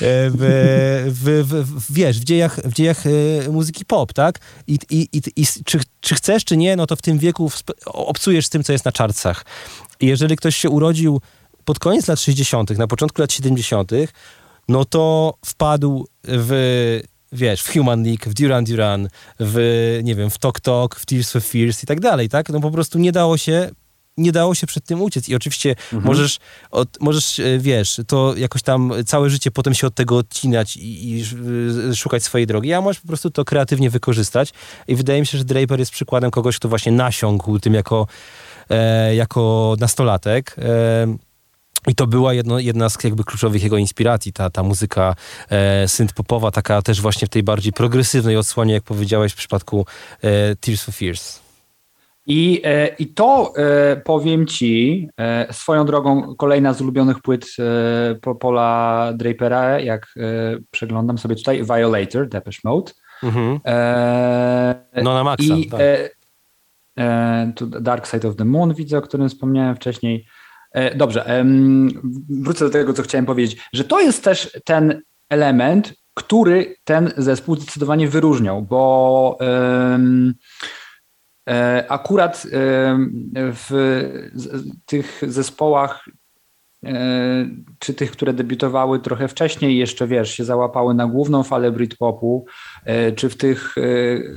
w, 0.00 1.04
w, 1.22 1.44
w, 1.52 1.92
wiesz, 1.92 2.20
w 2.20 2.24
dziejach, 2.24 2.60
w 2.64 2.72
dziejach 2.72 3.04
e, 3.06 3.10
muzyki 3.50 3.84
pop, 3.84 4.12
tak? 4.12 4.38
I, 4.66 4.78
i, 4.90 5.08
i, 5.12 5.22
i 5.36 5.46
czy, 5.64 5.80
czy 6.00 6.14
chcesz, 6.14 6.44
czy 6.44 6.56
nie, 6.56 6.76
no 6.76 6.86
to 6.86 6.96
w 6.96 7.02
tym 7.02 7.18
wieku 7.18 7.50
obcujesz 7.86 8.46
z 8.46 8.50
tym, 8.50 8.64
co 8.64 8.72
jest 8.72 8.84
na 8.84 8.92
czarcach. 8.92 9.44
I 10.00 10.06
jeżeli 10.06 10.36
ktoś 10.36 10.56
się 10.56 10.70
urodził 10.70 11.20
pod 11.64 11.78
koniec 11.78 12.08
lat 12.08 12.20
60., 12.20 12.70
na 12.70 12.86
początku 12.86 13.20
lat 13.20 13.32
70., 13.32 13.92
no 14.68 14.84
to 14.84 15.34
wpadł 15.44 16.06
w 16.24 17.00
wiesz, 17.32 17.62
w 17.62 17.72
Human 17.72 18.04
League, 18.04 18.30
w 18.30 18.34
Duran 18.34 18.64
Duran, 18.64 19.08
w, 19.40 19.98
nie 20.02 20.14
wiem, 20.14 20.30
w 20.30 20.38
Tok 20.38 20.60
Tok, 20.60 20.96
w 20.96 21.06
Tears 21.06 21.32
for 21.32 21.42
Fears 21.42 21.82
i 21.82 21.86
tak 21.86 22.00
dalej, 22.00 22.28
tak? 22.28 22.48
No 22.48 22.60
po 22.60 22.70
prostu 22.70 22.98
nie 22.98 23.12
dało 23.12 23.38
się 23.38 23.70
nie 24.16 24.32
dało 24.32 24.54
się 24.54 24.66
przed 24.66 24.84
tym 24.84 25.02
uciec 25.02 25.28
i 25.28 25.34
oczywiście 25.34 25.70
mhm. 25.70 26.04
możesz, 26.04 26.38
od, 26.70 27.00
możesz, 27.00 27.38
e, 27.38 27.58
wiesz, 27.58 28.00
to 28.06 28.34
jakoś 28.36 28.62
tam 28.62 28.92
całe 29.06 29.30
życie 29.30 29.50
potem 29.50 29.74
się 29.74 29.86
od 29.86 29.94
tego 29.94 30.16
odcinać 30.16 30.76
i, 30.76 31.14
i, 31.14 31.24
szukać 31.96 32.22
swojej 32.22 32.46
drogi, 32.46 32.72
a 32.72 32.80
możesz 32.80 33.00
po 33.00 33.08
prostu 33.08 33.30
to 33.30 33.44
kreatywnie 33.44 33.90
wykorzystać 33.90 34.52
i 34.88 34.96
wydaje 34.96 35.20
mi 35.20 35.26
się, 35.26 35.38
że 35.38 35.44
Draper 35.44 35.78
jest 35.78 35.92
przykładem 35.92 36.30
kogoś, 36.30 36.56
kto 36.56 36.68
właśnie 36.68 36.92
nasiągł 36.92 37.58
tym 37.58 37.74
jako, 37.74 38.06
e, 38.70 39.14
jako 39.14 39.76
nastolatek. 39.80 40.56
E, 40.58 41.31
i 41.86 41.94
to 41.94 42.06
była 42.06 42.34
jedno, 42.34 42.58
jedna 42.58 42.88
z 42.88 43.04
jakby 43.04 43.24
kluczowych 43.24 43.62
jego 43.62 43.76
inspiracji, 43.76 44.32
ta, 44.32 44.50
ta 44.50 44.62
muzyka 44.62 45.14
e, 45.50 45.84
synth-popowa, 45.88 46.50
taka 46.50 46.82
też 46.82 47.00
właśnie 47.00 47.26
w 47.26 47.30
tej 47.30 47.42
bardziej 47.42 47.72
progresywnej 47.72 48.36
odsłonie, 48.36 48.74
jak 48.74 48.82
powiedziałeś 48.82 49.32
w 49.32 49.36
przypadku 49.36 49.86
e, 50.22 50.56
Tears 50.56 50.82
for 50.82 50.94
Fears. 50.94 51.42
I, 52.26 52.60
e, 52.64 52.88
I 52.88 53.06
to 53.06 53.52
e, 53.56 53.96
powiem 53.96 54.46
ci, 54.46 55.08
e, 55.18 55.52
swoją 55.52 55.86
drogą, 55.86 56.34
kolejna 56.34 56.72
z 56.72 56.80
ulubionych 56.80 57.20
płyt 57.20 57.46
e, 57.58 58.34
Paula 58.34 59.12
Drapera, 59.14 59.80
jak 59.80 60.14
przeglądam 60.70 61.18
sobie 61.18 61.36
tutaj, 61.36 61.64
Violator, 61.64 62.28
Depeche 62.28 62.60
Mode. 62.64 62.92
Mhm. 63.22 63.60
no 65.02 65.14
na 65.14 65.24
maksa, 65.24 65.54
i, 65.54 65.66
tak. 65.66 65.80
Dark 67.80 68.06
Side 68.06 68.28
of 68.28 68.36
the 68.36 68.44
Moon 68.44 68.74
widzę, 68.74 68.98
o 68.98 69.02
którym 69.02 69.28
wspomniałem 69.28 69.76
wcześniej. 69.76 70.26
E, 70.72 70.94
dobrze, 70.94 71.44
wrócę 72.28 72.64
do 72.64 72.70
tego, 72.70 72.92
co 72.92 73.02
chciałem 73.02 73.26
powiedzieć, 73.26 73.68
że 73.72 73.84
to 73.84 74.00
jest 74.00 74.24
też 74.24 74.58
ten 74.64 75.02
element, 75.30 75.94
który 76.14 76.76
ten 76.84 77.12
zespół 77.16 77.56
zdecydowanie 77.56 78.08
wyróżniał, 78.08 78.62
bo 78.62 79.38
um, 79.40 80.34
akurat 81.88 82.46
w 83.34 84.00
tych 84.86 85.22
zespołach 85.28 86.08
e, 86.84 87.46
czy 87.78 87.94
tych, 87.94 88.10
które 88.10 88.32
debiutowały 88.32 89.00
trochę 89.00 89.28
wcześniej, 89.28 89.78
jeszcze 89.78 90.06
wiesz, 90.06 90.34
się 90.34 90.44
załapały 90.44 90.94
na 90.94 91.06
główną 91.06 91.42
falę 91.42 91.70
Britpopu, 91.70 92.46
czy 93.16 93.28
w 93.28 93.36
tych 93.36 93.74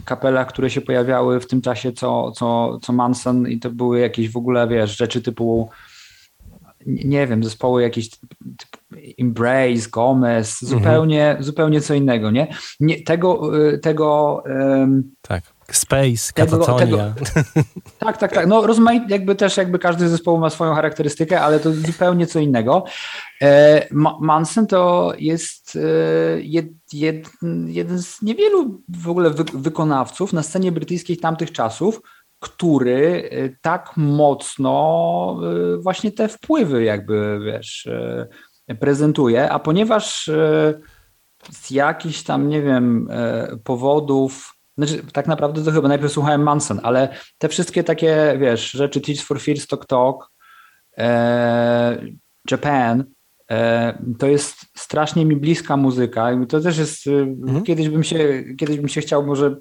kapelach, 0.05 0.47
które 0.47 0.69
się 0.69 0.81
pojawiały 0.81 1.39
w 1.39 1.47
tym 1.47 1.61
czasie, 1.61 1.91
co, 1.91 2.31
co, 2.31 2.79
co 2.81 2.93
Manson 2.93 3.47
i 3.47 3.59
to 3.59 3.71
były 3.71 3.99
jakieś 3.99 4.29
w 4.29 4.37
ogóle, 4.37 4.67
wiesz, 4.67 4.97
rzeczy 4.97 5.21
typu 5.21 5.69
nie 6.85 7.27
wiem, 7.27 7.43
zespoły 7.43 7.81
jakieś 7.81 8.09
Embrace, 9.19 9.89
Gomez, 9.91 10.63
mhm. 10.63 10.79
zupełnie, 10.79 11.37
zupełnie 11.39 11.81
co 11.81 11.93
innego, 11.93 12.31
nie? 12.31 12.47
nie 12.79 13.03
tego, 13.03 13.59
y, 13.69 13.79
tego 13.79 14.43
tak. 15.21 15.43
Space, 15.71 16.33
katatonia. 16.33 17.13
tak, 17.99 18.17
tak, 18.17 18.33
tak. 18.33 18.47
No 18.47 18.67
rozmaite, 18.67 19.05
jakby 19.09 19.35
też 19.35 19.57
jakby 19.57 19.79
każdy 19.79 20.09
zespoł 20.09 20.37
ma 20.37 20.49
swoją 20.49 20.73
charakterystykę, 20.73 21.41
ale 21.41 21.59
to 21.59 21.73
zupełnie 21.73 22.27
co 22.27 22.39
innego. 22.39 22.85
E, 23.41 23.87
Manson 24.19 24.67
to 24.67 25.13
jest 25.17 25.75
e, 25.75 26.41
jed, 26.41 26.67
jed, 26.93 27.29
jeden 27.65 28.01
z 28.01 28.21
niewielu 28.21 28.81
w 28.89 29.09
ogóle 29.09 29.29
wy, 29.29 29.43
wykonawców 29.53 30.33
na 30.33 30.43
scenie 30.43 30.71
brytyjskiej 30.71 31.17
tamtych 31.17 31.51
czasów, 31.51 32.01
który 32.39 33.29
y, 33.33 33.57
tak 33.61 33.91
mocno 33.97 35.39
y, 35.75 35.77
właśnie 35.77 36.11
te 36.11 36.27
wpływy 36.27 36.83
jakby, 36.83 37.39
wiesz, 37.45 37.85
y, 38.69 38.75
prezentuje, 38.75 39.51
a 39.51 39.59
ponieważ 39.59 40.29
z 41.51 41.71
jakichś 41.71 42.23
tam, 42.23 42.49
nie 42.49 42.61
wiem, 42.61 43.07
powodów, 43.63 44.53
znaczy 44.77 45.03
tak 45.13 45.27
naprawdę 45.27 45.63
to 45.63 45.71
chyba 45.71 45.87
najpierw 45.87 46.13
słuchałem 46.13 46.43
Manson, 46.43 46.79
ale 46.83 47.15
te 47.37 47.49
wszystkie 47.49 47.83
takie, 47.83 48.37
wiesz, 48.39 48.71
rzeczy 48.71 49.01
Teach 49.01 49.19
for 49.19 49.41
Fears, 49.41 49.67
Talk, 49.67 50.31
Japan, 52.51 52.99
E, 52.99 53.05
to 54.19 54.27
jest 54.27 54.55
strasznie 54.75 55.25
mi 55.25 55.35
bliska 55.35 55.77
muzyka. 55.77 56.29
To 56.49 56.61
też 56.61 56.77
jest, 56.77 57.07
e, 57.07 57.11
mhm. 57.11 57.63
kiedyś, 57.63 57.89
bym 57.89 58.03
się, 58.03 58.43
kiedyś 58.57 58.77
bym 58.77 58.87
się 58.87 59.01
chciał 59.01 59.25
może 59.25 59.55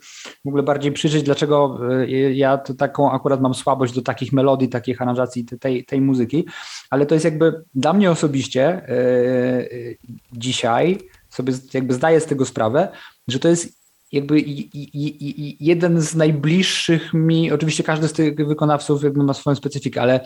w 0.44 0.48
ogóle 0.48 0.62
bardziej 0.62 0.92
przyjrzeć, 0.92 1.22
dlaczego 1.22 1.78
e, 2.02 2.06
ja 2.32 2.58
to 2.58 2.74
taką 2.74 3.12
akurat 3.12 3.40
mam 3.40 3.54
słabość 3.54 3.94
do 3.94 4.02
takich 4.02 4.32
melodii, 4.32 4.68
takich 4.68 5.02
aranżacji 5.02 5.44
tej, 5.44 5.84
tej 5.84 6.00
muzyki, 6.00 6.44
ale 6.90 7.06
to 7.06 7.14
jest 7.14 7.24
jakby 7.24 7.64
dla 7.74 7.92
mnie 7.92 8.10
osobiście 8.10 8.86
dzisiaj 10.32 10.98
sobie 11.28 11.52
jakby 11.74 11.94
zdaję 11.94 12.20
z 12.20 12.26
tego 12.26 12.44
sprawę, 12.44 12.88
że 13.28 13.38
to 13.38 13.48
jest 13.48 13.83
jakby 14.14 14.44
jeden 15.60 16.00
z 16.00 16.14
najbliższych 16.14 17.14
mi, 17.14 17.52
oczywiście 17.52 17.82
każdy 17.82 18.08
z 18.08 18.12
tych 18.12 18.36
wykonawców 18.36 19.02
jakby 19.02 19.24
ma 19.24 19.34
swoją 19.34 19.56
specyfikę, 19.56 20.02
ale, 20.02 20.20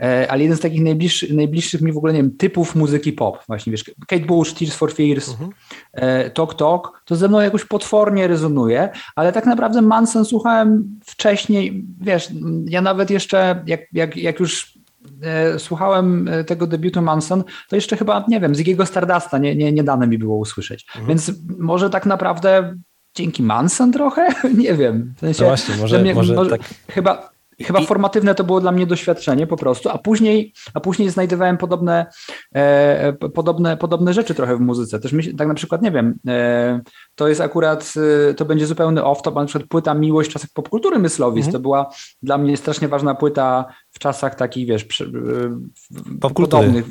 e, 0.00 0.30
ale 0.30 0.42
jeden 0.42 0.56
z 0.56 0.60
takich 0.60 0.82
najbliższych, 0.82 1.32
najbliższych 1.32 1.80
mi 1.80 1.92
w 1.92 1.96
ogóle, 1.96 2.12
nie 2.12 2.22
wiem, 2.22 2.36
typów 2.36 2.74
muzyki 2.74 3.12
pop, 3.12 3.38
właśnie 3.46 3.70
wiesz, 3.70 3.84
Kate 4.08 4.24
Bush, 4.24 4.54
Tears 4.54 4.74
for 4.74 4.92
Fears, 4.92 5.28
mhm. 5.28 5.50
E, 5.92 6.30
Talk 6.30 6.54
Talk, 6.54 7.02
to 7.04 7.16
ze 7.16 7.28
mną 7.28 7.40
jakoś 7.40 7.64
potwornie 7.64 8.28
rezonuje, 8.28 8.88
ale 9.16 9.32
tak 9.32 9.46
naprawdę 9.46 9.82
Manson 9.82 10.24
słuchałem 10.24 11.00
wcześniej, 11.04 11.84
wiesz, 12.00 12.28
ja 12.66 12.80
nawet 12.80 13.10
jeszcze, 13.10 13.62
jak, 13.66 13.80
jak, 13.92 14.16
jak 14.16 14.40
już 14.40 14.78
e, 15.22 15.58
słuchałem 15.58 16.30
tego 16.46 16.66
debiutu 16.66 17.02
Manson, 17.02 17.44
to 17.68 17.76
jeszcze 17.76 17.96
chyba, 17.96 18.24
nie 18.28 18.40
wiem, 18.40 18.54
z 18.54 18.66
jego 18.66 18.86
Stardasta 18.86 19.38
nie, 19.38 19.56
nie, 19.56 19.72
nie 19.72 19.84
dane 19.84 20.06
mi 20.06 20.18
było 20.18 20.36
usłyszeć. 20.36 20.86
Mhm. 20.88 21.06
Więc 21.06 21.32
może 21.58 21.90
tak 21.90 22.06
naprawdę 22.06 22.74
dzięki 23.14 23.42
Manson 23.42 23.92
trochę? 23.92 24.28
Nie 24.64 24.74
wiem. 24.74 25.14
W 25.16 25.20
sensie, 25.20 25.42
no 25.42 25.48
właśnie, 25.48 25.76
może, 25.76 25.98
mnie, 25.98 26.14
może, 26.14 26.34
może 26.34 26.50
tak... 26.50 26.60
Chyba, 26.88 27.30
chyba 27.64 27.80
formatywne 27.80 28.34
to 28.34 28.44
było 28.44 28.60
dla 28.60 28.72
mnie 28.72 28.86
doświadczenie 28.86 29.46
po 29.46 29.56
prostu, 29.56 29.88
a 29.88 29.98
później, 29.98 30.52
a 30.74 30.80
później 30.80 31.10
znajdowałem 31.10 31.58
podobne, 31.58 32.06
e, 32.54 33.12
podobne, 33.12 33.76
podobne 33.76 34.14
rzeczy 34.14 34.34
trochę 34.34 34.56
w 34.56 34.60
muzyce. 34.60 35.00
Też 35.00 35.12
myśl, 35.12 35.36
tak 35.36 35.48
na 35.48 35.54
przykład, 35.54 35.82
nie 35.82 35.90
wiem, 35.90 36.18
e, 36.28 36.80
to 37.14 37.28
jest 37.28 37.40
akurat, 37.40 37.92
e, 38.30 38.34
to 38.34 38.44
będzie 38.44 38.66
zupełny 38.66 39.00
off-top, 39.00 39.34
na 39.34 39.44
przykład 39.44 39.68
płyta 39.68 39.94
Miłość 39.94 40.30
w 40.30 40.32
czasach 40.32 40.50
popkultury 40.54 40.98
Myslowic, 40.98 41.46
mhm. 41.46 41.52
to 41.52 41.60
była 41.60 41.90
dla 42.22 42.38
mnie 42.38 42.56
strasznie 42.56 42.88
ważna 42.88 43.14
płyta 43.14 43.64
w 43.90 43.98
czasach 43.98 44.34
takich, 44.34 44.68
wiesz, 44.68 44.84
przy, 44.84 45.04
e, 45.04 46.30
podobnych. 46.30 46.84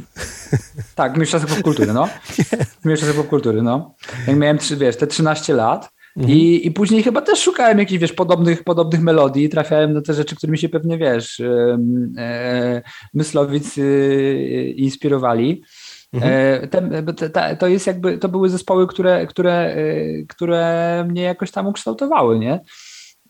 Tak, 0.95 1.19
w 1.19 1.29
czasach 1.29 1.49
popkultury, 1.49 1.93
no. 1.93 2.07
W 2.85 2.99
czasach 2.99 3.15
popkultury, 3.15 3.61
no. 3.61 3.95
Jak 4.27 4.37
miałem, 4.37 4.57
wiesz, 4.77 4.97
te 4.97 5.07
13 5.07 5.53
lat, 5.53 5.89
Mhm. 6.19 6.37
I, 6.37 6.67
I 6.67 6.71
później 6.71 7.03
chyba 7.03 7.21
też 7.21 7.39
szukałem 7.39 7.79
jakichś, 7.79 8.01
wiesz, 8.01 8.13
podobnych, 8.13 8.63
podobnych 8.63 9.01
melodii, 9.01 9.49
trafiałem 9.49 9.93
na 9.93 10.01
te 10.01 10.13
rzeczy, 10.13 10.35
którymi 10.35 10.57
się 10.57 10.69
pewnie, 10.69 10.97
wiesz, 10.97 11.39
e, 11.39 11.77
e, 12.17 12.81
inspirowali. 14.69 15.63
Mhm. 16.13 16.33
E, 16.33 16.67
te, 17.13 17.29
te, 17.29 17.55
to 17.55 17.67
jest 17.67 17.87
jakby, 17.87 18.17
to 18.17 18.29
były 18.29 18.49
zespoły, 18.49 18.87
które, 18.87 19.27
które, 19.27 19.53
e, 19.53 20.23
które 20.27 21.05
mnie 21.09 21.21
jakoś 21.21 21.51
tam 21.51 21.67
ukształtowały, 21.67 22.39
nie? 22.39 22.59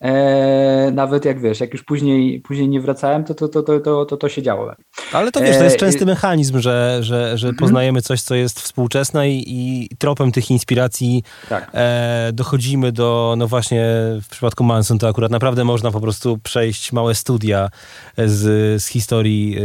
E, 0.01 0.91
nawet 0.93 1.25
jak 1.25 1.41
wiesz, 1.41 1.59
jak 1.59 1.73
już 1.73 1.83
później, 1.83 2.41
później 2.41 2.69
nie 2.69 2.81
wracałem, 2.81 3.23
to 3.23 3.33
to, 3.33 3.47
to, 3.47 3.63
to, 3.63 3.79
to, 3.79 4.05
to, 4.05 4.17
to 4.17 4.29
się 4.29 4.41
działo. 4.41 4.71
Ale 5.13 5.31
to 5.31 5.39
wiesz, 5.41 5.57
to 5.57 5.63
jest 5.63 5.75
e, 5.75 5.79
częsty 5.79 6.05
mechanizm, 6.05 6.59
że, 6.59 6.97
że, 7.01 7.37
że 7.37 7.47
mhm. 7.47 7.55
poznajemy 7.55 8.01
coś, 8.01 8.21
co 8.21 8.35
jest 8.35 8.59
współczesne 8.59 9.29
i, 9.29 9.43
i 9.47 9.89
tropem 9.97 10.31
tych 10.31 10.51
inspiracji 10.51 11.23
tak. 11.49 11.71
e, 11.73 12.29
dochodzimy 12.33 12.91
do, 12.91 13.35
no 13.37 13.47
właśnie 13.47 13.85
w 14.23 14.27
przypadku 14.29 14.63
Manson 14.63 14.99
to 14.99 15.07
akurat 15.07 15.31
naprawdę 15.31 15.63
można 15.63 15.91
po 15.91 16.01
prostu 16.01 16.37
przejść 16.43 16.91
małe 16.91 17.15
studia 17.15 17.69
z, 18.17 18.81
z 18.81 18.87
historii 18.87 19.57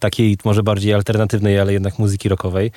takiej 0.00 0.36
może 0.44 0.62
bardziej 0.62 0.94
alternatywnej, 0.94 1.60
ale 1.60 1.72
jednak 1.72 1.98
muzyki 1.98 2.28
rockowej. 2.28 2.70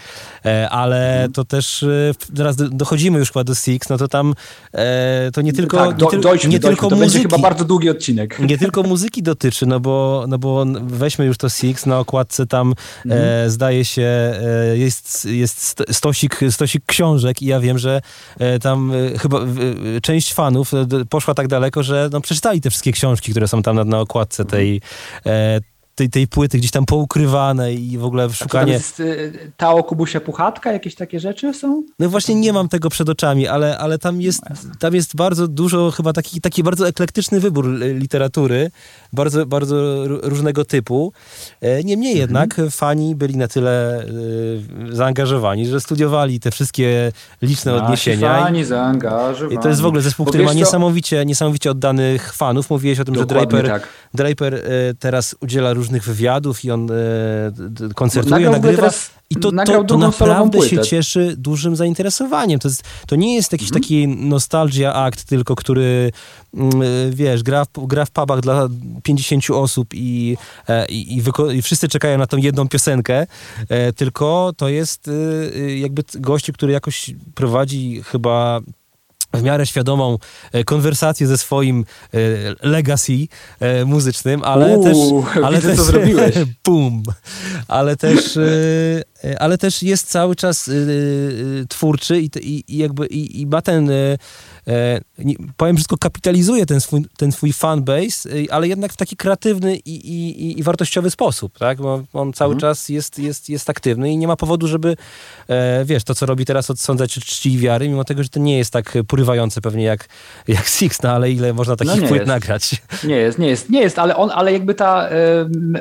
Ale 0.70 1.14
mhm. 1.14 1.32
to 1.32 1.46
też 1.46 1.86
zaraz 2.34 2.56
dochodzimy 2.56 3.20
już 3.20 3.32
chyba 3.32 3.44
do 3.44 3.56
Six, 3.56 3.90
no 3.90 3.98
to 3.98 4.08
tam 4.08 4.34
to 5.34 5.42
nie 5.42 5.54
tylko... 5.54 5.78
Tak, 5.78 5.96
do, 5.96 6.10
nie 6.48 6.61
tylko 6.68 6.90
to 6.90 6.96
muzyki, 6.96 7.14
będzie 7.14 7.30
chyba 7.30 7.38
bardzo 7.38 7.66
długi 7.66 7.90
odcinek. 7.90 8.40
Nie 8.40 8.58
tylko 8.58 8.84
muzyki 8.84 9.24
dotyczy, 9.24 9.66
no 9.66 9.80
bo, 9.80 10.26
no 10.28 10.38
bo 10.38 10.66
weźmy 10.82 11.26
już 11.26 11.38
to 11.38 11.50
Six, 11.50 11.86
na 11.86 12.00
okładce 12.00 12.48
tam 12.48 12.74
mm. 13.06 13.18
e, 13.22 13.50
zdaje 13.50 13.86
się 13.86 14.02
e, 14.02 14.78
jest, 14.78 15.26
jest 15.26 15.84
stosik, 15.92 16.40
stosik 16.50 16.86
książek 16.86 17.42
i 17.42 17.46
ja 17.46 17.60
wiem, 17.60 17.78
że 17.78 18.02
e, 18.40 18.60
tam 18.60 18.92
e, 18.92 19.20
chyba 19.20 19.40
część 20.02 20.34
fanów 20.34 20.74
e, 20.74 20.86
poszła 21.10 21.34
tak 21.34 21.48
daleko, 21.48 21.84
że 21.84 22.10
no, 22.12 22.22
przeczytali 22.22 22.62
te 22.62 22.70
wszystkie 22.70 22.92
książki, 22.92 23.32
które 23.32 23.48
są 23.48 23.62
tam 23.62 23.76
na, 23.76 23.84
na 23.84 24.00
okładce 24.00 24.46
tej, 24.46 24.82
e, 25.26 25.60
tej, 26.02 26.10
tej 26.10 26.28
płyty 26.28 26.58
gdzieś 26.58 26.72
tam 26.72 26.86
poukrywane 26.86 27.74
i 27.74 27.98
w 27.98 28.06
ogóle 28.06 28.30
szukanie... 28.30 28.74
jest 28.74 29.00
y, 29.00 29.52
Tao 29.58 29.84
Kubusia 29.84 30.20
Puchatka? 30.20 30.72
Jakieś 30.72 30.96
takie 30.96 31.20
rzeczy 31.20 31.54
są? 31.54 31.84
No 32.00 32.10
właśnie 32.10 32.36
nie 32.36 32.54
mam 32.54 32.70
tego 32.70 32.90
przed 32.90 33.10
oczami, 33.10 33.48
ale, 33.48 33.78
ale 33.78 34.00
tam, 34.00 34.22
jest, 34.22 34.42
tam 34.80 34.96
jest 34.96 35.16
bardzo 35.16 35.48
dużo, 35.48 35.92
chyba 35.92 36.14
taki, 36.14 36.42
taki 36.42 36.64
bardzo 36.64 36.88
eklektyczny 36.88 37.40
wybór 37.40 37.70
literatury, 37.80 38.72
bardzo, 39.14 39.46
bardzo 39.46 40.06
różnego 40.06 40.66
typu. 40.66 41.14
E, 41.62 41.84
niemniej 41.84 42.22
mhm. 42.22 42.22
jednak 42.22 42.72
fani 42.72 43.16
byli 43.16 43.38
na 43.38 43.48
tyle 43.48 44.06
y, 44.92 44.96
zaangażowani, 44.96 45.68
że 45.68 45.82
studiowali 45.82 46.40
te 46.40 46.52
wszystkie 46.52 47.12
liczne 47.42 47.72
Nasi 47.72 47.84
odniesienia. 47.84 48.44
fani 48.44 48.66
zaangażowani. 48.66 49.56
I 49.56 49.60
to 49.60 49.70
jest 49.70 49.82
w 49.82 49.86
ogóle 49.86 50.02
zespół, 50.02 50.26
który 50.26 50.44
ma 50.44 50.54
niesamowicie, 50.54 51.26
niesamowicie 51.26 51.72
oddanych 51.72 52.34
fanów. 52.34 52.70
Mówiłeś 52.70 53.00
o 53.00 53.06
tym, 53.06 53.14
Dokładnie 53.16 53.42
że 53.42 53.64
Draper, 53.64 53.82
tak. 53.82 53.90
Draper 54.14 54.54
y, 54.54 54.96
teraz 55.00 55.36
udziela 55.42 55.74
różnych 55.74 55.91
wywiadów 56.00 56.66
i 56.66 56.72
on 56.72 56.92
e, 56.92 57.94
koncertuje, 57.96 58.46
no, 58.46 58.52
nagrywa. 58.52 58.90
I 59.30 59.36
to, 59.36 59.52
to, 59.66 59.84
to 59.84 59.98
naprawdę 59.98 60.62
się 60.70 60.82
cieszy 60.82 61.36
dużym 61.38 61.76
zainteresowaniem. 61.76 62.60
To, 62.60 62.68
jest, 62.68 62.84
to 63.08 63.16
nie 63.16 63.36
jest 63.36 63.52
jakiś 63.52 63.72
mm. 63.72 63.82
taki 63.82 64.08
nostalgia 64.08 64.94
akt, 64.94 65.24
tylko 65.24 65.56
który, 65.56 66.12
mm, 66.54 66.72
wiesz, 67.12 67.44
gra 67.44 67.66
w, 67.66 67.88
gra 67.88 68.06
w 68.06 68.12
pubach 68.12 68.42
dla 68.42 68.68
50 69.04 69.50
osób 69.50 69.88
i, 69.94 70.38
e, 70.68 70.86
i, 70.86 71.18
i, 71.18 71.22
i 71.54 71.62
wszyscy 71.62 71.88
czekają 71.88 72.18
na 72.18 72.28
tą 72.28 72.38
jedną 72.38 72.68
piosenkę, 72.68 73.28
e, 73.70 73.94
tylko 73.94 74.54
to 74.58 74.70
jest 74.70 75.10
jakby 75.78 76.04
gościu, 76.16 76.54
który 76.54 76.74
jakoś 76.74 77.14
prowadzi 77.36 78.02
chyba 78.06 78.62
w 79.34 79.44
miarę 79.44 79.66
świadomą 79.66 80.18
e, 80.52 80.64
konwersację 80.64 81.28
ze 81.28 81.38
swoim 81.38 81.86
e, 82.14 82.18
legacy 82.68 83.28
e, 83.60 83.86
muzycznym, 83.86 84.44
ale 84.44 84.78
Uuu, 84.78 84.84
też... 84.84 84.98
Ale 85.44 85.58
widzę, 85.58 85.70
też, 85.70 85.78
co 85.78 85.84
zrobiłeś. 85.84 86.36
Boom! 86.66 87.04
Ale 87.68 87.96
też, 87.96 88.40
ale 89.40 89.58
też 89.58 89.84
jest 89.84 90.10
cały 90.10 90.36
czas 90.36 90.70
twórczy 91.70 92.22
i, 92.22 92.30
i, 92.74 92.78
jakby 92.78 93.08
i, 93.08 93.42
i 93.42 93.48
ma 93.48 93.62
ten 93.62 93.92
nie, 95.18 95.36
powiem 95.58 95.76
wszystko, 95.76 95.98
kapitalizuje 95.98 96.66
ten 96.66 96.82
swój, 96.82 97.06
ten 97.18 97.32
swój 97.32 97.54
fanbase, 97.54 98.30
e, 98.30 98.54
ale 98.54 98.68
jednak 98.68 98.94
w 98.94 98.98
taki 98.98 99.16
kreatywny 99.16 99.76
i, 99.76 99.96
i, 99.96 100.60
i 100.60 100.64
wartościowy 100.64 101.10
sposób, 101.10 101.58
tak? 101.60 101.78
Bo 101.78 102.04
on 102.14 102.34
cały 102.34 102.54
mhm. 102.54 102.62
czas 102.62 102.90
jest, 102.90 103.20
jest, 103.20 103.50
jest 103.50 103.70
aktywny 103.70 104.12
i 104.12 104.18
nie 104.18 104.28
ma 104.28 104.36
powodu, 104.36 104.68
żeby, 104.68 104.96
e, 105.48 105.86
wiesz, 105.86 106.04
to 106.04 106.16
co 106.16 106.26
robi 106.26 106.46
teraz 106.46 106.70
odsądzać 106.70 107.18
od 107.18 107.24
czci 107.24 107.54
i 107.54 107.58
wiary, 107.58 107.90
mimo 107.90 108.04
tego, 108.04 108.24
że 108.24 108.30
to 108.30 108.40
nie 108.40 108.58
jest 108.58 108.74
tak 108.74 108.94
porywające 109.08 109.62
pewnie 109.62 109.84
jak, 109.84 110.08
jak 110.48 110.66
Six, 110.66 111.02
no 111.04 111.10
ale 111.10 111.32
ile 111.32 111.54
można 111.54 111.76
takich 111.76 112.02
no 112.02 112.08
płyt 112.08 112.28
nagrać? 112.28 112.82
Nie 113.04 113.16
jest, 113.16 113.40
nie 113.40 113.48
jest, 113.48 113.70
nie 113.70 113.82
jest, 113.82 114.00
ale 114.00 114.16
on, 114.16 114.30
ale 114.34 114.54
jakby 114.54 114.74
ta, 114.74 115.10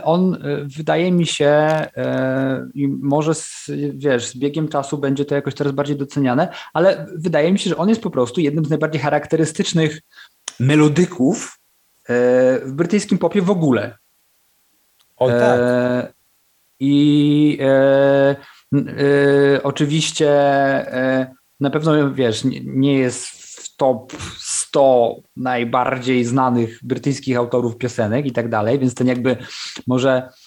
on 0.02 0.34
e, 0.34 0.38
wydaje 0.76 1.12
mi 1.12 1.26
się 1.26 1.46
e, 1.46 2.68
i 2.74 2.88
może 2.88 3.34
z, 3.34 3.70
wiesz, 3.94 4.26
z 4.26 4.36
biegiem 4.36 4.68
czasu 4.68 4.98
będzie 4.98 5.24
to 5.24 5.34
jakoś 5.34 5.54
teraz 5.54 5.72
bardziej 5.72 5.96
doceniane, 5.96 6.48
ale 6.72 7.06
wydaje 7.16 7.52
mi 7.52 7.58
się, 7.58 7.70
że 7.70 7.76
on 7.76 7.88
jest 7.88 8.00
po 8.00 8.10
prostu 8.10 8.40
jednym 8.40 8.64
najbardziej 8.70 9.00
charakterystycznych 9.00 10.00
melodyków 10.60 11.58
e, 12.08 12.12
w 12.58 12.72
brytyjskim 12.72 13.18
popie 13.18 13.42
w 13.42 13.50
ogóle. 13.50 13.98
O 15.16 15.28
tak. 15.28 15.58
E, 15.60 16.12
I 16.80 17.58
e, 17.60 18.36
oczywiście 19.62 20.30
na 21.60 21.70
pewno, 21.70 22.14
wiesz, 22.14 22.42
nie 22.64 22.94
jest 22.94 23.26
w 23.26 23.76
top 23.76 24.12
100 24.38 25.16
najbardziej 25.36 26.24
znanych 26.24 26.78
brytyjskich 26.82 27.36
autorów 27.36 27.76
piosenek 27.76 28.26
i 28.26 28.32
tak 28.32 28.48
dalej, 28.48 28.78
więc 28.78 28.94
ten 28.94 29.06
jakby 29.06 29.36
może 29.86 30.22
E, 30.22 30.39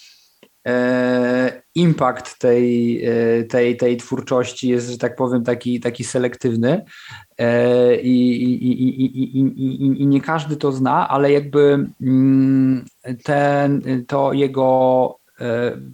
impact 1.74 2.38
tej, 2.38 3.00
e, 3.04 3.44
tej, 3.44 3.76
tej 3.76 3.96
twórczości 3.96 4.68
jest, 4.68 4.90
że 4.90 4.98
tak 4.98 5.16
powiem, 5.16 5.44
taki, 5.44 5.80
taki 5.80 6.04
selektywny 6.04 6.84
e, 7.38 7.96
i, 7.96 8.42
i, 8.44 8.72
i, 8.72 9.36
i, 9.38 10.02
i 10.02 10.06
nie 10.06 10.20
każdy 10.20 10.56
to 10.56 10.72
zna, 10.72 11.08
ale 11.08 11.32
jakby 11.32 11.88
mm, 12.02 12.84
ten, 13.24 13.82
to 14.06 14.32
jego 14.32 15.18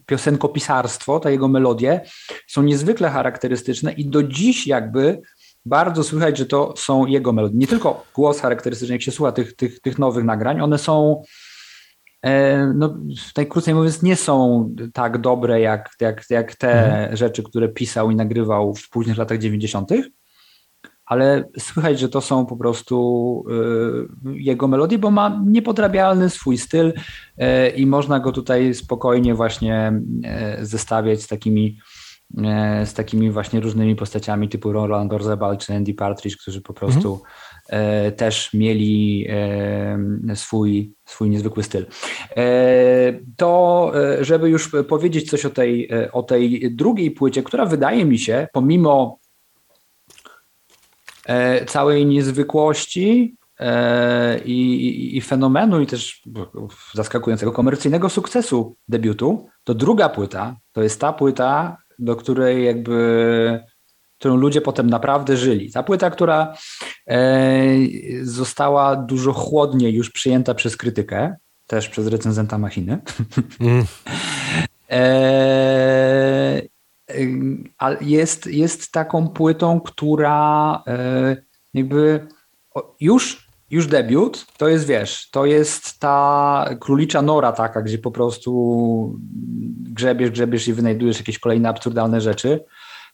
piosenkopisarstwo, 0.07 1.21
ta 1.21 1.31
jego 1.31 1.49
melodie 1.49 2.01
są 2.47 2.63
niezwykle 2.63 3.11
charakterystyczne 3.11 3.93
i 3.93 4.07
do 4.07 4.23
dziś 4.23 4.67
jakby 4.67 5.21
bardzo 5.65 6.05
słychać, 6.05 6.39
że 6.39 6.47
to 6.47 6.75
są 6.77 7.07
jego 7.07 7.33
melodie. 7.33 7.59
Nie 7.59 7.67
tylko 7.67 8.05
głos 8.15 8.41
charakterystyczny, 8.41 8.95
jak 8.95 9.03
się 9.03 9.13
słucha 9.13 9.33
tych, 9.33 9.57
tych, 9.57 9.81
tych 9.81 9.99
nowych 9.99 10.25
nagrań, 10.25 10.61
one 10.61 10.79
są 10.79 11.23
E, 11.23 11.50
no, 12.75 12.97
najkrócej 13.37 13.75
mówiąc, 13.75 14.03
nie 14.03 14.17
są 14.17 14.69
tak 14.93 15.19
dobre 15.19 15.61
jak, 15.61 15.91
jak, 16.01 16.25
jak 16.31 16.57
te 16.57 16.85
mhm. 16.85 17.17
rzeczy, 17.17 17.43
które 17.43 17.69
pisał 17.69 18.11
i 18.11 18.17
nagrywał 18.17 18.75
w 18.75 18.89
późnych 18.89 19.17
latach 19.17 19.39
90., 19.39 19.91
ale 21.07 21.45
słychać, 21.59 22.01
że 22.01 22.09
to 22.09 22.21
są 22.21 22.47
po 22.47 22.57
prostu 22.57 23.45
y, 24.27 24.33
jego 24.35 24.69
melodie, 24.69 24.99
bo 24.99 25.11
ma 25.11 25.43
niepodrabialny 25.47 26.31
swój 26.31 26.59
styl 26.59 26.87
y, 26.87 27.69
i 27.69 27.87
można 27.87 28.21
go 28.21 28.33
tutaj 28.33 28.75
spokojnie 28.75 29.35
właśnie 29.35 29.93
zestawiać 30.61 31.23
z 31.23 31.29
takimi 31.29 31.79
z 32.85 32.95
takimi 32.95 33.31
właśnie 33.31 33.61
różnymi 33.61 33.97
postaciami 33.97 34.49
typu 34.49 34.73
Roland 34.73 35.13
Orzabal 35.13 35.59
czy 35.59 35.75
Andy 35.75 35.95
Partridge, 35.95 36.37
którzy 36.37 36.63
po 36.63 36.73
prostu 36.73 37.13
mhm 37.13 37.21
E, 37.21 37.50
też 38.17 38.55
mieli 38.55 39.27
e, 39.29 40.37
swój, 40.37 40.93
swój 41.05 41.31
niezwykły 41.31 41.63
styl. 41.63 41.87
E, 42.37 42.43
to, 43.37 43.93
żeby 44.21 44.51
już 44.51 44.71
powiedzieć 44.89 45.31
coś 45.31 45.45
o 45.45 45.51
tej, 45.51 45.91
o 46.13 46.23
tej 46.23 46.75
drugiej 46.75 47.11
płycie, 47.11 47.43
która 47.43 47.67
wydaje 47.67 48.05
mi 48.05 48.19
się, 48.19 48.49
pomimo 48.53 49.19
całej 51.67 52.07
niezwykłości 52.07 53.37
i, 54.45 55.17
i, 55.17 55.21
fenomenu, 55.21 55.81
i 55.81 55.87
też 55.87 56.23
zaskakującego 56.95 57.53
komercyjnego 57.53 58.09
sukcesu 58.09 58.77
debiutu, 58.89 59.49
to 59.65 59.75
druga 59.75 60.09
płyta 60.09 60.57
to 60.73 60.83
jest 60.83 61.01
ta 61.01 61.13
płyta, 61.13 61.77
do 61.99 62.17
której 62.17 62.65
jakby 62.65 63.61
którą 64.21 64.37
ludzie 64.37 64.61
potem 64.61 64.91
naprawdę 64.91 65.37
żyli. 65.37 65.73
Ta 65.73 65.83
płyta, 65.83 66.11
która 66.11 66.55
e, 67.07 67.19
została 68.23 68.97
dużo 68.97 69.33
chłodniej 69.33 69.95
już 69.95 70.11
przyjęta 70.11 70.55
przez 70.55 70.77
krytykę, 70.77 71.37
też 71.67 71.89
przez 71.89 72.07
recenzenta 72.07 72.59
Machiny. 72.59 72.99
Mm. 73.61 73.85
e, 74.91 76.63
jest, 78.01 78.47
jest 78.47 78.93
taką 78.93 79.29
płytą, 79.29 79.81
która 79.81 80.83
e, 80.87 81.37
jakby 81.75 82.27
już, 83.01 83.49
już 83.71 83.87
debiut, 83.87 84.47
to 84.57 84.69
jest 84.69 84.87
wiesz, 84.87 85.31
to 85.31 85.47
jest 85.47 86.01
ta 86.01 86.69
królicza 86.81 87.23
nora 87.23 87.53
taka, 87.53 87.83
gdzie 87.83 87.99
po 87.99 88.11
prostu 88.11 89.19
grzebiesz, 89.81 90.31
grzebiesz 90.31 90.69
i 90.69 90.73
wynajdujesz 90.73 91.19
jakieś 91.19 91.39
kolejne 91.39 91.69
absurdalne 91.69 92.21
rzeczy. 92.21 92.65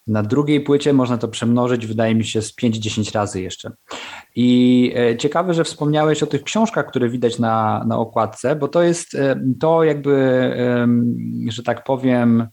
Na 0.06 0.22
drugiej 0.22 0.60
płycie 0.60 0.92
można 0.92 1.18
to 1.18 1.28
przemnożyć, 1.28 1.86
wydaje 1.86 2.14
mi 2.14 2.24
się, 2.24 2.42
z 2.42 2.56
5-10 2.56 3.14
razy 3.14 3.40
jeszcze. 3.40 3.70
I 4.34 4.92
e, 4.96 5.16
ciekawe, 5.16 5.54
że 5.54 5.64
wspomniałeś 5.64 6.22
o 6.22 6.26
tych 6.26 6.42
książkach, 6.42 6.86
które 6.86 7.08
widać 7.08 7.38
na, 7.38 7.84
na 7.88 7.98
okładce, 7.98 8.56
bo 8.56 8.68
to 8.68 8.82
jest 8.82 9.14
e, 9.14 9.40
to 9.60 9.84
jakby, 9.84 10.16
że 11.48 11.62
tak 11.62 11.84
powiem, 11.84 12.48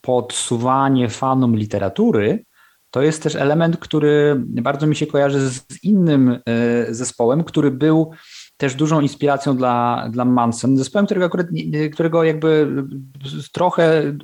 podsuwanie 0.00 1.08
fanom 1.08 1.56
literatury, 1.56 2.44
to 2.90 3.02
jest 3.02 3.22
też 3.22 3.36
element, 3.36 3.76
który 3.76 4.42
bardzo 4.46 4.86
mi 4.86 4.96
się 4.96 5.06
kojarzy 5.06 5.50
z 5.50 5.84
innym 5.84 6.38
zespołem, 6.88 7.44
który 7.44 7.70
był 7.70 8.10
też 8.58 8.74
dużą 8.74 9.00
inspiracją 9.00 9.56
dla, 9.56 10.08
dla 10.10 10.24
Manson, 10.24 10.76
zespołem, 10.76 11.06
którego 11.06 11.26
akurat, 11.26 11.46
którego 11.92 12.24
jakby 12.24 12.68
trochę, 13.52 14.16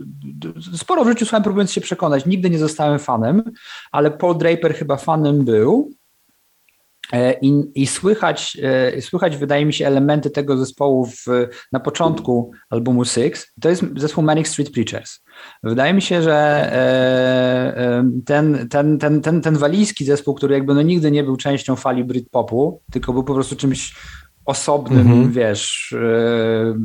sporo 0.76 1.04
w 1.04 1.08
życiu 1.08 1.24
słuchałem, 1.24 1.44
próbując 1.44 1.72
się 1.72 1.80
przekonać. 1.80 2.26
Nigdy 2.26 2.50
nie 2.50 2.58
zostałem 2.58 2.98
fanem, 2.98 3.42
ale 3.92 4.10
Paul 4.10 4.38
Draper 4.38 4.74
chyba 4.74 4.96
fanem 4.96 5.44
był. 5.44 5.90
E, 7.12 7.32
I, 7.32 7.62
I, 7.74 7.86
słychać, 7.86 8.56
e, 8.62 9.02
słychać, 9.02 9.36
wydaje 9.36 9.66
mi 9.66 9.72
się, 9.72 9.86
elementy 9.86 10.30
tego 10.30 10.56
zespołu 10.56 11.06
w, 11.06 11.26
na 11.72 11.80
początku 11.80 12.50
albumu 12.70 13.04
Six. 13.04 13.46
To 13.60 13.68
jest 13.68 13.84
zespół 13.96 14.24
Manic 14.24 14.48
Street 14.48 14.70
Preachers. 14.70 15.20
Wydaje 15.62 15.94
mi 15.94 16.02
się, 16.02 16.22
że 16.22 16.34
e, 16.72 18.10
ten, 18.26 18.68
ten, 18.68 18.98
ten, 18.98 19.20
ten, 19.20 19.40
ten 19.40 19.56
walijski 19.56 20.04
zespół, 20.04 20.34
który 20.34 20.54
jakby 20.54 20.74
no 20.74 20.82
nigdy 20.82 21.10
nie 21.10 21.24
był 21.24 21.36
częścią 21.36 21.76
fali 21.76 22.04
Britpopu, 22.04 22.82
tylko 22.92 23.12
był 23.12 23.24
po 23.24 23.34
prostu 23.34 23.56
czymś 23.56 23.94
osobnym, 24.44 25.00
mm 25.00 25.24
-hmm. 25.24 25.32
wiesz, 25.32 25.94
yy, 26.00 26.78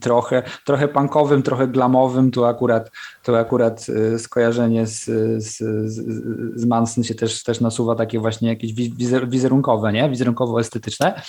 trochę, 0.00 0.42
trochę 0.64 0.88
punkowym, 0.88 1.42
trochę 1.42 1.68
glamowym, 1.68 2.30
tu 2.30 2.44
akurat, 2.44 2.90
tu 3.24 3.36
akurat 3.36 3.88
yy, 3.88 4.18
skojarzenie 4.18 4.86
z, 4.86 5.04
z, 5.44 5.58
z, 6.60 6.64
Manson 6.64 7.04
się 7.04 7.14
też, 7.14 7.42
też 7.42 7.60
nasuwa 7.60 7.94
takie 7.94 8.20
właśnie 8.20 8.48
jakieś 8.48 8.72
wizerunkowe, 9.28 9.92
nie? 9.92 10.10
Wizerunkowo-estetyczne. 10.10 11.22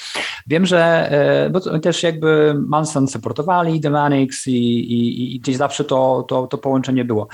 Wiem, 0.48 0.66
że 0.66 1.12
yy, 1.44 1.50
bo 1.50 1.80
też 1.80 2.04
jakby 2.04 2.56
Manson 2.68 3.08
supportowali 3.08 3.82
The 3.82 3.90
Manics 3.90 4.48
i, 4.48 4.52
i, 4.94 5.36
i 5.36 5.40
gdzieś 5.40 5.58
zawsze 5.58 5.84
to, 5.84 6.26
to, 6.28 6.48
to 6.48 6.58
połączenie 6.58 7.06
było. 7.06 7.28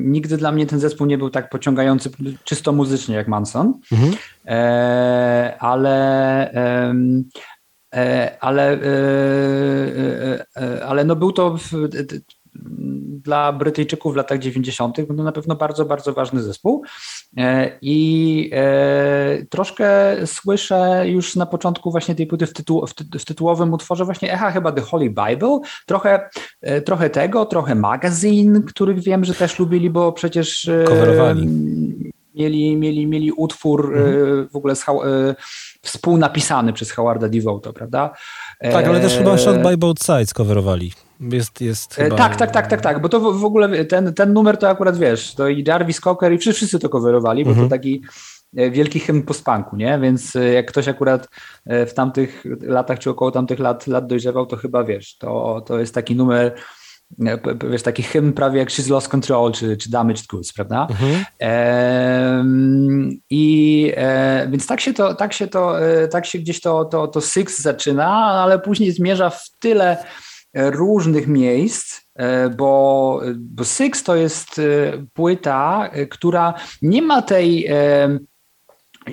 Nigdy 0.00 0.36
dla 0.36 0.52
mnie 0.52 0.66
ten 0.66 0.80
zespół 0.80 1.06
nie 1.06 1.18
był 1.18 1.30
tak 1.30 1.50
pociągający 1.50 2.10
czysto 2.44 2.72
muzycznie 2.72 3.14
jak 3.14 3.28
Manson, 3.28 3.74
mm 3.92 4.04
-hmm. 4.04 4.16
Ale 5.58 5.96
E, 7.96 8.36
ale, 8.40 8.72
e, 8.72 10.46
e, 10.56 10.86
ale 10.86 11.04
no 11.04 11.16
był 11.16 11.32
to 11.32 11.56
w, 11.56 11.70
dla 13.22 13.52
Brytyjczyków 13.52 14.12
w 14.12 14.16
latach 14.16 14.38
90. 14.38 14.96
no 15.14 15.24
na 15.24 15.32
pewno 15.32 15.54
bardzo, 15.56 15.84
bardzo 15.84 16.12
ważny 16.12 16.42
zespół. 16.42 16.84
I 17.82 18.50
troszkę 19.50 20.16
słyszę 20.26 21.04
już 21.06 21.36
na 21.36 21.46
początku 21.46 21.90
właśnie 21.90 22.14
tej 22.14 22.26
płyty 22.26 22.46
w, 22.46 22.52
tytuł, 22.52 22.86
w, 23.18 23.24
tytułowym 23.24 23.72
utworze 23.72 24.04
właśnie 24.04 24.32
echa 24.32 24.50
chyba 24.50 24.72
The 24.72 24.80
Holy 24.80 25.08
Bible. 25.08 25.58
Trochę, 25.86 26.28
trochę 26.84 27.10
tego, 27.10 27.46
trochę 27.46 27.74
magazyn, 27.74 28.62
których 28.62 29.00
wiem, 29.00 29.24
że 29.24 29.34
też 29.34 29.58
lubili, 29.58 29.90
bo 29.90 30.12
przecież 30.12 30.70
Coverowali. 30.86 31.48
Mieli, 32.36 32.76
mieli, 32.76 33.06
mieli 33.06 33.32
utwór 33.32 33.96
mhm. 33.96 34.48
w 34.48 34.56
ogóle 34.56 34.76
z, 34.76 34.84
współnapisany 35.82 36.72
przez 36.72 36.92
Howarda 36.92 37.28
Devoto, 37.28 37.72
prawda? 37.72 38.12
Tak, 38.60 38.86
ale 38.86 39.00
też 39.00 39.18
chyba 39.18 39.38
Shot 39.38 39.62
by 39.62 39.76
Both 39.76 40.02
Sides 40.02 40.34
coverowali. 40.34 40.92
Jest, 41.20 41.60
jest 41.60 41.98
e, 41.98 42.04
chyba... 42.04 42.16
Tak, 42.16 42.36
tak, 42.36 42.50
tak, 42.50 42.66
tak, 42.66 42.80
tak, 42.80 43.02
bo 43.02 43.08
to 43.08 43.32
w 43.32 43.44
ogóle 43.44 43.84
ten, 43.84 44.14
ten 44.14 44.32
numer 44.32 44.56
to 44.56 44.68
akurat 44.68 44.98
wiesz, 44.98 45.34
to 45.34 45.48
i 45.48 45.64
Jarvis 45.68 46.00
Cocker 46.00 46.32
i 46.32 46.38
wszyscy, 46.38 46.56
wszyscy 46.56 46.78
to 46.78 46.88
coverowali, 46.88 47.44
bo 47.44 47.50
mhm. 47.50 47.68
to 47.68 47.70
taki 47.70 48.02
e, 48.56 48.70
wielki 48.70 49.00
hymn 49.00 49.22
post-punku, 49.22 49.76
nie? 49.76 49.98
Więc 50.02 50.36
e, 50.36 50.52
jak 50.52 50.66
ktoś 50.66 50.88
akurat 50.88 51.28
w 51.66 51.92
tamtych 51.94 52.44
latach, 52.60 52.98
czy 52.98 53.10
około 53.10 53.30
tamtych 53.30 53.58
lat, 53.58 53.86
lat 53.86 54.06
dojrzewał, 54.06 54.46
to 54.46 54.56
chyba 54.56 54.84
wiesz, 54.84 55.16
to, 55.18 55.62
to 55.66 55.78
jest 55.78 55.94
taki 55.94 56.16
numer, 56.16 56.54
wiesz, 57.70 57.82
taki 57.82 58.02
hymn 58.02 58.32
prawie 58.32 58.58
jak 58.58 58.68
She's 58.68 58.90
Lost 58.90 59.08
Control 59.08 59.52
czy, 59.52 59.76
czy 59.76 59.90
Damaged 59.90 60.26
Goods, 60.26 60.52
prawda? 60.52 60.86
Mhm. 60.90 61.24
E, 61.40 62.44
I 63.30 63.92
e, 63.96 64.48
więc 64.50 64.66
tak 64.66 64.80
się 64.80 64.94
to, 64.94 65.14
tak 65.14 65.32
się 65.32 65.46
to, 65.46 65.86
e, 65.86 66.08
tak 66.08 66.26
się 66.26 66.38
gdzieś 66.38 66.60
to, 66.60 66.84
to, 66.84 67.08
to 67.08 67.20
Six 67.20 67.58
zaczyna, 67.62 68.08
ale 68.24 68.58
później 68.58 68.92
zmierza 68.92 69.30
w 69.30 69.50
tyle 69.60 69.96
różnych 70.54 71.26
miejsc, 71.26 72.00
e, 72.14 72.48
bo, 72.48 73.20
bo 73.36 73.64
Six 73.64 74.02
to 74.02 74.16
jest 74.16 74.58
e, 74.58 74.62
płyta, 75.12 75.90
która 76.10 76.54
nie 76.82 77.02
ma 77.02 77.22
tej, 77.22 77.68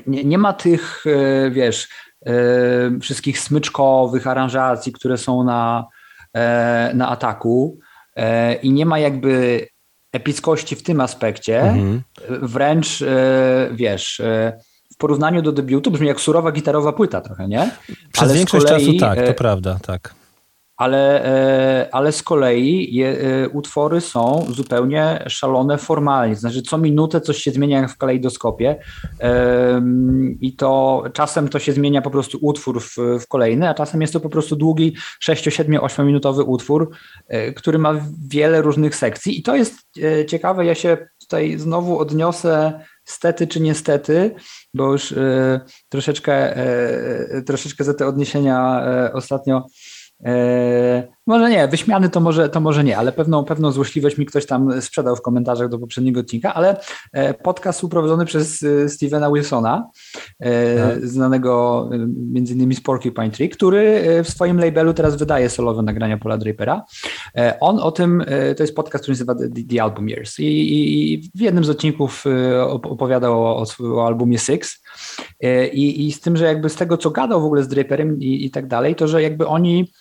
nie, 0.07 0.23
nie 0.23 0.37
ma 0.37 0.53
tych, 0.53 1.05
wiesz, 1.51 1.89
wszystkich 3.01 3.39
smyczkowych 3.39 4.27
aranżacji, 4.27 4.91
które 4.91 5.17
są 5.17 5.43
na, 5.43 5.85
na 6.93 7.09
ataku. 7.09 7.79
E, 8.15 8.53
i 8.55 8.71
nie 8.71 8.85
ma 8.85 8.99
jakby 8.99 9.67
epickości 10.11 10.75
w 10.75 10.83
tym 10.83 11.01
aspekcie, 11.01 11.61
mhm. 11.61 12.01
wręcz 12.29 13.01
e, 13.01 13.69
wiesz, 13.73 14.19
e, 14.19 14.59
w 14.93 14.97
porównaniu 14.97 15.41
do 15.41 15.51
debiutu 15.51 15.91
brzmi 15.91 16.07
jak 16.07 16.21
surowa 16.21 16.51
gitarowa 16.51 16.93
płyta 16.93 17.21
trochę, 17.21 17.47
nie? 17.47 17.71
Przez 18.11 18.29
Ale 18.29 18.33
większość 18.33 18.65
kolei, 18.65 18.85
czasu 18.85 18.99
tak, 18.99 19.27
to 19.27 19.33
prawda, 19.33 19.79
tak 19.81 20.15
ale, 20.77 21.25
e, 21.25 21.95
ale 21.95 22.11
z 22.11 22.23
kolei 22.23 22.95
je, 22.95 23.07
e, 23.07 23.49
utwory 23.49 24.01
są 24.01 24.45
zupełnie 24.49 25.23
szalone 25.27 25.77
formalnie. 25.77 26.35
Znaczy, 26.35 26.61
co 26.61 26.77
minutę 26.77 27.21
coś 27.21 27.37
się 27.37 27.51
zmienia 27.51 27.81
jak 27.81 27.91
w 27.91 27.97
kalejdoskopie 27.97 28.75
i 30.41 30.55
to 30.55 31.03
czasem 31.13 31.49
to 31.49 31.59
się 31.59 31.73
zmienia 31.73 32.01
po 32.01 32.09
prostu 32.09 32.37
utwór 32.41 32.81
w, 32.81 32.95
w 33.19 33.27
kolejny, 33.27 33.69
a 33.69 33.73
czasem 33.73 34.01
jest 34.01 34.13
to 34.13 34.19
po 34.19 34.29
prostu 34.29 34.55
długi 34.55 34.95
6, 35.19 35.43
7, 35.43 35.83
8 35.83 36.07
minutowy 36.07 36.43
utwór, 36.43 36.89
e, 37.27 37.53
który 37.53 37.79
ma 37.79 37.93
wiele 38.27 38.61
różnych 38.61 38.95
sekcji. 38.95 39.39
I 39.39 39.43
to 39.43 39.55
jest 39.55 39.73
ciekawe. 40.27 40.65
Ja 40.65 40.75
się 40.75 40.97
tutaj 41.19 41.57
znowu 41.57 41.99
odniosę 41.99 42.79
stety 43.05 43.47
czy 43.47 43.59
niestety, 43.59 44.35
bo 44.73 44.91
już 44.91 45.13
troszeczkę, 45.89 46.55
troszeczkę 47.45 47.83
za 47.83 47.93
te 47.93 48.07
odniesienia 48.07 48.83
ostatnio 49.13 49.65
może 51.27 51.49
nie, 51.49 51.67
wyśmiany 51.67 52.09
to 52.09 52.19
może, 52.19 52.49
to 52.49 52.59
może 52.59 52.83
nie, 52.83 52.97
ale 52.97 53.11
pewną, 53.11 53.43
pewną 53.43 53.71
złośliwość 53.71 54.17
mi 54.17 54.25
ktoś 54.25 54.45
tam 54.45 54.81
sprzedał 54.81 55.15
w 55.15 55.21
komentarzach 55.21 55.69
do 55.69 55.79
poprzedniego 55.79 56.19
odcinka, 56.19 56.53
ale 56.53 56.79
e, 57.11 57.33
podcast 57.33 57.83
uprowadzony 57.83 58.25
przez 58.25 58.63
e, 58.63 58.89
Stevena 58.89 59.31
Wilsona, 59.31 59.89
tak. 60.39 61.07
znanego 61.07 61.89
między 62.31 62.53
innymi 62.53 62.75
z 62.75 62.81
Porcupine 62.81 63.31
Tree, 63.31 63.49
który 63.49 64.03
w 64.23 64.29
swoim 64.29 64.59
labelu 64.59 64.93
teraz 64.93 65.15
wydaje 65.15 65.49
solowe 65.49 65.81
nagrania 65.81 66.17
Paula 66.17 66.37
Drapera. 66.37 66.85
On 67.59 67.79
o 67.79 67.91
tym, 67.91 68.23
to 68.57 68.63
jest 68.63 68.75
podcast, 68.75 69.03
który 69.03 69.13
nazywa 69.13 69.35
The, 69.35 69.49
The 69.69 69.83
Album 69.83 70.09
Years 70.09 70.39
i, 70.39 70.43
i, 70.43 71.17
w 71.35 71.39
jednym 71.39 71.63
z 71.63 71.69
odcinków 71.69 72.25
opowiadał 72.71 73.45
o, 73.45 73.65
o 73.95 74.07
albumie 74.07 74.37
Six 74.37 74.83
I, 75.73 76.07
i 76.07 76.11
z 76.11 76.21
tym, 76.21 76.37
że 76.37 76.45
jakby 76.45 76.69
z 76.69 76.75
tego, 76.75 76.97
co 76.97 77.11
gadał 77.11 77.41
w 77.41 77.45
ogóle 77.45 77.63
z 77.63 77.67
Draperem 77.67 78.19
i, 78.21 78.45
i 78.45 78.51
tak 78.51 78.67
dalej, 78.67 78.95
to 78.95 79.07
że 79.07 79.21
jakby 79.21 79.47
oni 79.47 79.91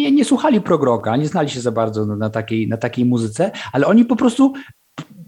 nie, 0.00 0.12
nie, 0.12 0.24
słuchali 0.24 0.60
progroka, 0.60 1.16
nie 1.16 1.28
znali 1.28 1.50
się 1.50 1.60
za 1.60 1.72
bardzo 1.72 2.06
na 2.06 2.30
takiej, 2.30 2.68
na 2.68 2.76
takiej 2.76 3.04
muzyce, 3.04 3.50
ale 3.72 3.86
oni 3.86 4.04
po 4.04 4.16
prostu 4.16 4.52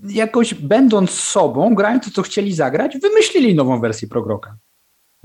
jakoś 0.09 0.55
będąc 0.55 1.11
sobą, 1.11 1.75
grając 1.75 2.05
to, 2.05 2.11
co 2.11 2.23
chcieli 2.23 2.55
zagrać, 2.55 2.99
wymyślili 2.99 3.55
nową 3.55 3.81
wersję 3.81 4.09
progroka. 4.09 4.57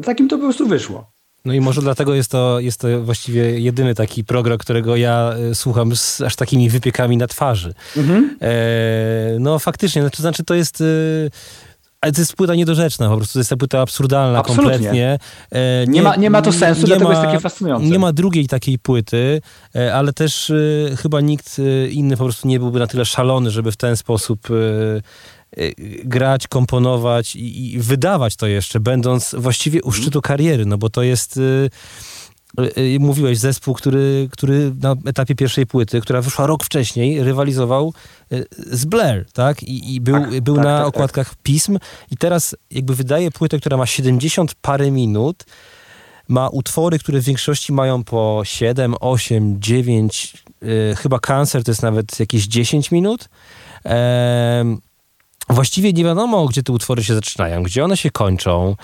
Takim 0.03 0.27
to 0.27 0.37
po 0.37 0.43
prostu 0.43 0.67
wyszło. 0.67 1.11
No 1.45 1.53
i 1.53 1.61
może 1.61 1.81
dlatego 1.81 2.15
jest 2.15 2.31
to, 2.31 2.59
jest 2.59 2.79
to 2.79 3.01
właściwie 3.01 3.59
jedyny 3.59 3.95
taki 3.95 4.23
program, 4.23 4.57
którego 4.57 4.95
ja 4.95 5.33
e, 5.51 5.55
słucham 5.55 5.95
z 5.95 6.21
aż 6.21 6.35
takimi 6.35 6.69
wypiekami 6.69 7.17
na 7.17 7.27
twarzy. 7.27 7.73
Mhm. 7.97 8.37
E, 8.41 9.39
no 9.39 9.59
faktycznie, 9.59 10.01
znaczy, 10.01 10.21
znaczy 10.21 10.43
to 10.43 10.55
jest... 10.55 10.83
E, 12.07 12.09
ale 12.09 12.11
to 12.13 12.21
jest 12.21 12.35
płyta 12.35 12.55
niedorzeczna, 12.55 13.09
po 13.09 13.17
prostu 13.17 13.33
to 13.33 13.39
jest 13.39 13.49
ta 13.49 13.57
płyta 13.57 13.81
absurdalna 13.81 14.39
Absolutnie. 14.39 14.71
kompletnie. 14.71 15.19
E, 15.51 15.87
nie, 15.87 15.93
nie, 15.93 16.01
ma, 16.01 16.15
nie 16.15 16.29
ma 16.29 16.41
to 16.41 16.53
sensu, 16.53 16.81
nie 16.81 16.87
dlatego 16.87 17.09
ma, 17.09 17.15
jest 17.15 17.25
takie 17.25 17.39
fascynujące. 17.39 17.87
Nie 17.87 17.99
ma 17.99 18.13
drugiej 18.13 18.47
takiej 18.47 18.79
płyty, 18.79 19.41
e, 19.75 19.95
ale 19.95 20.13
też 20.13 20.49
e, 20.49 20.55
chyba 20.95 21.21
nikt 21.21 21.61
inny 21.89 22.17
po 22.17 22.23
prostu 22.23 22.47
nie 22.47 22.59
byłby 22.59 22.79
na 22.79 22.87
tyle 22.87 23.05
szalony, 23.05 23.51
żeby 23.51 23.71
w 23.71 23.77
ten 23.77 23.97
sposób 23.97 24.47
grać, 26.03 26.47
komponować 26.47 27.35
i, 27.35 27.73
i 27.73 27.79
wydawać 27.79 28.35
to 28.35 28.47
jeszcze, 28.47 28.79
będąc 28.79 29.35
właściwie 29.37 29.83
u 29.83 29.91
szczytu 29.91 30.21
kariery, 30.21 30.65
no 30.65 30.77
bo 30.77 30.89
to 30.89 31.03
jest 31.03 31.39
mówiłeś, 32.99 33.37
zespół, 33.37 33.73
który, 33.73 34.29
który 34.31 34.71
na 34.81 34.95
etapie 35.05 35.35
pierwszej 35.35 35.65
płyty, 35.65 36.01
która 36.01 36.21
wyszła 36.21 36.47
rok 36.47 36.63
wcześniej, 36.63 37.23
rywalizował 37.23 37.93
y, 38.31 38.45
z 38.55 38.85
Blair, 38.85 39.25
tak? 39.33 39.63
I, 39.63 39.95
i 39.95 40.01
był, 40.01 40.15
tak, 40.15 40.41
był 40.41 40.55
tak, 40.55 40.65
na 40.65 40.77
tak, 40.77 40.85
tak. 40.85 40.95
okładkach 40.95 41.35
pism 41.43 41.79
i 42.11 42.17
teraz 42.17 42.55
jakby 42.71 42.95
wydaje 42.95 43.31
płytę, 43.31 43.59
która 43.59 43.77
ma 43.77 43.85
70 43.85 44.55
parę 44.61 44.91
minut, 44.91 45.43
ma 46.27 46.49
utwory, 46.49 46.99
które 46.99 47.21
w 47.21 47.23
większości 47.23 47.73
mają 47.73 48.03
po 48.03 48.41
7, 48.43 48.95
8, 48.99 49.61
9, 49.61 50.43
chyba 50.97 51.19
Cancer 51.19 51.63
to 51.63 51.71
jest 51.71 51.83
nawet 51.83 52.19
jakieś 52.19 52.47
10 52.47 52.91
minut. 52.91 53.29
Właściwie 55.49 55.93
nie 55.93 56.03
wiadomo, 56.03 56.45
gdzie 56.45 56.63
te 56.63 56.73
utwory 56.73 57.03
się 57.03 57.15
zaczynają, 57.15 57.63
gdzie 57.63 57.83
one 57.83 57.97
się 57.97 58.11
kończą. 58.11 58.75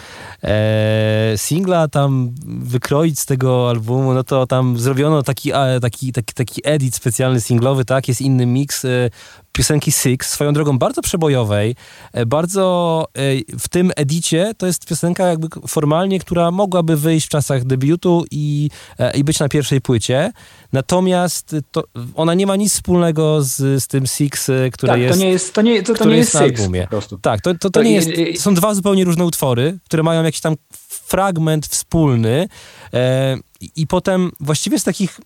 Eee, 0.43 1.37
singla 1.37 1.87
tam 1.87 2.35
wykroić 2.45 3.19
z 3.19 3.25
tego 3.25 3.69
albumu, 3.69 4.13
no 4.13 4.23
to 4.23 4.47
tam 4.47 4.77
zrobiono 4.77 5.23
taki, 5.23 5.51
taki, 5.81 6.11
taki, 6.11 6.33
taki 6.33 6.61
edit 6.63 6.95
specjalny 6.95 7.41
singlowy, 7.41 7.85
tak? 7.85 8.07
Jest 8.07 8.21
inny 8.21 8.45
mix. 8.45 8.85
E, 8.85 9.09
piosenki 9.53 9.91
Six, 9.91 10.29
swoją 10.29 10.53
drogą 10.53 10.77
bardzo 10.77 11.01
przebojowej, 11.01 11.75
e, 12.13 12.25
bardzo 12.25 13.05
e, 13.17 13.57
w 13.59 13.69
tym 13.69 13.91
edicie 13.95 14.51
to 14.57 14.65
jest 14.65 14.85
piosenka 14.85 15.27
jakby 15.27 15.47
formalnie, 15.67 16.19
która 16.19 16.51
mogłaby 16.51 16.97
wyjść 16.97 17.25
w 17.25 17.29
czasach 17.29 17.63
debiutu 17.63 18.25
i, 18.31 18.69
e, 18.99 19.17
i 19.17 19.23
być 19.23 19.39
na 19.39 19.49
pierwszej 19.49 19.81
płycie. 19.81 20.31
Natomiast 20.73 21.55
to, 21.71 21.83
ona 22.15 22.33
nie 22.33 22.47
ma 22.47 22.55
nic 22.55 22.73
wspólnego 22.73 23.43
z, 23.43 23.83
z 23.83 23.87
tym 23.87 24.07
Six, 24.07 24.51
które 24.73 24.93
tak, 24.93 25.01
jest. 25.01 25.19
To 25.19 25.25
nie 25.25 25.31
jest, 25.31 25.53
to 25.53 25.61
nie, 25.61 25.83
to, 25.83 25.93
to 25.93 26.05
nie 26.05 26.17
jest, 26.17 26.33
jest 26.33 26.45
Six 26.45 26.59
albumie. 26.59 26.87
Tak, 27.21 27.41
to, 27.41 27.55
to, 27.55 27.69
to, 27.69 27.83
nie 27.83 27.93
jest. 27.93 28.09
Są 28.41 28.53
dwa 28.53 28.73
zupełnie 28.73 29.05
różne 29.05 29.25
utwory, 29.25 29.77
które 29.85 30.03
mają 30.03 30.23
jakiś 30.23 30.41
tam 30.41 30.55
fragment 30.89 31.67
wspólny. 31.67 32.47
E, 32.93 33.37
i 33.75 33.87
potem 33.87 34.31
właściwie 34.39 34.79
z 34.79 34.83
takich 34.83 35.19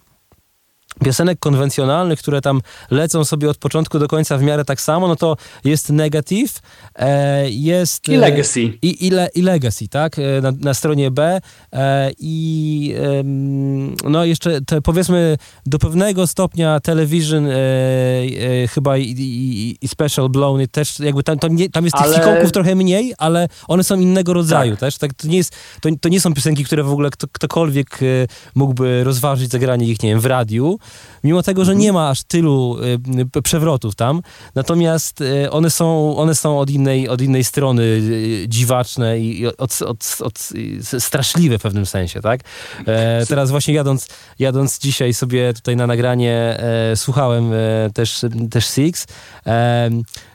piosenek 1.04 1.40
konwencjonalnych, 1.40 2.20
które 2.20 2.42
tam 2.42 2.62
lecą 2.92 3.26
sobie 3.26 3.50
od 3.50 3.58
początku 3.58 4.00
do 4.00 4.08
końca 4.08 4.38
w 4.38 4.42
miarę 4.42 4.66
tak 4.66 4.82
samo, 4.82 5.08
no 5.08 5.16
to 5.16 5.38
jest 5.64 5.90
Negative, 5.90 6.60
e, 6.96 7.50
jest... 7.50 8.10
I 8.10 8.16
e, 8.16 8.18
Legacy. 8.18 8.62
I, 8.62 9.08
i, 9.08 9.10
le, 9.10 9.30
i 9.36 9.42
Legacy, 9.42 9.88
tak, 9.88 10.20
e, 10.20 10.42
na, 10.42 10.52
na 10.60 10.74
stronie 10.74 11.12
B 11.12 11.42
i 12.20 12.96
no 14.04 14.26
jeszcze 14.26 14.62
te, 14.62 14.82
powiedzmy 14.82 15.38
do 15.66 15.80
pewnego 15.80 16.28
stopnia 16.28 16.80
Television 16.80 17.48
chyba 18.74 18.98
i, 18.98 19.04
i, 19.04 19.78
i, 19.82 19.88
Special 19.88 20.30
Blown 20.30 20.68
też 20.72 21.00
jakby 21.00 21.24
tam, 21.24 21.40
tam, 21.40 21.56
nie, 21.56 21.70
tam 21.70 21.84
jest 21.84 21.96
ale... 21.96 22.14
tych 22.14 22.24
fikołków 22.24 22.52
trochę 22.52 22.76
mniej, 22.76 23.14
ale 23.18 23.48
one 23.68 23.84
są 23.84 24.00
innego 24.00 24.34
rodzaju 24.34 24.72
tak. 24.72 24.80
też, 24.80 24.98
tak, 24.98 25.14
to 25.14 25.28
nie 25.28 25.38
jest, 25.38 25.56
to, 25.82 25.90
to 26.02 26.10
nie 26.10 26.22
są 26.22 26.34
piosenki, 26.34 26.64
które 26.64 26.84
w 26.84 26.92
ogóle 26.92 27.10
kto, 27.10 27.28
ktokolwiek 27.32 28.00
mógłby 28.56 29.04
rozważyć 29.04 29.52
zagranie 29.52 29.88
ich, 29.88 30.04
nie 30.04 30.10
wiem, 30.10 30.20
w 30.20 30.26
radiu, 30.26 30.80
mimo 31.24 31.44
tego, 31.44 31.66
że 31.66 31.76
nie 31.76 31.94
ma 31.94 32.10
aż 32.10 32.24
tylu 32.24 32.78
y, 33.36 33.42
przewrotów 33.42 33.96
tam, 33.96 34.22
natomiast 34.56 35.22
y, 35.22 35.52
one 35.52 35.70
są, 35.70 36.18
one 36.18 36.36
są 36.36 36.60
od, 36.60 36.70
innej, 36.70 37.10
od 37.10 37.22
innej 37.22 37.44
strony 37.44 37.84
y, 37.84 38.46
dziwaczne 38.48 39.20
i 39.20 39.48
od, 39.48 39.82
od, 39.82 40.18
od, 40.22 40.50
straszliwe 41.00 41.60
w 41.60 41.62
pewnym 41.62 41.86
sensie, 41.86 42.22
tak? 42.22 42.42
E, 42.88 43.26
teraz 43.26 43.52
właśnie 43.52 43.74
jadąc, 43.74 44.08
jadąc 44.40 44.80
dzisiaj 44.80 45.14
sobie 45.14 45.54
tutaj 45.54 45.76
na 45.76 45.88
nagranie 45.88 46.34
e, 46.60 46.96
słuchałem 46.96 47.52
e, 47.54 47.90
też, 47.94 48.26
też 48.52 48.68
Six 48.68 49.08
e, 49.46 49.90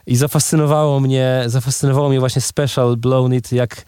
i 0.07 0.15
zafascynowało 0.15 0.99
mnie, 0.99 1.43
zafascynowało 1.45 2.09
mnie 2.09 2.19
właśnie 2.19 2.41
Special 2.41 2.97
Blown 2.97 3.33
It, 3.33 3.51
jak 3.51 3.85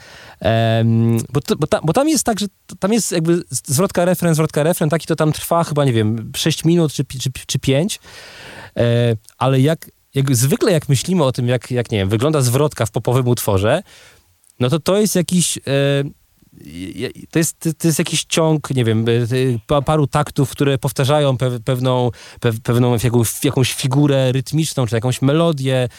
bo, 1.30 1.42
to, 1.42 1.56
bo, 1.56 1.68
ta, 1.68 1.80
bo, 1.84 1.94
tam 1.94 2.10
jest 2.10 2.24
tak, 2.24 2.40
że 2.40 2.46
tam 2.80 2.94
jest 2.94 3.12
jakby 3.12 3.44
zwrotka 3.50 4.06
refren, 4.06 4.34
zwrotka 4.34 4.64
refren, 4.64 4.90
taki 4.90 5.08
to 5.08 5.16
tam 5.16 5.32
trwa 5.32 5.64
chyba, 5.64 5.86
nie 5.86 5.94
wiem, 5.94 6.32
6 6.36 6.66
minut 6.66 6.94
czy, 6.94 7.06
czy, 7.06 7.30
czy 7.48 7.60
5, 7.60 8.00
e, 8.78 9.16
ale 9.38 9.62
jak, 9.62 9.92
jak 10.16 10.36
zwykle 10.36 10.72
jak 10.72 10.90
myślimy 10.90 11.24
o 11.24 11.32
tym, 11.32 11.48
jak, 11.48 11.72
jak 11.72 11.92
nie 11.92 11.98
wiem, 11.98 12.10
wygląda 12.10 12.42
zwrotka 12.42 12.86
w 12.86 12.92
popowym 12.92 13.28
utworze, 13.28 13.84
no 14.60 14.70
to 14.70 14.80
to 14.80 14.98
jest 14.98 15.16
jakiś... 15.16 15.58
E, 15.58 15.62
to 17.32 17.40
jest, 17.40 17.60
to 17.60 17.88
jest 17.88 18.00
jakiś 18.00 18.24
ciąg, 18.24 18.70
nie 18.70 18.86
wiem, 18.86 19.06
e, 19.72 19.82
paru 19.82 20.08
taktów, 20.08 20.50
które 20.50 20.78
powtarzają 20.78 21.38
pewną, 21.66 22.12
pewną 22.64 22.98
jakąś, 23.04 23.44
jakąś 23.44 23.74
figurę 23.74 24.32
rytmiczną, 24.32 24.88
czy 24.88 24.96
jakąś 24.96 25.22
melodię. 25.22 25.90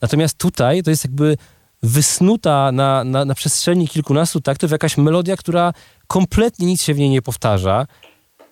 Natomiast 0.00 0.38
tutaj 0.38 0.82
to 0.82 0.90
jest 0.90 1.04
jakby 1.04 1.36
wysnuta 1.82 2.72
na, 2.72 3.04
na, 3.04 3.24
na 3.24 3.34
przestrzeni 3.34 3.88
kilkunastu 3.88 4.40
taktów 4.40 4.70
jakaś 4.70 4.96
melodia, 4.96 5.36
która 5.36 5.72
kompletnie 6.06 6.66
nic 6.66 6.82
się 6.82 6.94
w 6.94 6.98
niej 6.98 7.10
nie 7.10 7.22
powtarza. 7.22 7.86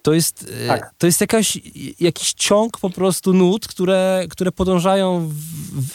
To 0.02 0.12
jest, 0.12 0.52
e, 0.64 0.66
tak. 0.66 0.94
to 0.98 1.06
jest 1.06 1.20
jakaś, 1.20 1.58
jakiś 2.00 2.32
ciąg 2.32 2.78
po 2.78 2.90
prostu 2.90 3.32
nut, 3.32 3.68
które, 3.68 4.24
które 4.30 4.52
podążają 4.52 5.28
w, 5.28 5.34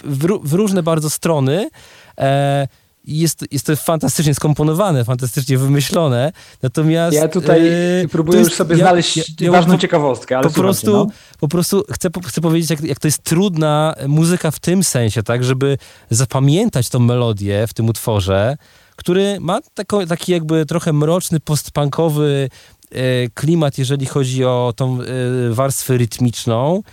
w, 0.03 0.39
w 0.49 0.53
różne 0.53 0.83
bardzo 0.83 1.09
strony. 1.09 1.69
E, 2.17 2.67
jest, 3.17 3.45
jest 3.51 3.65
to 3.65 3.75
fantastycznie 3.75 4.33
skomponowane, 4.33 5.05
fantastycznie 5.05 5.57
wymyślone, 5.57 6.31
natomiast... 6.63 7.15
Ja 7.15 7.27
tutaj 7.27 7.63
yy, 7.63 8.07
próbuję 8.11 8.39
już 8.39 8.53
sobie 8.53 8.77
ja, 8.77 8.85
znaleźć 8.85 9.17
ja, 9.17 9.23
ja 9.39 9.51
ważną 9.51 9.73
po, 9.73 9.81
ciekawostkę, 9.81 10.37
ale 10.37 10.47
po 10.49 10.53
prostu, 10.53 10.91
no. 10.91 11.07
po 11.39 11.47
prostu 11.47 11.83
chcę, 11.91 12.09
chcę 12.25 12.41
powiedzieć, 12.41 12.69
jak, 12.69 12.81
jak 12.81 12.99
to 12.99 13.07
jest 13.07 13.23
trudna 13.23 13.95
muzyka 14.07 14.51
w 14.51 14.59
tym 14.59 14.83
sensie, 14.83 15.23
tak, 15.23 15.43
żeby 15.43 15.77
zapamiętać 16.09 16.89
tą 16.89 16.99
melodię 16.99 17.67
w 17.67 17.73
tym 17.73 17.89
utworze, 17.89 18.57
który 18.95 19.39
ma 19.39 19.59
tako, 19.73 20.05
taki 20.05 20.31
jakby 20.31 20.65
trochę 20.65 20.93
mroczny, 20.93 21.39
postpunkowy 21.39 22.49
e, 22.91 23.29
klimat, 23.29 23.77
jeżeli 23.77 24.05
chodzi 24.05 24.45
o 24.45 24.73
tą 24.75 25.01
e, 25.01 25.05
warstwę 25.49 25.97
rytmiczną. 25.97 26.83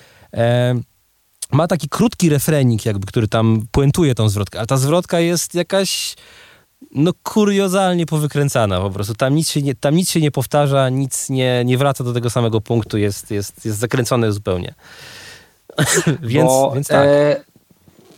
Ma 1.53 1.67
taki 1.67 1.89
krótki 1.89 2.29
refrenik, 2.29 2.87
jakby, 2.87 3.07
który 3.07 3.29
tam 3.29 3.67
puentuje 3.71 4.15
tą 4.15 4.29
zwrotkę, 4.29 4.59
ale 4.59 4.67
ta 4.67 4.77
zwrotka 4.77 5.21
jest 5.21 5.55
jakaś 5.55 6.17
no 6.95 7.13
kuriozalnie 7.23 8.07
powykręcana 8.07 8.81
po 8.81 8.91
prostu. 8.91 9.15
Tam 9.15 9.35
nic 9.35 9.51
się 9.51 9.63
nie, 9.63 9.75
tam 9.75 9.95
nic 9.95 10.11
się 10.11 10.21
nie 10.21 10.31
powtarza, 10.31 10.89
nic 10.89 11.31
nie, 11.31 11.63
nie 11.65 11.79
wraca 11.79 12.05
do 12.05 12.13
tego 12.13 12.31
samego 12.31 12.61
punktu, 12.61 12.99
jest, 12.99 13.31
jest, 13.31 13.65
jest 13.65 13.79
zakręcone 13.79 14.33
zupełnie. 14.33 14.75
więc, 16.23 16.49
Bo, 16.49 16.73
więc 16.75 16.89
tak. 16.89 17.07
E, 17.07 17.45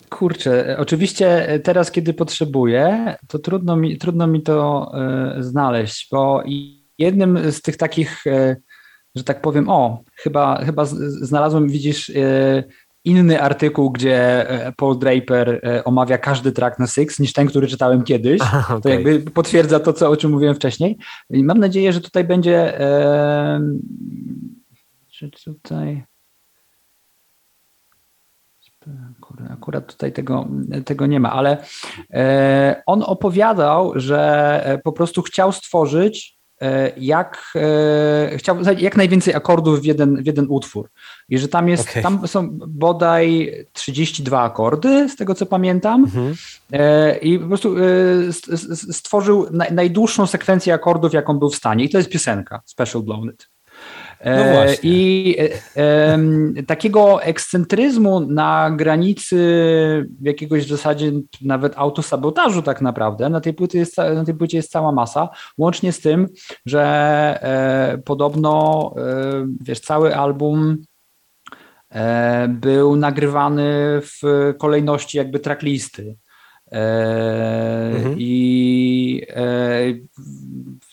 kurczę, 0.08 0.76
oczywiście 0.78 1.60
teraz, 1.64 1.90
kiedy 1.90 2.14
potrzebuję, 2.14 3.16
to 3.28 3.38
trudno 3.38 3.76
mi, 3.76 3.98
trudno 3.98 4.26
mi 4.26 4.42
to 4.42 4.90
e, 4.94 5.42
znaleźć, 5.42 6.08
bo 6.10 6.42
jednym 6.98 7.52
z 7.52 7.62
tych 7.62 7.76
takich, 7.76 8.26
e, 8.26 8.56
że 9.14 9.24
tak 9.24 9.40
powiem, 9.40 9.68
o, 9.68 10.02
chyba, 10.14 10.64
chyba 10.64 10.84
znalazłem, 10.84 11.68
widzisz, 11.68 12.10
e, 12.10 12.64
inny 13.08 13.42
artykuł, 13.42 13.90
gdzie 13.90 14.48
e, 14.50 14.72
Paul 14.72 14.98
Draper 14.98 15.60
e, 15.64 15.84
omawia 15.84 16.18
każdy 16.18 16.52
track 16.52 16.78
na 16.78 16.86
Six 16.86 17.18
niż 17.18 17.32
ten, 17.32 17.46
który 17.46 17.66
czytałem 17.66 18.04
kiedyś. 18.04 18.40
Aha, 18.42 18.64
okay. 18.68 18.80
To 18.80 18.88
jakby 18.88 19.30
potwierdza 19.30 19.80
to, 19.80 19.92
co, 19.92 20.10
o 20.10 20.16
czym 20.16 20.30
mówiłem 20.30 20.54
wcześniej. 20.54 20.98
I 21.30 21.44
mam 21.44 21.58
nadzieję, 21.58 21.92
że 21.92 22.00
tutaj 22.00 22.24
będzie 22.24 22.80
e, 22.80 23.60
że 25.10 25.28
tutaj 25.30 26.04
akurat 29.50 29.92
tutaj 29.92 30.12
tego, 30.12 30.48
tego 30.84 31.06
nie 31.06 31.20
ma, 31.20 31.32
ale 31.32 31.64
e, 32.12 32.82
on 32.86 33.02
opowiadał, 33.02 33.92
że 33.96 34.80
po 34.84 34.92
prostu 34.92 35.22
chciał 35.22 35.52
stworzyć 35.52 36.38
E, 36.60 36.92
jak 36.96 37.52
e, 37.56 38.38
chciałbym 38.38 38.78
jak 38.78 38.96
najwięcej 38.96 39.34
akordów 39.34 39.80
w 39.80 39.84
jeden, 39.84 40.22
w 40.22 40.26
jeden 40.26 40.46
utwór. 40.48 40.90
I 41.28 41.38
że 41.38 41.48
tam 41.48 41.68
jest, 41.68 41.90
okay. 41.90 42.02
tam 42.02 42.28
są 42.28 42.48
bodaj 42.68 43.52
32 43.72 44.42
akordy, 44.42 45.08
z 45.08 45.16
tego 45.16 45.34
co 45.34 45.46
pamiętam. 45.46 46.04
Mhm. 46.04 46.34
E, 46.72 47.18
I 47.18 47.38
po 47.38 47.46
prostu 47.46 47.74
stworzył 48.92 49.46
najdłuższą 49.70 50.26
sekwencję 50.26 50.74
akordów, 50.74 51.12
jaką 51.12 51.38
był 51.38 51.50
w 51.50 51.56
stanie. 51.56 51.84
I 51.84 51.90
to 51.90 51.98
jest 51.98 52.10
piosenka 52.10 52.60
Special 52.64 53.02
Blown 53.02 53.28
It. 53.28 53.48
No 54.24 54.64
e, 54.64 54.74
I 54.82 55.36
e, 55.76 56.18
takiego 56.66 57.22
ekscentryzmu 57.22 58.20
na 58.20 58.70
granicy 58.70 59.38
jakiegoś 60.22 60.64
w 60.64 60.68
zasadzie 60.68 61.12
nawet 61.40 61.72
autosabotażu 61.76 62.62
tak 62.62 62.80
naprawdę 62.80 63.28
na 63.28 63.40
tej, 63.40 63.54
płycie 63.54 63.78
jest, 63.78 63.96
na 63.96 64.24
tej 64.24 64.34
płycie 64.34 64.56
jest 64.56 64.70
cała 64.70 64.92
masa, 64.92 65.28
łącznie 65.58 65.92
z 65.92 66.00
tym, 66.00 66.28
że 66.66 66.82
e, 67.42 67.98
podobno 68.04 68.94
wiesz, 69.60 69.80
cały 69.80 70.16
album 70.16 70.78
był 72.48 72.96
nagrywany 72.96 74.00
w 74.02 74.52
kolejności 74.58 75.18
jakby 75.18 75.40
tracklisty. 75.40 76.16
Mhm. 76.70 78.14
I 78.18 79.22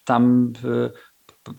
tam 0.06 0.54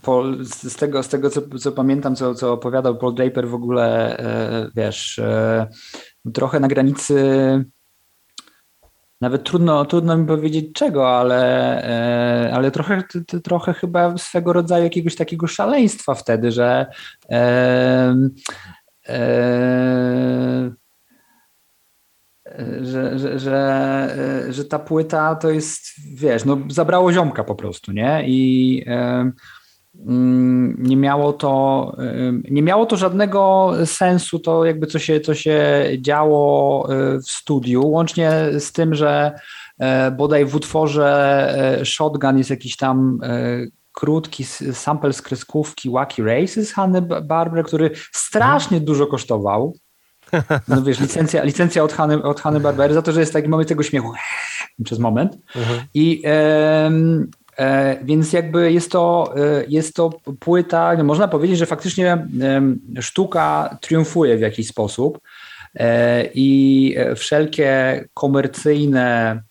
Paul, 0.02 0.44
z 0.44 0.76
tego, 0.76 1.02
z 1.02 1.08
tego 1.08 1.30
co, 1.30 1.42
co 1.58 1.72
pamiętam, 1.72 2.16
co, 2.16 2.34
co 2.34 2.52
opowiadał 2.52 2.98
Paul 2.98 3.14
Draper 3.14 3.48
w 3.48 3.54
ogóle, 3.54 4.18
e, 4.18 4.70
wiesz, 4.76 5.18
e, 5.18 5.66
trochę 6.32 6.60
na 6.60 6.68
granicy 6.68 7.24
nawet 9.20 9.44
trudno, 9.44 9.84
trudno 9.84 10.16
mi 10.16 10.26
powiedzieć 10.26 10.72
czego, 10.74 11.18
ale, 11.18 11.82
e, 11.84 12.54
ale 12.54 12.70
trochę, 12.70 13.02
trochę 13.44 13.74
chyba 13.74 14.18
swego 14.18 14.52
rodzaju 14.52 14.84
jakiegoś 14.84 15.16
takiego 15.16 15.46
szaleństwa 15.46 16.14
wtedy, 16.14 16.50
że 16.52 16.86
e, 17.30 17.36
e, 17.36 18.28
że, 22.80 23.18
że, 23.18 23.38
że, 23.38 24.16
że, 24.48 24.64
ta 24.64 24.78
płyta 24.78 25.34
to 25.34 25.50
jest, 25.50 25.84
wiesz, 26.14 26.44
no 26.44 26.58
zabrało 26.68 27.12
ziomka 27.12 27.44
po 27.44 27.54
prostu, 27.54 27.92
nie? 27.92 28.24
I 28.26 28.84
e, 28.86 29.30
Mm, 30.04 30.76
nie 30.78 30.96
miało 30.96 31.32
to, 31.32 31.96
nie 32.50 32.62
miało 32.62 32.86
to 32.86 32.96
żadnego 32.96 33.72
sensu, 33.84 34.38
to 34.38 34.64
jakby 34.64 34.86
co 34.86 34.98
się, 34.98 35.20
co 35.20 35.34
się 35.34 35.86
działo 35.98 36.88
w 37.26 37.30
studiu, 37.30 37.88
łącznie 37.88 38.30
z 38.58 38.72
tym, 38.72 38.94
że 38.94 39.32
e, 39.78 40.10
bodaj 40.10 40.44
w 40.44 40.54
utworze 40.54 41.78
e, 41.80 41.84
Shotgun 41.84 42.38
jest 42.38 42.50
jakiś 42.50 42.76
tam 42.76 43.18
e, 43.22 43.58
krótki 43.96 44.44
sample 44.72 45.12
z 45.12 45.22
kreskówki 45.22 45.90
Wacky 45.90 46.24
Races 46.24 46.72
Hanny 46.72 47.02
Barber, 47.02 47.64
który 47.64 47.90
strasznie 48.12 48.80
dużo 48.80 49.06
kosztował. 49.06 49.74
No 50.68 50.82
wiesz, 50.82 51.00
licencja, 51.00 51.44
licencja 51.44 51.84
od 51.84 51.92
Hany, 51.92 52.22
od 52.22 52.40
Hany 52.40 52.60
Barbery 52.60 52.94
za 52.94 53.02
to, 53.02 53.12
że 53.12 53.20
jest 53.20 53.32
taki 53.32 53.48
moment 53.48 53.68
tego 53.68 53.82
śmiechu 53.82 54.12
przez 54.84 54.98
moment. 54.98 55.38
Mhm. 55.56 55.80
I 55.94 56.22
e, 56.24 56.90
e, 57.58 57.98
więc 58.04 58.32
jakby 58.32 58.72
jest 58.72 58.92
to, 58.92 59.34
e, 59.36 59.64
jest 59.68 59.94
to 59.94 60.10
płyta, 60.40 60.94
no 60.96 61.04
można 61.04 61.28
powiedzieć, 61.28 61.58
że 61.58 61.66
faktycznie 61.66 62.26
sztuka 63.00 63.78
triumfuje 63.80 64.36
w 64.36 64.40
jakiś 64.40 64.68
sposób 64.68 65.18
e, 65.74 66.24
i 66.34 66.96
wszelkie 67.16 68.04
komercyjne 68.14 69.42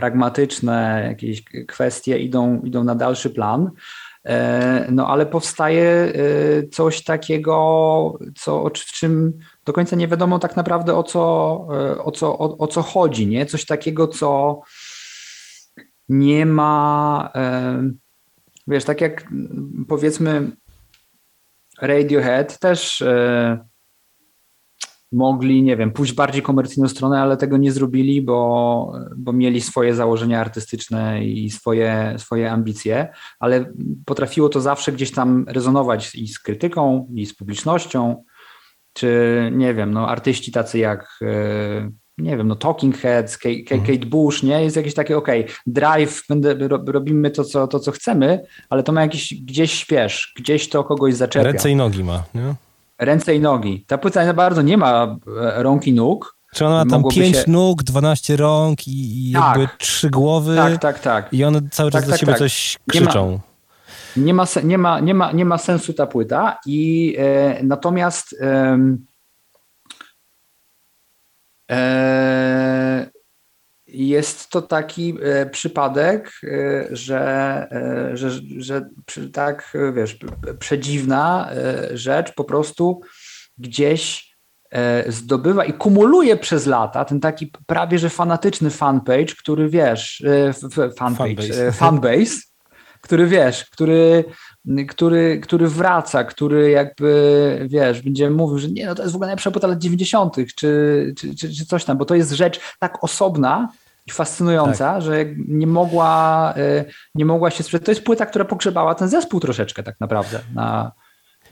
pragmatyczne 0.00 1.04
jakieś 1.08 1.44
kwestie 1.68 2.18
idą, 2.18 2.62
idą 2.62 2.84
na 2.84 2.94
dalszy 2.94 3.30
plan. 3.30 3.70
E, 4.24 4.86
no 4.90 5.08
ale 5.08 5.26
powstaje 5.26 5.84
e, 5.84 6.12
coś 6.68 7.04
takiego, 7.04 7.54
co, 8.36 8.70
w 8.74 8.92
czym 8.92 9.38
do 9.64 9.72
końca 9.72 9.96
nie 9.96 10.08
wiadomo 10.08 10.38
tak 10.38 10.56
naprawdę 10.56 10.96
o 10.96 11.02
co, 11.02 11.20
e, 11.72 12.04
o 12.04 12.10
co, 12.10 12.38
o, 12.38 12.58
o 12.58 12.66
co 12.66 12.82
chodzi, 12.82 13.26
nie? 13.26 13.46
Coś 13.46 13.64
takiego, 13.64 14.08
co 14.08 14.60
nie 16.08 16.46
ma, 16.46 17.32
wiesz, 18.66 18.84
tak 18.84 19.00
jak 19.00 19.28
powiedzmy 19.88 20.50
Radiohead 21.82 22.58
też 22.58 23.04
mogli, 25.12 25.62
nie 25.62 25.76
wiem, 25.76 25.92
pójść 25.92 26.12
bardziej 26.12 26.42
komercyjną 26.42 26.88
stronę, 26.88 27.20
ale 27.20 27.36
tego 27.36 27.56
nie 27.56 27.72
zrobili, 27.72 28.22
bo, 28.22 28.92
bo 29.16 29.32
mieli 29.32 29.60
swoje 29.60 29.94
założenia 29.94 30.40
artystyczne 30.40 31.24
i 31.24 31.50
swoje, 31.50 32.14
swoje 32.18 32.52
ambicje, 32.52 33.08
ale 33.40 33.72
potrafiło 34.06 34.48
to 34.48 34.60
zawsze 34.60 34.92
gdzieś 34.92 35.10
tam 35.10 35.44
rezonować 35.48 36.14
i 36.14 36.28
z 36.28 36.38
krytyką, 36.38 37.08
i 37.14 37.26
z 37.26 37.36
publicznością, 37.36 38.24
czy 38.92 39.50
nie 39.52 39.74
wiem, 39.74 39.90
no 39.90 40.08
artyści 40.08 40.52
tacy 40.52 40.78
jak 40.78 41.18
e, 41.22 41.90
nie 42.18 42.36
wiem, 42.36 42.48
no 42.48 42.56
Talking 42.56 42.98
Heads, 42.98 43.38
mhm. 43.46 43.80
Kate, 43.80 44.06
Bush, 44.06 44.42
nie? 44.42 44.62
Jest 44.62 44.76
jakieś 44.76 44.94
takie, 44.94 45.16
okej, 45.16 45.44
okay, 45.44 45.54
drive, 45.66 46.22
będę, 46.28 46.68
robimy 46.86 47.30
to 47.30 47.44
co, 47.44 47.66
to, 47.66 47.80
co 47.80 47.92
chcemy, 47.92 48.46
ale 48.70 48.82
to 48.82 48.92
ma 48.92 49.02
jakiś 49.02 49.34
gdzieś 49.34 49.72
śpiesz, 49.72 50.32
gdzieś 50.36 50.68
to 50.68 50.84
kogoś 50.84 51.14
zaczepia. 51.14 51.44
Ręce 51.44 51.70
i 51.70 51.76
nogi 51.76 52.04
ma, 52.04 52.24
nie? 52.34 52.54
Ręce 53.00 53.34
i 53.34 53.40
nogi. 53.40 53.84
Ta 53.86 53.98
płyta 53.98 54.24
za 54.24 54.34
bardzo 54.34 54.62
nie 54.62 54.76
ma 54.76 55.16
e, 55.42 55.62
rąk 55.62 55.86
i 55.86 55.92
nóg. 55.92 56.36
Czy 56.54 56.66
ona 56.66 56.84
ma 56.84 56.90
tam 56.90 57.04
5 57.10 57.36
się... 57.36 57.44
nóg, 57.46 57.82
12 57.82 58.36
rąk 58.36 58.88
i, 58.88 59.30
i 59.30 59.32
tak. 59.32 59.58
jakby 59.58 59.68
trzy 59.78 60.10
głowy? 60.10 60.56
Tak, 60.56 60.78
tak, 60.78 60.98
tak. 60.98 61.32
I 61.32 61.44
one 61.44 61.60
cały 61.70 61.90
czas 61.90 62.00
tak, 62.00 62.06
do 62.06 62.10
tak, 62.10 62.20
siebie 62.20 62.32
tak. 62.32 62.38
coś 62.38 62.78
krzyczą. 62.88 63.40
Nie 64.16 64.34
ma, 64.34 64.44
nie, 64.64 64.78
ma, 64.78 65.00
nie, 65.00 65.14
ma, 65.14 65.32
nie 65.32 65.44
ma 65.44 65.58
sensu 65.58 65.92
ta 65.92 66.06
płyta 66.06 66.58
i 66.66 67.14
e, 67.18 67.62
natomiast 67.62 68.36
e, 68.40 68.78
e, 71.70 73.10
jest 73.92 74.48
to 74.50 74.62
taki 74.62 75.14
e, 75.22 75.46
przypadek, 75.46 76.32
e, 76.44 76.86
że, 76.90 77.20
e, 78.12 78.16
że, 78.16 78.30
że 78.56 78.88
tak, 79.32 79.76
wiesz, 79.94 80.18
przedziwna 80.58 81.50
rzecz 81.94 82.34
po 82.34 82.44
prostu 82.44 83.00
gdzieś 83.58 84.30
zdobywa 85.08 85.64
i 85.64 85.72
kumuluje 85.72 86.36
przez 86.36 86.66
lata 86.66 87.04
ten 87.04 87.20
taki 87.20 87.52
prawie 87.66 87.98
że 87.98 88.10
fanatyczny 88.10 88.70
fanpage, 88.70 89.34
który 89.38 89.68
wiesz, 89.68 90.24
fanpage, 90.96 91.34
fanbase, 91.34 91.72
fanbase 91.72 92.40
który 93.02 93.26
wiesz, 93.26 93.64
który, 93.64 94.24
który, 94.88 95.40
który 95.40 95.68
wraca, 95.68 96.24
który 96.24 96.70
jakby, 96.70 97.66
wiesz, 97.70 98.02
będzie 98.02 98.30
mówił, 98.30 98.58
że 98.58 98.68
nie, 98.68 98.86
no 98.86 98.94
to 98.94 99.02
jest 99.02 99.12
w 99.12 99.16
ogóle 99.16 99.26
najlepsza 99.26 99.50
płyta 99.50 99.66
lat 99.66 99.78
90., 99.78 100.34
czy, 100.34 100.46
czy, 101.16 101.34
czy, 101.38 101.54
czy 101.54 101.66
coś 101.66 101.84
tam, 101.84 101.98
bo 101.98 102.04
to 102.04 102.14
jest 102.14 102.32
rzecz 102.32 102.60
tak 102.78 103.04
osobna, 103.04 103.68
fascynująca, 104.10 104.92
tak. 104.92 105.02
że 105.02 105.24
nie 105.48 105.66
mogła, 105.66 106.54
y, 106.56 106.84
nie 107.14 107.24
mogła 107.24 107.50
się 107.50 107.62
sprzedać. 107.62 107.86
To 107.86 107.90
jest 107.90 108.04
płyta, 108.04 108.26
która 108.26 108.44
pogrzebała 108.44 108.94
ten 108.94 109.08
zespół 109.08 109.40
troszeczkę 109.40 109.82
tak 109.82 110.00
naprawdę 110.00 110.40
na, 110.54 110.92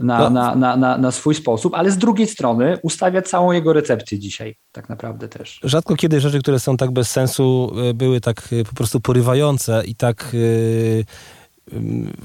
na, 0.00 0.18
no. 0.18 0.30
na, 0.30 0.54
na, 0.54 0.76
na, 0.76 0.98
na, 0.98 1.10
swój 1.10 1.34
sposób, 1.34 1.74
ale 1.74 1.90
z 1.90 1.98
drugiej 1.98 2.26
strony 2.26 2.78
ustawia 2.82 3.22
całą 3.22 3.52
jego 3.52 3.72
recepcję 3.72 4.18
dzisiaj 4.18 4.56
tak 4.72 4.88
naprawdę 4.88 5.28
też. 5.28 5.60
Rzadko 5.62 5.96
kiedy 5.96 6.20
rzeczy, 6.20 6.38
które 6.38 6.60
są 6.60 6.76
tak 6.76 6.90
bez 6.90 7.10
sensu, 7.10 7.72
y, 7.90 7.94
były 7.94 8.20
tak 8.20 8.52
y, 8.52 8.64
po 8.64 8.74
prostu 8.74 9.00
porywające 9.00 9.82
i 9.86 9.94
tak 9.94 10.36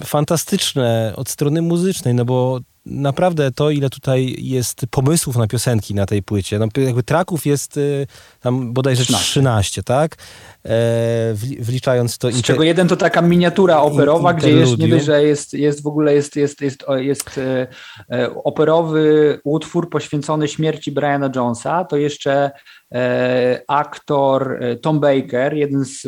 fantastyczne 0.06 1.14
od 1.16 1.30
strony 1.30 1.62
muzycznej, 1.62 2.14
no 2.14 2.26
bo 2.26 2.60
naprawdę 2.86 3.52
to, 3.52 3.70
ile 3.70 3.90
tutaj 3.90 4.36
jest 4.38 4.82
pomysłów 4.92 5.36
na 5.36 5.48
piosenki 5.48 5.96
na 5.96 6.06
tej 6.06 6.24
płycie, 6.24 6.60
no 6.60 6.68
jakby 6.78 7.04
traków 7.04 7.46
jest 7.46 7.78
y, 7.78 8.08
tam 8.40 8.74
bodajże 8.74 9.04
13, 9.04 9.26
13 9.32 9.84
tak? 9.84 10.18
E, 10.66 11.34
wliczając 11.60 12.18
to... 12.18 12.32
Z 12.32 12.42
czego 12.42 12.64
jeden 12.64 12.88
to 12.88 12.96
taka 12.96 13.22
miniatura 13.22 13.82
operowa, 13.82 14.34
gdzie 14.34 14.52
jest, 14.52 14.78
nie 14.78 14.88
dość, 14.88 15.06
że 15.06 15.24
jest, 15.24 15.54
jest 15.54 15.84
w 15.84 15.88
ogóle 15.88 16.14
jest, 16.14 16.36
jest, 16.36 16.62
jest, 16.62 16.84
jest 16.98 17.38
e, 17.38 17.68
e, 18.12 18.36
operowy 18.44 19.40
utwór 19.44 19.90
poświęcony 19.90 20.48
śmierci 20.48 20.92
Briana 20.92 21.30
Jonesa, 21.36 21.84
to 21.86 21.98
jeszcze 21.98 22.52
e, 22.92 23.62
aktor 23.68 24.58
e, 24.64 24.76
Tom 24.76 25.00
Baker, 25.00 25.54
jeden 25.54 25.86
z 25.86 26.08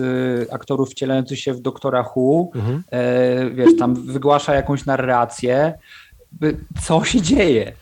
aktorów 0.52 0.89
wcielających 0.89 1.39
się 1.39 1.53
w 1.53 1.61
Doktora 1.61 2.06
Who, 2.15 2.49
mhm. 2.56 2.84
wiesz, 3.56 3.77
tam 3.80 3.95
wygłasza 3.95 4.56
jakąś 4.56 4.85
narrację, 4.85 5.73
co 6.84 7.06
się 7.06 7.22
dzieje. 7.22 7.74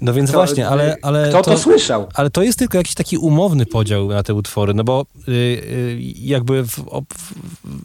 No 0.00 0.12
więc 0.12 0.30
właśnie, 0.30 0.68
ale... 0.68 0.96
ale 1.02 1.28
kto 1.28 1.42
to, 1.42 1.50
to, 1.50 1.58
słyszał? 1.58 2.08
Ale 2.14 2.30
to 2.30 2.42
jest 2.42 2.58
tylko 2.58 2.78
jakiś 2.78 2.94
taki 2.94 3.18
umowny 3.18 3.66
podział 3.66 4.08
na 4.08 4.22
te 4.22 4.34
utwory, 4.34 4.74
no 4.74 4.84
bo 4.84 5.06
y, 5.28 5.32
y, 5.32 5.96
jakby 6.16 6.62
w, 6.62 6.70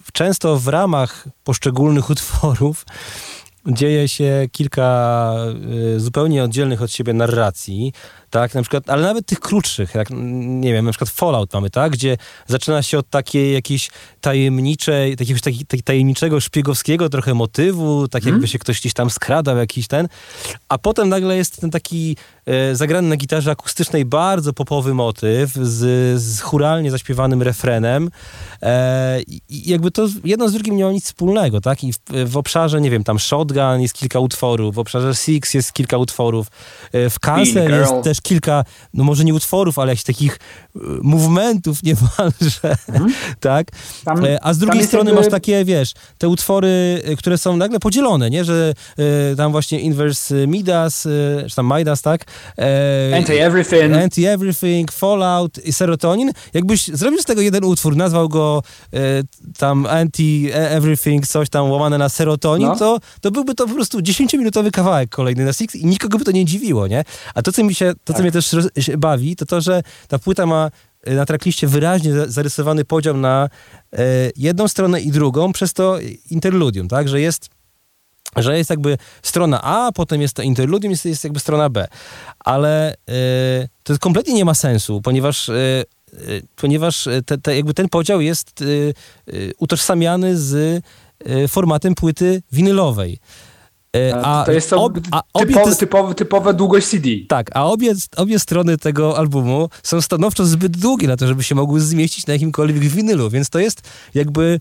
w, 0.04 0.12
często 0.12 0.58
w 0.60 0.68
ramach 0.68 1.28
poszczególnych 1.44 2.10
utworów 2.14 2.86
dzieje 3.68 4.08
się 4.08 4.48
kilka 4.52 5.34
y, 5.96 6.00
zupełnie 6.00 6.44
oddzielnych 6.44 6.82
od 6.82 6.92
siebie 6.92 7.14
narracji, 7.14 7.94
tak, 8.30 8.56
na 8.56 8.62
przykład, 8.62 8.90
ale 8.90 9.02
nawet 9.02 9.26
tych 9.26 9.40
krótszych, 9.40 9.96
jak, 9.96 10.08
nie 10.12 10.74
wiem, 10.74 10.86
na 10.86 10.92
przykład 10.92 11.10
Fallout 11.10 11.54
mamy, 11.54 11.70
tak, 11.70 11.92
gdzie 11.92 12.18
zaczyna 12.48 12.84
się 12.84 12.98
od 12.98 13.10
takiej 13.10 13.54
jakiejś 13.54 13.90
tajemniczej, 14.22 15.16
jakiegoś 15.20 15.42
taki, 15.42 15.66
taki 15.66 15.84
tajemniczego, 15.84 16.40
szpiegowskiego 16.40 17.10
trochę 17.10 17.34
motywu, 17.34 18.08
tak 18.08 18.24
hmm. 18.24 18.36
jakby 18.36 18.48
się 18.48 18.60
ktoś 18.60 18.80
gdzieś 18.80 18.94
tam 18.94 19.10
skradał, 19.10 19.58
jakiś 19.58 19.88
ten, 19.88 20.08
a 20.70 20.78
potem 20.78 21.10
nagle 21.10 21.38
jest 21.38 21.62
ten 21.62 21.72
taki 21.72 22.18
e, 22.46 22.76
zagrany 22.76 23.10
na 23.10 23.16
gitarze 23.16 23.52
akustycznej 23.52 24.06
bardzo 24.06 24.54
popowy 24.54 24.94
motyw 24.94 25.54
z, 25.54 26.22
z 26.22 26.42
churalnie 26.42 26.92
zaśpiewanym 26.92 27.42
refrenem. 27.42 28.10
E, 28.62 29.22
i 29.50 29.70
jakby 29.70 29.92
to 29.92 30.08
jedno 30.24 30.50
z 30.50 30.54
drugim 30.54 30.78
nie 30.78 30.86
ma 30.86 30.92
nic 30.92 31.06
wspólnego, 31.06 31.62
tak, 31.62 31.84
i 31.84 31.94
w, 31.94 32.00
w, 32.26 32.38
obszarze, 32.38 32.82
nie 32.82 32.90
wiem, 32.90 33.04
tam 33.04 33.20
Shotgun 33.20 33.82
jest 33.82 33.94
kilka 33.94 34.20
utworów, 34.20 34.76
w 34.76 34.80
obszarze 34.80 35.16
Six 35.16 35.54
jest 35.54 35.74
kilka 35.74 35.98
utworów, 35.98 36.48
e, 36.94 37.10
w 37.10 37.20
Cancel 37.20 37.72
jest 37.72 37.94
też 38.04 38.17
też 38.18 38.22
kilka, 38.22 38.64
no 38.94 39.04
może 39.04 39.24
nie 39.24 39.34
utworów, 39.34 39.80
ale 39.80 39.92
jakichś 39.92 40.04
takich 40.04 40.40
e, 40.76 40.80
movementów 41.02 41.84
niemalże, 41.88 42.76
mhm. 42.88 43.14
tak? 43.40 43.68
Tam, 44.06 44.26
e, 44.26 44.44
A 44.44 44.54
z 44.54 44.58
drugiej 44.58 44.88
strony 44.88 45.10
jakby... 45.10 45.22
masz 45.22 45.32
takie, 45.32 45.66
wiesz, 45.66 45.94
te 46.18 46.28
utwory, 46.28 47.02
e, 47.04 47.16
które 47.16 47.38
są 47.38 47.58
nagle 47.58 47.80
podzielone, 47.80 48.30
nie? 48.30 48.46
Że 48.46 48.74
tam 49.38 49.52
właśnie 49.52 49.80
Inverse 49.80 50.48
Midas, 50.48 51.08
czy 51.50 51.56
tam 51.56 51.74
Midas, 51.78 52.02
tak? 52.02 52.26
Anti-Everything. 53.14 53.94
Anti-Everything, 53.94 54.92
Fallout 54.92 55.66
i 55.66 55.74
Serotonin. 55.74 56.32
Jakbyś 56.54 56.88
zrobił 56.88 57.22
z 57.22 57.26
tego 57.26 57.42
jeden 57.42 57.64
utwór, 57.64 57.96
nazwał 57.96 58.30
go 58.30 58.64
tam 59.58 59.86
Anti-Everything, 59.86 61.28
coś 61.28 61.50
tam 61.50 61.72
łamane 61.72 61.98
na 61.98 62.10
Serotonin, 62.10 62.68
no. 62.68 62.76
to, 62.76 63.00
to 63.22 63.32
byłby 63.32 63.56
to 63.56 63.68
po 63.68 63.74
prostu 63.74 64.00
10-minutowy 64.00 64.72
kawałek 64.72 65.10
kolejny 65.10 65.46
na 65.46 65.54
Six 65.54 65.76
i 65.76 65.86
nikogo 65.86 66.18
by 66.18 66.26
to 66.26 66.32
nie 66.32 66.46
dziwiło, 66.46 66.88
nie? 66.88 67.04
A 67.34 67.42
to, 67.42 67.52
co 67.52 67.64
mi 67.64 67.76
się 67.76 67.94
to, 68.08 68.14
co 68.14 68.18
tak. 68.18 68.22
mnie 68.22 68.32
też 68.32 68.56
bawi, 68.98 69.36
to 69.36 69.46
to, 69.46 69.62
że 69.62 69.84
ta 70.08 70.20
płyta 70.20 70.46
ma 70.46 70.72
e, 71.04 71.14
na 71.14 71.26
trackliście 71.26 71.68
wyraźnie 71.68 72.14
zarysowany 72.28 72.86
podział 72.86 73.18
na 73.18 73.50
e, 73.94 74.00
jedną 74.36 74.68
stronę 74.68 75.02
i 75.02 75.12
drugą, 75.12 75.54
przez 75.54 75.74
to 75.74 75.98
interludium, 76.32 76.88
tak, 76.88 77.10
że 77.10 77.22
jest 77.22 77.50
że 78.36 78.58
jest 78.58 78.70
jakby 78.70 78.98
strona 79.22 79.62
A, 79.62 79.92
potem 79.92 80.22
jest 80.22 80.34
to 80.34 80.42
interludium, 80.42 80.92
jest, 80.92 81.06
jest 81.06 81.24
jakby 81.24 81.40
strona 81.40 81.70
B. 81.70 81.88
Ale 82.40 82.94
e, 82.94 82.96
to 83.84 84.00
kompletnie 84.00 84.34
nie 84.34 84.46
ma 84.46 84.54
sensu, 84.54 85.02
ponieważ 85.02 85.52
ponieważ 86.56 87.08
te, 87.26 87.38
te, 87.38 87.56
jakby 87.56 87.74
ten 87.74 87.90
podział 87.90 88.22
jest 88.22 88.64
utożsamiany 89.58 90.38
z 90.38 90.84
formatem 91.48 91.96
płyty 91.96 92.42
winylowej. 92.52 93.20
E, 93.98 94.16
a, 94.26 94.44
to 94.46 94.52
jest 94.52 94.74
ob, 94.74 95.00
a 95.12 95.22
obie 95.34 95.48
typowe, 95.48 95.72
te, 95.72 95.78
typowe, 95.78 96.16
typowe 96.16 96.54
długość 96.54 96.88
CD. 96.88 97.10
Tak, 97.28 97.50
a 97.54 97.66
obie, 97.66 97.94
obie 98.18 98.40
strony 98.40 98.78
tego 98.78 99.18
albumu 99.18 99.70
są 99.84 100.02
stanowczo 100.02 100.46
zbyt 100.46 100.78
długie 100.78 101.08
na 101.08 101.18
to, 101.18 101.28
żeby 101.28 101.44
się 101.44 101.56
mogły 101.56 101.82
zmieścić 101.82 102.28
na 102.28 102.34
jakimkolwiek 102.34 102.84
winylu, 102.84 103.30
więc 103.30 103.50
to 103.50 103.60
jest 103.60 103.82
jakby 104.14 104.60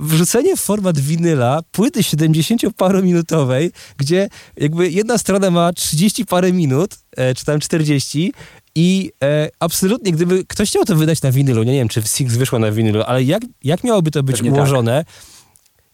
wrzucenie 0.00 0.56
w 0.56 0.60
format 0.60 0.98
winyla 0.98 1.60
płyty 1.72 2.00
70-parominutowej, 2.00 3.70
gdzie 3.96 4.28
jakby 4.56 4.90
jedna 4.90 5.18
strona 5.18 5.50
ma 5.50 5.72
30 5.72 6.26
parę 6.26 6.52
minut, 6.52 6.98
e, 7.16 7.34
czy 7.34 7.44
tam 7.44 7.60
40 7.60 8.32
i 8.74 9.12
e, 9.24 9.48
absolutnie, 9.60 10.12
gdyby 10.12 10.44
ktoś 10.44 10.68
chciał 10.68 10.84
to 10.84 10.96
wydać 10.96 11.22
na 11.22 11.32
winylu, 11.32 11.62
nie 11.62 11.72
wiem, 11.72 11.88
czy 11.88 12.02
Six 12.02 12.36
wyszło 12.36 12.58
na 12.58 12.72
winylu, 12.72 13.02
ale 13.02 13.22
jak, 13.22 13.42
jak 13.64 13.84
miałoby 13.84 14.10
to 14.10 14.22
być 14.22 14.36
Pewnie 14.36 14.50
tak. 14.50 14.58
ułożone, 14.58 15.04
tak. 15.04 15.32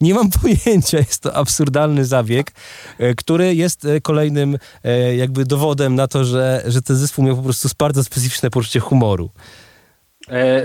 Nie 0.01 0.15
mam 0.15 0.29
pojęcia, 0.43 0.99
jest 0.99 1.23
to 1.23 1.37
absurdalny 1.37 2.05
zabieg, 2.05 2.53
e, 2.99 3.15
który 3.15 3.55
jest 3.55 3.85
e, 3.85 4.01
kolejnym 4.01 4.59
e, 4.85 5.16
jakby 5.16 5.45
dowodem 5.45 5.95
na 5.95 6.09
to, 6.09 6.25
że, 6.25 6.62
że 6.66 6.83
ten 6.83 6.97
zespół 6.97 7.25
miał 7.25 7.37
po 7.37 7.43
prostu 7.43 7.69
bardzo 7.79 8.05
specyficzne 8.05 8.51
poczucie 8.51 8.81
humoru. 8.81 9.31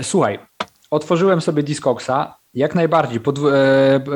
Słuchaj, 0.02 0.38
otworzyłem 0.90 1.40
sobie 1.40 1.62
Discogsa, 1.62 2.38
jak 2.54 2.74
najbardziej, 2.74 3.20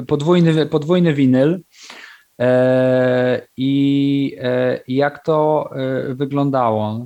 podwójny, 0.06 0.66
podwójny 0.66 1.14
winyl 1.14 1.60
i 3.56 4.36
jak 4.88 5.24
to 5.24 5.70
wyglądało. 6.08 7.04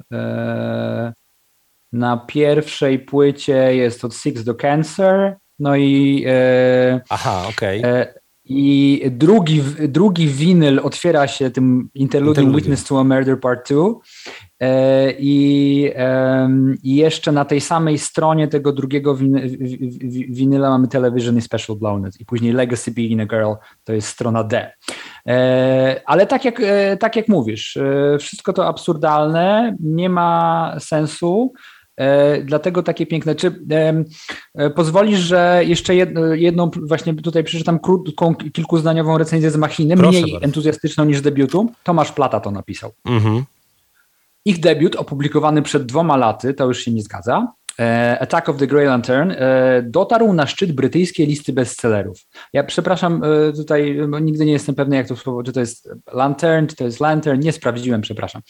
Na 1.92 2.16
pierwszej 2.16 2.98
płycie 2.98 3.76
jest 3.76 4.04
od 4.04 4.14
Six 4.14 4.44
do 4.44 4.54
Cancer, 4.54 5.36
no 5.62 5.76
i. 5.76 6.24
E, 6.26 7.00
Aha, 7.08 7.44
okej. 7.48 7.80
Okay. 7.80 7.90
E, 7.90 8.14
I 8.44 9.02
drugi, 9.10 9.62
drugi 9.88 10.26
winyl 10.26 10.80
otwiera 10.82 11.28
się 11.28 11.50
tym 11.50 11.88
Interluding 11.94 12.56
Witness 12.56 12.84
to 12.84 13.00
a 13.00 13.04
Murder 13.04 13.40
Part 13.40 13.68
2. 13.70 13.82
E, 14.60 15.12
I, 15.18 15.90
I 16.82 16.96
jeszcze 16.96 17.32
na 17.32 17.44
tej 17.44 17.60
samej 17.60 17.98
stronie 17.98 18.48
tego 18.48 18.72
drugiego 18.72 19.16
win, 19.16 19.40
winyla 20.28 20.70
mamy 20.70 20.88
Television 20.88 21.36
i 21.36 21.40
Special 21.40 21.76
Blowness. 21.76 22.20
I 22.20 22.24
później 22.24 22.52
Legacy 22.52 22.90
Being 22.90 23.20
a 23.20 23.26
Girl 23.26 23.52
to 23.84 23.92
jest 23.92 24.08
strona 24.08 24.44
D. 24.44 24.72
Ale 26.06 26.26
tak 26.26 26.44
jak, 26.44 26.62
tak 27.00 27.16
jak 27.16 27.28
mówisz, 27.28 27.78
wszystko 28.20 28.52
to 28.52 28.66
absurdalne, 28.66 29.76
nie 29.80 30.08
ma 30.08 30.74
sensu. 30.78 31.52
E, 31.96 32.42
dlatego 32.42 32.82
takie 32.82 33.06
piękne. 33.06 33.34
Czy 33.34 33.64
e, 34.54 34.70
pozwolisz, 34.70 35.20
że 35.20 35.62
jeszcze 35.66 35.94
jedną, 36.32 36.70
właśnie 36.82 37.14
tutaj 37.14 37.44
przeczytam 37.44 37.78
krótką, 37.78 38.34
kilkuzdaniową 38.34 39.18
recenzję 39.18 39.50
z 39.50 39.56
Machiny, 39.56 39.96
Proszę 39.96 40.10
mniej 40.10 40.32
bardzo. 40.32 40.44
entuzjastyczną 40.44 41.04
niż 41.04 41.20
debiutu? 41.20 41.72
Tomasz 41.84 42.12
Plata 42.12 42.40
to 42.40 42.50
napisał. 42.50 42.92
Mhm. 43.04 43.44
Ich 44.44 44.60
debiut 44.60 44.96
opublikowany 44.96 45.62
przed 45.62 45.86
dwoma 45.86 46.16
laty, 46.16 46.54
to 46.54 46.66
już 46.66 46.78
się 46.78 46.90
nie 46.90 47.02
zgadza, 47.02 47.52
Attack 48.20 48.48
of 48.48 48.56
the 48.56 48.66
Grey 48.66 48.86
Lantern 48.86 49.30
e, 49.30 49.82
dotarł 49.82 50.32
na 50.32 50.46
szczyt 50.46 50.72
brytyjskiej 50.72 51.26
listy 51.26 51.52
bestsellerów. 51.52 52.18
Ja 52.52 52.64
przepraszam 52.64 53.22
e, 53.24 53.52
tutaj, 53.52 53.98
nigdy 54.22 54.44
nie 54.44 54.52
jestem 54.52 54.74
pewny, 54.74 54.96
jak 54.96 55.08
to 55.08 55.42
czy 55.44 55.52
to 55.52 55.60
jest 55.60 55.88
Lantern, 56.12 56.66
czy 56.66 56.76
to 56.76 56.84
jest 56.84 57.00
Lantern, 57.00 57.40
nie 57.40 57.52
sprawdziłem, 57.52 58.00
przepraszam. 58.00 58.42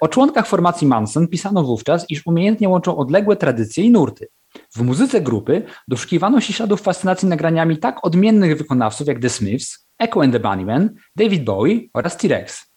O 0.00 0.08
członkach 0.08 0.46
formacji 0.46 0.86
Manson 0.86 1.28
pisano 1.28 1.62
wówczas, 1.62 2.10
iż 2.10 2.26
umiejętnie 2.26 2.68
łączą 2.68 2.96
odległe 2.96 3.36
tradycje 3.36 3.84
i 3.84 3.90
nurty. 3.90 4.28
W 4.76 4.80
muzyce 4.80 5.20
grupy 5.20 5.62
doszukiwano 5.88 6.40
się 6.40 6.52
śladów 6.52 6.80
fascynacji 6.80 7.28
nagraniami 7.28 7.78
tak 7.78 8.06
odmiennych 8.06 8.58
wykonawców 8.58 9.06
jak 9.06 9.20
The 9.20 9.28
Smiths, 9.28 9.88
Echo 9.98 10.22
and 10.22 10.32
the 10.32 10.40
Bunnymen, 10.40 10.94
David 11.16 11.44
Bowie 11.44 11.80
oraz 11.94 12.16
T-Rex. 12.16 12.71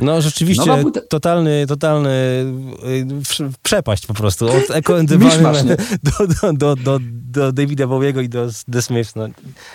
No 0.00 0.20
rzeczywiście, 0.20 0.84
totalny, 1.08 1.66
totalny 1.66 2.10
y, 2.10 3.06
przepaść 3.62 4.06
po 4.06 4.14
prostu. 4.14 4.46
Od 4.46 4.70
Echo 4.76 4.98
and 4.98 5.08
do, 6.02 6.26
do, 6.26 6.52
do, 6.52 6.76
do, 6.76 6.98
do 7.02 7.52
Davida 7.52 7.86
Bowiego 7.86 8.20
i 8.20 8.28
do 8.28 8.48
The 8.72 8.82
Smiths. 8.82 9.16
No. 9.16 9.28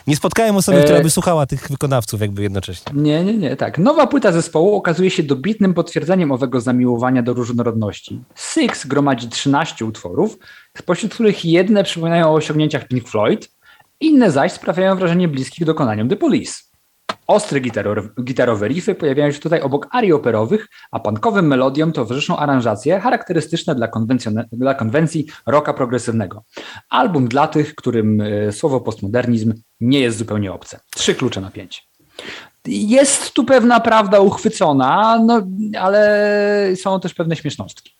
Nie 0.07 0.15
spotkałem 0.15 0.55
osoby, 0.55 0.77
e... 0.77 0.83
która 0.83 1.01
by 1.01 1.09
słuchała 1.09 1.45
tych 1.45 1.69
wykonawców 1.69 2.21
jakby 2.21 2.41
jednocześnie. 2.41 2.93
Nie, 2.95 3.23
nie, 3.23 3.37
nie, 3.37 3.55
tak. 3.55 3.77
Nowa 3.77 4.07
płyta 4.07 4.31
zespołu 4.31 4.75
okazuje 4.75 5.11
się 5.11 5.23
dobitnym 5.23 5.73
potwierdzeniem 5.73 6.31
owego 6.31 6.61
zamiłowania 6.61 7.23
do 7.23 7.33
różnorodności. 7.33 8.21
Six 8.35 8.85
gromadzi 8.85 9.29
13 9.29 9.85
utworów, 9.85 10.37
spośród 10.77 11.13
których 11.13 11.45
jedne 11.45 11.83
przypominają 11.83 12.29
o 12.29 12.33
osiągnięciach 12.33 12.87
Pink 12.87 13.09
Floyd, 13.09 13.51
inne 13.99 14.31
zaś 14.31 14.51
sprawiają 14.51 14.95
wrażenie 14.95 15.27
bliskich 15.27 15.65
dokonaniom 15.65 16.09
The 16.09 16.15
Police. 16.15 16.72
Ostre 17.27 17.59
gitarowe 18.23 18.67
riffy 18.67 18.95
pojawiają 18.95 19.31
się 19.31 19.39
tutaj 19.39 19.61
obok 19.61 19.87
arii 19.91 20.13
operowych, 20.13 20.67
a 20.91 20.99
punkowym 20.99 21.47
melodiom 21.47 21.91
towarzyszą 21.91 22.37
aranżacje 22.37 22.99
charakterystyczne 22.99 23.75
dla, 23.75 23.87
dla 24.51 24.73
konwencji 24.73 25.25
rocka 25.45 25.73
progresywnego. 25.73 26.43
Album 26.89 27.27
dla 27.27 27.47
tych, 27.47 27.75
którym 27.75 28.21
e, 28.21 28.51
słowo 28.51 28.81
postmodernizm 28.81 29.53
nie 29.81 29.99
jest 29.99 30.17
zupełnie 30.17 30.53
obce. 30.53 30.79
Trzy 30.95 31.15
klucze 31.15 31.41
na 31.41 31.51
pięć. 31.51 31.87
Jest 32.67 33.33
tu 33.33 33.43
pewna 33.43 33.79
prawda 33.79 34.19
uchwycona, 34.19 35.19
no, 35.25 35.41
ale 35.79 36.75
są 36.75 36.99
też 36.99 37.13
pewne 37.13 37.35
śmiesznostki. 37.35 37.91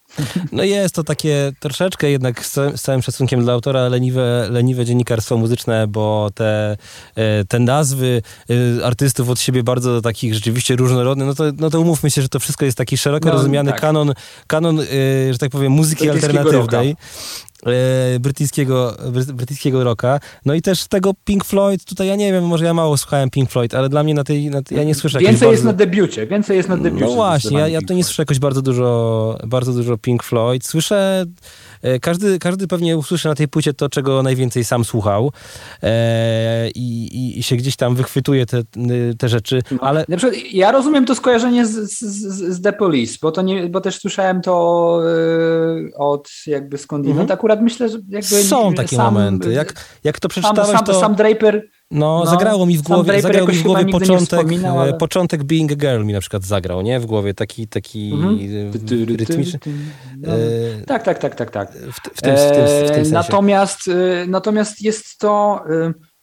No 0.52 0.64
jest 0.64 0.96
to 0.96 1.04
takie 1.04 1.52
troszeczkę 1.60 2.10
jednak 2.10 2.46
z, 2.46 2.82
całym 2.82 3.02
szacunkiem 3.02 3.44
dla 3.44 3.54
autora 3.54 3.90
leniwe, 3.90 4.48
leniwe 4.52 4.86
dziennikarstwo 4.86 5.38
muzyczne, 5.38 5.88
bo 5.88 6.30
te, 6.36 6.78
e, 7.16 7.46
te 7.46 7.60
nazwy 7.60 8.22
e, 8.80 8.86
artystów 8.86 9.30
od 9.30 9.40
siebie 9.40 9.64
bardzo 9.64 10.02
takich 10.02 10.34
rzeczywiście 10.34 10.76
różnorodnych, 10.76 11.28
no 11.28 11.36
to, 11.36 11.44
no 11.58 11.70
to 11.70 11.82
umówmy 11.82 12.12
się, 12.12 12.22
że 12.22 12.30
to 12.30 12.40
wszystko 12.40 12.66
jest 12.66 12.78
taki 12.78 12.98
szeroko 12.98 13.30
no, 13.30 13.36
rozumiany 13.36 13.72
tak. 13.72 13.82
kanon, 13.82 14.14
kanon, 14.48 14.80
e, 14.80 14.84
że 15.32 15.38
tak 15.38 15.50
powiem, 15.50 15.72
muzyki 15.72 16.10
alternatywnej 16.10 16.96
e, 17.66 18.20
brytyjskiego, 18.20 18.98
brytyjskiego 19.34 19.84
rocka. 19.84 20.20
No 20.46 20.54
i 20.54 20.62
też 20.62 20.88
tego 20.88 21.14
Pink 21.26 21.46
Floyd, 21.46 21.86
tutaj 21.86 22.08
ja 22.08 22.16
nie 22.16 22.32
wiem, 22.32 22.48
może 22.48 22.66
ja 22.66 22.74
mało 22.74 22.98
słuchałem 22.98 23.30
Pink 23.30 23.52
Floyd, 23.52 23.76
ale 23.76 23.90
dla 23.90 24.04
mnie 24.04 24.14
na 24.14 24.24
tej, 24.24 24.50
na 24.50 24.62
ja 24.72 24.84
nie 24.84 24.96
słyszę 24.96 25.20
Więcej 25.20 25.34
bardzo... 25.34 25.52
jest 25.52 25.64
na 25.64 25.74
debiucie, 25.74 26.28
więcej 26.28 26.58
jest 26.58 26.70
na 26.70 26.78
debiucie. 26.78 27.06
No 27.06 27.12
właśnie, 27.12 27.60
ja, 27.60 27.68
ja 27.68 27.80
to 27.88 27.94
nie 27.94 28.04
słyszę 28.04 28.22
jakoś 28.22 28.40
bardzo 28.40 28.62
dużo, 28.62 29.38
bardzo 29.48 29.74
dużo 29.74 29.98
Pink 29.98 30.24
Floyd. 30.24 30.66
Słyszę 30.66 31.26
każdy, 32.02 32.40
każdy 32.40 32.68
pewnie 32.68 32.98
usłyszy 32.98 33.28
na 33.28 33.36
tej 33.36 33.48
płycie 33.48 33.74
to, 33.74 33.90
czego 33.90 34.24
najwięcej 34.24 34.64
sam 34.64 34.86
słuchał 34.86 35.32
e, 35.84 36.70
i, 36.70 37.40
i, 37.40 37.44
się 37.44 37.56
gdzieś 37.56 37.76
tam 37.76 37.96
wychwytuje 37.96 38.46
te, 38.46 38.64
te 39.18 39.30
rzeczy, 39.30 39.62
no, 39.72 39.78
ale... 39.82 40.06
Na 40.10 40.18
przykład 40.18 40.40
ja 40.52 40.72
rozumiem 40.72 41.06
to 41.06 41.16
skojarzenie 41.16 41.66
z, 41.66 41.72
z, 41.72 42.02
z 42.56 42.62
The 42.62 42.74
Police, 42.74 43.18
bo, 43.22 43.32
to 43.32 43.42
nie, 43.42 43.70
bo 43.70 43.82
też 43.82 44.00
słyszałem 44.00 44.42
to 44.42 45.00
y, 45.88 45.92
od 45.98 46.30
jakby 46.48 46.78
skądinąd. 46.78 47.22
Mhm. 47.22 47.40
Akurat 47.40 47.62
myślę, 47.62 47.90
że 47.90 47.98
jakby... 48.10 48.44
Są 48.44 48.74
takie 48.74 48.96
sam, 48.96 49.14
momenty. 49.14 49.54
Jak, 49.54 49.74
jak 50.04 50.20
to 50.20 50.30
przeczytałeś, 50.30 50.68
sam, 50.68 50.78
sam, 50.78 50.86
to... 50.86 51.00
Sam 51.00 51.16
Draper 51.16 51.68
no, 51.94 52.22
no, 52.26 52.32
zagrało 52.32 52.66
mi 52.66 52.78
w 52.78 52.82
głowie, 52.82 53.22
zagrał 53.22 53.48
mi 53.48 53.54
w 53.54 53.64
głowie 53.64 53.86
początek, 53.86 54.52
e, 54.64 54.70
ale... 54.70 54.94
początek 54.94 55.44
Being 55.44 55.72
a 55.72 55.76
Girl 55.76 56.06
mi 56.06 56.14
na 56.14 56.20
przykład 56.20 56.44
zagrał, 56.44 56.82
nie? 56.82 57.00
W 57.00 57.06
głowie 57.06 57.34
taki, 57.34 57.68
taki 57.68 58.12
mhm. 58.14 59.16
rytmiczny. 59.18 59.60
No. 60.18 60.34
E, 60.34 60.86
tak, 60.86 61.04
tak, 61.04 61.20
tak, 61.20 61.36
tak, 61.36 61.52
tak. 61.52 61.72
W, 61.72 61.96
w, 61.96 62.22
tym, 62.22 62.36
w, 62.36 62.40
tym, 62.40 62.66
w 62.68 62.92
tym 62.92 63.02
e, 63.02 63.06
sensie. 63.06 63.12
Natomiast, 63.12 63.90
natomiast 64.28 64.82
jest 64.82 65.18
to, 65.18 65.64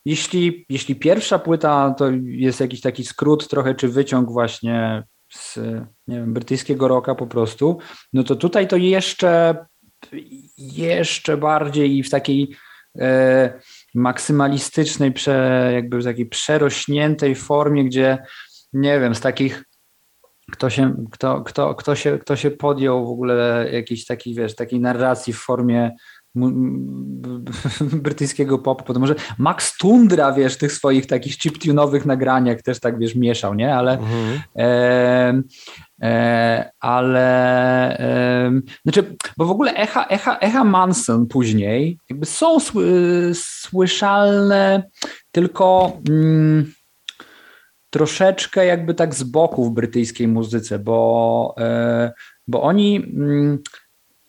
jeśli, 0.04 0.66
jeśli 0.68 0.96
pierwsza 0.96 1.38
płyta 1.38 1.94
to 1.98 2.10
jest 2.24 2.60
jakiś 2.60 2.80
taki 2.80 3.04
skrót 3.04 3.48
trochę, 3.48 3.74
czy 3.74 3.88
wyciąg 3.88 4.32
właśnie 4.32 5.02
z 5.32 5.56
nie 6.08 6.16
wiem, 6.16 6.34
brytyjskiego 6.34 6.88
rocka 6.88 7.14
po 7.14 7.26
prostu, 7.26 7.78
no 8.12 8.24
to 8.24 8.36
tutaj 8.36 8.68
to 8.68 8.76
jeszcze 8.76 9.56
jeszcze 10.58 11.36
bardziej 11.36 11.98
i 11.98 12.02
w 12.02 12.10
takiej 12.10 12.56
maksymalistycznej, 13.94 15.12
prze, 15.12 15.70
jakby 15.74 15.98
w 15.98 16.04
takiej 16.04 16.26
przerośniętej 16.26 17.34
formie, 17.34 17.84
gdzie 17.84 18.18
nie 18.72 19.00
wiem, 19.00 19.14
z 19.14 19.20
takich 19.20 19.64
kto 20.50 20.70
się, 20.70 21.06
kto, 21.10 21.42
kto, 21.42 21.74
kto, 21.74 21.94
się, 21.94 22.18
kto 22.18 22.36
się 22.36 22.50
podjął 22.50 23.06
w 23.06 23.10
ogóle 23.10 23.68
jakiejś 23.72 24.06
takiej, 24.06 24.34
wiesz, 24.34 24.54
takiej 24.54 24.80
narracji 24.80 25.32
w 25.32 25.38
formie 25.38 25.90
brytyjskiego 28.04 28.58
popu, 28.58 28.94
to 28.94 29.00
może 29.00 29.14
Max 29.38 29.78
Tundra, 29.78 30.32
wiesz, 30.32 30.58
tych 30.58 30.72
swoich 30.72 31.06
takich 31.06 31.38
chiptunowych 31.38 32.06
nagraniach 32.06 32.62
też 32.62 32.80
tak, 32.80 32.98
wiesz, 32.98 33.14
mieszał, 33.14 33.54
nie? 33.54 33.74
Ale 33.74 33.98
mhm. 33.98 34.40
e, 34.56 35.42
e, 36.02 36.70
ale 36.80 37.98
e, 37.98 38.60
znaczy, 38.82 39.16
bo 39.36 39.44
w 39.44 39.50
ogóle 39.50 39.74
echa, 39.74 40.06
echa, 40.06 40.38
echa 40.38 40.64
Manson 40.64 41.26
później 41.26 41.98
jakby 42.10 42.26
są 42.26 42.60
sły, 42.60 43.30
słyszalne 43.34 44.82
tylko 45.32 45.92
mm, 46.08 46.72
troszeczkę 47.90 48.66
jakby 48.66 48.94
tak 48.94 49.14
z 49.14 49.22
boku 49.22 49.64
w 49.64 49.74
brytyjskiej 49.74 50.28
muzyce, 50.28 50.78
bo, 50.78 51.54
e, 51.58 52.12
bo 52.46 52.62
oni 52.62 52.96
mm, 52.96 53.58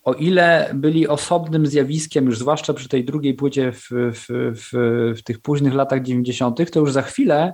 o 0.04 0.14
ile 0.14 0.72
byli 0.74 1.08
osobnym 1.08 1.66
zjawiskiem, 1.66 2.26
już 2.26 2.40
zwłaszcza 2.40 2.74
przy 2.74 2.90
tej 2.90 3.06
drugiej 3.06 3.34
płycie 3.34 3.72
w, 3.72 3.90
w, 3.90 4.26
w, 4.56 4.72
w 5.20 5.24
tych 5.24 5.40
późnych 5.40 5.74
latach 5.74 6.02
90., 6.02 6.72
to 6.72 6.80
już 6.80 6.92
za 6.92 7.02
chwilę, 7.02 7.54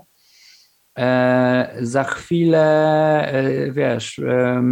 e, 0.97 1.77
za 1.81 2.03
chwilę, 2.03 2.65
e, 3.31 3.71
wiesz, 3.71 4.19
e, 4.19 4.63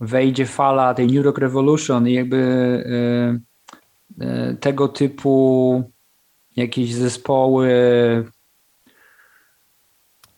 wejdzie 0.00 0.46
fala 0.46 0.94
tej 0.94 1.06
New 1.06 1.24
Rock 1.24 1.38
Revolution 1.38 2.08
i 2.08 2.12
jakby 2.12 2.36
e, 4.20 4.26
e, 4.26 4.54
tego 4.54 4.88
typu 4.88 5.82
jakieś 6.56 6.94
zespoły 6.94 7.70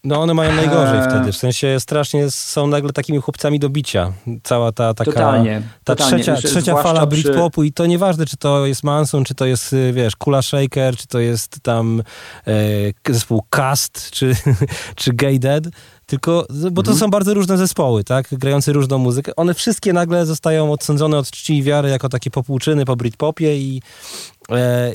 no 0.04 0.20
one 0.20 0.34
mają 0.34 0.54
najgorzej 0.54 0.98
eee. 0.98 1.08
wtedy, 1.08 1.32
w 1.32 1.36
sensie 1.36 1.80
strasznie 1.80 2.30
są 2.30 2.66
nagle 2.66 2.92
takimi 2.92 3.18
chłopcami 3.18 3.58
do 3.58 3.68
bicia. 3.68 4.12
Cała 4.42 4.72
ta 4.72 4.94
taka... 4.94 5.12
Totalnie. 5.12 5.62
Ta 5.84 5.96
totalnie. 5.96 6.24
trzecia, 6.24 6.48
trzecia 6.48 6.82
fala 6.82 7.06
Britpopu 7.06 7.60
przy... 7.60 7.68
i 7.68 7.72
to 7.72 7.86
nieważne, 7.86 8.26
czy 8.26 8.36
to 8.36 8.66
jest 8.66 8.82
Manson, 8.82 9.24
czy 9.24 9.34
to 9.34 9.46
jest, 9.46 9.72
y, 9.72 9.92
wiesz, 9.92 10.16
Kula 10.16 10.42
Shaker, 10.42 10.96
czy 10.96 11.06
to 11.06 11.18
jest 11.18 11.60
tam 11.62 12.02
e, 12.46 13.12
zespół 13.12 13.42
Cast, 13.50 14.10
czy, 14.10 14.36
czy 14.96 15.12
Gay 15.12 15.38
Dead, 15.38 15.64
tylko, 16.06 16.46
bo 16.72 16.82
to 16.82 16.90
mhm. 16.90 16.98
są 16.98 17.10
bardzo 17.10 17.34
różne 17.34 17.58
zespoły, 17.58 18.04
tak, 18.04 18.26
grające 18.32 18.72
różną 18.72 18.98
muzykę. 18.98 19.36
One 19.36 19.54
wszystkie 19.54 19.92
nagle 19.92 20.26
zostają 20.26 20.72
odsądzone 20.72 21.18
od 21.18 21.30
czci 21.30 21.58
i 21.58 21.62
wiary 21.62 21.88
jako 21.88 22.08
takie 22.08 22.30
popłuczyny 22.30 22.84
po 22.84 22.96
Britpopie 22.96 23.56
i, 23.56 23.82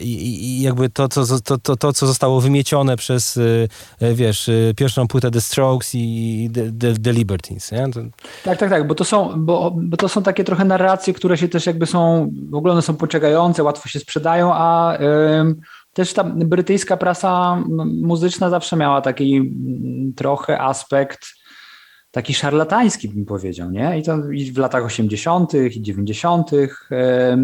i, 0.02 0.46
i 0.46 0.62
jakby 0.62 0.90
to 0.90 1.08
co, 1.08 1.40
to, 1.42 1.58
to, 1.58 1.76
to, 1.76 1.94
co 1.94 2.08
zostało 2.08 2.42
wymiecione 2.42 2.98
przez, 2.98 3.40
e, 4.02 4.14
wiesz, 4.14 4.50
e, 4.50 4.74
pierwszą 4.76 5.08
płytę 5.08 5.32
The 5.32 5.42
Strokes 5.42 5.92
i 5.94 6.50
The, 6.54 6.72
The, 6.72 7.00
The 7.00 7.14
Libertines, 7.14 7.72
nie? 7.72 7.90
To... 7.92 8.00
Tak, 8.44 8.60
tak, 8.60 8.70
tak, 8.70 8.88
bo 8.88 8.96
to, 8.96 9.06
są, 9.06 9.34
bo, 9.46 9.74
bo 9.76 9.98
to 9.98 10.10
są 10.10 10.24
takie 10.24 10.44
trochę 10.44 10.66
narracje, 10.66 11.14
które 11.14 11.38
się 11.38 11.48
też 11.48 11.66
jakby 11.66 11.86
są, 11.86 12.32
w 12.50 12.56
ogóle 12.56 12.74
one 12.74 12.82
są 12.82 12.96
pociągające, 12.96 13.64
łatwo 13.64 13.90
się 13.90 14.00
sprzedają, 14.00 14.54
a 14.54 14.98
też 15.94 16.14
ta 16.14 16.24
brytyjska 16.24 16.98
prasa 16.98 17.64
muzyczna 17.86 18.50
zawsze 18.50 18.76
miała 18.76 19.02
taki 19.02 19.52
trochę 20.16 20.62
aspekt 20.62 21.20
taki 22.18 22.34
szarlatański, 22.34 23.10
bym 23.10 23.26
powiedział, 23.26 23.72
nie? 23.72 24.00
I 24.00 24.04
to 24.04 24.32
i 24.32 24.52
w 24.52 24.58
latach 24.58 24.86
80. 24.86 25.54
i 25.54 25.82
90., 25.82 26.52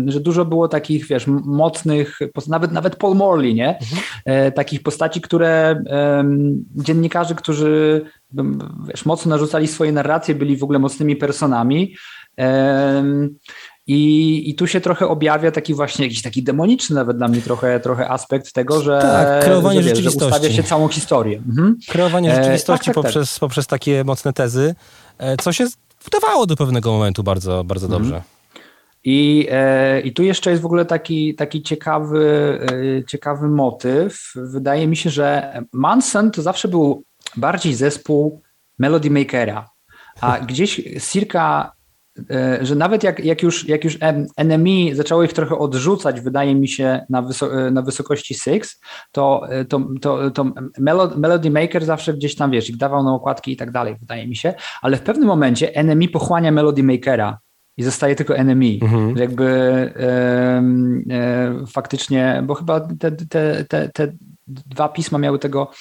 że 0.05 0.19
dużo 0.19 0.45
było 0.45 0.67
takich, 0.67 1.07
wiesz, 1.07 1.27
mocnych, 1.45 2.19
nawet, 2.47 2.71
nawet 2.71 2.95
Paul 2.95 3.15
Morley, 3.15 3.53
nie? 3.53 3.69
Mhm. 3.69 4.01
E, 4.25 4.51
takich 4.51 4.83
postaci, 4.83 5.21
które 5.21 5.83
dziennikarze, 6.75 7.35
którzy 7.35 8.01
wiesz, 8.87 9.05
mocno 9.05 9.29
narzucali 9.29 9.67
swoje 9.67 9.91
narracje, 9.91 10.35
byli 10.35 10.57
w 10.57 10.63
ogóle 10.63 10.79
mocnymi 10.79 11.15
personami. 11.15 11.95
I, 13.87 14.49
I 14.49 14.55
tu 14.55 14.67
się 14.67 14.81
trochę 14.81 15.07
objawia 15.07 15.51
taki 15.51 15.73
właśnie 15.73 16.05
jakiś 16.05 16.21
taki 16.21 16.43
demoniczny 16.43 16.95
nawet 16.95 17.17
dla 17.17 17.27
mnie 17.27 17.41
trochę, 17.41 17.79
trochę 17.79 18.09
aspekt 18.09 18.53
tego, 18.53 18.81
że, 18.81 18.99
tak, 19.01 19.43
kreowanie 19.43 19.83
że, 19.83 19.89
wiesz, 19.89 19.99
że 19.99 20.09
ustawia 20.09 20.51
się 20.51 20.63
całą 20.63 20.87
historię. 20.87 21.37
Mhm. 21.37 21.77
Kreowanie 21.89 22.31
e, 22.31 22.35
rzeczywistości 22.35 22.91
e, 22.91 22.93
tak, 22.93 23.03
poprzez, 23.03 23.33
tak. 23.33 23.39
poprzez 23.39 23.67
takie 23.67 24.03
mocne 24.03 24.33
tezy, 24.33 24.75
e, 25.17 25.37
co 25.37 25.53
się 25.53 25.67
wydawało 26.03 26.45
do 26.45 26.55
pewnego 26.55 26.91
momentu 26.91 27.23
bardzo, 27.23 27.63
bardzo 27.63 27.85
mhm. 27.85 28.03
dobrze. 28.03 28.21
I, 29.03 29.47
e, 29.51 30.01
I 30.01 30.13
tu 30.13 30.23
jeszcze 30.23 30.49
jest 30.49 30.61
w 30.61 30.65
ogóle 30.65 30.85
taki, 30.85 31.35
taki 31.35 31.63
ciekawy, 31.63 32.59
e, 32.99 33.05
ciekawy 33.05 33.47
motyw. 33.47 34.31
Wydaje 34.35 34.87
mi 34.87 34.97
się, 34.97 35.09
że 35.09 35.53
Manson 35.73 36.31
to 36.31 36.41
zawsze 36.41 36.67
był 36.67 37.03
bardziej 37.37 37.73
zespół 37.75 38.41
Melody 38.79 39.09
Makera, 39.09 39.69
a 40.21 40.39
gdzieś 40.39 40.81
circa 41.11 41.71
że 42.61 42.75
nawet 42.75 43.03
jak, 43.03 43.25
jak, 43.25 43.43
już, 43.43 43.67
jak 43.67 43.83
już 43.83 43.97
NME 44.37 44.95
zaczęło 44.95 45.23
ich 45.23 45.33
trochę 45.33 45.57
odrzucać, 45.57 46.21
wydaje 46.21 46.55
mi 46.55 46.67
się, 46.67 47.05
na, 47.09 47.29
e, 47.51 47.71
na 47.71 47.81
wysokości 47.81 48.33
Six, 48.33 48.81
to, 49.11 49.41
e, 49.49 49.65
to, 49.65 49.81
to, 50.01 50.31
to 50.31 50.45
Melody 51.17 51.51
Maker 51.51 51.85
zawsze 51.85 52.13
gdzieś 52.13 52.35
tam, 52.35 52.51
wiesz, 52.51 52.69
ich 52.69 52.77
dawał 52.77 53.03
na 53.03 53.13
okładki 53.13 53.51
i 53.51 53.57
tak 53.57 53.71
dalej, 53.71 53.95
wydaje 53.99 54.27
mi 54.27 54.35
się, 54.35 54.53
ale 54.81 54.97
w 54.97 55.01
pewnym 55.01 55.27
momencie 55.27 55.83
NME 55.83 56.07
pochłania 56.07 56.51
Melody 56.51 56.83
Makera 56.83 57.39
i 57.77 57.83
zostaje 57.83 58.15
tylko 58.15 58.43
NME. 58.43 58.79
Mhm. 58.81 59.17
Jakby 59.17 59.45
e, 59.45 60.63
e, 61.09 61.65
faktycznie, 61.67 62.43
bo 62.45 62.55
chyba 62.55 62.79
te, 62.79 63.11
te, 63.11 63.65
te, 63.65 63.89
te 63.89 64.13
dwa 64.47 64.89
pisma 64.89 65.17
miały 65.17 65.39
tego, 65.39 65.71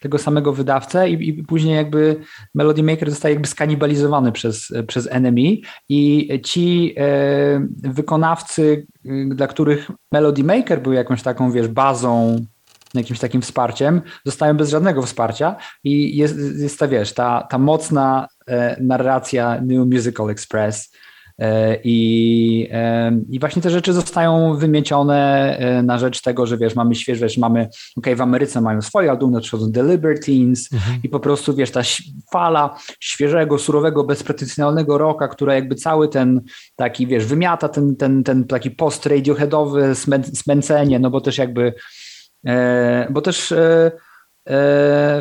tego 0.00 0.18
samego 0.18 0.52
wydawcę 0.52 1.10
i, 1.10 1.28
i 1.28 1.44
później 1.44 1.76
jakby 1.76 2.16
Melody 2.54 2.82
Maker 2.82 3.10
zostaje 3.10 3.34
jakby 3.34 3.48
skanibalizowany 3.48 4.32
przez, 4.32 4.72
przez 4.86 5.08
NME 5.20 5.56
i 5.88 6.28
ci 6.44 6.94
e, 6.96 7.66
wykonawcy, 7.76 8.86
dla 9.26 9.46
których 9.46 9.90
Melody 10.12 10.44
Maker 10.44 10.82
był 10.82 10.92
jakąś 10.92 11.22
taką, 11.22 11.52
wiesz, 11.52 11.68
bazą 11.68 12.38
jakimś 12.94 13.18
takim 13.18 13.42
wsparciem, 13.42 14.02
zostają 14.24 14.56
bez 14.56 14.70
żadnego 14.70 15.02
wsparcia 15.02 15.56
i 15.84 16.16
jest, 16.16 16.36
jest 16.58 16.78
ta, 16.78 16.88
wiesz, 16.88 17.12
ta, 17.12 17.46
ta 17.50 17.58
mocna 17.58 18.28
e, 18.46 18.76
narracja 18.80 19.60
New 19.60 19.86
Musical 19.86 20.30
Express, 20.30 20.92
I, 21.84 22.68
I 23.30 23.40
właśnie 23.40 23.62
te 23.62 23.70
rzeczy 23.70 23.92
zostają 23.92 24.56
wymiecione 24.56 25.56
e, 25.58 25.82
na 25.82 25.98
rzecz 25.98 26.20
tego, 26.22 26.46
że 26.46 26.58
wiesz, 26.58 26.74
mamy 26.74 26.94
świeże, 26.94 27.24
wiesz, 27.24 27.38
mamy, 27.38 27.68
ok, 27.96 28.06
w 28.16 28.20
Ameryce 28.20 28.60
mają 28.60 28.82
swoje 28.82 29.10
albumy, 29.10 29.32
na 29.32 29.40
przykład 29.40 29.72
The 29.74 29.82
Libertines 29.82 30.72
mhm. 30.72 31.00
i 31.02 31.08
po 31.08 31.20
prostu, 31.20 31.54
wiesz, 31.54 31.70
ta 31.70 31.80
fala 32.32 32.78
świeżego, 33.00 33.58
surowego, 33.58 34.04
bezpretensjonalnego 34.04 34.98
rocka, 34.98 35.28
która 35.28 35.54
jakby 35.54 35.74
cały 35.74 36.08
ten 36.08 36.40
taki, 36.76 37.06
wiesz, 37.06 37.26
wymiata 37.26 37.68
ten, 37.68 37.96
ten, 37.96 38.24
ten 38.24 38.44
taki 38.44 38.70
post-radioheadowy 38.70 39.94
smęcenie, 40.34 40.98
no 40.98 41.10
bo 41.10 41.20
też 41.20 41.38
jakby, 41.38 41.74
e, 42.46 43.06
bo 43.10 43.20
też 43.20 43.54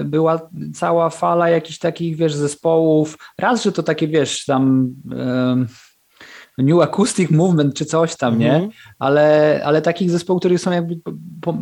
była 0.05 0.49
cała 0.73 1.09
fala 1.09 1.49
jakichś 1.49 1.77
takich, 1.79 2.15
wiesz, 2.15 2.33
zespołów. 2.33 3.17
Raz, 3.39 3.63
że 3.63 3.71
to 3.71 3.83
takie, 3.83 4.07
wiesz, 4.07 4.45
tam 4.45 4.93
New 6.63 6.81
Acoustic 6.81 7.31
Movement 7.31 7.75
czy 7.75 7.85
coś 7.85 8.15
tam, 8.15 8.39
nie? 8.39 8.53
Mhm. 8.53 8.71
Ale, 8.99 9.61
ale 9.65 9.81
takich 9.81 10.11
zespołów, 10.11 10.39
które 10.39 10.57
są 10.57 10.71
jakby 10.71 10.95
po, 10.95 11.11
po, 11.41 11.57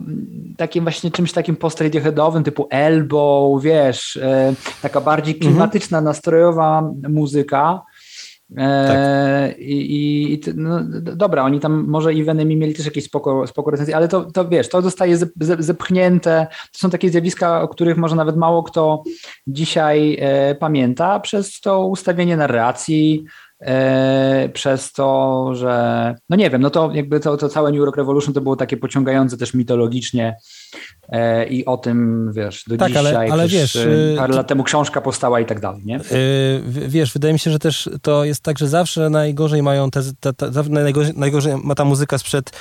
takim 0.57 0.83
właśnie 0.83 1.11
czymś 1.11 1.33
takim 1.33 1.55
post-radioheadowym, 1.55 2.43
typu 2.43 2.67
Elbow, 2.69 3.63
wiesz, 3.63 4.17
e, 4.17 4.53
taka 4.81 5.01
bardziej 5.01 5.35
mhm. 5.35 5.51
klimatyczna, 5.51 6.01
nastrojowa 6.01 6.91
muzyka. 7.09 7.81
E, 8.57 8.87
tak. 8.87 9.59
I, 9.59 10.33
i 10.33 10.41
no, 10.55 10.79
dobra, 11.15 11.43
oni 11.43 11.59
tam 11.59 11.85
może 11.87 12.13
i 12.13 12.23
w 12.23 12.29
Enemy 12.29 12.55
mieli 12.55 12.73
też 12.73 12.85
jakieś 12.85 13.03
spoko, 13.03 13.47
spoko 13.47 13.71
recenzje, 13.71 13.95
ale 13.95 14.07
to, 14.07 14.31
to 14.31 14.47
wiesz, 14.47 14.69
to 14.69 14.81
zostaje 14.81 15.17
zepchnięte. 15.59 16.47
To 16.71 16.79
są 16.79 16.89
takie 16.89 17.09
zjawiska, 17.09 17.61
o 17.61 17.67
których 17.67 17.97
może 17.97 18.15
nawet 18.15 18.35
mało 18.35 18.63
kto 18.63 19.03
dzisiaj 19.47 20.17
e, 20.19 20.55
pamięta 20.55 21.19
przez 21.19 21.59
to 21.61 21.87
ustawienie 21.87 22.37
narracji, 22.37 23.25
przez 24.53 24.93
to, 24.93 25.49
że 25.55 26.15
no 26.29 26.37
nie 26.37 26.49
wiem, 26.49 26.61
no 26.61 26.69
to 26.69 26.91
jakby 26.93 27.19
to, 27.19 27.37
to 27.37 27.49
całe 27.49 27.71
New 27.71 27.79
York 27.79 27.97
Revolution 27.97 28.33
to 28.33 28.41
było 28.41 28.55
takie 28.55 28.77
pociągające 28.77 29.37
też 29.37 29.53
mitologicznie 29.53 30.37
e, 31.09 31.47
i 31.47 31.65
o 31.65 31.77
tym, 31.77 32.29
wiesz, 32.33 32.63
do 32.67 32.77
tak, 32.77 32.87
dzisiaj, 32.87 33.15
ale, 33.15 33.33
ale 33.33 33.47
wiesz, 33.47 33.75
e, 33.75 33.87
parę 34.17 34.35
lat 34.35 34.47
temu 34.47 34.63
książka 34.63 35.01
powstała 35.01 35.39
i 35.39 35.45
tak 35.45 35.59
dalej, 35.59 35.81
nie? 35.85 35.99
wiesz, 36.67 37.13
wydaje 37.13 37.33
mi 37.33 37.39
się, 37.39 37.51
że 37.51 37.59
też 37.59 37.89
to 38.01 38.25
jest 38.25 38.43
tak, 38.43 38.57
że 38.57 38.67
zawsze 38.67 39.09
najgorzej 39.09 39.63
mają 39.63 39.91
te, 39.91 40.01
te, 40.19 40.33
te 40.33 40.63
najgorzej, 40.69 41.13
najgorzej 41.17 41.53
ma 41.63 41.75
ta 41.75 41.85
muzyka 41.85 42.17
sprzed 42.17 42.51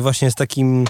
właśnie 0.00 0.30
z 0.30 0.34
takim 0.34 0.84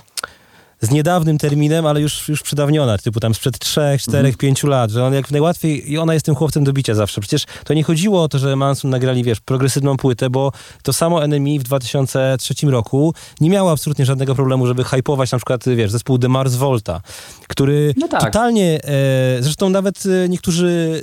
z 0.83 0.91
niedawnym 0.91 1.39
terminem, 1.39 1.87
ale 1.87 2.01
już, 2.01 2.29
już 2.29 2.43
przydawniona, 2.43 2.99
typu 2.99 3.21
tam 3.21 3.35
sprzed 3.35 3.59
3, 3.59 3.81
4, 4.01 4.19
mm. 4.19 4.35
5 4.35 4.63
lat, 4.63 4.91
że 4.91 5.05
on 5.05 5.15
jak 5.15 5.31
najłatwiej, 5.31 5.93
i 5.93 5.99
ona 5.99 6.15
jest 6.15 6.27
tym 6.27 6.35
chłopcem 6.35 6.65
do 6.65 6.73
bicia 6.73 6.95
zawsze. 6.95 7.21
Przecież 7.21 7.45
to 7.65 7.75
nie 7.75 7.85
chodziło 7.85 8.23
o 8.23 8.29
to, 8.29 8.39
że 8.39 8.57
Manson 8.57 8.91
nagrali, 8.91 9.25
wiesz, 9.25 9.41
progresywną 9.41 9.97
płytę, 9.97 10.31
bo 10.31 10.53
to 10.83 10.93
samo 10.93 11.25
Enemy 11.25 11.59
w 11.59 11.63
2003 11.63 12.55
roku 12.67 13.15
nie 13.41 13.51
miało 13.51 13.71
absolutnie 13.71 14.07
żadnego 14.07 14.35
problemu, 14.35 14.67
żeby 14.67 14.85
hypować 14.85 15.33
na 15.33 15.39
przykład, 15.39 15.65
wiesz, 15.67 15.91
zespół 15.91 16.19
The 16.19 16.29
Mars 16.29 16.55
Volta, 16.55 17.01
który 17.49 17.95
no 17.97 18.09
tak. 18.09 18.21
totalnie, 18.21 18.81
e, 18.85 19.43
zresztą 19.43 19.71
nawet 19.71 20.03
e, 20.07 20.29
niektórzy 20.29 21.03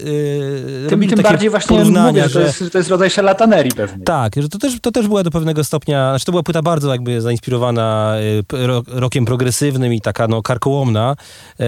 e, 0.86 0.90
tym, 0.90 1.08
tym 1.08 1.22
bardziej 1.22 1.50
właśnie 1.50 1.78
porównania, 1.78 2.24
mówię, 2.24 2.30
że 2.30 2.40
to 2.40 2.46
jest, 2.46 2.72
to 2.72 2.78
jest 2.78 2.90
rodzaj 2.90 3.10
szalatanerii 3.10 3.72
pewnie. 3.72 4.04
Tak, 4.06 4.34
że 4.38 4.50
to 4.50 4.58
też, 4.58 4.74
to 4.82 4.92
też 4.92 5.08
była 5.08 5.24
do 5.24 5.32
pewnego 5.32 5.64
stopnia, 5.64 6.12
znaczy 6.12 6.26
to 6.26 6.32
była 6.32 6.44
płyta 6.44 6.62
bardzo 6.62 6.92
jakby 6.92 7.22
zainspirowana 7.22 8.16
e, 8.18 9.00
rokiem 9.00 9.26
progresywnym, 9.26 9.69
i 9.78 10.02
taka 10.02 10.28
no, 10.28 10.42
karkołomna, 10.42 11.16
e, 11.60 11.66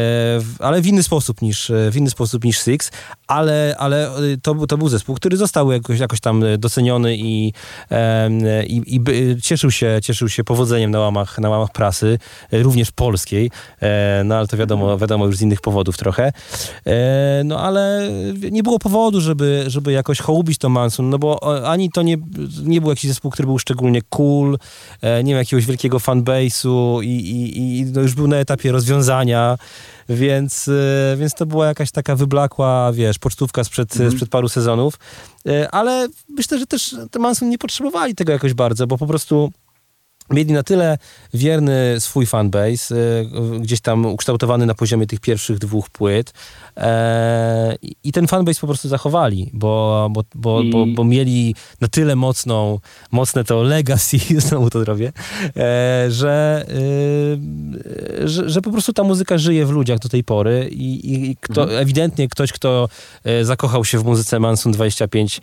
ale 0.59 0.81
w 0.81 0.87
inny 0.87 1.03
sposób 1.03 1.41
niż, 1.41 1.69
e, 1.69 1.91
w 1.91 1.97
inny 1.97 2.09
sposób 2.09 2.43
niż 2.43 2.59
Six, 2.59 2.91
ale, 3.31 3.75
ale 3.77 4.07
e, 4.07 4.37
to, 4.41 4.67
to 4.67 4.77
był 4.77 4.89
zespół, 4.89 5.15
który 5.15 5.37
został 5.37 5.71
jakoś, 5.71 5.99
jakoś 5.99 6.19
tam 6.19 6.43
doceniony 6.57 7.17
i, 7.17 7.53
i, 8.67 8.81
i 8.87 9.01
cieszył, 9.41 9.71
się, 9.71 9.99
cieszył 10.03 10.29
się 10.29 10.43
powodzeniem 10.43 10.91
na 10.91 10.99
łamach, 10.99 11.39
na 11.39 11.49
łamach 11.49 11.71
prasy, 11.71 12.19
również 12.51 12.91
polskiej, 12.91 13.51
no 14.25 14.35
ale 14.35 14.47
to 14.47 14.57
wiadomo, 14.57 14.97
wiadomo 14.97 15.25
już 15.25 15.37
z 15.37 15.41
innych 15.41 15.61
powodów 15.61 15.97
trochę. 15.97 16.31
No 17.45 17.59
ale 17.59 18.09
nie 18.51 18.63
było 18.63 18.79
powodu, 18.79 19.21
żeby, 19.21 19.63
żeby 19.67 19.91
jakoś 19.91 20.19
hołubić 20.19 20.57
to 20.57 20.69
Manson, 20.69 21.09
no 21.09 21.19
bo 21.19 21.61
ani 21.69 21.89
to 21.89 22.01
nie, 22.01 22.17
nie 22.63 22.81
był 22.81 22.89
jakiś 22.89 23.09
zespół, 23.09 23.31
który 23.31 23.45
był 23.45 23.59
szczególnie 23.59 24.01
cool, 24.01 24.57
nie 25.23 25.31
miał 25.31 25.39
jakiegoś 25.39 25.65
wielkiego 25.65 25.97
fanbase'u 25.97 27.03
i, 27.03 27.07
i, 27.07 27.79
i 27.79 27.85
no 27.85 28.01
już 28.01 28.13
był 28.15 28.27
na 28.27 28.37
etapie 28.37 28.71
rozwiązania, 28.71 29.57
więc, 30.15 30.67
e, 30.67 31.17
więc 31.17 31.33
to 31.33 31.45
była 31.45 31.67
jakaś 31.67 31.91
taka 31.91 32.15
wyblakła, 32.15 32.91
wiesz, 32.93 33.19
pocztówka 33.19 33.63
sprzed, 33.63 33.95
mm. 33.95 34.11
sprzed 34.11 34.29
paru 34.29 34.49
sezonów. 34.49 34.99
E, 35.47 35.71
ale 35.71 36.07
myślę, 36.29 36.59
że 36.59 36.67
też 36.67 36.95
Manson 37.19 37.49
nie 37.49 37.57
potrzebowali 37.57 38.15
tego 38.15 38.31
jakoś 38.31 38.53
bardzo, 38.53 38.88
bo 38.88 38.97
po 38.97 39.07
prostu 39.07 39.51
mieli 40.33 40.53
na 40.53 40.63
tyle 40.63 40.97
wierny 41.33 41.95
swój 41.99 42.25
fanbase, 42.25 42.95
y, 42.95 43.59
gdzieś 43.59 43.81
tam 43.81 44.05
ukształtowany 44.05 44.65
na 44.65 44.73
poziomie 44.73 45.07
tych 45.07 45.19
pierwszych 45.19 45.59
dwóch 45.59 45.89
płyt 45.89 46.33
e, 46.77 47.75
i 48.03 48.11
ten 48.11 48.27
fanbase 48.27 48.61
po 48.61 48.67
prostu 48.67 48.89
zachowali, 48.89 49.49
bo, 49.53 50.07
bo, 50.11 50.23
bo, 50.35 50.63
bo, 50.71 50.85
bo 50.85 51.03
mieli 51.03 51.55
na 51.81 51.87
tyle 51.87 52.15
mocną, 52.15 52.79
mocne 53.11 53.43
to 53.43 53.63
legacy, 53.63 54.17
znowu 54.47 54.69
to 54.69 54.79
zrobię, 54.79 55.13
e, 55.57 56.05
że, 56.09 56.65
y, 58.21 58.27
że, 58.27 58.49
że, 58.49 58.61
po 58.61 58.71
prostu 58.71 58.93
ta 58.93 59.03
muzyka 59.03 59.37
żyje 59.37 59.65
w 59.65 59.69
ludziach 59.69 59.99
do 59.99 60.09
tej 60.09 60.23
pory 60.23 60.69
i, 60.71 61.13
i 61.13 61.35
kto, 61.41 61.61
mhm. 61.61 61.81
ewidentnie 61.81 62.29
ktoś, 62.29 62.51
kto 62.51 62.89
e, 63.23 63.45
zakochał 63.45 63.85
się 63.85 63.99
w 63.99 64.03
muzyce 64.03 64.39
Manson 64.39 64.71
25 64.71 65.41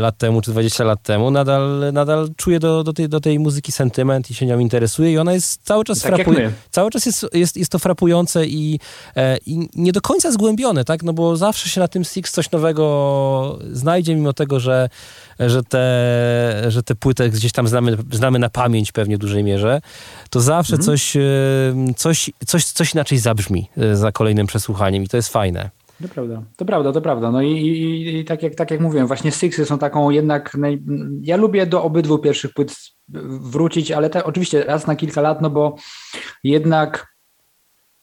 lat 0.00 0.18
temu 0.18 0.40
czy 0.40 0.50
20 0.50 0.84
lat 0.84 1.02
temu, 1.02 1.30
nadal, 1.30 1.92
nadal 1.92 2.28
czuje 2.36 2.60
do, 2.60 2.84
do, 2.84 2.92
tej, 2.92 3.08
do 3.08 3.20
tej 3.20 3.38
muzyki 3.38 3.72
sentyment 3.72 4.17
i 4.30 4.34
się 4.34 4.46
nią 4.46 4.58
interesuje 4.58 5.12
i 5.12 5.18
ona 5.18 5.32
jest 5.32 5.60
cały 5.64 5.84
czas 5.84 6.00
tak 6.00 6.14
frapująca. 6.14 6.56
Cały 6.70 6.90
czas 6.90 7.06
jest, 7.06 7.26
jest, 7.32 7.56
jest 7.56 7.72
to 7.72 7.78
frapujące 7.78 8.46
i, 8.46 8.80
e, 9.16 9.38
i 9.46 9.68
nie 9.74 9.92
do 9.92 10.00
końca 10.00 10.32
zgłębione, 10.32 10.84
tak? 10.84 11.02
No 11.02 11.12
bo 11.12 11.36
zawsze 11.36 11.68
się 11.68 11.80
na 11.80 11.88
tym 11.88 12.04
Six 12.04 12.32
coś 12.32 12.50
nowego 12.50 13.58
znajdzie, 13.72 14.14
mimo 14.14 14.32
tego, 14.32 14.60
że, 14.60 14.88
że, 15.38 15.62
te, 15.62 16.64
że 16.68 16.82
te 16.82 16.94
płyty 16.94 17.30
gdzieś 17.30 17.52
tam 17.52 17.68
znamy, 17.68 17.96
znamy 18.12 18.38
na 18.38 18.48
pamięć 18.48 18.92
pewnie 18.92 19.16
w 19.16 19.20
dużej 19.20 19.44
mierze, 19.44 19.80
to 20.30 20.40
zawsze 20.40 20.74
mhm. 20.74 20.86
coś, 20.86 21.16
e, 21.16 21.20
coś, 21.96 22.30
coś, 22.46 22.64
coś 22.64 22.94
inaczej 22.94 23.18
zabrzmi 23.18 23.70
e, 23.76 23.96
za 23.96 24.12
kolejnym 24.12 24.46
przesłuchaniem 24.46 25.02
i 25.02 25.08
to 25.08 25.16
jest 25.16 25.28
fajne. 25.28 25.77
To 26.02 26.08
prawda, 26.08 26.42
to 26.56 26.64
prawda, 26.64 26.92
to 26.92 27.00
prawda. 27.00 27.30
No 27.30 27.42
i, 27.42 27.52
i, 27.52 28.18
i, 28.18 28.24
tak, 28.24 28.42
jak, 28.42 28.54
tak 28.54 28.70
jak 28.70 28.80
mówiłem, 28.80 29.06
właśnie 29.06 29.32
Sixy 29.32 29.66
są 29.66 29.78
taką 29.78 30.10
jednak. 30.10 30.54
Naj... 30.54 30.82
Ja 31.22 31.36
lubię 31.36 31.66
do 31.66 31.82
obydwu 31.82 32.18
pierwszych 32.18 32.52
płyt 32.54 32.74
wrócić, 33.40 33.90
ale 33.90 34.10
oczywiście 34.24 34.64
raz 34.64 34.86
na 34.86 34.96
kilka 34.96 35.20
lat, 35.20 35.42
no 35.42 35.50
bo 35.50 35.76
jednak 36.44 37.14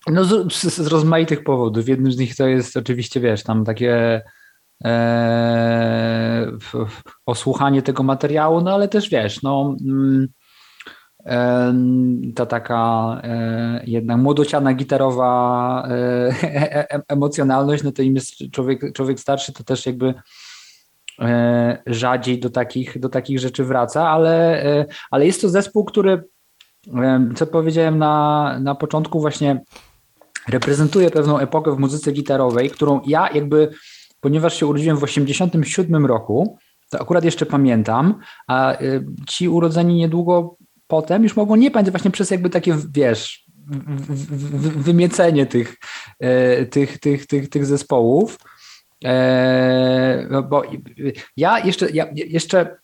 no 0.07 0.26
z, 0.26 0.51
z 0.63 0.88
rozmaitych 0.88 1.43
powodów. 1.43 1.89
Jednym 1.89 2.11
z 2.11 2.17
nich 2.17 2.35
to 2.35 2.47
jest 2.47 2.77
oczywiście, 2.77 3.19
wiesz, 3.19 3.43
tam 3.43 3.65
takie 3.65 4.22
e, 4.85 6.51
osłuchanie 7.26 7.81
tego 7.81 8.03
materiału, 8.03 8.61
no 8.61 8.73
ale 8.73 8.88
też 8.88 9.09
wiesz, 9.09 9.41
no 9.41 9.76
mm, 9.85 10.27
ta 12.35 12.45
taka 12.45 13.22
e, 13.23 13.81
jednak 13.85 14.18
młodociana 14.18 14.73
gitarowa 14.73 15.88
e, 15.89 16.93
e, 16.93 17.02
emocjonalność, 17.07 17.84
no 17.84 17.91
to 17.91 18.02
im 18.02 18.15
jest 18.15 18.34
człowiek, 18.52 18.93
człowiek 18.93 19.19
starszy, 19.19 19.53
to 19.53 19.64
też 19.64 19.85
jakby 19.85 20.14
rzadziej 21.85 22.39
do 22.39 22.49
takich, 22.49 22.99
do 22.99 23.10
takich 23.10 23.39
rzeczy 23.39 23.64
wraca, 23.64 24.10
ale, 24.10 24.65
ale 25.11 25.26
jest 25.26 25.41
to 25.41 25.49
zespół, 25.49 25.85
który, 25.85 26.23
co 27.35 27.47
powiedziałem 27.47 27.97
na, 27.97 28.57
na 28.60 28.76
początku, 28.76 29.22
właśnie 29.22 29.61
reprezentuje 30.47 31.10
pewną 31.10 31.39
epokę 31.39 31.76
w 31.76 31.80
muzyce 31.80 32.11
gitarowej, 32.11 32.69
którą 32.69 33.02
ja 33.06 33.30
jakby, 33.34 33.69
ponieważ 34.19 34.60
się 34.60 34.68
urodziłem 34.68 34.97
w 34.97 35.02
1987 35.02 36.06
roku, 36.06 36.57
to 36.89 37.02
akurat 37.02 37.23
jeszcze 37.23 37.45
pamiętam, 37.45 38.19
a 38.47 38.77
ci 39.27 39.49
urodzeni 39.49 39.95
niedługo 39.95 40.57
potem 40.88 41.24
już 41.24 41.36
mogą 41.36 41.56
nie 41.56 41.72
pamiętać 41.72 41.91
właśnie 41.91 42.12
przez 42.12 42.32
jakby 42.32 42.49
takie, 42.49 42.78
wiesz, 42.94 43.45
wymiecenie 44.76 45.45
tych, 45.45 45.78
e, 46.20 46.66
tych, 46.66 46.99
tych, 46.99 47.28
tych, 47.28 47.49
tych 47.49 47.66
zespołów. 47.66 48.40
E, 49.06 50.28
no 50.32 50.44
bo 50.44 50.64
ja 51.38 51.60
jeszcze, 51.60 51.90
ja 51.90 52.07
jeszcze 52.14 52.78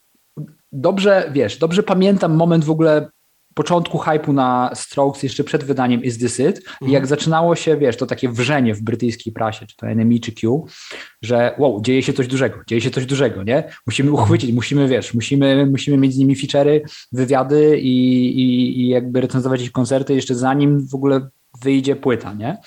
dobrze, 0.72 1.30
wiesz, 1.34 1.58
dobrze 1.58 1.84
pamiętam 1.84 2.36
moment 2.36 2.66
w 2.66 2.72
ogóle 2.72 3.10
początku 3.54 3.98
hypu 3.98 4.34
na 4.34 4.72
Strokes 4.74 5.24
jeszcze 5.24 5.44
przed 5.44 5.64
wydaniem 5.64 6.04
Is 6.04 6.18
This 6.18 6.40
It 6.40 6.58
mhm. 6.58 6.90
i 6.90 6.92
jak 6.92 7.08
zaczynało 7.08 7.56
się, 7.56 7.78
wiesz, 7.78 7.98
to 7.98 8.06
takie 8.06 8.30
wrzenie 8.30 8.76
w 8.76 8.82
brytyjskiej 8.82 9.34
prasie, 9.34 9.66
czy 9.66 9.76
to 9.76 9.88
NME, 9.88 10.20
czy 10.20 10.32
Q, 10.32 10.66
że 11.22 11.56
wow, 11.58 11.82
dzieje 11.82 12.04
się 12.04 12.14
coś 12.14 12.28
dużego, 12.28 12.60
dzieje 12.68 12.82
się 12.82 12.92
coś 12.92 13.06
dużego, 13.06 13.44
nie? 13.44 13.64
Musimy 13.88 14.10
mhm. 14.10 14.24
uchwycić, 14.24 14.50
mhm. 14.50 14.56
musimy, 14.56 14.88
wiesz, 14.88 15.14
musimy, 15.14 15.66
musimy 15.66 15.98
mieć 15.98 16.14
z 16.14 16.18
nimi 16.18 16.36
feature'y, 16.36 16.80
wywiady 17.12 17.80
i, 17.80 18.26
i, 18.26 18.80
i 18.82 18.88
jakby 18.88 19.22
recenzować 19.22 19.62
ich 19.62 19.72
koncerty 19.72 20.16
jeszcze 20.16 20.36
zanim 20.36 20.88
w 20.88 20.96
ogóle 20.96 21.30
wyjdzie 21.64 21.96
płyta, 21.96 22.34
nie? 22.34 22.58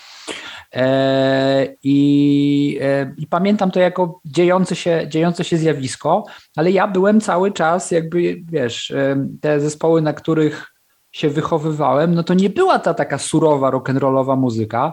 E, 0.73 1.77
I, 1.83 2.79
e, 2.83 3.15
I, 3.19 3.27
pamiętam 3.27 3.71
to 3.71 3.81
jako 3.81 4.21
dziejące 4.25 4.77
się, 4.77 5.07
dziejące 5.09 5.45
się 5.45 5.57
zjawisko, 5.57 6.25
ale 6.57 6.71
ja 6.71 6.89
byłem 6.89 7.21
cały 7.21 7.53
czas 7.53 7.91
jakby, 7.91 8.43
wiesz, 8.49 8.93
te 9.41 9.61
zespoły, 9.61 10.03
na 10.03 10.13
których 10.13 10.74
się 11.15 11.31
wychowywałem, 11.31 12.15
no 12.15 12.23
to 12.23 12.35
nie 12.35 12.51
była 12.51 12.79
ta 12.79 12.95
taka 12.95 13.19
surowa 13.19 13.71
rock'n'rollowa 13.71 14.37
muzyka, 14.37 14.91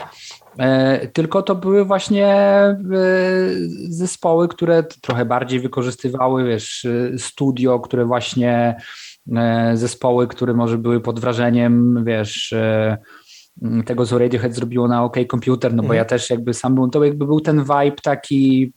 e, 0.57 1.07
tylko 1.07 1.41
to 1.41 1.55
były 1.55 1.85
właśnie 1.85 2.27
e, 2.27 2.77
zespoły, 3.89 4.47
które 4.47 4.83
trochę 4.83 5.25
bardziej 5.25 5.59
wykorzystywały, 5.59 6.43
wiesz, 6.43 6.87
studio, 7.17 7.79
które 7.79 8.05
właśnie 8.05 8.75
e, 9.35 9.71
zespoły, 9.77 10.27
które 10.27 10.53
może 10.53 10.77
były 10.77 10.99
pod 10.99 11.19
wrażeniem, 11.19 12.03
wiesz, 12.05 12.53
tego, 13.85 14.05
co 14.05 14.17
Radiohead 14.17 14.55
zrobiło 14.55 14.87
na 14.87 15.03
OK 15.03 15.17
Computer, 15.31 15.73
no 15.73 15.77
bo 15.77 15.87
mhm. 15.87 15.97
ja 15.97 16.05
też 16.05 16.29
jakby 16.29 16.53
sam 16.53 16.75
był, 16.75 16.89
to 16.89 17.03
jakby 17.03 17.25
był 17.25 17.41
ten 17.41 17.63
vibe 17.63 18.01
taki, 18.03 18.73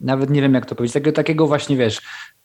nawet 0.00 0.30
nie 0.30 0.42
wiem 0.42 0.54
jak 0.54 0.66
to 0.66 0.74
powiedzieć, 0.74 0.94
takiego, 0.94 1.12
takiego 1.12 1.46
właśnie, 1.46 1.76
wiesz, 1.76 2.00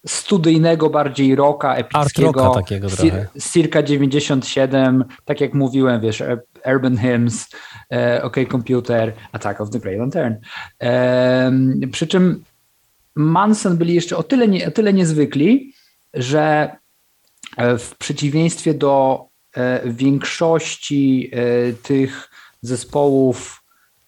studyjnego 0.08 0.90
bardziej 0.90 1.36
rocka, 1.36 1.76
epickiego. 1.76 2.46
Art 2.46 2.56
takiego 2.56 2.88
trochę. 2.88 3.28
Circa 3.52 3.84
97, 3.84 5.06
tak 5.26 5.42
jak 5.42 5.54
mówiłem, 5.54 6.02
wiesz, 6.02 6.24
Urban 6.66 6.98
Hymns, 6.98 7.50
e, 7.92 8.24
OK 8.24 8.36
Computer, 8.52 9.14
Attack 9.32 9.62
of 9.62 9.70
the 9.70 9.80
Grey 9.80 9.98
Lantern. 9.98 10.36
E, 10.82 11.52
przy 11.92 12.08
czym 12.08 12.44
Manson 13.16 13.78
byli 13.78 13.94
jeszcze 13.94 14.18
o 14.18 14.24
tyle, 14.24 14.48
nie, 14.48 14.68
o 14.68 14.72
tyle 14.72 14.94
niezwykli, 14.94 15.74
że 16.14 16.76
e, 17.58 17.78
w 17.78 17.98
przeciwieństwie 17.98 18.74
do 18.74 19.26
e, 19.54 19.82
większości 19.92 21.32
e, 21.34 21.74
tych 21.74 22.30
zespołów 22.62 23.64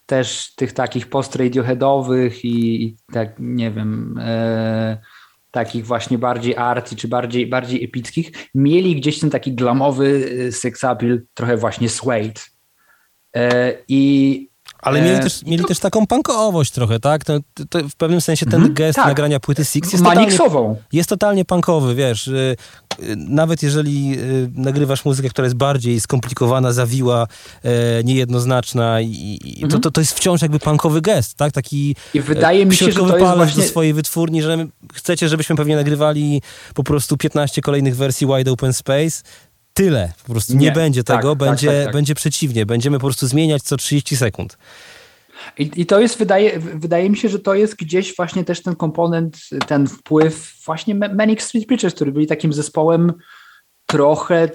też 0.06 0.54
tych 0.54 0.72
takich 0.72 1.06
post-radioheadowych 1.06 2.44
i, 2.44 2.84
i 2.84 2.96
tak, 3.12 3.34
nie 3.38 3.70
wiem, 3.70 4.18
e, 4.20 4.98
takich 5.52 5.86
właśnie 5.86 6.18
bardziej 6.18 6.56
arty 6.56 6.96
czy 6.96 7.08
bardziej, 7.08 7.46
bardziej 7.46 7.84
epickich, 7.84 8.32
mieli 8.54 8.96
gdzieś 8.96 9.20
ten 9.20 9.30
taki 9.30 9.52
glamowy 9.52 10.06
y, 10.06 10.52
appeal, 10.88 11.22
trochę 11.34 11.56
właśnie 11.56 11.88
suede. 11.88 12.40
I 13.88 14.51
ale 14.82 15.02
mieli, 15.02 15.16
e, 15.16 15.20
też, 15.20 15.42
mieli 15.42 15.62
to... 15.62 15.68
też 15.68 15.78
taką 15.78 16.06
punkowość 16.06 16.70
trochę, 16.70 17.00
tak? 17.00 17.24
To, 17.24 17.38
to 17.70 17.88
w 17.88 17.94
pewnym 17.94 18.20
sensie 18.20 18.46
ten 18.46 18.60
mm, 18.60 18.74
gest 18.74 18.96
tak. 18.96 19.06
nagrania 19.06 19.40
płyty 19.40 19.64
Six 19.64 19.92
jest 19.92 20.04
totalnie, 20.04 20.38
jest 20.92 21.08
totalnie 21.08 21.44
punkowy, 21.44 21.94
wiesz. 21.94 22.28
Y, 22.28 22.56
y, 23.02 23.16
nawet 23.16 23.62
jeżeli 23.62 24.18
y, 24.18 24.50
nagrywasz 24.54 25.04
muzykę, 25.04 25.28
która 25.28 25.46
jest 25.46 25.56
bardziej 25.56 26.00
skomplikowana, 26.00 26.72
zawiła, 26.72 27.26
niejednoznaczna, 28.04 29.00
i, 29.00 29.38
i 29.44 29.68
to, 29.68 29.78
to, 29.78 29.90
to 29.90 30.00
jest 30.00 30.12
wciąż 30.12 30.42
jakby 30.42 30.58
punkowy 30.58 31.00
gest, 31.00 31.34
tak? 31.34 31.52
Taki 31.52 31.96
I 32.14 32.20
wydaje 32.20 32.66
mi 32.66 32.76
się, 32.76 32.84
że 32.84 32.92
to 32.92 33.18
jest 33.18 33.36
właśnie... 33.36 33.62
do 33.62 33.68
swojej 33.68 33.94
wytwórni, 33.94 34.42
że 34.42 34.66
chcecie, 34.94 35.28
żebyśmy 35.28 35.56
pewnie 35.56 35.76
nagrywali 35.76 36.42
po 36.74 36.84
prostu 36.84 37.16
15 37.16 37.62
kolejnych 37.62 37.96
wersji 37.96 38.26
Wide 38.26 38.52
Open 38.52 38.72
Space, 38.72 39.22
tyle. 39.74 40.12
Po 40.26 40.32
prostu 40.32 40.52
nie, 40.52 40.58
nie 40.58 40.72
będzie 40.72 41.04
tak, 41.04 41.16
tego, 41.16 41.36
tak, 41.36 41.38
będzie, 41.38 41.66
tak, 41.66 41.84
tak, 41.84 41.92
będzie 41.92 42.14
przeciwnie. 42.14 42.66
Będziemy 42.66 42.98
po 42.98 43.06
prostu 43.06 43.26
zmieniać 43.26 43.62
co 43.62 43.76
30 43.76 44.16
sekund. 44.16 44.58
I, 45.58 45.70
I, 45.76 45.86
to 45.86 46.00
jest, 46.00 46.18
wydaje, 46.18 46.58
wydaje 46.58 47.10
mi 47.10 47.16
się, 47.16 47.28
że 47.28 47.38
to 47.38 47.54
jest 47.54 47.76
gdzieś 47.76 48.16
właśnie 48.16 48.44
też 48.44 48.62
ten 48.62 48.76
komponent, 48.76 49.38
ten 49.66 49.86
wpływ 49.86 50.54
właśnie 50.66 50.94
Manic 50.94 51.42
Street 51.42 51.66
Preachers, 51.66 51.94
który 51.94 52.12
byli 52.12 52.26
takim 52.26 52.52
zespołem 52.52 53.12
trochę 53.86 54.48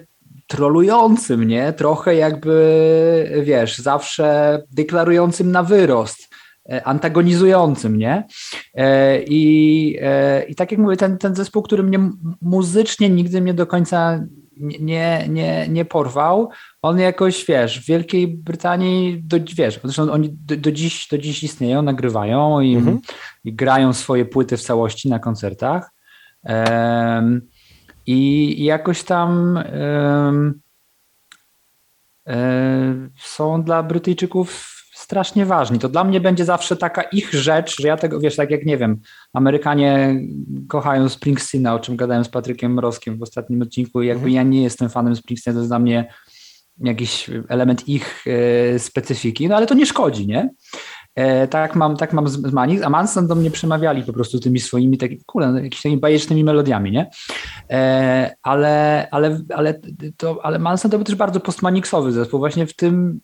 trolującym, 0.47 1.43
nie? 1.43 1.73
Trochę 1.73 2.15
jakby, 2.15 3.41
wiesz, 3.43 3.77
zawsze 3.77 4.59
deklarującym 4.71 5.51
na 5.51 5.63
wyrost, 5.63 6.27
e, 6.69 6.83
antagonizującym, 6.83 7.97
nie? 7.97 8.27
E, 8.73 9.23
I, 9.23 9.97
e, 10.01 10.43
i 10.43 10.55
tak 10.55 10.71
jak 10.71 10.79
mówię, 10.79 10.97
ten, 10.97 11.17
ten 11.17 11.35
zespół, 11.35 11.61
który 11.61 11.83
mnie 11.83 11.99
muzycznie 12.41 13.09
nigdy 13.09 13.41
mnie 13.41 13.53
do 13.53 13.67
końca 13.67 14.19
nie, 14.59 15.25
nie, 15.29 15.67
nie 15.69 15.85
porwał. 15.85 16.49
On 16.81 16.99
jakoś, 16.99 17.45
wiesz, 17.45 17.79
w 17.79 17.85
Wielkiej 17.85 18.27
Brytanii, 18.27 19.21
do, 19.23 19.37
wiesz, 19.55 19.79
zresztą 19.83 20.11
oni 20.11 20.29
do, 20.31 20.57
do, 20.57 20.71
dziś, 20.71 21.07
do 21.07 21.17
dziś 21.17 21.43
istnieją, 21.43 21.81
nagrywają 21.81 22.59
i, 22.59 22.75
mhm. 22.75 22.99
i 23.43 23.53
grają 23.53 23.93
swoje 23.93 24.25
płyty 24.25 24.57
w 24.57 24.61
całości 24.61 25.09
na 25.09 25.19
koncertach. 25.19 25.91
Um, 26.43 27.41
i, 28.05 28.63
jakoś 28.63 29.03
tam 29.03 29.59
um, 30.25 30.61
um, 32.25 33.11
są 33.17 33.63
dla 33.63 33.83
Brytyjczyków 33.83 34.76
strasznie 35.07 35.45
ważni. 35.45 35.79
To 35.79 35.89
dla 35.89 36.03
mnie 36.03 36.21
będzie 36.21 36.45
zawsze 36.45 36.75
taka 36.75 37.01
ich 37.01 37.33
rzecz, 37.33 37.81
że 37.81 37.87
ja 37.87 37.97
tego, 37.97 38.19
wiesz, 38.19 38.35
tak 38.35 38.51
jak 38.51 38.65
nie 38.65 38.77
wiem, 38.77 38.99
Amerykanie 39.33 40.21
kochają 40.67 41.09
Springsteena, 41.09 41.73
o 41.73 41.79
czym 41.79 41.95
gadałem 41.95 42.25
z 42.25 42.29
Patrykiem 42.29 42.73
Mrozkiem 42.73 43.17
w 43.17 43.21
ostatnim 43.21 43.61
odcinku 43.61 44.01
jakby 44.01 44.27
mhm. 44.27 44.33
ja 44.33 44.43
nie 44.43 44.63
jestem 44.63 44.89
fanem 44.89 45.15
Springsteena, 45.15 45.55
to 45.55 45.59
jest 45.59 45.69
dla 45.69 45.79
mnie 45.79 46.13
jakiś 46.79 47.29
element 47.49 47.89
ich 47.89 48.25
e, 48.27 48.79
specyfiki, 48.79 49.47
no 49.47 49.55
ale 49.55 49.67
to 49.67 49.75
nie 49.75 49.85
szkodzi, 49.85 50.27
nie? 50.27 50.49
E, 51.15 51.47
tak 51.47 51.75
mam, 51.75 51.97
tak 51.97 52.13
mam 52.13 52.27
z 52.27 52.53
Manix, 52.53 52.83
a 52.83 52.89
Manson 52.89 53.27
do 53.27 53.35
mnie 53.35 53.51
przemawiali 53.51 54.03
po 54.03 54.13
prostu 54.13 54.39
tymi 54.39 54.59
swoimi 54.59 54.97
takimi, 54.97 55.21
kule, 55.25 55.47
no, 55.51 55.55
jakimiś 55.57 55.81
takimi 55.81 56.01
bajecznymi 56.01 56.43
melodiami, 56.43 56.91
nie? 56.91 57.09
E, 57.69 58.35
ale, 58.43 59.07
ale, 59.11 59.39
ale, 59.55 59.79
to, 60.17 60.39
ale 60.43 60.59
Manson 60.59 60.91
to 60.91 60.97
był 60.97 61.05
też 61.05 61.15
bardzo 61.15 61.39
postmanixowy 61.39 62.11
zespół, 62.11 62.39
właśnie 62.39 62.67
w 62.67 62.75
tym, 62.75 63.19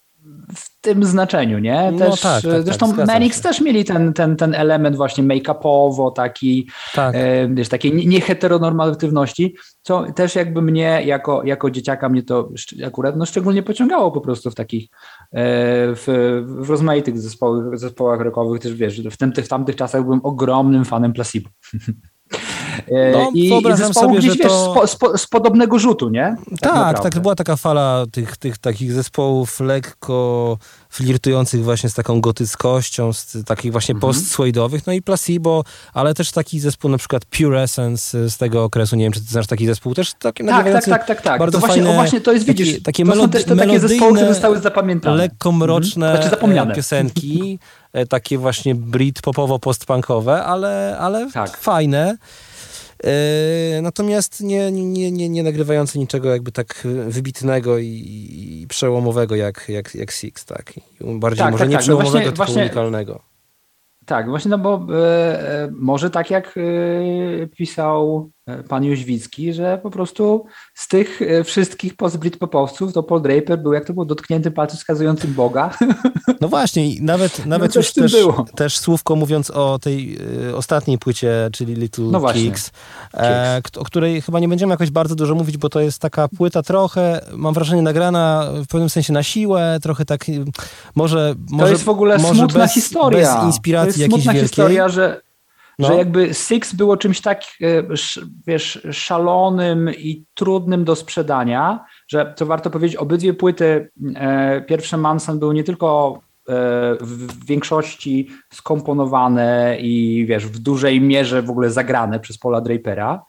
w 0.55 0.81
tym 0.81 1.03
znaczeniu, 1.03 1.59
nie? 1.59 1.91
No 1.91 1.99
też, 1.99 2.09
no 2.09 2.29
tak, 2.29 2.43
tak, 2.43 2.63
zresztą 2.63 2.95
tak, 2.95 3.07
Manix 3.07 3.41
też 3.41 3.61
mieli 3.61 3.85
ten, 3.85 4.13
ten, 4.13 4.35
ten 4.35 4.55
element 4.55 4.95
właśnie 4.95 5.23
make-upowo, 5.23 6.13
taki, 6.13 6.69
tak. 6.93 7.15
e, 7.15 7.47
wiesz, 7.47 7.69
takiej 7.69 8.07
nieheteronormatywności, 8.07 9.55
co 9.81 10.11
też 10.11 10.35
jakby 10.35 10.61
mnie 10.61 11.01
jako, 11.05 11.43
jako 11.43 11.71
dzieciaka 11.71 12.09
mnie 12.09 12.23
to 12.23 12.49
akurat 12.85 13.17
no, 13.17 13.25
szczególnie 13.25 13.63
pociągało 13.63 14.11
po 14.11 14.21
prostu 14.21 14.51
w 14.51 14.55
takich 14.55 14.89
e, 15.31 15.45
w, 15.95 16.05
w 16.45 16.69
rozmaitych 16.69 17.19
zespołach, 17.19 17.77
zespołach 17.77 18.21
rockowych 18.21 18.61
też 18.61 18.73
wiesz, 18.73 19.01
w, 19.01 19.17
tym, 19.17 19.33
w 19.33 19.47
tamtych 19.47 19.75
czasach 19.75 20.03
byłem 20.03 20.19
ogromnym 20.23 20.85
fanem 20.85 21.13
Placebo. 21.13 21.49
E, 22.87 23.11
no, 23.11 23.31
I, 23.33 23.45
i 23.45 23.49
sobie, 23.49 24.17
gdzieś, 24.17 24.31
że 24.31 24.37
wiesz, 24.37 24.47
to... 24.47 24.87
z, 24.87 24.91
z, 24.91 25.21
z, 25.21 25.27
podobnego 25.27 25.79
rzutu, 25.79 26.09
nie? 26.09 26.35
Tak, 26.61 26.73
tak, 26.73 27.01
tak, 27.01 27.13
to 27.13 27.21
była 27.21 27.35
taka 27.35 27.55
fala 27.55 28.05
tych, 28.11 28.37
tych 28.37 28.57
takich 28.57 28.91
zespołów 28.91 29.59
lekko 29.59 30.57
flirtujących 30.89 31.63
właśnie 31.63 31.89
z 31.89 31.93
taką 31.93 32.21
gotyckością, 32.21 33.13
z 33.13 33.37
takich 33.45 33.71
właśnie 33.71 33.95
mhm. 33.95 34.01
post-suedowych, 34.13 34.87
no 34.87 34.93
i 34.93 35.01
Placebo, 35.01 35.63
ale 35.93 36.13
też 36.13 36.31
taki 36.31 36.59
zespół 36.59 36.91
na 36.91 36.97
przykład 36.97 37.25
Pure 37.25 37.61
Essence 37.61 38.29
z 38.29 38.37
tego 38.37 38.63
okresu, 38.63 38.95
nie 38.95 39.03
wiem, 39.03 39.13
czy 39.13 39.19
ty 39.19 39.25
znasz 39.25 39.47
taki 39.47 39.65
zespół, 39.65 39.93
też 39.93 40.13
taki 40.13 40.45
tak, 40.45 40.71
tak, 40.71 40.85
tak, 40.85 41.07
tak, 41.07 41.21
tak. 41.21 41.39
Bardzo 41.39 41.57
to 41.57 41.67
właśnie, 41.67 41.83
fajne, 41.83 41.97
o 41.97 42.01
właśnie 42.01 42.21
to 42.21 42.31
jest, 42.31 42.45
widzisz, 42.45 42.67
takie, 42.67 42.81
takie 42.81 43.05
to 43.05 43.15
są 43.15 43.29
też 43.29 43.43
te 43.43 43.55
takie 43.55 43.79
zespoły, 43.79 44.13
które 44.13 44.33
zostały 44.33 44.59
zapamiętane. 44.59 45.15
Lekko 45.15 45.51
mroczne 45.51 46.05
mhm. 46.05 46.17
znaczy 46.17 46.35
zapomniane. 46.35 46.75
piosenki, 46.75 47.59
e, 47.93 48.05
takie 48.05 48.37
właśnie 48.37 48.75
brit 48.75 49.21
popowo 49.21 49.59
postpunkowe, 49.59 50.43
ale, 50.43 50.97
ale 50.99 51.31
tak. 51.31 51.57
fajne. 51.57 52.17
E, 53.03 53.81
natomiast 53.81 54.41
nie, 54.41 54.71
nie, 54.71 55.11
nie, 55.11 55.29
nie 55.29 55.43
nagrywający 55.43 55.99
niczego 55.99 56.29
jakby 56.29 56.51
tak 56.51 56.87
wybitnego 57.07 57.77
i, 57.77 57.87
i 58.61 58.67
przełomowego 58.67 59.35
jak, 59.35 59.65
jak, 59.69 59.95
jak 59.95 60.11
Six, 60.11 60.45
tak. 60.45 60.73
Bardziej 61.01 61.43
tak, 61.43 61.51
może 61.51 61.63
tak, 61.63 61.69
nie 61.69 61.77
tak. 61.77 61.81
No 61.81 61.85
przełomowego, 61.85 62.19
no 62.19 62.23
tylko 62.23 62.45
właśnie, 62.45 62.61
unikalnego. 62.61 63.21
Tak, 64.05 64.29
właśnie, 64.29 64.51
no 64.51 64.57
bo 64.57 64.87
e, 64.93 65.63
e 65.63 65.69
może 65.71 66.09
tak 66.09 66.29
jak 66.29 66.55
e, 66.57 67.47
pisał 67.47 68.29
pan 68.69 68.83
Jóźwicki, 68.83 69.53
że 69.53 69.79
po 69.83 69.91
prostu 69.91 70.45
z 70.73 70.87
tych 70.87 71.21
e, 71.21 71.43
wszystkich 71.43 71.95
post-Britpopowców 71.95 72.93
to 72.93 73.03
Paul 73.03 73.21
Draper 73.21 73.59
był, 73.59 73.73
jak 73.73 73.85
to 73.85 73.93
było, 73.93 74.05
dotknięty 74.05 74.51
palcem 74.51 74.77
wskazującym 74.77 75.33
Boga. 75.33 75.69
No 76.41 76.49
właśnie, 76.49 77.01
nawet, 77.01 77.45
nawet 77.45 77.75
no 77.75 77.79
już 77.79 77.93
też, 77.93 78.15
też 78.55 78.77
słówko 78.77 79.15
mówiąc 79.15 79.51
o 79.51 79.79
tej 79.79 80.17
y, 80.49 80.55
ostatniej 80.55 80.97
płycie, 80.97 81.49
czyli 81.53 81.73
Little 81.75 82.05
no 82.05 82.33
Kicks, 82.33 82.71
e, 83.13 83.61
o 83.77 83.83
której 83.83 84.21
chyba 84.21 84.39
nie 84.39 84.47
będziemy 84.47 84.71
jakoś 84.73 84.91
bardzo 84.91 85.15
dużo 85.15 85.35
mówić, 85.35 85.57
bo 85.57 85.69
to 85.69 85.79
jest 85.79 85.99
taka 85.99 86.27
płyta 86.27 86.63
trochę, 86.63 87.25
mam 87.33 87.53
wrażenie, 87.53 87.81
nagrana 87.81 88.49
w 88.63 88.67
pewnym 88.67 88.89
sensie 88.89 89.13
na 89.13 89.23
siłę, 89.23 89.77
trochę 89.81 90.05
tak, 90.05 90.25
może... 90.95 91.35
może 91.49 91.65
to 91.65 91.71
jest 91.71 91.83
w 91.83 91.89
ogóle 91.89 92.17
może 92.17 92.35
smutna 92.35 92.59
bez, 92.59 92.73
historia. 92.73 93.35
Bez 93.35 93.45
inspiracji 93.45 93.93
to 93.93 93.99
jest 93.99 94.13
smutna 94.13 94.33
wielkiej. 94.33 94.47
historia, 94.47 94.89
że 94.89 95.21
no. 95.79 95.87
Że 95.87 95.95
jakby 95.95 96.33
Six 96.33 96.75
było 96.75 96.97
czymś 96.97 97.21
tak, 97.21 97.41
e, 97.61 97.83
wiesz, 98.47 98.87
szalonym 98.91 99.89
i 99.97 100.25
trudnym 100.33 100.83
do 100.83 100.95
sprzedania, 100.95 101.85
że 102.07 102.33
co 102.37 102.45
warto 102.45 102.69
powiedzieć, 102.69 102.97
obydwie 102.97 103.33
płyty, 103.33 103.91
e, 104.15 104.61
pierwsze 104.61 104.97
Manson 104.97 105.39
były 105.39 105.53
nie 105.53 105.63
tylko 105.63 106.19
e, 106.49 106.53
w 107.01 107.45
większości 107.45 108.29
skomponowane 108.53 109.77
i 109.79 110.25
wiesz, 110.25 110.45
w 110.45 110.59
dużej 110.59 111.01
mierze 111.01 111.41
w 111.41 111.49
ogóle 111.49 111.69
zagrane 111.69 112.19
przez 112.19 112.37
Paula 112.37 112.61
Drapera, 112.61 113.23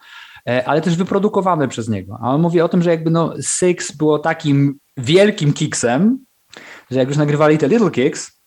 ale 0.66 0.80
też 0.80 0.96
wyprodukowane 0.96 1.68
przez 1.68 1.88
niego. 1.88 2.18
A 2.22 2.30
on 2.30 2.40
mówi 2.40 2.60
o 2.60 2.68
tym, 2.68 2.82
że 2.82 2.90
jakby 2.90 3.10
no 3.10 3.34
Six 3.42 3.96
było 3.96 4.18
takim 4.18 4.78
wielkim 4.96 5.52
kiksem, 5.52 6.18
że 6.90 6.98
jak 6.98 7.08
już 7.08 7.16
nagrywali 7.16 7.58
te 7.58 7.68
Little 7.68 7.90
Kicks, 7.90 8.34
E, 8.34 8.43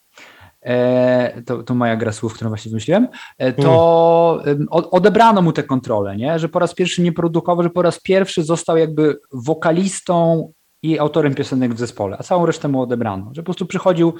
to, 1.46 1.64
to 1.64 1.76
moja 1.76 1.96
gra 1.96 2.12
słów, 2.12 2.34
którą 2.34 2.50
właśnie 2.50 2.70
wymyśliłem, 2.70 3.08
e, 3.38 3.54
to 3.54 4.40
mm. 4.46 4.68
odebrano 4.70 5.42
mu 5.42 5.52
tę 5.52 5.64
kontrolę, 5.64 6.18
nie? 6.18 6.40
że 6.40 6.50
po 6.50 6.60
raz 6.60 6.74
pierwszy 6.74 7.02
nie 7.02 7.12
produkował, 7.12 7.64
że 7.64 7.70
po 7.70 7.82
raz 7.82 8.00
pierwszy 8.00 8.44
został 8.44 8.78
jakby 8.78 9.20
wokalistą 9.34 10.52
i 10.82 11.00
autorem 11.00 11.36
piosenek 11.36 11.74
w 11.74 11.80
zespole, 11.80 12.18
a 12.20 12.24
całą 12.24 12.46
resztę 12.46 12.68
mu 12.68 12.82
odebrano, 12.82 13.32
że 13.34 13.42
po 13.42 13.46
prostu 13.46 13.66
przychodził 13.66 14.14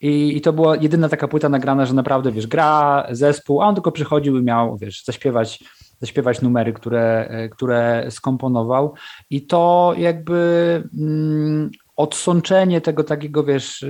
i, 0.00 0.36
i 0.36 0.40
to 0.40 0.52
była 0.52 0.76
jedyna 0.76 1.08
taka 1.08 1.28
płyta 1.28 1.48
nagrana, 1.48 1.86
że 1.86 1.94
naprawdę, 1.94 2.32
wiesz, 2.32 2.46
gra, 2.46 3.06
zespół, 3.10 3.62
a 3.62 3.66
on 3.66 3.74
tylko 3.74 3.92
przychodził 3.92 4.38
i 4.38 4.42
miał, 4.42 4.76
wiesz, 4.76 5.04
zaśpiewać 5.04 5.64
zaśpiewać 6.00 6.42
numery, 6.42 6.72
które, 6.72 7.28
e, 7.28 7.48
które 7.48 8.06
skomponował 8.10 8.94
i 9.30 9.46
to 9.46 9.94
jakby 9.98 10.82
mm, 10.98 11.70
odsączenie 11.96 12.80
tego 12.80 13.04
takiego, 13.04 13.44
wiesz, 13.44 13.84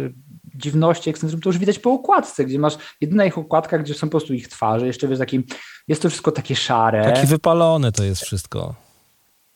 dziwności, 0.56 1.10
ekscentryzmu, 1.10 1.40
to 1.40 1.48
już 1.48 1.58
widać 1.58 1.78
po 1.78 1.92
okładce, 1.92 2.44
gdzie 2.44 2.58
masz 2.58 2.78
jedyna 3.00 3.24
ich 3.24 3.38
okładka, 3.38 3.78
gdzie 3.78 3.94
są 3.94 4.06
po 4.06 4.10
prostu 4.10 4.34
ich 4.34 4.48
twarze, 4.48 4.86
jeszcze 4.86 5.08
wiesz, 5.08 5.18
takim, 5.18 5.44
jest 5.88 6.02
to 6.02 6.08
wszystko 6.08 6.32
takie 6.32 6.56
szare. 6.56 7.12
Taki 7.14 7.26
wypalone 7.26 7.92
to 7.92 8.04
jest 8.04 8.22
wszystko. 8.22 8.74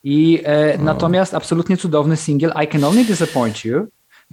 I 0.02 0.42
e, 0.44 0.78
no. 0.78 0.84
natomiast 0.84 1.34
absolutnie 1.34 1.76
cudowny 1.76 2.16
single 2.16 2.64
I 2.64 2.68
Can 2.68 2.84
Only 2.84 3.04
Disappoint 3.04 3.64
You, 3.64 3.86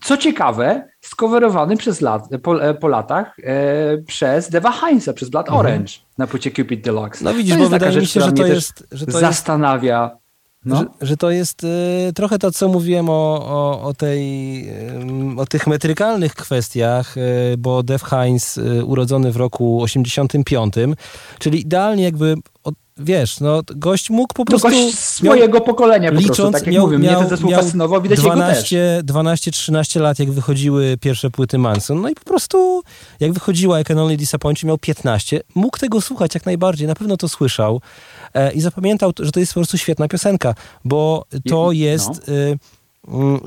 co 0.04 0.18
ciekawe, 0.18 0.90
skowerowany 1.02 1.78
przez 1.78 2.02
lat, 2.02 2.30
po, 2.44 2.64
e, 2.64 2.74
po 2.74 2.88
latach 2.88 3.36
e, 3.44 3.98
przez 3.98 4.50
Deva 4.50 4.72
Heinza, 4.72 5.14
przez 5.14 5.30
Blood 5.30 5.48
mhm. 5.48 5.60
Orange 5.60 5.94
na 6.18 6.28
płycie 6.28 6.52
Cupid 6.52 6.82
Deluxe. 6.82 7.24
No 7.26 7.34
widzisz, 7.34 7.56
to 7.56 7.62
bo 7.62 7.70
wydaje 7.70 7.98
mi 7.98 8.06
się, 8.06 8.22
że 8.22 8.32
to 8.32 8.46
jest... 8.46 8.88
Że 8.92 9.06
to 9.06 9.20
zastanawia. 9.20 10.18
No. 10.66 10.78
Że, 10.80 11.08
że, 11.08 11.18
to 11.18 11.32
jest 11.32 11.64
y, 11.64 11.68
trochę 12.16 12.40
to, 12.40 12.52
co 12.52 12.68
mówiłem 12.68 13.10
o, 13.10 13.46
o, 13.46 13.82
o, 13.82 13.94
tej, 13.94 14.70
y, 14.70 15.40
o 15.40 15.46
tych 15.46 15.68
metrykalnych 15.68 16.36
kwestiach, 16.36 17.18
y, 17.18 17.56
bo 17.58 17.84
Def 17.84 18.04
Heinz 18.04 18.58
y, 18.58 18.86
urodzony 18.86 19.32
w 19.32 19.36
roku 19.36 19.82
85, 19.82 20.76
czyli 21.40 21.62
idealnie 21.62 22.04
jakby 22.04 22.36
od, 22.64 22.76
wiesz, 23.00 23.40
no 23.40 23.62
gość 23.76 24.10
mógł 24.10 24.34
po 24.34 24.46
prostu... 24.46 24.70
No 24.70 24.76
gość 24.76 25.00
swojego 25.00 25.62
pokolenia 25.62 26.12
po 26.12 26.18
licząc, 26.18 26.38
prostu, 26.38 26.52
tak 26.52 26.66
jak 26.66 26.76
miał, 26.76 26.86
mówię, 26.86 26.98
miał, 26.98 27.12
mnie 27.12 27.20
ten 27.20 27.30
zespół 27.30 27.52
fascynował, 27.52 28.02
widać 28.02 28.20
12, 28.20 29.02
12-13 29.06 30.02
lat, 30.02 30.20
jak 30.20 30.32
wychodziły 30.32 30.98
pierwsze 31.02 31.30
płyty 31.30 31.58
Manson, 31.58 32.02
no 32.02 32.10
i 32.10 32.16
po 32.16 32.24
prostu 32.24 32.84
jak 33.20 33.34
wychodziła 33.34 33.84
Can 33.84 34.00
Only 34.00 34.18
Disappoint 34.18 34.64
miał 34.64 34.78
15, 34.78 35.42
mógł 35.56 35.78
tego 35.78 36.02
słuchać 36.02 36.34
jak 36.34 36.46
najbardziej, 36.46 36.88
na 36.88 36.96
pewno 36.96 37.18
to 37.18 37.30
słyszał 37.30 37.82
e, 38.34 38.54
i 38.54 38.62
zapamiętał, 38.62 39.12
że 39.20 39.32
to 39.32 39.40
jest 39.40 39.54
po 39.54 39.60
prostu 39.60 39.78
świetna 39.78 40.08
piosenka, 40.08 40.56
bo 40.86 41.26
to 41.50 41.72
jest... 41.72 42.28
No. 42.28 42.34
Y, 42.34 42.58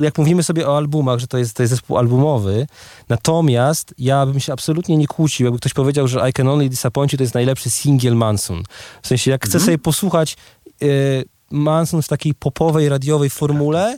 jak 0.01 0.19
mówimy 0.19 0.43
sobie 0.43 0.69
o 0.69 0.77
albumach, 0.77 1.19
że 1.19 1.27
to 1.27 1.39
jest, 1.39 1.55
to 1.55 1.63
jest 1.63 1.71
zespół 1.71 1.99
albumowy, 1.99 2.67
natomiast 3.09 3.95
ja 3.99 4.27
bym 4.27 4.41
się 4.41 4.53
absolutnie 4.53 4.97
nie 4.97 5.07
kłócił, 5.07 5.45
jakby 5.45 5.59
ktoś 5.59 5.75
powiedział, 5.75 6.09
że 6.09 6.29
I 6.31 6.33
Can 6.33 6.49
Only 6.49 6.69
Disappoint 6.69 7.13
You 7.13 7.17
to 7.17 7.25
jest 7.25 7.35
najlepszy 7.35 7.71
single 7.71 8.15
Manson. 8.15 8.63
W 9.03 9.07
sensie, 9.07 9.31
jak 9.31 9.45
chcę 9.45 9.59
mhm. 9.59 9.65
sobie 9.65 9.79
posłuchać 9.79 10.37
y, 10.83 11.25
Manson 11.51 12.03
w 12.03 12.09
takiej 12.09 12.35
popowej, 12.35 12.89
radiowej 12.89 13.31
formule, 13.31 13.97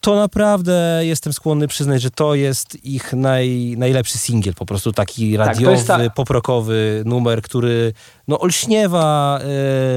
to 0.00 0.16
naprawdę 0.16 1.00
jestem 1.02 1.32
skłonny 1.32 1.68
przyznać, 1.68 2.02
że 2.02 2.10
to 2.10 2.34
jest 2.34 2.84
ich 2.84 3.12
naj, 3.12 3.74
najlepszy 3.78 4.18
singiel, 4.18 4.54
po 4.54 4.66
prostu 4.66 4.92
taki 4.92 5.36
radiowy, 5.36 5.84
tak, 5.86 6.02
ta... 6.02 6.10
poprokowy 6.10 7.02
numer, 7.06 7.42
który 7.42 7.92
no, 8.28 8.40
olśniewa 8.40 9.40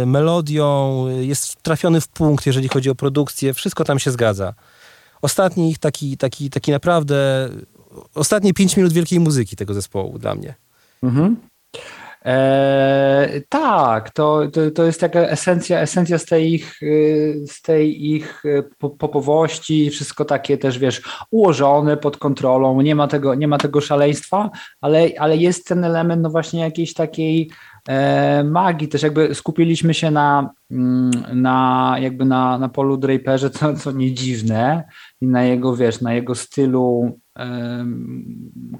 y, 0.01 0.05
melodią, 0.05 1.05
jest 1.19 1.63
trafiony 1.63 2.01
w 2.01 2.07
punkt, 2.07 2.45
jeżeli 2.45 2.67
chodzi 2.67 2.89
o 2.89 2.95
produkcję, 2.95 3.53
wszystko 3.53 3.83
tam 3.83 3.99
się 3.99 4.11
zgadza. 4.11 4.53
Ostatni 5.21 5.69
ich 5.69 5.79
taki, 5.79 6.17
taki, 6.17 6.49
taki 6.49 6.71
naprawdę, 6.71 7.49
ostatnie 8.15 8.53
pięć 8.53 8.77
minut 8.77 8.93
wielkiej 8.93 9.19
muzyki 9.19 9.55
tego 9.55 9.73
zespołu 9.73 10.19
dla 10.19 10.35
mnie. 10.35 10.53
Mhm. 11.03 11.35
E, 12.25 13.41
tak, 13.49 14.09
to, 14.09 14.47
to, 14.53 14.71
to 14.71 14.83
jest 14.83 14.99
taka 14.99 15.19
esencja, 15.19 15.81
esencja 15.81 16.17
z 16.17 16.25
tej 16.25 16.53
ich, 16.53 16.83
y, 16.83 17.43
z 17.47 17.61
tej 17.61 18.11
ich 18.11 18.45
y, 18.45 18.63
popowości, 18.97 19.89
wszystko 19.89 20.25
takie 20.25 20.57
też, 20.57 20.79
wiesz, 20.79 21.01
ułożone 21.31 21.97
pod 21.97 22.17
kontrolą, 22.17 22.81
nie 22.81 22.95
ma 22.95 23.07
tego, 23.07 23.35
nie 23.35 23.47
ma 23.47 23.57
tego 23.57 23.81
szaleństwa, 23.81 24.49
ale, 24.81 25.09
ale 25.19 25.37
jest 25.37 25.67
ten 25.67 25.83
element, 25.83 26.21
no 26.21 26.29
właśnie 26.29 26.61
jakiejś 26.61 26.93
takiej 26.93 27.51
e, 27.87 28.43
magii, 28.43 28.87
też 28.87 29.03
jakby 29.03 29.35
skupiliśmy 29.35 29.93
się 29.93 30.11
na, 30.11 30.49
mm, 30.71 31.11
na 31.33 31.95
jakby 31.99 32.25
na, 32.25 32.57
na 32.57 32.69
Polu 32.69 32.97
Draperze, 32.97 33.49
co, 33.49 33.73
co 33.73 33.91
nie 33.91 34.13
dziwne, 34.13 34.83
i 35.23 35.27
na 35.27 35.43
jego, 35.43 35.75
wiesz, 35.75 36.01
na 36.01 36.13
jego 36.13 36.35
stylu 36.35 37.19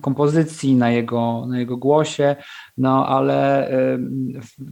kompozycji, 0.02 0.76
na 0.76 0.92
jego, 0.92 1.46
na 1.48 1.60
jego 1.60 1.78
głosie, 1.78 2.36
no 2.78 3.08
ale 3.08 3.70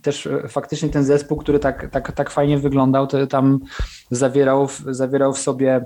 też 0.02 0.30
faktycznie 0.48 0.90
ten 0.90 1.04
zespół, 1.04 1.38
który 1.38 1.60
tak, 1.60 1.90
tak, 1.92 2.12
tak 2.12 2.30
fajnie 2.30 2.58
wyglądał, 2.58 3.08
to 3.08 3.28
tam 3.28 3.60
zawierał, 4.12 4.68
zawierał 4.86 5.34
w 5.34 5.40
sobie 5.40 5.86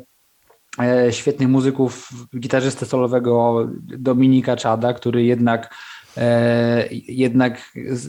e, 0.79 1.13
świetnych 1.13 1.49
muzyków, 1.49 2.09
gitarzystę 2.39 2.85
solowego 2.85 3.67
Dominika 3.81 4.55
Czada, 4.55 4.93
który 4.93 5.23
jednak 5.23 5.75
e, 6.17 6.87
jednak 7.07 7.61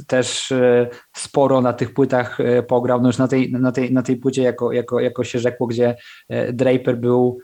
też 0.06 0.52
e, 0.52 0.88
sporo 1.16 1.60
na 1.60 1.72
tych 1.72 1.94
płytach 1.94 2.38
pograł, 2.68 3.00
no 3.00 3.08
już 3.08 3.18
na 3.18 3.28
tej, 3.28 3.52
na 3.52 3.72
tej, 3.72 3.92
na 3.92 4.02
tej 4.02 4.16
płycie 4.16 4.42
jako, 4.42 4.72
jako, 4.72 5.00
jako 5.00 5.24
się 5.24 5.38
rzekło, 5.38 5.66
gdzie 5.66 5.96
Draper 6.52 6.96
był 6.96 7.38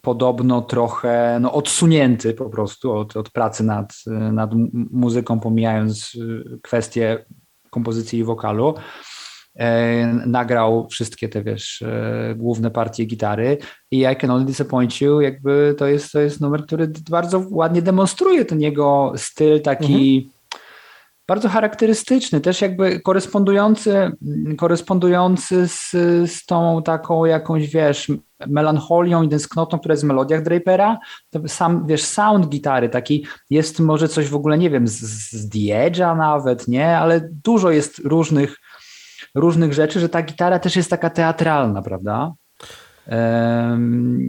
podobno 0.00 0.62
trochę 0.62 1.38
no, 1.40 1.52
odsunięty 1.52 2.34
po 2.34 2.50
prostu 2.50 2.92
od, 2.92 3.16
od 3.16 3.30
pracy 3.30 3.64
nad, 3.64 3.94
nad 4.32 4.50
muzyką, 4.90 5.40
pomijając 5.40 6.14
y, 6.14 6.58
kwestie 6.62 7.24
kompozycji 7.70 8.18
i 8.18 8.24
wokalu. 8.24 8.74
E, 9.58 10.06
nagrał 10.26 10.88
wszystkie 10.88 11.28
te, 11.28 11.42
wiesz, 11.42 11.82
e, 11.82 12.34
główne 12.36 12.70
partie 12.70 13.04
gitary 13.04 13.58
i 13.90 13.98
I 13.98 14.16
Can 14.16 14.30
Only 14.30 14.44
Disappoint 14.44 15.00
You, 15.00 15.20
jakby 15.20 15.74
to 15.78 15.86
jest, 15.86 16.12
to 16.12 16.20
jest 16.20 16.40
numer, 16.40 16.66
który 16.66 16.92
bardzo 17.10 17.44
ładnie 17.50 17.82
demonstruje 17.82 18.44
ten 18.44 18.60
jego 18.60 19.12
styl 19.16 19.60
taki 19.60 20.16
mhm 20.16 20.41
bardzo 21.32 21.48
charakterystyczny, 21.48 22.40
też 22.40 22.60
jakby 22.60 23.00
korespondujący, 23.00 24.12
korespondujący 24.58 25.68
z, 25.68 25.90
z 26.32 26.46
tą 26.46 26.82
taką 26.82 27.24
jakąś, 27.24 27.68
wiesz, 27.68 28.12
melancholią 28.46 29.22
i 29.22 29.28
tęsknotą, 29.28 29.78
która 29.78 29.92
jest 29.92 30.04
w 30.04 30.06
melodiach 30.06 30.42
Drapera. 30.42 30.98
To 31.30 31.48
sam, 31.48 31.86
wiesz, 31.86 32.04
sound 32.04 32.48
gitary 32.48 32.88
taki 32.88 33.26
jest 33.50 33.80
może 33.80 34.08
coś 34.08 34.28
w 34.28 34.34
ogóle, 34.34 34.58
nie 34.58 34.70
wiem, 34.70 34.88
z, 34.88 35.00
z 35.30 35.48
nawet, 36.16 36.68
nie? 36.68 36.98
Ale 36.98 37.28
dużo 37.44 37.70
jest 37.70 37.98
różnych, 37.98 38.56
różnych 39.34 39.72
rzeczy, 39.72 40.00
że 40.00 40.08
ta 40.08 40.22
gitara 40.22 40.58
też 40.58 40.76
jest 40.76 40.90
taka 40.90 41.10
teatralna, 41.10 41.82
prawda? 41.82 42.32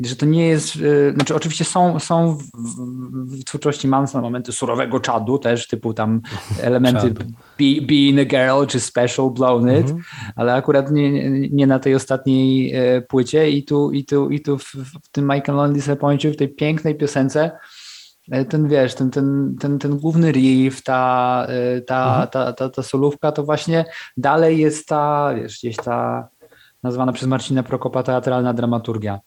Że 0.03 0.15
to 0.15 0.25
nie 0.25 0.47
jest, 0.47 0.75
e, 0.75 1.13
znaczy 1.13 1.35
oczywiście 1.35 1.65
są, 1.65 1.99
są 1.99 2.37
w, 2.53 3.43
twórczości 3.43 3.87
Mansona 3.87 4.21
momenty 4.21 4.51
surowego 4.51 4.99
czadu 4.99 5.37
też, 5.37 5.67
typu 5.67 5.93
tam 5.93 6.21
elementy 6.61 7.09
be, 7.09 7.81
Being 7.87 8.19
a 8.19 8.25
Girl 8.25 8.65
czy 8.67 8.79
Special 8.79 9.31
Blown 9.31 9.71
It, 9.71 9.89
mhm. 9.89 10.01
ale 10.35 10.53
akurat 10.53 10.91
nie, 10.91 11.29
nie 11.49 11.67
na 11.67 11.79
tej 11.79 11.95
ostatniej 11.95 12.73
e, 12.73 13.01
płycie 13.01 13.49
i 13.49 13.63
tu, 13.63 13.91
i 13.91 14.05
tu, 14.05 14.29
i 14.29 14.39
tu 14.39 14.57
w, 14.57 14.75
w 15.03 15.09
tym 15.11 15.25
Michael 15.25 15.57
Lonely 15.57 15.73
Disappointed, 15.73 16.33
w 16.33 16.37
tej 16.37 16.49
pięknej 16.49 16.95
piosence 16.95 17.51
e, 18.31 18.45
ten 18.45 18.67
wiesz, 18.67 18.95
ten, 18.95 19.11
ten, 19.11 19.55
ten, 19.59 19.79
ten 19.79 19.97
główny 19.97 20.31
riff, 20.31 20.83
ta, 20.83 21.47
ta, 21.87 22.07
mhm. 22.07 22.27
ta, 22.27 22.53
ta, 22.53 22.69
ta 22.69 22.83
solówka, 22.83 23.31
to 23.31 23.43
właśnie 23.43 23.85
dalej 24.17 24.57
jest 24.57 24.87
ta, 24.87 25.33
wiesz, 25.35 25.59
gdzieś 25.59 25.75
ta 25.75 26.29
nazwana 26.83 27.13
przez 27.13 27.27
Marcina 27.27 27.63
Prokopa 27.63 28.03
teatralna 28.03 28.53
dramaturgia. 28.53 29.19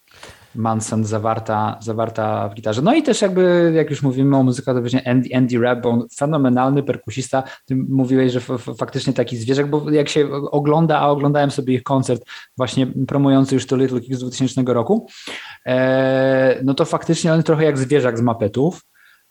Manson 0.57 1.03
zawarta, 1.03 1.77
zawarta 1.81 2.49
w 2.49 2.53
gitarze. 2.53 2.81
No 2.81 2.95
i 2.95 3.03
też 3.03 3.21
jakby, 3.21 3.71
jak 3.75 3.89
już 3.89 4.01
mówimy 4.01 4.37
o 4.37 4.43
muzyce, 4.43 4.73
to 4.73 4.81
właśnie 4.81 5.07
Andy, 5.07 5.29
Andy 5.35 5.59
Rabb, 5.59 5.85
on 5.85 6.05
fenomenalny 6.15 6.83
perkusista. 6.83 7.43
Ty 7.65 7.75
mówiłeś, 7.75 8.33
że 8.33 8.41
faktycznie 8.77 9.13
taki 9.13 9.37
zwierzak, 9.37 9.69
bo 9.69 9.91
jak 9.91 10.09
się 10.09 10.31
ogląda, 10.31 10.99
a 10.99 11.07
oglądałem 11.07 11.51
sobie 11.51 11.73
ich 11.73 11.83
koncert 11.83 12.23
właśnie 12.57 12.87
promujący 13.07 13.55
już 13.55 13.65
to 13.65 13.77
Little 13.77 14.01
Kicks 14.01 14.17
z 14.17 14.21
2000 14.21 14.73
roku, 14.73 15.07
e, 15.65 16.59
no 16.63 16.73
to 16.73 16.85
faktycznie 16.85 17.33
on 17.33 17.43
trochę 17.43 17.63
jak 17.63 17.77
zwierzak 17.77 18.17
z 18.17 18.21
mapetów 18.21 18.85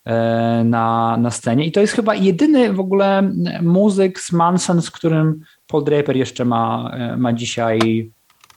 e, 0.04 0.64
na, 0.64 1.16
na 1.16 1.30
scenie 1.30 1.66
i 1.66 1.72
to 1.72 1.80
jest 1.80 1.92
chyba 1.92 2.14
jedyny 2.14 2.72
w 2.72 2.80
ogóle 2.80 3.30
muzyk 3.62 4.20
z 4.20 4.32
Manson, 4.32 4.82
z 4.82 4.90
którym 4.90 5.40
Paul 5.66 5.84
Draper 5.84 6.16
jeszcze 6.16 6.44
ma, 6.44 6.90
e, 6.92 7.16
ma 7.16 7.32
dzisiaj 7.32 8.10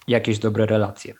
jakieś 0.10 0.40
dobre 0.40 0.66
relacje. 0.66 1.14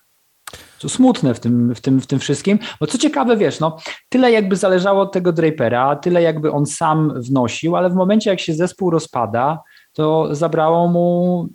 Co 0.80 0.90
smutne 0.90 1.34
w 1.34 1.40
tym, 1.40 1.76
w, 1.76 1.82
tym, 1.82 2.02
w 2.02 2.08
tym 2.08 2.20
wszystkim, 2.20 2.60
bo 2.80 2.88
co 2.88 2.98
ciekawe, 2.98 3.38
wiesz, 3.38 3.60
no, 3.60 3.78
tyle 4.10 4.32
jakby 4.32 4.56
zależało 4.56 5.02
od 5.02 5.12
tego 5.12 5.32
Drapera, 5.32 5.96
tyle 5.96 6.22
jakby 6.22 6.52
on 6.52 6.66
sam 6.66 7.22
wnosił, 7.22 7.76
ale 7.76 7.90
w 7.90 7.96
momencie 7.96 8.30
jak 8.30 8.40
się 8.40 8.54
zespół 8.54 8.90
rozpada, 8.90 9.60
to 9.94 10.36
zabrało 10.36 10.88
mu 10.88 11.48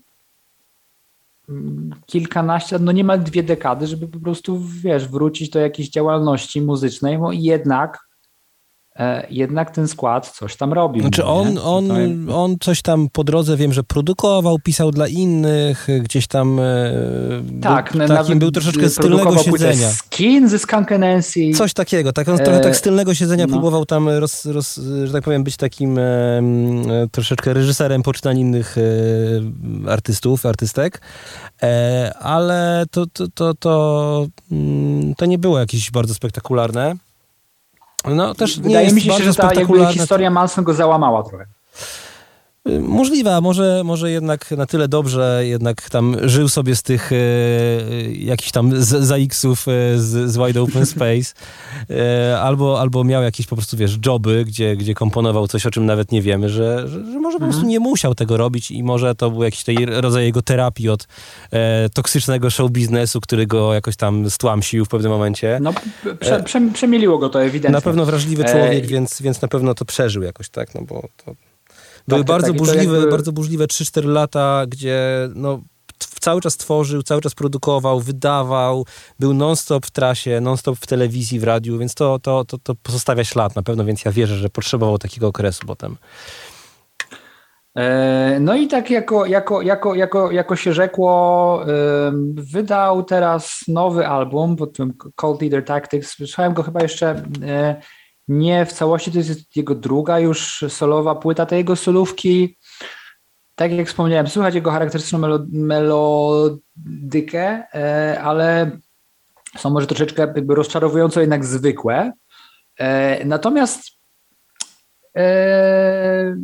mm, 1.49 1.95
kilkanaście, 2.07 2.79
no 2.79 2.93
niemal 2.93 3.21
dwie 3.21 3.43
dekady, 3.43 3.87
żeby 3.87 4.09
po 4.09 4.21
prostu, 4.21 4.61
wiesz, 4.61 5.09
wrócić 5.09 5.51
do 5.51 5.61
jakiejś 5.61 5.91
działalności 5.91 6.63
muzycznej, 6.63 7.19
bo 7.19 7.33
jednak 7.33 8.04
jednak 9.31 9.71
ten 9.71 9.89
skład 9.89 10.31
coś 10.31 10.57
tam 10.57 10.73
robił. 10.73 11.03
Znaczy 11.03 11.25
on, 11.25 11.59
on, 11.59 11.91
on 12.31 12.57
coś 12.61 12.83
tam 12.83 13.09
po 13.13 13.25
drodze 13.25 13.57
wiem, 13.57 13.73
że 13.73 13.83
produkował, 13.83 14.59
pisał 14.59 14.91
dla 14.91 15.09
innych, 15.09 15.89
gdzieś 16.03 16.27
tam 16.27 16.59
e, 16.59 16.63
tak, 17.63 17.93
był, 17.97 18.09
takim 18.09 18.39
był 18.39 18.51
troszeczkę 18.51 18.89
stylnego 18.89 19.39
siedzenia. 19.39 19.89
Skin 19.91 20.49
ze 20.49 20.59
Skunk 20.59 20.91
Nancy. 20.91 21.51
Coś 21.55 21.73
takiego, 21.73 22.13
tak, 22.13 22.29
on 22.29 22.39
trochę 22.39 22.61
tak 22.61 22.73
e, 22.73 22.75
stylnego 22.75 23.15
siedzenia 23.15 23.47
no. 23.47 23.53
próbował 23.53 23.87
tam, 23.87 24.09
roz, 24.09 24.47
roz, 24.47 24.81
że 25.05 25.13
tak 25.13 25.25
powiem, 25.25 25.45
być 25.45 25.57
takim 25.57 25.99
e, 25.99 26.43
troszeczkę 27.13 27.55
reżyserem 27.55 28.03
poczynań 28.03 28.39
innych 28.39 28.77
e, 28.79 29.91
artystów, 29.91 30.47
artystek, 30.47 31.01
e, 31.63 32.15
ale 32.21 32.85
to, 32.91 33.07
to, 33.07 33.29
to, 33.35 33.55
to, 33.55 34.27
mm, 34.53 35.15
to 35.15 35.27
nie 35.27 35.39
było 35.39 35.59
jakieś 35.59 35.91
bardzo 35.91 36.15
spektakularne. 36.15 36.97
No, 38.05 38.35
też 38.35 38.61
Wydaje 38.61 38.93
mi 38.93 39.01
się, 39.01 39.13
że 39.13 39.35
ta 39.35 39.51
historia 39.93 40.31
Manson 40.31 40.65
go 40.65 40.75
załamała 40.75 41.23
trochę. 41.23 41.47
Możliwe, 42.81 43.37
a 43.37 43.41
może, 43.41 43.83
może 43.85 44.11
jednak 44.11 44.51
na 44.51 44.67
tyle 44.67 44.89
dobrze 44.89 45.43
jednak 45.43 45.91
tam 45.91 46.17
żył 46.23 46.49
sobie 46.49 46.77
z 46.77 46.83
tych 46.83 47.13
e, 47.13 47.17
jakichś 48.13 48.51
tam 48.51 48.83
ZX-ów 48.85 49.69
e, 49.69 49.99
z, 49.99 50.31
z 50.31 50.37
Wide 50.37 50.63
Open 50.63 50.87
Space 50.87 51.35
e, 51.91 52.41
albo, 52.41 52.81
albo 52.81 53.05
miał 53.05 53.23
jakieś 53.23 53.47
po 53.47 53.57
prostu, 53.57 53.77
wiesz, 53.77 53.99
joby, 54.07 54.45
gdzie, 54.45 54.77
gdzie 54.77 54.95
komponował 54.95 55.49
coś, 55.49 55.67
o 55.67 55.71
czym 55.71 55.87
nawet 55.87 56.13
nie 56.13 56.23
wiemy, 56.23 56.49
że, 56.49 56.89
że, 56.89 57.05
że 57.05 57.21
może 57.21 57.39
po 57.39 57.45
prostu 57.45 57.61
mhm. 57.61 57.69
nie 57.69 57.81
musiał 57.81 58.15
tego 58.15 58.37
robić 58.37 58.71
i 58.71 58.83
może 58.83 59.15
to 59.15 59.31
był 59.31 59.43
jakiś 59.43 59.65
tej 59.65 59.87
rodzaj 59.87 60.25
jego 60.25 60.43
terapii 60.43 60.89
od 60.89 61.09
e, 61.51 61.89
toksycznego 61.89 62.51
show 62.51 62.71
biznesu, 62.71 63.21
który 63.21 63.47
go 63.47 63.75
jakoś 63.75 63.97
tam 63.97 64.31
stłamsił 64.31 64.85
w 64.85 64.89
pewnym 64.89 65.13
momencie. 65.13 65.59
No, 65.63 65.73
prze, 66.21 66.43
prze, 66.43 66.61
przemieliło 66.73 67.19
go 67.19 67.29
to 67.29 67.43
ewidentnie. 67.43 67.71
Na 67.71 67.81
pewno 67.81 68.07
wrażliwy 68.07 68.45
człowiek, 68.45 68.85
e... 68.85 68.87
więc, 68.87 69.23
więc 69.23 69.43
na 69.43 69.49
pewno 69.49 69.75
to 69.75 69.85
przeżył 69.85 70.23
jakoś, 70.23 70.49
tak, 70.49 70.75
no 70.75 70.83
bo 70.83 71.09
to 71.25 71.35
były 72.09 72.21
tak, 72.21 72.27
bardzo, 72.27 72.49
tak, 72.49 72.57
burzliwe, 72.57 72.97
jakby... 72.97 73.11
bardzo 73.11 73.33
burzliwe 73.33 73.65
3-4 73.65 74.05
lata, 74.07 74.65
gdzie 74.69 75.29
no, 75.35 75.61
cały 75.99 76.41
czas 76.41 76.57
tworzył, 76.57 77.03
cały 77.03 77.21
czas 77.21 77.35
produkował, 77.35 78.01
wydawał, 78.01 78.87
był 79.21 79.35
non-stop 79.35 79.87
w 79.87 79.91
trasie, 79.91 80.41
non-stop 80.41 80.79
w 80.79 80.87
telewizji, 80.87 81.41
w 81.41 81.45
radiu, 81.45 81.79
więc 81.79 81.95
to, 81.95 82.19
to, 82.19 82.45
to, 82.45 82.59
to 82.59 82.75
pozostawia 82.75 83.25
ślad 83.25 83.57
na 83.57 83.63
pewno, 83.63 83.85
więc 83.85 84.05
ja 84.05 84.13
wierzę, 84.13 84.37
że 84.37 84.51
potrzebował 84.51 84.99
takiego 84.99 85.27
okresu 85.29 85.67
potem. 85.67 85.97
E, 87.77 88.39
no 88.41 88.55
i 88.55 88.69
tak 88.69 88.91
jako, 88.91 89.27
jako, 89.27 89.63
jako, 89.63 89.95
jako, 89.95 90.31
jako 90.31 90.57
się 90.57 90.73
rzekło, 90.73 91.65
wydał 92.35 93.03
teraz 93.03 93.61
nowy 93.69 94.07
album 94.07 94.57
pod 94.57 94.77
tym 94.77 94.93
Cold 95.15 95.43
Leader 95.43 95.65
Tactics. 95.65 96.11
Słyszałem 96.11 96.55
go 96.55 96.63
chyba 96.63 96.83
jeszcze 96.83 97.23
e, 97.43 97.77
nie 98.29 98.67
w 98.67 98.73
całości, 98.73 99.13
to 99.13 99.19
jest 99.19 99.57
jego 99.57 99.75
druga 99.75 100.19
już 100.19 100.65
solowa 100.69 101.15
płyta. 101.15 101.47
Te 101.47 101.57
jego 101.57 101.77
solówki, 101.77 102.59
tak 103.55 103.73
jak 103.73 103.89
wspomniałem, 103.89 104.29
słychać 104.29 104.55
jego 104.55 104.71
charakterystyczną 104.71 105.19
melodykę, 105.53 107.43
e, 107.75 108.21
ale 108.23 108.71
są 109.59 109.71
może 109.71 109.87
troszeczkę 109.87 110.23
jakby 110.23 110.55
rozczarowująco 110.55 111.21
jednak 111.21 111.45
zwykłe. 111.45 112.13
E, 112.79 113.25
natomiast 113.25 113.83
e, 115.17 116.37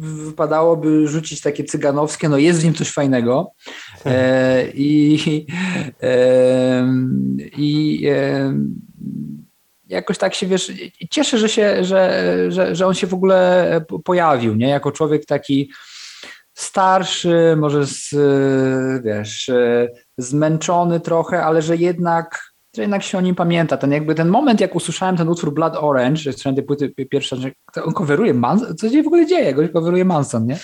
wypadałoby 0.00 1.08
rzucić 1.08 1.40
takie 1.40 1.64
cyganowskie, 1.64 2.28
no 2.28 2.38
jest 2.38 2.60
w 2.60 2.64
nim 2.64 2.74
coś 2.74 2.92
fajnego 2.92 3.52
i, 4.74 5.46
i 7.56 8.06
jakoś 9.90 10.18
tak 10.18 10.34
się, 10.34 10.46
wiesz, 10.46 10.72
cieszę, 11.10 11.38
że, 11.38 11.48
się, 11.48 11.84
że, 11.84 12.24
że, 12.48 12.76
że 12.76 12.86
on 12.86 12.94
się 12.94 13.06
w 13.06 13.14
ogóle 13.14 13.80
pojawił, 14.04 14.54
nie? 14.54 14.68
Jako 14.68 14.92
człowiek 14.92 15.26
taki 15.26 15.70
starszy, 16.54 17.56
może 17.56 17.86
z, 17.86 18.10
wiesz, 19.04 19.50
zmęczony 20.18 21.00
trochę, 21.00 21.44
ale 21.44 21.62
że 21.62 21.76
jednak 21.76 22.49
że 22.76 22.82
jednak 22.82 23.02
się 23.02 23.18
o 23.18 23.20
nim 23.20 23.34
pamięta. 23.34 23.76
Ten 23.76 23.92
jakby 23.92 24.14
ten 24.14 24.28
moment, 24.28 24.60
jak 24.60 24.74
usłyszałem 24.74 25.16
ten 25.16 25.28
utwór 25.28 25.54
Blood 25.54 25.76
Orange, 25.76 26.16
że 26.16 26.32
słyszałem 26.32 26.56
tej 26.56 26.64
płyty 26.64 26.90
pierwsze, 27.10 27.36
że 27.36 27.50
on 27.84 27.92
coveruje 27.92 28.34
Manson, 28.34 28.76
co 28.76 28.88
się 28.88 29.02
w 29.02 29.06
ogóle 29.06 29.26
dzieje? 29.26 29.54
Goś 29.54 29.70
coveruje 29.70 30.04
Manson, 30.04 30.46
nie? 30.46 30.58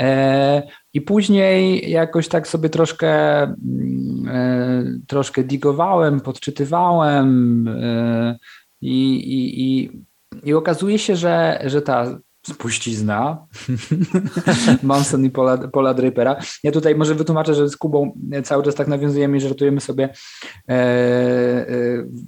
E, 0.00 0.62
I 0.92 1.00
później 1.00 1.90
jakoś 1.90 2.28
tak 2.28 2.48
sobie 2.48 2.68
troszkę 2.68 3.42
mm, 3.42 4.28
e, 4.28 4.84
troszkę 5.06 5.44
digowałem, 5.44 6.20
podczytywałem 6.20 7.68
e, 7.68 8.38
i, 8.80 9.14
i, 9.14 9.62
i, 9.62 9.90
i 10.44 10.54
okazuje 10.54 10.98
się, 10.98 11.16
że, 11.16 11.62
że 11.64 11.82
ta 11.82 12.18
spuścizna 12.48 13.46
Manson 14.82 15.24
i 15.24 15.30
Paula, 15.30 15.58
Paula 15.68 15.94
Drapera. 15.94 16.36
Ja 16.62 16.72
tutaj 16.72 16.94
może 16.94 17.14
wytłumaczę, 17.14 17.54
że 17.54 17.68
z 17.68 17.76
Kubą 17.76 18.12
cały 18.44 18.64
czas 18.64 18.74
tak 18.74 18.88
nawiązujemy 18.88 19.36
i 19.36 19.40
żartujemy 19.40 19.80
sobie 19.80 20.08
e, 20.68 20.72
e, 20.72 21.66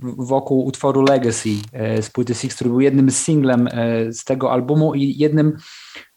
wokół 0.02 0.66
utworu 0.66 1.02
Legacy 1.02 1.50
e, 1.72 2.02
z 2.02 2.10
płyty 2.10 2.34
Six, 2.34 2.54
który 2.54 2.70
był 2.70 2.80
jednym 2.80 3.10
singlem 3.10 3.68
e, 3.68 4.12
z 4.12 4.24
tego 4.24 4.52
albumu 4.52 4.94
i 4.94 5.18
jednym 5.18 5.56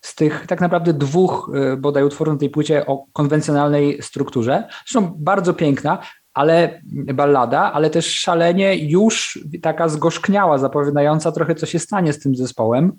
z 0.01 0.15
tych 0.15 0.47
tak 0.47 0.61
naprawdę 0.61 0.93
dwóch 0.93 1.51
e, 1.53 1.77
bodaj 1.77 2.03
utworów 2.03 2.34
na 2.34 2.39
tej 2.39 2.49
płycie 2.49 2.85
o 2.85 3.05
konwencjonalnej 3.13 4.01
strukturze. 4.01 4.63
Zresztą 4.85 5.13
bardzo 5.17 5.53
piękna, 5.53 5.99
ale 6.34 6.81
ballada, 7.13 7.73
ale 7.73 7.89
też 7.89 8.05
szalenie 8.05 8.75
już 8.75 9.39
taka 9.61 9.89
zgorzkniała, 9.89 10.57
zapowiadająca 10.57 11.31
trochę, 11.31 11.55
co 11.55 11.65
się 11.65 11.80
stanie 11.80 12.13
z 12.13 12.19
tym 12.19 12.35
zespołem. 12.35 12.91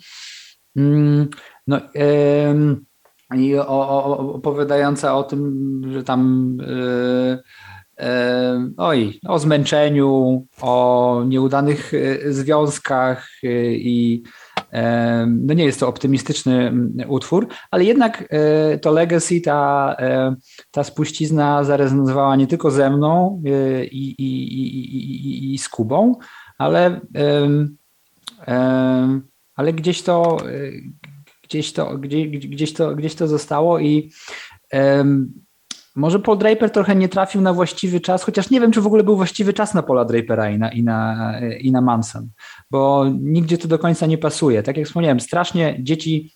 Mm, 0.77 1.29
no, 1.67 1.81
i 3.37 3.57
opowiadająca 3.57 5.17
o 5.17 5.23
tym, 5.23 5.83
że 5.93 6.05
tam 6.05 6.59
oj, 8.77 9.21
o 9.29 9.39
zmęczeniu, 9.39 10.47
o 10.61 11.23
nieudanych 11.27 11.93
e, 11.95 12.33
związkach 12.33 13.29
e, 13.45 13.49
i 13.75 14.23
no 15.27 15.55
nie 15.55 15.65
jest 15.65 15.81
to 15.81 15.89
optymistyczny 15.89 16.73
utwór, 17.09 17.49
ale 17.71 17.85
jednak 17.85 18.25
e, 18.31 18.79
to 18.79 18.91
Legacy, 18.91 19.41
ta, 19.41 19.97
ta 20.71 20.85
spuścizna 20.85 21.65
zarezonowała 21.65 22.37
nie 22.37 22.47
tylko 22.47 22.71
ze 22.71 22.91
mną 22.91 23.43
i, 23.91 24.15
i, 24.19 24.25
i, 24.25 25.55
i 25.55 25.59
z 25.59 25.69
Kubą, 25.69 26.15
ale 26.59 27.01
ale 29.55 29.73
gdzieś 29.73 30.03
to, 30.03 30.49
y, 30.49 30.83
gdzieś 31.43 31.73
to, 31.73 31.99
gdzieś, 31.99 32.29
gdzieś 32.29 32.73
to, 32.73 32.95
gdzieś 32.95 33.15
to 33.15 33.29
zostało 33.29 33.79
i 33.79 34.13
um, 34.73 35.45
może 35.97 36.21
Paul 36.21 36.39
Draper 36.39 36.71
trochę 36.71 36.97
nie 36.97 37.09
trafił 37.09 37.41
na 37.41 37.53
właściwy 37.53 38.01
czas, 38.01 38.23
chociaż 38.23 38.51
nie 38.51 38.61
wiem, 38.61 38.73
czy 38.73 38.81
w 38.81 38.87
ogóle 38.87 39.03
był 39.03 39.17
właściwy 39.17 39.53
czas 39.53 39.75
na 39.75 39.83
Paula 39.83 40.05
Drapera 40.05 40.51
i 40.51 40.59
na, 40.59 40.73
i 40.73 40.83
na, 40.83 41.33
i 41.61 41.73
na 41.73 41.81
Manson, 41.81 42.29
bo 42.71 43.07
nigdzie 43.21 43.59
to 43.59 43.69
do 43.69 43.79
końca 43.79 44.07
nie 44.07 44.19
pasuje. 44.19 44.63
Tak 44.63 44.77
jak 44.77 44.87
wspomniałem, 44.87 45.21
strasznie 45.21 45.77
dzieci 45.81 46.33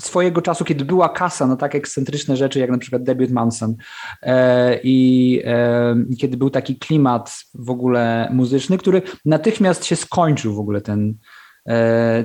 swojego 0.00 0.42
czasu, 0.42 0.64
kiedy 0.64 0.84
była 0.84 1.08
kasa 1.08 1.46
na 1.46 1.56
tak 1.56 1.74
ekscentryczne 1.74 2.36
rzeczy, 2.36 2.58
jak 2.58 2.70
na 2.70 2.78
przykład 2.78 3.02
debiut 3.02 3.30
Manson 3.30 3.76
e, 4.22 4.80
i 4.82 5.40
e, 5.44 5.96
kiedy 6.18 6.36
był 6.36 6.50
taki 6.50 6.78
klimat 6.78 7.34
w 7.54 7.70
ogóle 7.70 8.28
muzyczny, 8.32 8.78
który 8.78 9.02
natychmiast 9.24 9.84
się 9.84 9.96
skończył 9.96 10.54
w 10.54 10.58
ogóle 10.58 10.80
ten, 10.80 11.14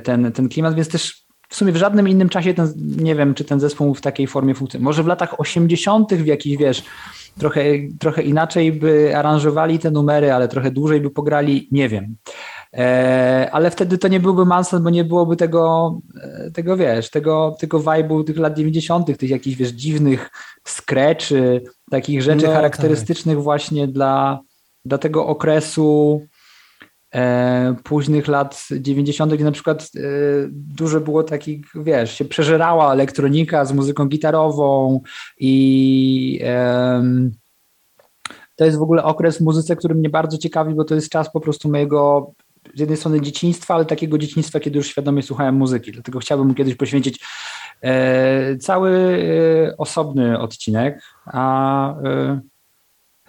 ten, 0.03 0.31
ten 0.31 0.49
klimat, 0.49 0.75
więc 0.75 0.89
też 0.89 1.25
w 1.49 1.55
sumie 1.55 1.71
w 1.71 1.77
żadnym 1.77 2.07
innym 2.07 2.29
czasie 2.29 2.53
ten, 2.53 2.73
nie 2.97 3.15
wiem, 3.15 3.33
czy 3.33 3.43
ten 3.43 3.59
zespół 3.59 3.95
w 3.95 4.01
takiej 4.01 4.27
formie 4.27 4.55
funkcjonuje. 4.55 4.85
Może 4.85 5.03
w 5.03 5.07
latach 5.07 5.39
80. 5.39 6.13
w 6.13 6.25
jakiś, 6.25 6.57
wiesz, 6.57 6.83
trochę, 7.37 7.63
trochę 7.99 8.21
inaczej 8.21 8.71
by 8.71 9.17
aranżowali 9.17 9.79
te 9.79 9.91
numery, 9.91 10.33
ale 10.33 10.47
trochę 10.47 10.71
dłużej 10.71 11.01
by 11.01 11.09
pograli, 11.09 11.67
nie 11.71 11.89
wiem. 11.89 12.15
E, 12.73 13.49
ale 13.51 13.71
wtedy 13.71 13.97
to 13.97 14.07
nie 14.07 14.19
byłby 14.19 14.45
Manson, 14.45 14.83
bo 14.83 14.89
nie 14.89 15.03
byłoby 15.03 15.35
tego, 15.35 15.93
e, 16.21 16.51
tego 16.51 16.77
wiesz, 16.77 17.09
tego, 17.09 17.55
tego 17.59 17.79
vibe'u 17.79 18.23
tych 18.23 18.37
lat 18.37 18.57
90., 18.57 19.17
tych 19.17 19.29
jakichś, 19.29 19.57
wiesz, 19.57 19.69
dziwnych 19.69 20.29
skreczy, 20.63 21.63
takich 21.89 22.21
rzeczy 22.21 22.47
no, 22.47 22.53
charakterystycznych 22.53 23.35
tak. 23.35 23.43
właśnie 23.43 23.87
dla, 23.87 24.39
dla 24.85 24.97
tego 24.97 25.27
okresu 25.27 26.21
e, 26.21 26.30
późnych 27.83 28.27
lat 28.27 28.67
90., 28.79 29.33
gdzie 29.33 29.43
na 29.43 29.51
przykład 29.51 29.81
e, 29.81 29.99
dużo 30.51 31.01
było 31.01 31.23
takich, 31.23 31.65
wiesz, 31.75 32.17
się 32.17 32.25
przeżerała 32.25 32.93
elektronika 32.93 33.65
z 33.65 33.73
muzyką 33.73 34.05
gitarową 34.05 35.01
i 35.39 36.39
e, 36.43 37.03
to 38.55 38.65
jest 38.65 38.77
w 38.77 38.81
ogóle 38.81 39.03
okres 39.03 39.37
w 39.37 39.41
muzyce, 39.41 39.75
który 39.75 39.95
mnie 39.95 40.09
bardzo 40.09 40.37
ciekawi, 40.37 40.73
bo 40.73 40.83
to 40.83 40.95
jest 40.95 41.09
czas 41.09 41.31
po 41.31 41.39
prostu 41.39 41.69
mojego 41.69 42.31
z 42.75 42.79
jednej 42.79 42.97
strony 42.97 43.21
dzieciństwa, 43.21 43.75
ale 43.75 43.85
takiego 43.85 44.17
dzieciństwa, 44.17 44.59
kiedy 44.59 44.77
już 44.77 44.87
świadomie 44.87 45.23
słuchałem 45.23 45.55
muzyki. 45.55 45.91
Dlatego 45.91 46.19
chciałbym 46.19 46.47
mu 46.47 46.53
kiedyś 46.53 46.75
poświęcić 46.75 47.19
e, 47.81 48.57
cały 48.57 48.91
e, 48.91 49.77
osobny 49.77 50.39
odcinek, 50.39 51.01
a 51.25 51.95
e, 52.03 52.41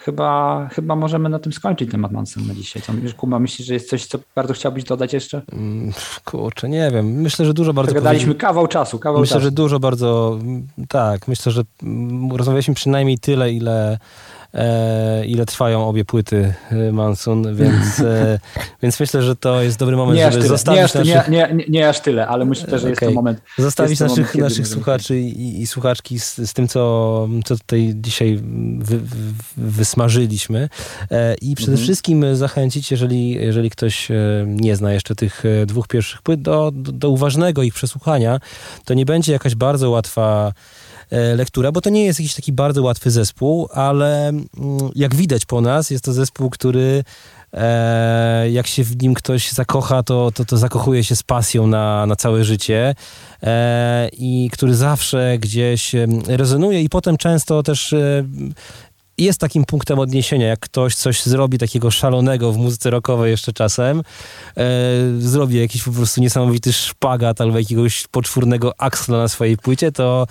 chyba, 0.05 0.69
chyba 0.73 0.97
możemy 0.97 1.29
na 1.29 1.39
tym 1.39 1.53
skończyć 1.53 1.91
temat 1.91 2.13
Manson 2.13 2.47
na 2.47 2.55
dzisiaj. 2.55 2.83
Co, 2.83 2.93
Kuba, 3.17 3.39
myślisz, 3.39 3.69
że 3.69 3.75
jest 3.75 3.91
coś, 3.91 4.07
co 4.07 4.19
bardzo 4.35 4.55
chciałbyś 4.55 4.85
dodać 4.85 5.13
jeszcze? 5.13 5.43
Mm, 5.53 5.93
kurczę, 6.25 6.69
nie 6.69 6.91
wiem. 6.91 7.07
Myślę, 7.07 7.47
że 7.47 7.55
dużo 7.55 7.73
bardzo... 7.73 7.91
Zagadaliśmy 7.91 8.35
kawał 8.35 8.67
czasu, 8.67 8.99
kawał 8.99 9.21
Myślę, 9.21 9.35
czasu. 9.35 9.45
że 9.45 9.51
dużo 9.51 9.81
bardzo... 9.81 10.39
Tak, 10.89 11.29
myślę, 11.29 11.53
że 11.53 11.63
rozmawialiśmy 12.33 12.75
przynajmniej 12.75 13.19
tyle, 13.19 13.53
ile 13.53 13.99
e, 14.55 15.27
ile 15.27 15.47
trwają 15.47 15.89
obie 15.89 16.05
płyty 16.05 16.55
e, 16.71 16.93
Manson, 16.93 17.57
więc, 17.57 18.01
e, 18.01 18.39
więc 18.83 19.01
myślę, 19.01 19.23
że 19.23 19.37
to 19.37 19.63
jest 19.63 19.79
dobry 19.79 19.97
moment, 19.97 20.19
nie 20.19 20.25
żeby 20.25 20.37
tyle, 20.37 20.49
zostawić 20.49 20.79
nie 20.79 20.85
aż, 20.85 20.95
naszych... 20.95 21.29
Nie, 21.29 21.49
nie, 21.55 21.65
nie, 21.69 21.89
aż 21.89 22.01
tyle, 22.01 22.27
ale 22.27 22.45
myślę, 22.45 22.69
że 22.69 22.77
okay. 22.77 22.91
jest 22.91 23.01
to 23.01 23.11
moment... 23.11 23.43
Zostawić 23.59 24.01
naszych, 24.01 24.35
moment, 24.35 24.51
naszych 24.51 24.69
słuchaczy 24.69 25.21
i, 25.21 25.61
i, 25.61 25.67
słuchaczki 25.67 26.21
z, 26.21 26.37
z, 26.37 26.53
tym, 26.53 26.69
co, 26.69 27.29
co 27.45 27.57
tutaj 27.57 27.93
dzisiaj 27.97 28.41
wy, 28.79 29.01
wysmażyliśmy 29.57 30.69
e, 31.11 31.35
i 31.35 31.55
przede 31.55 31.73
mhm. 31.73 31.85
wszystkim 31.85 32.37
zachęcić, 32.37 32.91
jeżeli, 32.91 33.31
jeżeli 33.31 33.71
ktoś 33.71 34.11
e, 34.11 34.15
nie 34.47 34.77
zna 34.77 34.93
jeszcze 34.93 35.15
tych 35.15 35.43
e, 35.45 35.67
dwóch 35.67 35.89
pierwszych 35.89 36.23
płyt, 36.23 36.43
do, 36.43 36.71
do, 36.75 36.93
do 36.93 37.11
uważnego 37.11 37.63
ich 37.63 37.75
przesłuchania. 37.75 38.41
To 38.85 38.95
nie 38.95 39.07
będzie 39.07 39.33
jakaś 39.33 39.55
bardzo 39.55 39.91
łatwa 39.91 40.53
lektura, 41.37 41.73
bo 41.73 41.81
to 41.81 41.91
nie 41.91 42.05
jest 42.05 42.21
jakiś 42.21 42.35
taki 42.35 42.53
bardzo 42.53 42.83
łatwy 42.83 43.11
zespół, 43.11 43.69
ale 43.73 44.29
mm, 44.29 44.43
jak 44.95 45.15
widać 45.15 45.45
po 45.45 45.61
nas, 45.61 45.91
jest 45.91 46.05
to 46.05 46.13
zespół, 46.13 46.51
który 46.51 47.05
e, 47.53 48.51
jak 48.51 48.67
się 48.67 48.85
w 48.85 49.03
nim 49.03 49.15
ktoś 49.15 49.53
zakocha, 49.53 50.03
to, 50.03 50.31
to, 50.35 50.45
to 50.45 50.57
zakochuje 50.57 51.05
się 51.05 51.17
z 51.17 51.23
pasją 51.23 51.67
na, 51.67 52.07
na 52.07 52.17
całe 52.17 52.45
życie 52.45 52.95
e, 53.43 54.09
i 54.13 54.51
który 54.53 54.75
zawsze 54.75 55.39
gdzieś 55.39 55.93
rezonuje 56.29 56.83
i 56.83 56.89
potem 56.89 57.17
często 57.17 57.63
też 57.63 57.95
jest 59.19 59.41
takim 59.41 59.65
punktem 59.65 59.99
odniesienia, 59.99 60.47
jak 60.47 60.61
ktoś 60.61 60.95
coś 60.95 61.23
zrobi 61.23 61.59
takiego 61.59 61.91
szalonego 61.91 62.53
w 62.53 62.57
muzyce 62.57 62.91
rockowej 62.91 63.31
jeszcze 63.31 63.53
czasem, 63.53 64.03
e, 64.57 64.63
zrobi 65.19 65.61
jakiś 65.61 65.83
po 65.83 65.93
prostu 65.93 66.21
niesamowity 66.21 66.73
szpagat 66.73 67.41
albo 67.41 67.59
jakiegoś 67.59 68.07
poczwórnego 68.07 68.81
aksla 68.81 69.19
na 69.19 69.29
swojej 69.29 69.57
płycie, 69.57 69.93
to, 69.93 70.27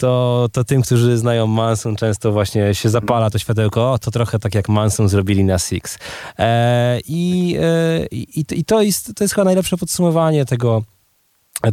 to, 0.00 0.48
to 0.52 0.64
tym, 0.64 0.82
którzy 0.82 1.18
znają 1.18 1.46
Manson, 1.46 1.96
często 1.96 2.32
właśnie 2.32 2.74
się 2.74 2.88
zapala 2.88 3.30
to 3.30 3.38
światełko. 3.38 3.92
O, 3.92 3.98
to 3.98 4.10
trochę 4.10 4.38
tak 4.38 4.54
jak 4.54 4.68
Manson 4.68 5.08
zrobili 5.08 5.44
na 5.44 5.58
Six. 5.58 5.98
E, 6.38 7.00
i, 7.06 7.56
e, 7.60 8.06
i, 8.10 8.44
I 8.50 8.64
to 8.64 8.82
jest, 8.82 9.12
to 9.14 9.24
jest 9.24 9.34
chyba 9.34 9.44
najlepsze 9.44 9.76
podsumowanie 9.76 10.44
tego, 10.44 10.82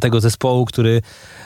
tego 0.01 0.21
zespołu, 0.21 0.65
który 0.65 1.01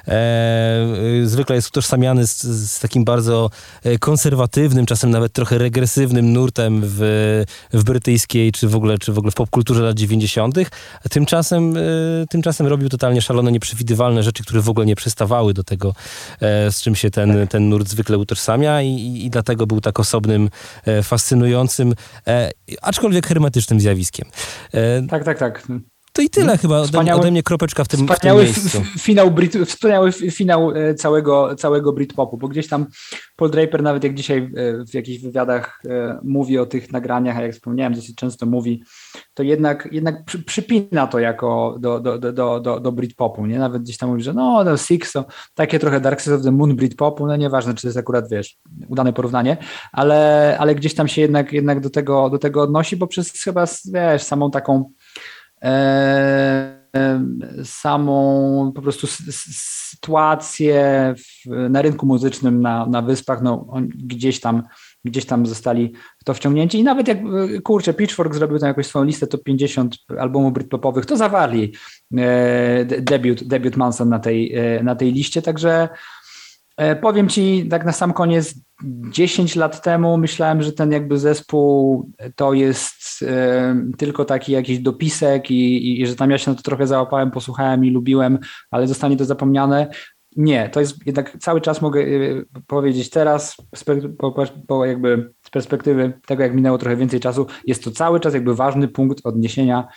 e, 0.07 0.85
zwykle 1.23 1.55
jest 1.55 1.67
utożsamiany 1.67 2.27
z, 2.27 2.43
z, 2.43 2.79
takim 2.79 3.03
bardzo 3.03 3.49
e, 3.83 3.97
konserwatywnym, 3.97 4.85
czasem 4.85 5.09
nawet 5.09 5.33
trochę 5.33 5.57
regresywnym 5.57 6.33
nurtem 6.33 6.81
w, 6.83 7.43
w 7.73 7.83
brytyjskiej, 7.83 8.51
czy 8.51 8.67
w 8.67 8.75
ogóle, 8.75 8.97
czy 8.97 9.13
w 9.13 9.17
ogóle 9.17 9.31
w 9.31 9.35
popkulturze 9.35 9.83
lat 9.83 9.97
90. 9.97 10.57
A 11.05 11.09
tymczasem, 11.09 11.77
e, 11.77 11.81
tymczasem 12.29 12.67
robił 12.67 12.89
totalnie 12.89 13.21
szalone, 13.21 13.51
nieprzewidywalne 13.51 14.23
rzeczy, 14.23 14.43
które 14.43 14.61
w 14.61 14.69
ogóle 14.69 14.85
nie 14.85 14.95
przystawały 14.95 15.53
do 15.53 15.63
tego, 15.63 15.93
e, 16.41 16.71
z 16.71 16.81
czym 16.81 16.95
się 16.95 17.11
ten, 17.11 17.47
ten 17.47 17.69
nurt 17.69 17.87
zwykle 17.87 18.17
utożsamia 18.17 18.81
i, 18.81 19.23
i, 19.25 19.29
dlatego 19.29 19.67
był 19.67 19.81
tak 19.81 19.99
osobnym, 19.99 20.49
e, 20.85 21.03
fascynującym, 21.03 21.93
e, 22.27 22.51
aczkolwiek 22.81 23.27
hermetycznym 23.27 23.79
zjawiskiem. 23.79 24.27
tak, 25.09 25.23
tak, 25.23 25.39
tak. 25.39 25.67
To 26.13 26.21
i 26.21 26.29
tyle 26.29 26.57
chyba. 26.57 26.83
Wspaniały, 26.83 27.19
ode 27.19 27.31
mnie 27.31 27.43
kropeczka 27.43 27.83
w 27.83 27.87
tym, 27.87 28.07
wspaniały 28.07 28.45
w 28.45 28.71
tym. 28.71 28.83
Finał 28.99 29.31
Brit, 29.31 29.57
wspaniały 29.65 30.11
finał 30.11 30.71
e, 30.71 30.95
całego, 30.95 31.55
całego 31.55 31.93
Britpopu, 31.93 32.37
bo 32.37 32.47
gdzieś 32.47 32.67
tam 32.67 32.85
Paul 33.35 33.51
Draper 33.51 33.83
nawet 33.83 34.03
jak 34.03 34.13
dzisiaj 34.13 34.37
e, 34.37 34.85
w 34.85 34.93
jakichś 34.93 35.23
wywiadach 35.23 35.81
e, 35.89 36.19
mówi 36.23 36.57
o 36.57 36.65
tych 36.65 36.91
nagraniach, 36.91 37.37
a 37.37 37.41
jak 37.41 37.53
wspomniałem, 37.53 37.93
dosyć 37.93 38.15
często 38.15 38.45
mówi, 38.45 38.83
to 39.33 39.43
jednak, 39.43 39.89
jednak 39.91 40.25
przy, 40.25 40.43
przypina 40.43 41.07
to 41.07 41.19
jako 41.19 41.77
do, 41.79 41.99
do, 41.99 42.17
do, 42.19 42.59
do, 42.59 42.79
do 42.79 42.91
Britpopu, 42.91 43.45
nie? 43.45 43.59
Nawet 43.59 43.81
gdzieś 43.81 43.97
tam 43.97 44.09
mówi, 44.09 44.23
że 44.23 44.33
no, 44.33 44.63
no 44.63 44.77
Six 44.77 45.11
to 45.11 45.25
takie 45.53 45.79
trochę 45.79 46.01
Dark 46.01 46.21
Side 46.21 46.35
of 46.35 46.43
the 46.43 46.51
Moon 46.51 46.75
Britpopu, 46.75 47.27
no 47.27 47.35
nieważne, 47.35 47.73
czy 47.73 47.81
to 47.81 47.87
jest 47.87 47.97
akurat, 47.97 48.29
wiesz, 48.29 48.57
udane 48.87 49.13
porównanie, 49.13 49.57
ale, 49.91 50.57
ale 50.59 50.75
gdzieś 50.75 50.95
tam 50.95 51.07
się 51.07 51.21
jednak, 51.21 51.53
jednak 51.53 51.79
do, 51.79 51.89
tego, 51.89 52.29
do 52.29 52.37
tego 52.37 52.61
odnosi, 52.61 52.97
bo 52.97 53.07
przez 53.07 53.31
chyba, 53.31 53.65
wiesz, 53.93 54.23
samą 54.23 54.51
taką 54.51 54.91
samą 57.63 58.71
po 58.75 58.81
prostu 58.81 59.07
sytuację 59.07 61.13
w, 61.17 61.49
na 61.69 61.81
rynku 61.81 62.05
muzycznym 62.05 62.61
na, 62.61 62.85
na 62.85 63.01
wyspach, 63.01 63.41
no 63.41 63.67
gdzieś 63.95 64.39
tam, 64.39 64.63
gdzieś 65.05 65.25
tam 65.25 65.45
zostali 65.45 65.93
w 66.19 66.23
to 66.23 66.33
wciągnięci. 66.33 66.79
I 66.79 66.83
nawet 66.83 67.07
jak, 67.07 67.17
kurczę, 67.63 67.93
Pitchfork 67.93 68.35
zrobił 68.35 68.59
tam 68.59 68.67
jakąś 68.67 68.85
swoją 68.85 69.05
listę 69.05 69.27
top 69.27 69.43
50 69.43 69.95
albumów 70.19 70.53
britpopowych, 70.53 71.05
to 71.05 71.17
zawarli 71.17 71.73
e, 72.17 72.85
debiut, 72.85 73.43
debiut 73.43 73.77
Manson 73.77 74.09
na 74.09 74.19
tej, 74.19 74.55
e, 74.55 74.83
na 74.83 74.95
tej 74.95 75.13
liście, 75.13 75.41
także 75.41 75.89
powiem 77.01 77.29
ci 77.29 77.67
tak 77.69 77.85
na 77.85 77.91
sam 77.91 78.13
koniec, 78.13 78.55
10 79.11 79.55
lat 79.55 79.81
temu 79.81 80.17
myślałem, 80.17 80.61
że 80.61 80.71
ten 80.71 80.91
jakby 80.91 81.19
zespół 81.19 82.09
to 82.35 82.53
jest 82.53 83.23
e, 83.27 83.75
tylko 83.97 84.25
taki 84.25 84.51
jakiś 84.51 84.79
dopisek 84.79 85.51
i, 85.51 86.01
i, 86.01 86.07
że 86.07 86.15
tam 86.15 86.31
ja 86.31 86.37
się 86.37 86.51
na 86.51 86.57
to 86.57 86.63
trochę 86.63 86.87
załapałem, 86.87 87.31
posłuchałem 87.31 87.85
i 87.85 87.89
lubiłem, 87.89 88.39
ale 88.71 88.87
zostanie 88.87 89.17
to 89.17 89.25
zapomniane. 89.25 89.87
Nie, 90.35 90.69
to 90.69 90.79
jest 90.79 91.05
jednak 91.05 91.37
cały 91.39 91.61
czas 91.61 91.81
mogę 91.81 92.01
e, 92.01 92.07
powiedzieć 92.67 93.09
teraz, 93.09 93.57
jakby 94.85 95.33
z 95.45 95.49
perspektywy 95.49 96.19
tego, 96.25 96.43
jak 96.43 96.55
minęło 96.55 96.77
trochę 96.77 96.95
więcej 96.95 97.19
czasu, 97.19 97.47
jest 97.65 97.83
to 97.83 97.91
cały 97.91 98.19
czas 98.19 98.33
jakby 98.33 98.55
ważny 98.55 98.87
punkt 98.87 99.25
odniesienia 99.25 99.87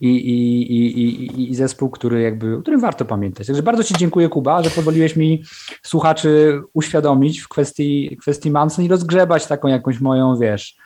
i, 0.00 0.08
i, 0.08 0.62
i, 1.02 1.50
i, 1.50 1.54
zespół, 1.54 1.90
który 1.90 2.20
jakby, 2.22 2.56
o 2.56 2.60
którym 2.60 2.80
warto 2.80 3.04
pamiętać. 3.04 3.46
Także 3.46 3.62
bardzo 3.62 3.84
Ci 3.84 3.94
dziękuję, 3.94 4.28
Kuba, 4.28 4.62
że 4.62 4.70
pozwoliłeś 4.70 5.16
mi 5.16 5.42
słuchaczy 5.82 6.60
uświadomić 6.72 7.40
w 7.40 7.48
kwestii, 7.48 8.16
kwestii 8.20 8.50
Manson 8.50 8.84
i 8.84 8.88
rozgrzebać 8.88 9.46
taką 9.46 9.68
jakąś 9.68 10.00
moją, 10.00 10.38
wiesz, 10.38 10.76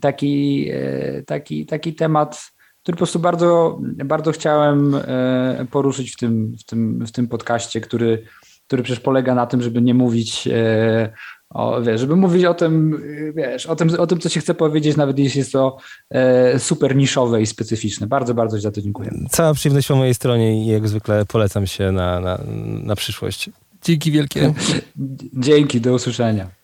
taki, 0.00 0.66
e, 0.72 1.22
taki, 1.22 1.66
taki 1.66 1.94
temat, 1.94 2.52
który 2.82 2.94
po 2.94 2.98
prostu 2.98 3.18
bardzo, 3.18 3.78
bardzo 4.04 4.32
chciałem 4.32 4.94
e, 4.94 5.66
poruszyć 5.70 6.12
w 6.12 6.16
tym, 6.16 6.56
w 6.60 6.64
tym, 6.64 7.06
w 7.06 7.12
tym 7.12 7.28
podcaście, 7.28 7.80
który, 7.80 8.24
który 8.66 8.82
przecież 8.82 9.00
polega 9.00 9.34
na 9.34 9.46
tym, 9.46 9.62
żeby 9.62 9.82
nie 9.82 9.94
mówić 9.94 10.48
e, 10.52 11.12
o, 11.50 11.82
wiesz, 11.82 12.00
żeby 12.00 12.16
mówić 12.16 12.44
o 12.44 12.54
tym, 12.54 13.02
wiesz, 13.36 13.66
o 13.66 13.76
tym, 13.76 13.90
o 13.98 14.06
tym, 14.06 14.18
co 14.18 14.28
się 14.28 14.40
chce 14.40 14.54
powiedzieć, 14.54 14.96
nawet 14.96 15.18
jeśli 15.18 15.38
jest 15.38 15.52
to 15.52 15.76
e, 16.10 16.58
super 16.58 16.96
niszowe 16.96 17.42
i 17.42 17.46
specyficzne. 17.46 18.06
Bardzo, 18.06 18.34
bardzo 18.34 18.56
Ci 18.56 18.62
za 18.62 18.70
to 18.70 18.80
dziękuję. 18.80 19.10
Cała 19.30 19.54
przyjemność 19.54 19.88
po 19.88 19.96
mojej 19.96 20.14
stronie 20.14 20.64
i 20.64 20.66
jak 20.66 20.88
zwykle 20.88 21.26
polecam 21.26 21.66
się 21.66 21.92
na, 21.92 22.20
na, 22.20 22.38
na 22.82 22.96
przyszłość. 22.96 23.50
Dzięki 23.82 24.10
wielkie. 24.10 24.54
Dzięki, 25.34 25.80
do 25.80 25.94
usłyszenia. 25.94 26.50